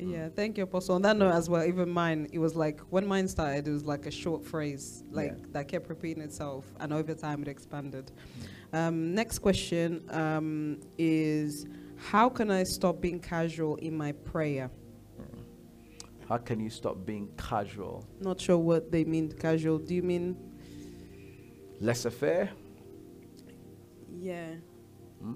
Yeah, 0.00 0.28
thank 0.30 0.58
you, 0.58 0.64
Apostle. 0.64 0.96
On 0.96 1.02
that 1.02 1.16
note 1.16 1.30
as 1.30 1.48
well, 1.48 1.64
even 1.64 1.88
mine, 1.88 2.26
it 2.32 2.40
was 2.40 2.56
like 2.56 2.80
when 2.90 3.06
mine 3.06 3.28
started, 3.28 3.68
it 3.68 3.70
was 3.70 3.84
like 3.84 4.06
a 4.06 4.10
short 4.10 4.44
phrase, 4.44 5.04
like 5.12 5.30
Yeah. 5.30 5.44
that 5.52 5.68
kept 5.68 5.88
repeating 5.88 6.24
itself, 6.24 6.64
and 6.80 6.92
over 6.92 7.14
time 7.14 7.40
it 7.42 7.46
expanded. 7.46 8.10
Um, 8.72 9.14
next 9.14 9.38
question 9.38 10.02
um, 10.10 10.80
is 10.98 11.66
How 12.10 12.28
can 12.28 12.50
I 12.50 12.64
stop 12.64 13.00
being 13.00 13.20
casual 13.20 13.76
in 13.76 13.96
my 13.96 14.10
prayer? 14.10 14.68
How 16.28 16.38
can 16.38 16.58
you 16.58 16.70
stop 16.70 17.06
being 17.06 17.28
casual? 17.36 18.04
Not 18.20 18.40
sure 18.40 18.58
what 18.58 18.90
they 18.90 19.04
mean 19.04 19.30
casual. 19.30 19.78
Do 19.78 19.94
you 19.94 20.02
mean? 20.02 20.36
Laissez 21.80 22.10
faire? 22.10 22.50
Yeah. 24.10 24.54
Hmm? 25.20 25.34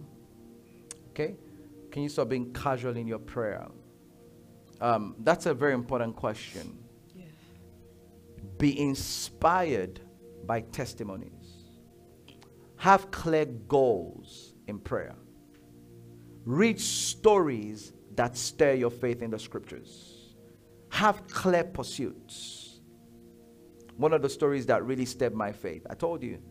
Okay? 1.17 1.35
Can 1.91 2.03
you 2.03 2.11
stop 2.11 2.29
being 2.29 2.53
casual 2.53 2.97
in 2.97 3.07
your 3.07 3.19
prayer? 3.19 3.67
Um, 4.83 5.17
that's 5.21 5.47
a 5.47 5.55
very 5.55 5.73
important 5.73 6.15
question. 6.15 6.79
Yeah. 7.15 7.25
Be 8.59 8.79
inspired 8.79 10.01
by 10.45 10.61
testimonies. 10.61 11.33
Have 12.77 13.11
clear 13.11 13.47
goals 13.47 14.53
in 14.67 14.79
prayer. 14.79 15.15
Read 16.45 16.79
stories 16.79 17.95
that 18.15 18.37
stir 18.37 18.75
your 18.75 18.91
faith 18.91 19.23
in 19.23 19.31
the 19.31 19.39
scriptures. 19.39 20.35
Have 20.91 21.27
clear 21.29 21.65
pursuits. 21.65 22.81
One 23.97 24.13
of 24.13 24.21
the 24.21 24.29
stories 24.29 24.67
that 24.67 24.85
really 24.85 25.07
stirred 25.07 25.35
my 25.35 25.51
faith, 25.51 25.87
I 25.89 25.95
told 25.95 26.23
you, 26.23 26.43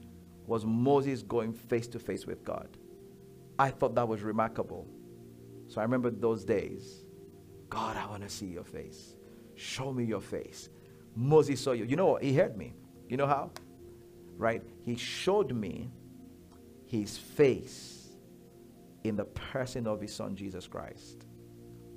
was 0.47 0.65
Moses 0.65 1.21
going 1.21 1.53
face 1.53 1.87
to 1.89 1.99
face 1.99 2.25
with 2.25 2.43
God. 2.43 2.77
I 3.57 3.69
thought 3.69 3.95
that 3.95 4.07
was 4.07 4.21
remarkable. 4.21 4.87
So 5.67 5.81
I 5.81 5.83
remember 5.83 6.09
those 6.09 6.43
days. 6.43 7.05
God, 7.69 7.97
I 7.97 8.05
want 8.07 8.23
to 8.23 8.29
see 8.29 8.47
your 8.47 8.63
face. 8.63 9.15
Show 9.55 9.91
me 9.91 10.03
your 10.03 10.21
face. 10.21 10.69
Moses 11.15 11.61
saw 11.61 11.71
you. 11.71 11.85
You 11.85 11.95
know 11.95 12.07
what? 12.07 12.23
He 12.23 12.33
heard 12.33 12.57
me. 12.57 12.73
You 13.09 13.17
know 13.17 13.27
how? 13.27 13.51
Right? 14.37 14.61
He 14.81 14.95
showed 14.95 15.53
me 15.53 15.89
his 16.85 17.17
face 17.17 18.09
in 19.03 19.15
the 19.15 19.25
person 19.25 19.87
of 19.87 20.01
his 20.01 20.13
son 20.13 20.35
Jesus 20.35 20.67
Christ 20.67 21.25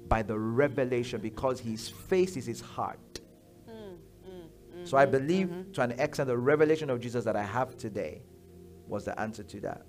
by 0.08 0.22
the 0.22 0.38
revelation 0.38 1.20
because 1.20 1.60
his 1.60 1.88
face 1.88 2.36
is 2.36 2.46
his 2.46 2.60
heart. 2.60 3.20
so 4.84 4.96
I 4.96 5.04
mm-hmm. 5.04 5.12
believe 5.12 5.46
mm-hmm. 5.48 5.72
to 5.72 5.82
an 5.82 5.92
extent 5.92 6.28
the 6.28 6.38
revelation 6.38 6.90
of 6.90 7.00
Jesus 7.00 7.24
that 7.24 7.36
I 7.36 7.42
have 7.42 7.76
today 7.76 8.22
was 8.86 9.04
the 9.04 9.18
answer 9.20 9.42
to 9.42 9.60
that. 9.60 9.82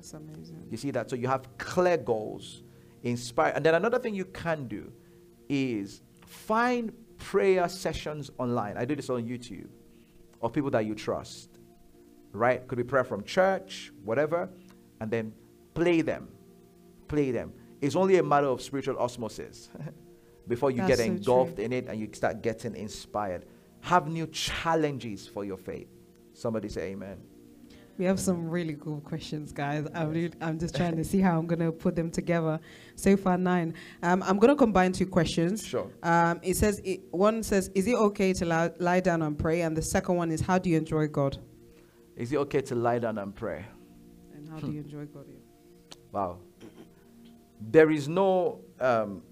That's 0.00 0.14
amazing. 0.14 0.66
You 0.70 0.78
see 0.78 0.90
that? 0.92 1.10
So 1.10 1.16
you 1.16 1.28
have 1.28 1.46
clear 1.58 1.98
goals, 1.98 2.62
inspire. 3.02 3.52
And 3.54 3.64
then 3.64 3.74
another 3.74 3.98
thing 3.98 4.14
you 4.14 4.24
can 4.24 4.66
do 4.66 4.90
is 5.50 6.00
find 6.26 6.90
prayer 7.18 7.68
sessions 7.68 8.30
online. 8.38 8.78
I 8.78 8.86
do 8.86 8.96
this 8.96 9.10
on 9.10 9.24
YouTube 9.24 9.68
of 10.40 10.54
people 10.54 10.70
that 10.70 10.86
you 10.86 10.94
trust. 10.94 11.50
Right? 12.32 12.66
Could 12.66 12.78
be 12.78 12.84
prayer 12.84 13.04
from 13.04 13.24
church, 13.24 13.92
whatever, 14.04 14.48
and 15.00 15.10
then 15.10 15.34
play 15.74 16.00
them. 16.00 16.28
Play 17.06 17.30
them. 17.30 17.52
It's 17.82 17.96
only 17.96 18.16
a 18.16 18.22
matter 18.22 18.46
of 18.46 18.62
spiritual 18.62 18.96
osmosis 18.98 19.68
before 20.48 20.70
you 20.70 20.78
That's 20.78 20.88
get 20.88 20.98
so 20.98 21.04
engulfed 21.04 21.56
true. 21.56 21.64
in 21.64 21.72
it 21.74 21.88
and 21.88 22.00
you 22.00 22.08
start 22.12 22.40
getting 22.40 22.74
inspired. 22.74 23.44
Have 23.80 24.08
new 24.08 24.26
challenges 24.28 25.26
for 25.26 25.44
your 25.44 25.58
faith. 25.58 25.88
Somebody 26.32 26.70
say 26.70 26.92
amen. 26.92 27.18
We 28.00 28.06
have 28.06 28.18
some 28.18 28.48
really 28.48 28.78
cool 28.80 29.02
questions, 29.02 29.52
guys. 29.52 29.86
I'm, 29.94 30.08
really, 30.08 30.32
I'm 30.40 30.58
just 30.58 30.74
trying 30.74 30.96
to 30.96 31.04
see 31.04 31.20
how 31.20 31.38
I'm 31.38 31.46
going 31.46 31.58
to 31.58 31.70
put 31.70 31.94
them 31.94 32.10
together. 32.10 32.58
So 32.96 33.14
far, 33.14 33.36
nine. 33.36 33.74
Um, 34.02 34.22
I'm 34.22 34.38
going 34.38 34.48
to 34.48 34.56
combine 34.56 34.92
two 34.92 35.04
questions. 35.04 35.66
Sure. 35.66 35.86
Um, 36.02 36.40
it 36.42 36.56
says 36.56 36.80
it, 36.82 37.02
one 37.10 37.42
says, 37.42 37.70
"Is 37.74 37.86
it 37.86 37.96
okay 37.96 38.32
to 38.32 38.46
lie, 38.46 38.70
lie 38.78 39.00
down 39.00 39.20
and 39.20 39.38
pray?" 39.38 39.60
And 39.60 39.76
the 39.76 39.82
second 39.82 40.16
one 40.16 40.30
is, 40.30 40.40
"How 40.40 40.56
do 40.56 40.70
you 40.70 40.78
enjoy 40.78 41.08
God?" 41.08 41.36
Is 42.16 42.32
it 42.32 42.38
okay 42.38 42.62
to 42.62 42.74
lie 42.74 43.00
down 43.00 43.18
and 43.18 43.34
pray? 43.34 43.66
And 44.34 44.48
how 44.48 44.60
do 44.60 44.72
you 44.72 44.80
enjoy 44.80 45.04
God? 45.04 45.26
Wow. 46.10 46.38
There 47.60 47.90
is 47.90 48.08
no, 48.08 48.62
um, 48.80 49.22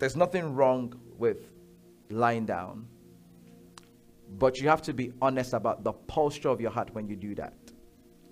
there's 0.00 0.16
nothing 0.16 0.56
wrong 0.56 1.00
with 1.16 1.48
lying 2.10 2.44
down, 2.44 2.88
but 4.36 4.58
you 4.58 4.68
have 4.68 4.82
to 4.82 4.92
be 4.92 5.12
honest 5.22 5.52
about 5.52 5.84
the 5.84 5.92
posture 5.92 6.48
of 6.48 6.60
your 6.60 6.72
heart 6.72 6.92
when 6.92 7.06
you 7.06 7.14
do 7.14 7.36
that. 7.36 7.54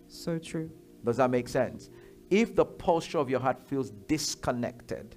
So 0.08 0.38
true. 0.38 0.70
Does 1.04 1.16
that 1.18 1.30
make 1.30 1.48
sense? 1.48 1.90
If 2.30 2.54
the 2.54 2.64
posture 2.64 3.18
of 3.18 3.30
your 3.30 3.40
heart 3.40 3.66
feels 3.66 3.90
disconnected, 3.90 5.16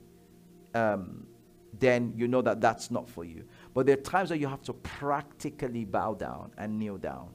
um, 0.73 1.25
then 1.79 2.13
you 2.15 2.27
know 2.27 2.41
that 2.41 2.61
that's 2.61 2.91
not 2.91 3.09
for 3.09 3.23
you. 3.25 3.43
But 3.73 3.85
there 3.85 3.97
are 3.97 4.01
times 4.01 4.29
that 4.29 4.37
you 4.37 4.47
have 4.47 4.61
to 4.63 4.73
practically 4.73 5.85
bow 5.85 6.13
down 6.13 6.51
and 6.57 6.77
kneel 6.77 6.97
down. 6.97 7.29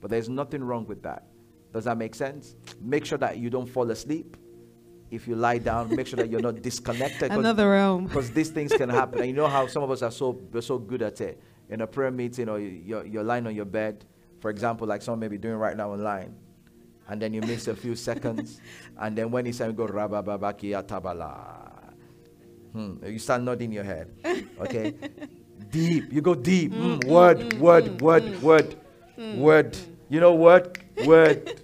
But 0.00 0.10
there's 0.10 0.28
nothing 0.28 0.62
wrong 0.62 0.86
with 0.86 1.02
that. 1.02 1.24
Does 1.72 1.84
that 1.84 1.98
make 1.98 2.14
sense? 2.14 2.54
Make 2.80 3.04
sure 3.04 3.18
that 3.18 3.38
you 3.38 3.50
don't 3.50 3.66
fall 3.66 3.90
asleep. 3.90 4.36
If 5.10 5.26
you 5.26 5.36
lie 5.36 5.58
down, 5.58 5.94
make 5.94 6.06
sure 6.06 6.18
that 6.18 6.28
you're 6.30 6.40
not 6.42 6.62
disconnected. 6.62 7.32
Another 7.32 7.70
realm. 7.70 8.04
because 8.06 8.30
these 8.30 8.50
things 8.50 8.72
can 8.72 8.88
happen. 8.90 9.18
And 9.20 9.28
you 9.28 9.34
know 9.34 9.48
how 9.48 9.66
some 9.66 9.82
of 9.82 9.90
us 9.90 10.02
are 10.02 10.10
so 10.10 10.30
we're 10.52 10.60
so 10.60 10.78
good 10.78 11.02
at 11.02 11.20
it. 11.20 11.42
In 11.70 11.80
a 11.80 11.86
prayer 11.86 12.10
meeting, 12.10 12.48
or 12.48 12.58
you- 12.58 12.82
you're, 12.84 13.06
you're 13.06 13.24
lying 13.24 13.46
on 13.46 13.54
your 13.54 13.64
bed, 13.64 14.04
for 14.40 14.50
example, 14.50 14.86
like 14.86 15.02
someone 15.02 15.20
may 15.20 15.28
be 15.28 15.38
doing 15.38 15.56
right 15.56 15.76
now 15.76 15.90
online, 15.92 16.34
and 17.08 17.20
then 17.20 17.32
you 17.32 17.40
miss 17.40 17.68
a 17.68 17.74
few 17.74 17.94
seconds, 17.94 18.60
and 18.98 19.16
then 19.16 19.30
when 19.30 19.46
it's 19.46 19.58
time, 19.58 19.70
you 19.70 19.76
go 19.76 19.86
rabababaki 19.86 20.76
atabala. 20.80 21.68
Hmm. 22.72 23.04
You 23.04 23.18
start 23.18 23.42
nodding 23.42 23.72
your 23.72 23.84
head. 23.84 24.12
Okay, 24.60 24.94
deep. 25.70 26.12
You 26.12 26.20
go 26.20 26.34
deep. 26.34 26.72
Hmm, 26.72 26.96
mm, 26.96 27.04
word, 27.04 27.38
mm, 27.38 27.58
word, 27.58 27.84
mm, 27.84 28.00
word, 28.00 28.22
mm. 28.24 28.42
word, 28.42 29.38
word. 29.38 29.78
You 30.10 30.20
know 30.20 30.34
word, 30.34 30.78
word. 31.04 31.60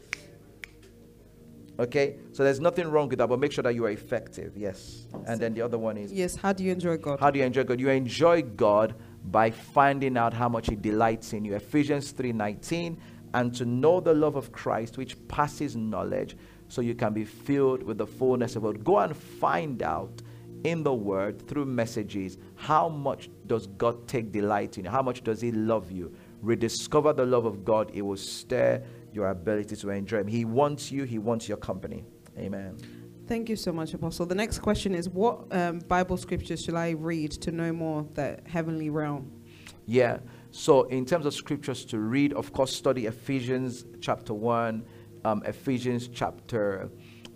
Okay, 1.79 2.16
so 2.33 2.45
there's 2.45 2.61
nothing 2.61 2.89
wrong 2.89 3.09
with 3.09 3.19
that, 3.19 3.29
but 3.29 3.41
make 3.41 3.51
sure 3.51 3.62
that 3.62 3.75
you 3.75 3.85
are 3.85 3.91
effective. 3.91 4.57
Yes, 4.57 5.07
and 5.27 5.41
then 5.41 5.55
the 5.55 5.62
other 5.62 5.77
one 5.79 5.97
is 5.97 6.12
Yes. 6.12 6.37
How 6.37 6.53
do 6.53 6.62
you 6.65 6.73
enjoy 6.73 6.97
God? 6.99 7.21
how 7.21 7.31
do 7.31 7.39
you 7.39 7.45
enjoy 7.45 7.65
God? 7.65 7.81
You 7.81 7.91
enjoy 7.91 8.43
God 8.43 8.95
by 9.25 9.51
finding 9.51 10.16
out 10.16 10.33
how 10.33 10.49
much 10.49 10.69
He 10.69 10.77
delights 10.77 11.33
in 11.33 11.45
you. 11.45 11.55
Ephesians 11.55 12.12
3:19, 12.12 12.97
and 13.35 13.55
to 13.56 13.65
know 13.65 14.01
the 14.01 14.15
love 14.15 14.36
of 14.36 14.52
Christ, 14.52 14.97
which 14.97 15.16
passes 15.28 15.77
knowledge, 15.77 16.36
so 16.69 16.81
you 16.81 16.94
can 16.94 17.12
be 17.12 17.24
filled 17.24 17.82
with 17.82 17.98
the 17.98 18.06
fullness 18.06 18.56
of 18.56 18.62
God. 18.62 18.82
Go 18.82 18.98
and 19.01 19.15
find 19.15 19.82
out 19.82 20.23
in 20.62 20.82
the 20.82 20.94
Word 20.94 21.47
through 21.47 21.66
messages 21.66 22.39
how 22.55 22.89
much 22.89 23.28
does 23.47 23.66
God 23.66 24.09
take 24.09 24.32
delight 24.32 24.78
in 24.78 24.85
you? 24.85 24.90
How 24.90 25.02
much 25.02 25.23
does 25.23 25.40
He 25.40 25.52
love 25.52 25.90
you? 25.90 26.15
Rediscover 26.40 27.12
the 27.12 27.27
love 27.27 27.44
of 27.44 27.65
God. 27.65 27.90
It 27.93 28.02
will 28.02 28.16
stir 28.16 28.82
your 29.12 29.28
ability 29.28 29.77
to 29.77 29.90
enjoy 29.90 30.20
Him. 30.20 30.27
He 30.28 30.44
wants 30.44 30.90
you. 30.90 31.05
He 31.05 31.19
wants 31.19 31.48
your 31.48 31.59
company. 31.59 32.05
Amen. 32.39 32.78
Thank 33.27 33.48
you 33.48 33.56
so 33.56 33.73
much, 33.73 33.94
Apostle. 33.94 34.27
The 34.27 34.35
next 34.35 34.61
question 34.61 34.94
is, 34.94 35.09
what 35.09 35.47
um, 35.55 35.81
Bible 35.81 36.16
scriptures 36.16 36.62
shall 36.62 36.77
I 36.77 36.90
read 36.90 37.32
to 37.32 37.51
know 37.51 37.73
more 37.73 38.01
of 38.01 38.15
the 38.15 38.39
heavenly 38.47 38.90
realm? 38.90 39.31
Yeah. 39.86 40.19
So, 40.56 40.85
in 40.85 41.05
terms 41.05 41.26
of 41.26 41.35
scriptures 41.35 41.85
to 41.86 41.98
read, 41.98 42.32
of 42.32 42.52
course, 42.52 42.72
study 42.72 43.06
Ephesians 43.06 43.86
chapter 44.01 44.32
one, 44.32 44.85
um, 45.24 45.43
Ephesians 45.44 46.06
chapter, 46.06 46.89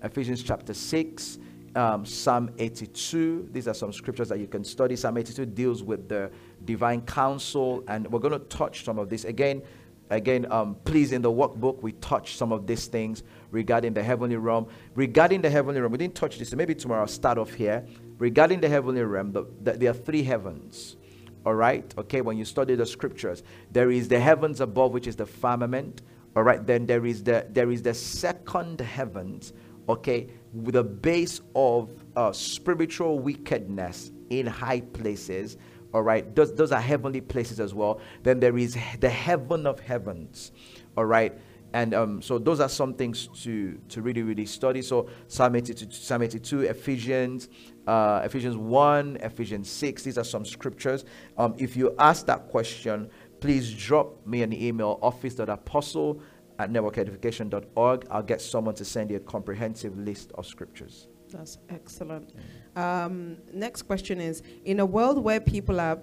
Ephesians 0.04 0.40
chapter 0.40 0.72
six, 0.72 1.40
um, 1.74 2.06
Psalm 2.06 2.48
82. 2.58 3.48
These 3.50 3.66
are 3.66 3.74
some 3.74 3.92
scriptures 3.92 4.28
that 4.28 4.38
you 4.38 4.46
can 4.46 4.62
study. 4.62 4.94
Psalm 4.94 5.16
82 5.16 5.46
deals 5.46 5.82
with 5.82 6.08
the 6.08 6.30
divine 6.64 7.00
counsel, 7.00 7.82
and 7.88 8.06
we're 8.06 8.20
going 8.20 8.38
to 8.38 8.46
touch 8.46 8.84
some 8.84 9.00
of 9.00 9.08
this 9.08 9.24
again. 9.24 9.62
Again, 10.10 10.46
um, 10.52 10.76
please, 10.84 11.10
in 11.10 11.20
the 11.20 11.30
workbook, 11.30 11.82
we 11.82 11.94
touch 11.94 12.36
some 12.36 12.52
of 12.52 12.68
these 12.68 12.86
things 12.86 13.24
regarding 13.50 13.94
the 13.94 14.02
heavenly 14.02 14.36
realm. 14.36 14.68
Regarding 14.94 15.42
the 15.42 15.50
heavenly 15.50 15.80
realm, 15.80 15.90
we 15.90 15.98
didn't 15.98 16.14
touch 16.14 16.38
this. 16.38 16.50
So 16.50 16.56
maybe 16.56 16.76
tomorrow 16.76 17.00
I'll 17.00 17.08
start 17.08 17.36
off 17.36 17.52
here. 17.52 17.84
Regarding 18.18 18.60
the 18.60 18.68
heavenly 18.68 19.02
realm, 19.02 19.32
the, 19.32 19.44
the, 19.60 19.72
there 19.72 19.90
are 19.90 19.94
three 19.94 20.22
heavens. 20.22 20.97
All 21.46 21.54
right. 21.54 21.92
Okay. 21.98 22.20
When 22.20 22.36
you 22.36 22.44
study 22.44 22.74
the 22.74 22.86
scriptures, 22.86 23.42
there 23.70 23.90
is 23.90 24.08
the 24.08 24.20
heavens 24.20 24.60
above, 24.60 24.92
which 24.92 25.06
is 25.06 25.16
the 25.16 25.26
firmament. 25.26 26.02
All 26.36 26.42
right. 26.42 26.64
Then 26.64 26.86
there 26.86 27.06
is 27.06 27.22
the 27.22 27.46
there 27.50 27.70
is 27.70 27.82
the 27.82 27.94
second 27.94 28.80
heavens. 28.80 29.52
Okay, 29.88 30.28
with 30.52 30.76
a 30.76 30.84
base 30.84 31.40
of 31.54 31.90
uh, 32.14 32.30
spiritual 32.30 33.18
wickedness 33.18 34.12
in 34.28 34.46
high 34.46 34.80
places. 34.80 35.56
All 35.94 36.02
right. 36.02 36.34
Those 36.34 36.54
those 36.54 36.72
are 36.72 36.80
heavenly 36.80 37.22
places 37.22 37.60
as 37.60 37.72
well. 37.72 38.00
Then 38.22 38.40
there 38.40 38.58
is 38.58 38.76
the 39.00 39.08
heaven 39.08 39.66
of 39.66 39.80
heavens. 39.80 40.52
All 40.96 41.06
right. 41.06 41.38
And 41.72 41.94
um, 41.94 42.22
so 42.22 42.38
those 42.38 42.60
are 42.60 42.68
some 42.68 42.94
things 42.94 43.28
to, 43.42 43.78
to 43.88 44.02
really, 44.02 44.22
really 44.22 44.46
study. 44.46 44.80
So 44.82 45.08
Psalm 45.26 45.56
82, 45.56 45.90
Psalm 45.90 46.22
82 46.22 46.62
Ephesians, 46.62 47.48
uh, 47.86 48.22
Ephesians 48.24 48.56
1, 48.56 49.18
Ephesians 49.20 49.68
6. 49.70 50.02
These 50.02 50.18
are 50.18 50.24
some 50.24 50.44
scriptures. 50.44 51.04
Um, 51.36 51.54
if 51.58 51.76
you 51.76 51.94
ask 51.98 52.26
that 52.26 52.48
question, 52.48 53.10
please 53.40 53.72
drop 53.72 54.26
me 54.26 54.42
an 54.42 54.52
email, 54.52 54.98
office.apostle 55.02 56.22
at 56.58 56.72
networkedification.org. 56.72 58.06
I'll 58.10 58.22
get 58.22 58.40
someone 58.40 58.74
to 58.76 58.84
send 58.84 59.10
you 59.10 59.16
a 59.16 59.20
comprehensive 59.20 59.96
list 59.98 60.32
of 60.36 60.46
scriptures. 60.46 61.08
That's 61.30 61.58
excellent. 61.68 62.32
Um, 62.74 63.36
next 63.52 63.82
question 63.82 64.20
is 64.20 64.42
In 64.64 64.80
a 64.80 64.86
world 64.86 65.22
where 65.22 65.40
people 65.40 65.78
are 65.78 65.98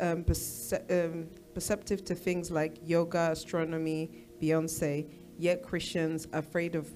um, 0.00 0.24
perce- 0.24 0.74
um, 0.90 1.28
perceptive 1.54 2.04
to 2.04 2.14
things 2.14 2.50
like 2.50 2.78
yoga, 2.84 3.30
astronomy, 3.32 4.25
Beyonce, 4.40 5.08
yet 5.38 5.62
Christians 5.62 6.26
afraid 6.32 6.74
of 6.74 6.90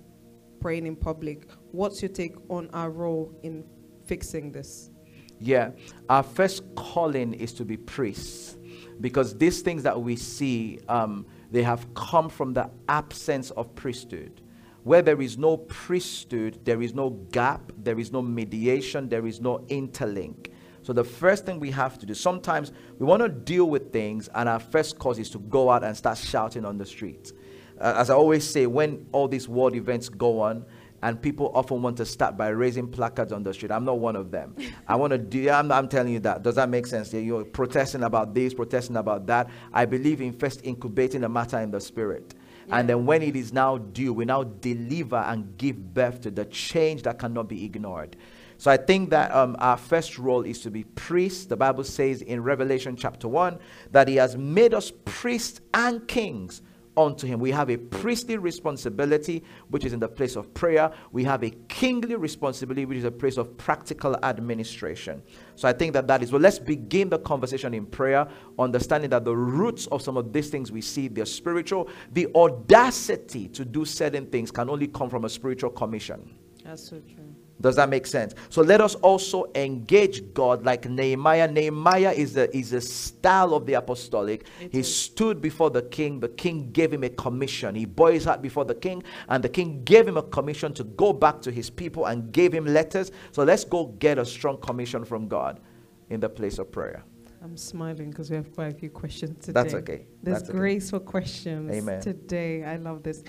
praying 0.60 0.86
in 0.86 0.96
public, 0.96 1.48
what's 1.72 2.02
your 2.02 2.10
take 2.10 2.36
on 2.48 2.68
our 2.72 2.90
role 2.90 3.34
in 3.42 3.64
fixing 4.04 4.52
this? 4.52 4.90
Yeah, 5.38 5.70
our 6.08 6.22
first 6.22 6.62
calling 6.74 7.32
is 7.32 7.52
to 7.54 7.64
be 7.64 7.76
priests 7.76 8.58
because 9.00 9.36
these 9.36 9.62
things 9.62 9.82
that 9.84 10.00
we 10.00 10.16
see, 10.16 10.78
um, 10.88 11.26
they 11.50 11.62
have 11.62 11.92
come 11.94 12.28
from 12.28 12.52
the 12.52 12.70
absence 12.88 13.50
of 13.52 13.74
priesthood. 13.74 14.42
Where 14.82 15.02
there 15.02 15.20
is 15.20 15.36
no 15.38 15.56
priesthood, 15.56 16.60
there 16.64 16.82
is 16.82 16.94
no 16.94 17.10
gap, 17.32 17.72
there 17.78 17.98
is 17.98 18.12
no 18.12 18.22
mediation, 18.22 19.08
there 19.08 19.26
is 19.26 19.40
no 19.40 19.58
interlink. 19.68 20.52
So 20.90 20.94
the 20.94 21.04
first 21.04 21.46
thing 21.46 21.60
we 21.60 21.70
have 21.70 22.00
to 22.00 22.06
do, 22.06 22.14
sometimes 22.14 22.72
we 22.98 23.06
want 23.06 23.22
to 23.22 23.28
deal 23.28 23.70
with 23.70 23.92
things, 23.92 24.28
and 24.34 24.48
our 24.48 24.58
first 24.58 24.98
cause 24.98 25.20
is 25.20 25.30
to 25.30 25.38
go 25.38 25.70
out 25.70 25.84
and 25.84 25.96
start 25.96 26.18
shouting 26.18 26.64
on 26.64 26.78
the 26.78 26.84
streets. 26.84 27.32
Uh, 27.80 27.94
as 27.96 28.10
I 28.10 28.14
always 28.14 28.44
say, 28.44 28.66
when 28.66 29.06
all 29.12 29.28
these 29.28 29.48
world 29.48 29.76
events 29.76 30.08
go 30.08 30.40
on, 30.40 30.64
and 31.04 31.22
people 31.22 31.52
often 31.54 31.80
want 31.80 31.96
to 31.98 32.04
start 32.04 32.36
by 32.36 32.48
raising 32.48 32.88
placards 32.88 33.32
on 33.32 33.44
the 33.44 33.54
street. 33.54 33.70
I'm 33.70 33.84
not 33.84 34.00
one 34.00 34.16
of 34.16 34.32
them. 34.32 34.56
I 34.88 34.96
want 34.96 35.12
to 35.12 35.18
do. 35.18 35.48
I'm, 35.48 35.70
I'm 35.70 35.86
telling 35.86 36.12
you 36.12 36.18
that. 36.20 36.42
Does 36.42 36.56
that 36.56 36.68
make 36.68 36.88
sense? 36.88 37.14
You're 37.14 37.44
protesting 37.44 38.02
about 38.02 38.34
this, 38.34 38.52
protesting 38.52 38.96
about 38.96 39.28
that. 39.28 39.48
I 39.72 39.84
believe 39.84 40.20
in 40.20 40.32
first 40.32 40.60
incubating 40.64 41.20
the 41.20 41.28
matter 41.28 41.60
in 41.60 41.70
the 41.70 41.80
spirit. 41.80 42.34
And 42.68 42.88
then 42.88 43.06
when 43.06 43.22
it 43.22 43.36
is 43.36 43.52
now 43.52 43.78
due, 43.78 44.12
we 44.12 44.24
now 44.24 44.42
deliver 44.42 45.16
and 45.16 45.56
give 45.56 45.94
birth 45.94 46.20
to 46.22 46.32
the 46.32 46.46
change 46.46 47.02
that 47.04 47.20
cannot 47.20 47.48
be 47.48 47.64
ignored. 47.64 48.16
So 48.60 48.70
I 48.70 48.76
think 48.76 49.08
that 49.08 49.34
um, 49.34 49.56
our 49.58 49.78
first 49.78 50.18
role 50.18 50.42
is 50.42 50.60
to 50.60 50.70
be 50.70 50.84
priests. 50.84 51.46
The 51.46 51.56
Bible 51.56 51.82
says 51.82 52.20
in 52.20 52.42
Revelation 52.42 52.94
chapter 52.94 53.26
1 53.26 53.58
that 53.92 54.06
He 54.06 54.16
has 54.16 54.36
made 54.36 54.74
us 54.74 54.92
priests 55.06 55.62
and 55.72 56.06
kings 56.06 56.60
unto 56.94 57.26
him. 57.26 57.40
We 57.40 57.52
have 57.52 57.70
a 57.70 57.78
priestly 57.78 58.36
responsibility, 58.36 59.44
which 59.68 59.86
is 59.86 59.94
in 59.94 59.98
the 59.98 60.08
place 60.08 60.36
of 60.36 60.52
prayer. 60.52 60.92
We 61.10 61.24
have 61.24 61.42
a 61.42 61.48
kingly 61.68 62.16
responsibility, 62.16 62.84
which 62.84 62.98
is 62.98 63.04
a 63.04 63.10
place 63.10 63.38
of 63.38 63.56
practical 63.56 64.22
administration. 64.22 65.22
So 65.54 65.66
I 65.66 65.72
think 65.72 65.94
that 65.94 66.06
that 66.08 66.22
is 66.22 66.30
well. 66.30 66.42
Let's 66.42 66.58
begin 66.58 67.08
the 67.08 67.18
conversation 67.18 67.72
in 67.72 67.86
prayer, 67.86 68.28
understanding 68.58 69.08
that 69.08 69.24
the 69.24 69.34
roots 69.34 69.86
of 69.86 70.02
some 70.02 70.18
of 70.18 70.34
these 70.34 70.50
things 70.50 70.70
we 70.70 70.82
see 70.82 71.08
they're 71.08 71.24
spiritual. 71.24 71.88
The 72.12 72.28
audacity 72.34 73.48
to 73.48 73.64
do 73.64 73.86
certain 73.86 74.26
things 74.26 74.50
can 74.50 74.68
only 74.68 74.88
come 74.88 75.08
from 75.08 75.24
a 75.24 75.30
spiritual 75.30 75.70
commission. 75.70 76.34
That's 76.62 76.86
so 76.86 76.98
true. 76.98 77.34
Does 77.60 77.76
that 77.76 77.88
make 77.88 78.06
sense? 78.06 78.34
So 78.48 78.62
let 78.62 78.80
us 78.80 78.94
also 78.96 79.50
engage 79.54 80.32
God 80.32 80.64
like 80.64 80.88
Nehemiah. 80.88 81.50
Nehemiah 81.50 82.12
is 82.12 82.34
the 82.34 82.54
is 82.56 82.72
a 82.72 82.80
style 82.80 83.54
of 83.54 83.66
the 83.66 83.74
apostolic. 83.74 84.46
It 84.60 84.72
he 84.72 84.78
is. 84.80 84.94
stood 84.94 85.40
before 85.40 85.70
the 85.70 85.82
king. 85.82 86.20
The 86.20 86.28
king 86.28 86.70
gave 86.72 86.92
him 86.92 87.04
a 87.04 87.10
commission. 87.10 87.74
He 87.74 87.84
bore 87.84 88.12
his 88.12 88.24
heart 88.24 88.40
before 88.40 88.64
the 88.64 88.74
king, 88.74 89.02
and 89.28 89.44
the 89.44 89.48
king 89.48 89.84
gave 89.84 90.08
him 90.08 90.16
a 90.16 90.22
commission 90.22 90.72
to 90.74 90.84
go 90.84 91.12
back 91.12 91.42
to 91.42 91.50
his 91.50 91.68
people 91.68 92.06
and 92.06 92.32
gave 92.32 92.52
him 92.52 92.64
letters. 92.64 93.12
So 93.32 93.44
let's 93.44 93.64
go 93.64 93.86
get 93.98 94.18
a 94.18 94.24
strong 94.24 94.58
commission 94.58 95.04
from 95.04 95.28
God 95.28 95.60
in 96.08 96.20
the 96.20 96.28
place 96.28 96.58
of 96.58 96.72
prayer. 96.72 97.04
I'm 97.42 97.56
smiling 97.56 98.10
because 98.10 98.30
we 98.30 98.36
have 98.36 98.52
quite 98.54 98.74
a 98.74 98.74
few 98.74 98.90
questions 98.90 99.44
today. 99.46 99.52
That's 99.52 99.74
okay. 99.74 100.06
There's 100.22 100.38
That's 100.38 100.50
okay. 100.50 100.58
grace 100.58 100.90
for 100.90 101.00
questions 101.00 101.72
Amen. 101.72 102.00
today. 102.02 102.64
I 102.64 102.76
love 102.76 103.02
this. 103.02 103.22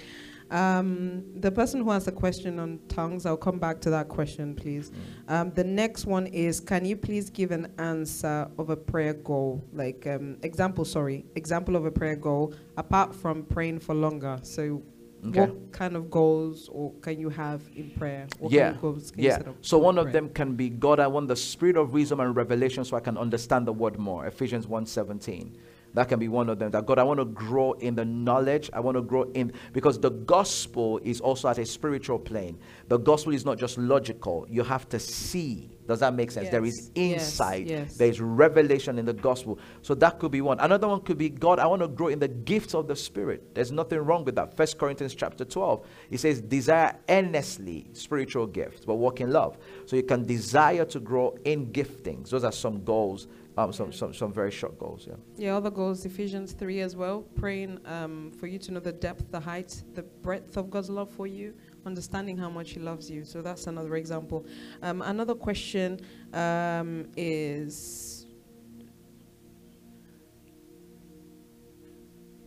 Um, 0.51 1.23
the 1.39 1.49
person 1.49 1.81
who 1.81 1.91
asked 1.91 2.07
a 2.07 2.11
question 2.11 2.59
on 2.59 2.79
tongues, 2.89 3.25
I'll 3.25 3.37
come 3.37 3.57
back 3.57 3.79
to 3.81 3.89
that 3.91 4.09
question, 4.09 4.53
please. 4.53 4.91
Mm. 4.91 5.31
Um, 5.33 5.51
the 5.51 5.63
next 5.63 6.05
one 6.05 6.27
is 6.27 6.59
Can 6.59 6.83
you 6.85 6.97
please 6.97 7.29
give 7.29 7.51
an 7.51 7.71
answer 7.79 8.49
of 8.57 8.69
a 8.69 8.75
prayer 8.75 9.13
goal? 9.13 9.63
Like, 9.71 10.05
um, 10.07 10.37
example, 10.43 10.83
sorry, 10.83 11.25
example 11.35 11.75
of 11.77 11.85
a 11.85 11.91
prayer 11.91 12.17
goal 12.17 12.53
apart 12.75 13.15
from 13.15 13.43
praying 13.43 13.79
for 13.79 13.95
longer. 13.95 14.39
So, 14.43 14.83
Okay. 15.23 15.41
what 15.41 15.71
kind 15.71 15.95
of 15.95 16.09
goals 16.09 16.67
or 16.71 16.91
can 16.95 17.19
you 17.19 17.29
have 17.29 17.61
in 17.75 17.91
prayer? 17.91 18.27
What 18.39 18.51
Yeah, 18.51 18.63
kind 18.63 18.75
of 18.75 18.81
goals 18.81 19.11
can 19.11 19.21
you 19.23 19.29
Yeah. 19.29 19.37
set 19.37 19.47
up 19.49 19.55
So 19.61 19.77
one 19.77 19.99
of 19.99 20.11
them 20.11 20.29
can 20.29 20.55
be 20.55 20.67
God, 20.69 20.99
I 20.99 21.05
want 21.05 21.27
the 21.27 21.35
spirit 21.35 21.77
of 21.77 21.93
wisdom 21.93 22.19
and 22.19 22.35
revelation 22.35 22.83
so 22.83 22.97
I 22.97 23.01
can 23.01 23.17
understand 23.19 23.67
the 23.67 23.71
word 23.73 23.99
more. 23.99 24.25
Ephesians 24.25 24.67
1:17. 24.67 25.51
That 25.93 26.07
can 26.07 26.19
be 26.19 26.27
one 26.29 26.49
of 26.49 26.57
them. 26.59 26.71
That 26.71 26.85
God, 26.85 26.99
I 26.99 27.03
want 27.03 27.19
to 27.19 27.25
grow 27.25 27.73
in 27.73 27.95
the 27.95 28.05
knowledge. 28.05 28.69
I 28.71 28.79
want 28.79 28.95
to 28.95 29.01
grow 29.01 29.23
in 29.33 29.51
because 29.73 29.99
the 29.99 30.11
gospel 30.11 30.99
is 31.03 31.19
also 31.19 31.49
at 31.49 31.57
a 31.57 31.65
spiritual 31.65 32.17
plane. 32.19 32.57
The 32.87 32.97
gospel 32.97 33.33
is 33.33 33.43
not 33.45 33.57
just 33.57 33.77
logical. 33.77 34.45
You 34.49 34.63
have 34.63 34.87
to 34.89 34.99
see. 34.99 35.69
Does 35.87 35.99
that 35.99 36.13
make 36.13 36.31
sense? 36.31 36.47
There 36.49 36.63
is 36.63 36.91
Yes, 36.95 37.09
yes, 37.09 37.19
insight. 37.19 37.67
yes. 37.67 37.97
There 37.97 38.07
is 38.07 38.21
revelation 38.21 38.97
in 38.97 39.05
the 39.05 39.13
gospel. 39.13 39.59
So 39.81 39.93
that 39.95 40.19
could 40.19 40.31
be 40.31 40.39
one. 40.39 40.57
Another 40.61 40.87
one 40.87 41.01
could 41.01 41.17
be 41.17 41.27
God, 41.27 41.59
I 41.59 41.65
want 41.67 41.81
to 41.81 41.89
grow 41.89 42.07
in 42.07 42.19
the 42.19 42.29
gifts 42.29 42.73
of 42.73 42.87
the 42.87 42.95
spirit. 42.95 43.53
There's 43.53 43.73
nothing 43.73 43.99
wrong 43.99 44.23
with 44.23 44.35
that. 44.35 44.55
First 44.55 44.77
Corinthians 44.77 45.13
chapter 45.13 45.43
12. 45.43 45.85
It 46.11 46.19
says, 46.19 46.39
desire 46.41 46.95
earnestly 47.09 47.87
spiritual 47.91 48.47
gifts, 48.47 48.85
but 48.85 48.95
walk 48.95 49.19
in 49.19 49.31
love. 49.31 49.57
So 49.85 49.97
you 49.97 50.03
can 50.03 50.25
desire 50.25 50.85
to 50.85 50.99
grow 51.01 51.35
in 51.43 51.67
giftings. 51.73 52.29
Those 52.29 52.45
are 52.45 52.51
some 52.53 52.83
goals. 52.85 53.27
Um, 53.57 53.73
some, 53.73 53.91
some 53.91 54.13
some 54.13 54.31
very 54.31 54.49
short 54.49 54.79
goals, 54.79 55.05
yeah. 55.07 55.15
Yeah, 55.35 55.57
other 55.57 55.69
goals, 55.69 56.05
Ephesians 56.05 56.53
3 56.53 56.79
as 56.79 56.95
well. 56.95 57.23
Praying 57.35 57.79
um, 57.85 58.31
for 58.39 58.47
you 58.47 58.57
to 58.59 58.71
know 58.71 58.79
the 58.79 58.93
depth, 58.93 59.29
the 59.29 59.39
height, 59.41 59.83
the 59.93 60.03
breadth 60.03 60.55
of 60.55 60.69
God's 60.69 60.89
love 60.89 61.11
for 61.11 61.27
you, 61.27 61.53
understanding 61.85 62.37
how 62.37 62.49
much 62.49 62.71
He 62.71 62.79
loves 62.79 63.11
you. 63.11 63.25
So 63.25 63.41
that's 63.41 63.67
another 63.67 63.97
example. 63.97 64.45
Um, 64.81 65.01
another 65.01 65.35
question 65.35 65.99
um, 66.33 67.07
is 67.17 68.25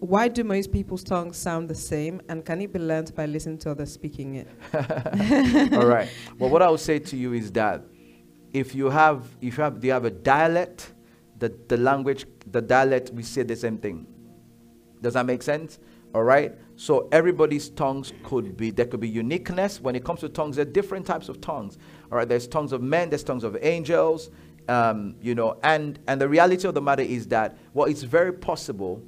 Why 0.05 0.29
do 0.29 0.45
most 0.45 0.71
people's 0.71 1.03
tongues 1.03 1.39
sound 1.39 1.69
the 1.69 1.75
same, 1.75 2.21
and 2.29 2.45
can 2.45 2.61
it 2.61 2.71
be 2.71 2.79
learned 2.79 3.15
by 3.15 3.25
listening 3.25 3.57
to 3.59 3.71
others 3.71 3.93
speaking 3.93 4.35
it? 4.35 4.49
All 5.73 5.87
right. 5.87 6.11
Well, 6.39 6.51
what 6.51 6.61
I 6.61 6.69
would 6.69 6.81
say 6.81 6.99
to 6.99 7.17
you 7.17 7.33
is 7.33 7.51
that 7.53 7.85
if 8.53 8.75
you 8.75 8.91
have, 8.91 9.25
if 9.41 9.57
you 9.57 9.63
have, 9.63 9.81
do 9.81 9.87
you 9.87 9.93
have 9.93 10.05
a 10.05 10.11
dialect? 10.11 10.93
The 11.39 11.55
the 11.69 11.77
language, 11.77 12.27
the 12.51 12.63
dialect, 12.63 13.11
we 13.11 13.23
say 13.23 13.43
the 13.43 13.57
same 13.57 13.79
thing. 13.79 14.07
Does 15.03 15.15
that 15.15 15.27
make 15.27 15.43
sense? 15.43 15.79
All 16.15 16.23
right. 16.23 16.55
So 16.77 17.09
everybody's 17.11 17.69
tongues 17.71 18.13
could 18.23 18.57
be 18.57 18.71
there 18.71 18.87
could 18.87 19.01
be 19.01 19.09
uniqueness 19.09 19.81
when 19.81 19.97
it 19.97 20.05
comes 20.05 20.21
to 20.21 20.29
tongues. 20.29 20.57
There 20.57 20.67
are 20.67 20.71
different 20.71 21.07
types 21.07 21.29
of 21.29 21.41
tongues. 21.41 21.79
All 22.11 22.19
right. 22.19 22.29
There's 22.29 22.47
tongues 22.47 22.73
of 22.73 22.83
men. 22.83 23.11
There's 23.11 23.25
tongues 23.25 23.45
of 23.45 23.57
angels. 23.61 24.31
Um, 24.69 25.17
you 25.21 25.35
know, 25.35 25.59
and 25.63 25.99
and 26.07 26.21
the 26.21 26.29
reality 26.29 26.67
of 26.67 26.75
the 26.75 26.81
matter 26.81 27.03
is 27.03 27.27
that 27.29 27.59
well, 27.75 27.87
it's 27.87 28.03
very 28.03 28.33
possible. 28.33 29.03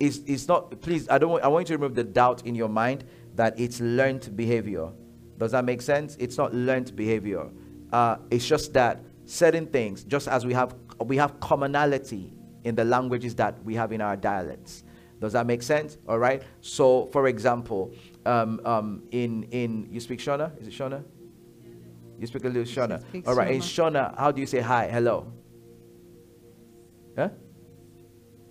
Is 0.00 0.22
it's 0.26 0.48
not. 0.48 0.80
Please, 0.80 1.08
I 1.08 1.18
don't. 1.18 1.30
Want, 1.30 1.44
I 1.44 1.48
want 1.48 1.68
you 1.68 1.76
to 1.76 1.82
remove 1.82 1.94
the 1.94 2.04
doubt 2.04 2.46
in 2.46 2.54
your 2.54 2.68
mind 2.68 3.04
that 3.34 3.58
it's 3.58 3.80
learned 3.80 4.36
behavior. 4.36 4.90
Does 5.38 5.52
that 5.52 5.64
make 5.64 5.82
sense? 5.82 6.16
It's 6.20 6.38
not 6.38 6.54
learned 6.54 6.94
behavior. 6.94 7.50
Uh, 7.92 8.16
it's 8.30 8.46
just 8.46 8.72
that 8.74 9.00
certain 9.24 9.66
things, 9.66 10.04
just 10.04 10.28
as 10.28 10.46
we 10.46 10.52
have 10.52 10.74
we 11.00 11.16
have 11.16 11.40
commonality 11.40 12.32
in 12.64 12.74
the 12.74 12.84
languages 12.84 13.34
that 13.36 13.62
we 13.64 13.74
have 13.74 13.92
in 13.92 14.00
our 14.00 14.16
dialects. 14.16 14.84
Does 15.20 15.32
that 15.32 15.46
make 15.46 15.62
sense? 15.62 15.98
All 16.08 16.18
right. 16.18 16.42
So, 16.60 17.06
for 17.06 17.28
example, 17.28 17.94
um, 18.26 18.60
um, 18.64 19.02
in 19.10 19.44
in 19.44 19.88
you 19.90 20.00
speak 20.00 20.18
Shona? 20.18 20.58
Is 20.60 20.68
it 20.68 20.74
Shona? 20.74 21.04
You 22.18 22.26
speak 22.26 22.44
a 22.44 22.48
little 22.48 22.62
Shona. 22.62 23.02
All 23.26 23.34
right. 23.34 23.50
In 23.50 23.60
Shona. 23.60 24.16
How 24.18 24.30
do 24.30 24.40
you 24.40 24.46
say 24.46 24.60
hi? 24.60 24.88
Hello. 24.88 25.32
Huh? 27.16 27.28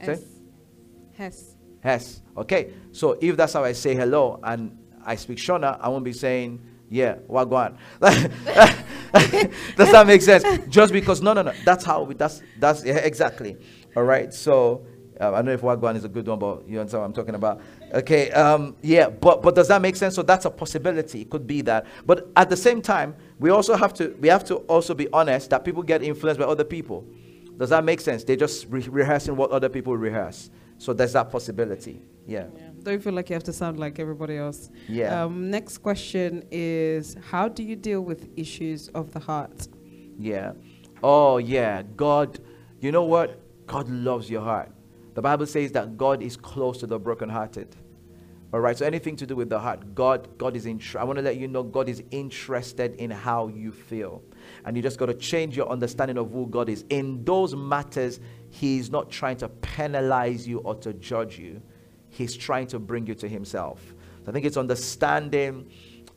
Say? 0.02 0.20
Hess. 1.14 1.56
Yes. 1.84 2.22
Okay. 2.36 2.74
So 2.92 3.18
if 3.22 3.38
that's 3.38 3.54
how 3.54 3.64
I 3.64 3.74
say 3.74 3.96
hello 3.96 4.40
and 4.44 4.78
I 5.06 5.16
speak 5.16 5.38
Shona, 5.38 5.80
I 5.80 5.90
won't 5.90 6.06
be 6.06 6.14
saying, 6.14 6.62
yeah, 6.90 7.16
wagwan. 7.30 7.78
Does 9.78 9.92
that 9.92 10.08
make 10.08 10.22
sense? 10.24 10.44
Just 10.68 10.92
because 10.92 11.22
no, 11.22 11.34
no, 11.34 11.44
no. 11.44 11.54
That's 11.64 11.86
how 11.86 12.04
we. 12.04 12.16
That's 12.16 12.42
that's 12.58 12.84
yeah, 12.84 12.96
exactly. 12.96 13.58
All 13.96 14.04
right. 14.04 14.34
So 14.34 14.86
uh, 15.22 15.32
I 15.32 15.36
don't 15.36 15.46
know 15.46 15.52
if 15.52 15.62
wagwan 15.62 15.96
is 15.96 16.04
a 16.04 16.10
good 16.10 16.28
one, 16.28 16.40
but 16.40 16.68
you 16.68 16.80
understand 16.80 17.02
what 17.02 17.08
I'm 17.08 17.14
talking 17.14 17.36
about. 17.36 17.62
Okay. 17.94 18.32
Um. 18.32 18.76
Yeah. 18.82 19.10
But 19.10 19.44
but 19.44 19.54
does 19.54 19.68
that 19.68 19.82
make 19.82 19.96
sense? 19.96 20.16
So 20.16 20.24
that's 20.24 20.46
a 20.46 20.50
possibility. 20.50 21.22
It 21.22 21.30
could 21.30 21.46
be 21.46 21.62
that. 21.62 21.86
But 22.08 22.32
at 22.36 22.50
the 22.50 22.58
same 22.58 22.82
time, 22.82 23.16
we 23.40 23.52
also 23.52 23.76
have 23.76 23.94
to 23.96 24.16
we 24.20 24.30
have 24.30 24.44
to 24.46 24.56
also 24.66 24.96
be 24.96 25.08
honest 25.14 25.52
that 25.52 25.64
people 25.64 25.84
get 25.84 26.02
influenced 26.02 26.40
by 26.40 26.46
other 26.46 26.64
people. 26.64 27.06
Does 27.58 27.70
that 27.70 27.84
make 27.84 28.02
sense? 28.02 28.24
They're 28.24 28.36
just 28.36 28.66
re- 28.70 28.88
rehearsing 28.90 29.36
what 29.36 29.52
other 29.52 29.70
people 29.70 29.96
rehearse. 29.96 30.50
So 30.80 30.92
there's 30.92 31.14
that 31.14 31.30
possibility. 31.30 32.02
Yeah. 32.26 32.48
Yeah. 32.58 32.73
Don't 32.84 33.02
feel 33.02 33.14
like 33.14 33.30
you 33.30 33.34
have 33.34 33.44
to 33.46 33.54
sound 33.54 33.80
like 33.80 33.98
everybody 33.98 34.38
else. 34.38 34.70
Yeah. 34.90 35.24
Um, 35.24 35.50
next 35.50 35.78
question 35.80 36.44
is 36.52 37.16
How 37.32 37.48
do 37.48 37.64
you 37.64 37.76
deal 37.76 38.02
with 38.02 38.30
issues 38.38 38.90
of 38.90 39.12
the 39.12 39.20
heart? 39.20 39.68
Yeah. 40.20 40.54
Oh, 41.02 41.38
yeah. 41.38 41.84
God, 41.96 42.40
you 42.80 42.92
know 42.92 43.04
what? 43.04 43.40
God 43.68 43.90
loves 43.90 44.30
your 44.30 44.42
heart. 44.42 44.72
The 45.14 45.22
Bible 45.22 45.46
says 45.46 45.72
that 45.74 45.98
God 45.98 46.22
is 46.22 46.36
close 46.36 46.80
to 46.80 46.88
the 46.88 47.00
brokenhearted. 47.00 47.76
All 48.54 48.60
right. 48.60 48.78
So 48.78 48.86
anything 48.86 49.16
to 49.16 49.26
do 49.26 49.36
with 49.36 49.50
the 49.50 49.60
heart, 49.60 49.96
God, 49.96 50.38
God 50.38 50.56
is 50.56 50.66
in. 50.66 50.80
I 50.98 51.04
want 51.04 51.18
to 51.18 51.24
let 51.24 51.38
you 51.38 51.48
know 51.48 51.64
God 51.64 51.90
is 51.90 52.04
interested 52.12 52.94
in 52.96 53.10
how 53.10 53.48
you 53.48 53.72
feel, 53.72 54.22
and 54.66 54.78
you 54.78 54.84
just 54.84 55.00
got 55.00 55.08
to 55.08 55.16
change 55.16 55.58
your 55.58 55.70
understanding 55.70 56.18
of 56.18 56.32
who 56.32 56.48
God 56.48 56.70
is. 56.70 56.86
In 56.90 57.24
those 57.24 57.56
matters, 57.56 58.20
He's 58.52 58.92
not 58.92 59.10
trying 59.10 59.38
to 59.38 59.50
penalize 59.50 60.48
you 60.48 60.60
or 60.60 60.76
to 60.76 60.94
judge 60.94 61.40
you. 61.40 61.62
He's 62.14 62.36
trying 62.38 62.68
to 62.68 62.80
bring 62.80 63.08
you 63.08 63.16
to 63.16 63.28
Himself. 63.28 63.82
So 64.24 64.30
I 64.30 64.34
think 64.34 64.46
it's 64.46 64.58
understanding 64.58 65.70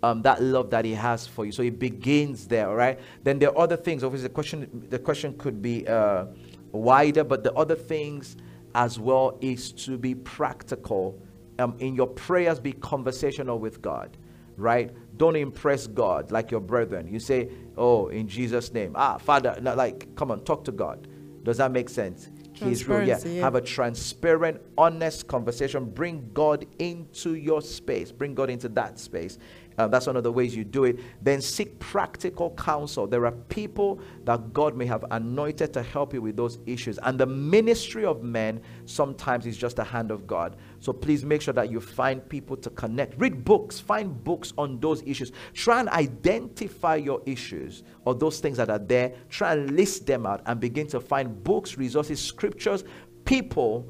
um, 0.02 0.23
that 0.23 0.43
love 0.43 0.70
that 0.70 0.85
He 0.85 0.94
has 0.94 1.27
for 1.27 1.44
you. 1.47 1.52
So 1.52 1.62
it 1.62 1.78
begins 1.78 2.47
there, 2.48 2.68
right? 2.74 3.01
Then 3.24 3.39
there 3.40 3.51
are 3.51 3.59
other 3.59 3.77
things. 3.77 4.05
Obviously, 4.05 4.28
the 4.28 4.35
question 4.35 4.86
the 4.90 4.98
question 4.98 5.36
could 5.39 5.62
be 5.62 5.86
uh, 5.89 6.27
wider, 6.73 7.24
but 7.24 7.43
the 7.44 7.52
other 7.55 7.77
things 7.77 8.36
as 8.74 8.98
well 9.01 9.39
is 9.40 9.73
to 9.73 9.98
be 9.98 10.14
practical. 10.14 11.20
Um, 11.59 11.77
in 11.81 11.97
your 11.97 12.09
prayers, 12.09 12.60
be 12.60 12.73
conversational 12.73 13.59
with 13.59 13.81
God. 13.82 14.16
right? 14.56 14.90
Don't 15.18 15.36
impress 15.36 15.86
God 15.86 16.31
like 16.31 16.51
your 16.51 16.60
brethren. 16.60 17.09
You 17.09 17.18
say, 17.20 17.51
"Oh, 17.77 18.09
in 18.09 18.28
Jesus' 18.28 18.73
name." 18.73 18.93
Ah, 18.94 19.18
Father, 19.18 19.56
like, 19.62 20.14
come 20.16 20.31
on, 20.31 20.40
talk 20.44 20.64
to 20.64 20.73
God. 20.73 21.09
Does 21.44 21.59
that 21.59 21.73
make 21.73 21.89
sense? 21.89 22.31
He's 22.59 22.89
real. 22.89 23.07
Yeah. 23.07 23.19
Yeah. 23.24 23.43
Have 23.43 23.55
a 23.55 23.61
transparent, 23.61 24.61
honest 24.78 25.27
conversation. 25.28 25.85
Bring 25.85 26.31
God 26.33 26.66
into 26.78 27.35
your 27.35 27.62
space. 27.62 28.12
Bring 28.12 28.35
God 28.35 28.51
into 28.51 28.69
that 28.70 28.99
space. 28.99 29.39
Uh, 29.78 29.86
that's 29.86 30.07
one 30.07 30.16
of 30.16 30.23
the 30.23 30.32
ways 30.32 30.57
you 30.57 30.65
do 30.65 30.85
it. 30.85 30.98
Then 31.23 31.40
seek 31.40 31.78
practical 31.78 32.51
counsel. 32.53 33.07
There 33.07 33.27
are 33.27 33.32
people 33.32 34.01
that 34.24 34.53
God 34.53 34.77
may 34.77 34.86
have 34.86 35.05
anointed 35.11 35.73
to 35.74 35.82
help 35.82 36.15
you 36.15 36.23
with 36.23 36.36
those 36.36 36.59
issues. 36.66 36.98
And 37.03 37.19
the 37.19 37.27
ministry 37.27 38.05
of 38.05 38.23
men 38.23 38.61
sometimes 38.86 39.47
is 39.47 39.57
just 39.57 39.78
a 39.78 39.85
hand 39.85 40.11
of 40.11 40.27
God. 40.27 40.57
So 40.81 40.93
please 40.93 41.24
make 41.24 41.43
sure 41.43 41.55
that 41.55 41.70
you 41.70 41.81
find 41.81 42.27
people 42.28 42.57
to 42.59 42.70
connect. 42.70 43.19
Read 43.20 43.44
books. 43.44 43.78
Find 43.78 44.23
books 44.24 44.53
on 44.57 44.81
those 44.81 45.03
issues. 45.03 45.32
Try 45.53 45.81
and 45.81 45.89
identify 45.90 46.97
your 46.97 47.23
issues 47.27 47.82
or 48.05 48.15
those 48.15 48.40
things 48.40 48.57
that 48.57 48.70
are 48.70 48.78
there. 48.78 49.15
Try 49.28 49.55
and 49.55 49.77
list 49.77 50.07
them 50.07 50.27
out 50.27 50.43
and 50.47 50.59
begin 50.61 50.86
to 50.89 51.01
find 51.01 51.43
books, 51.44 51.77
resources, 51.77 52.20
scriptures, 52.20 52.85
people 53.24 53.89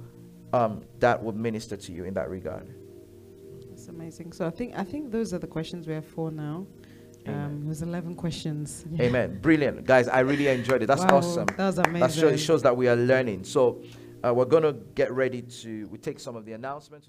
um, 0.52 0.82
that 0.98 1.22
would 1.22 1.36
minister 1.36 1.76
to 1.76 1.92
you 1.92 2.04
in 2.04 2.14
that 2.14 2.28
regard. 2.30 2.75
Amazing. 3.96 4.32
So 4.32 4.46
I 4.46 4.50
think 4.50 4.76
I 4.76 4.84
think 4.84 5.10
those 5.10 5.32
are 5.32 5.38
the 5.38 5.46
questions 5.46 5.86
we 5.86 5.94
have 5.94 6.04
for 6.06 6.30
now. 6.30 6.66
Um, 7.26 7.62
it 7.64 7.68
was 7.68 7.82
11 7.82 8.14
questions. 8.14 8.84
Yeah. 8.92 9.02
Amen. 9.06 9.40
Brilliant. 9.40 9.84
Guys, 9.84 10.06
I 10.06 10.20
really 10.20 10.46
enjoyed 10.46 10.82
it. 10.82 10.86
That's 10.86 11.02
Wow, 11.02 11.16
awesome. 11.16 11.46
That 11.56 11.66
was 11.66 11.78
amazing. 11.78 12.00
That 12.00 12.12
show, 12.12 12.28
it 12.28 12.38
shows 12.38 12.62
that 12.62 12.76
we 12.76 12.86
are 12.86 12.94
learning. 12.94 13.42
So 13.42 13.82
uh, 14.24 14.32
we're 14.32 14.44
going 14.44 14.62
to 14.62 14.74
get 14.94 15.10
ready 15.12 15.42
to 15.42 15.88
we 15.90 15.98
take 15.98 16.20
some 16.20 16.36
of 16.36 16.44
the 16.44 16.52
announcements. 16.52 17.08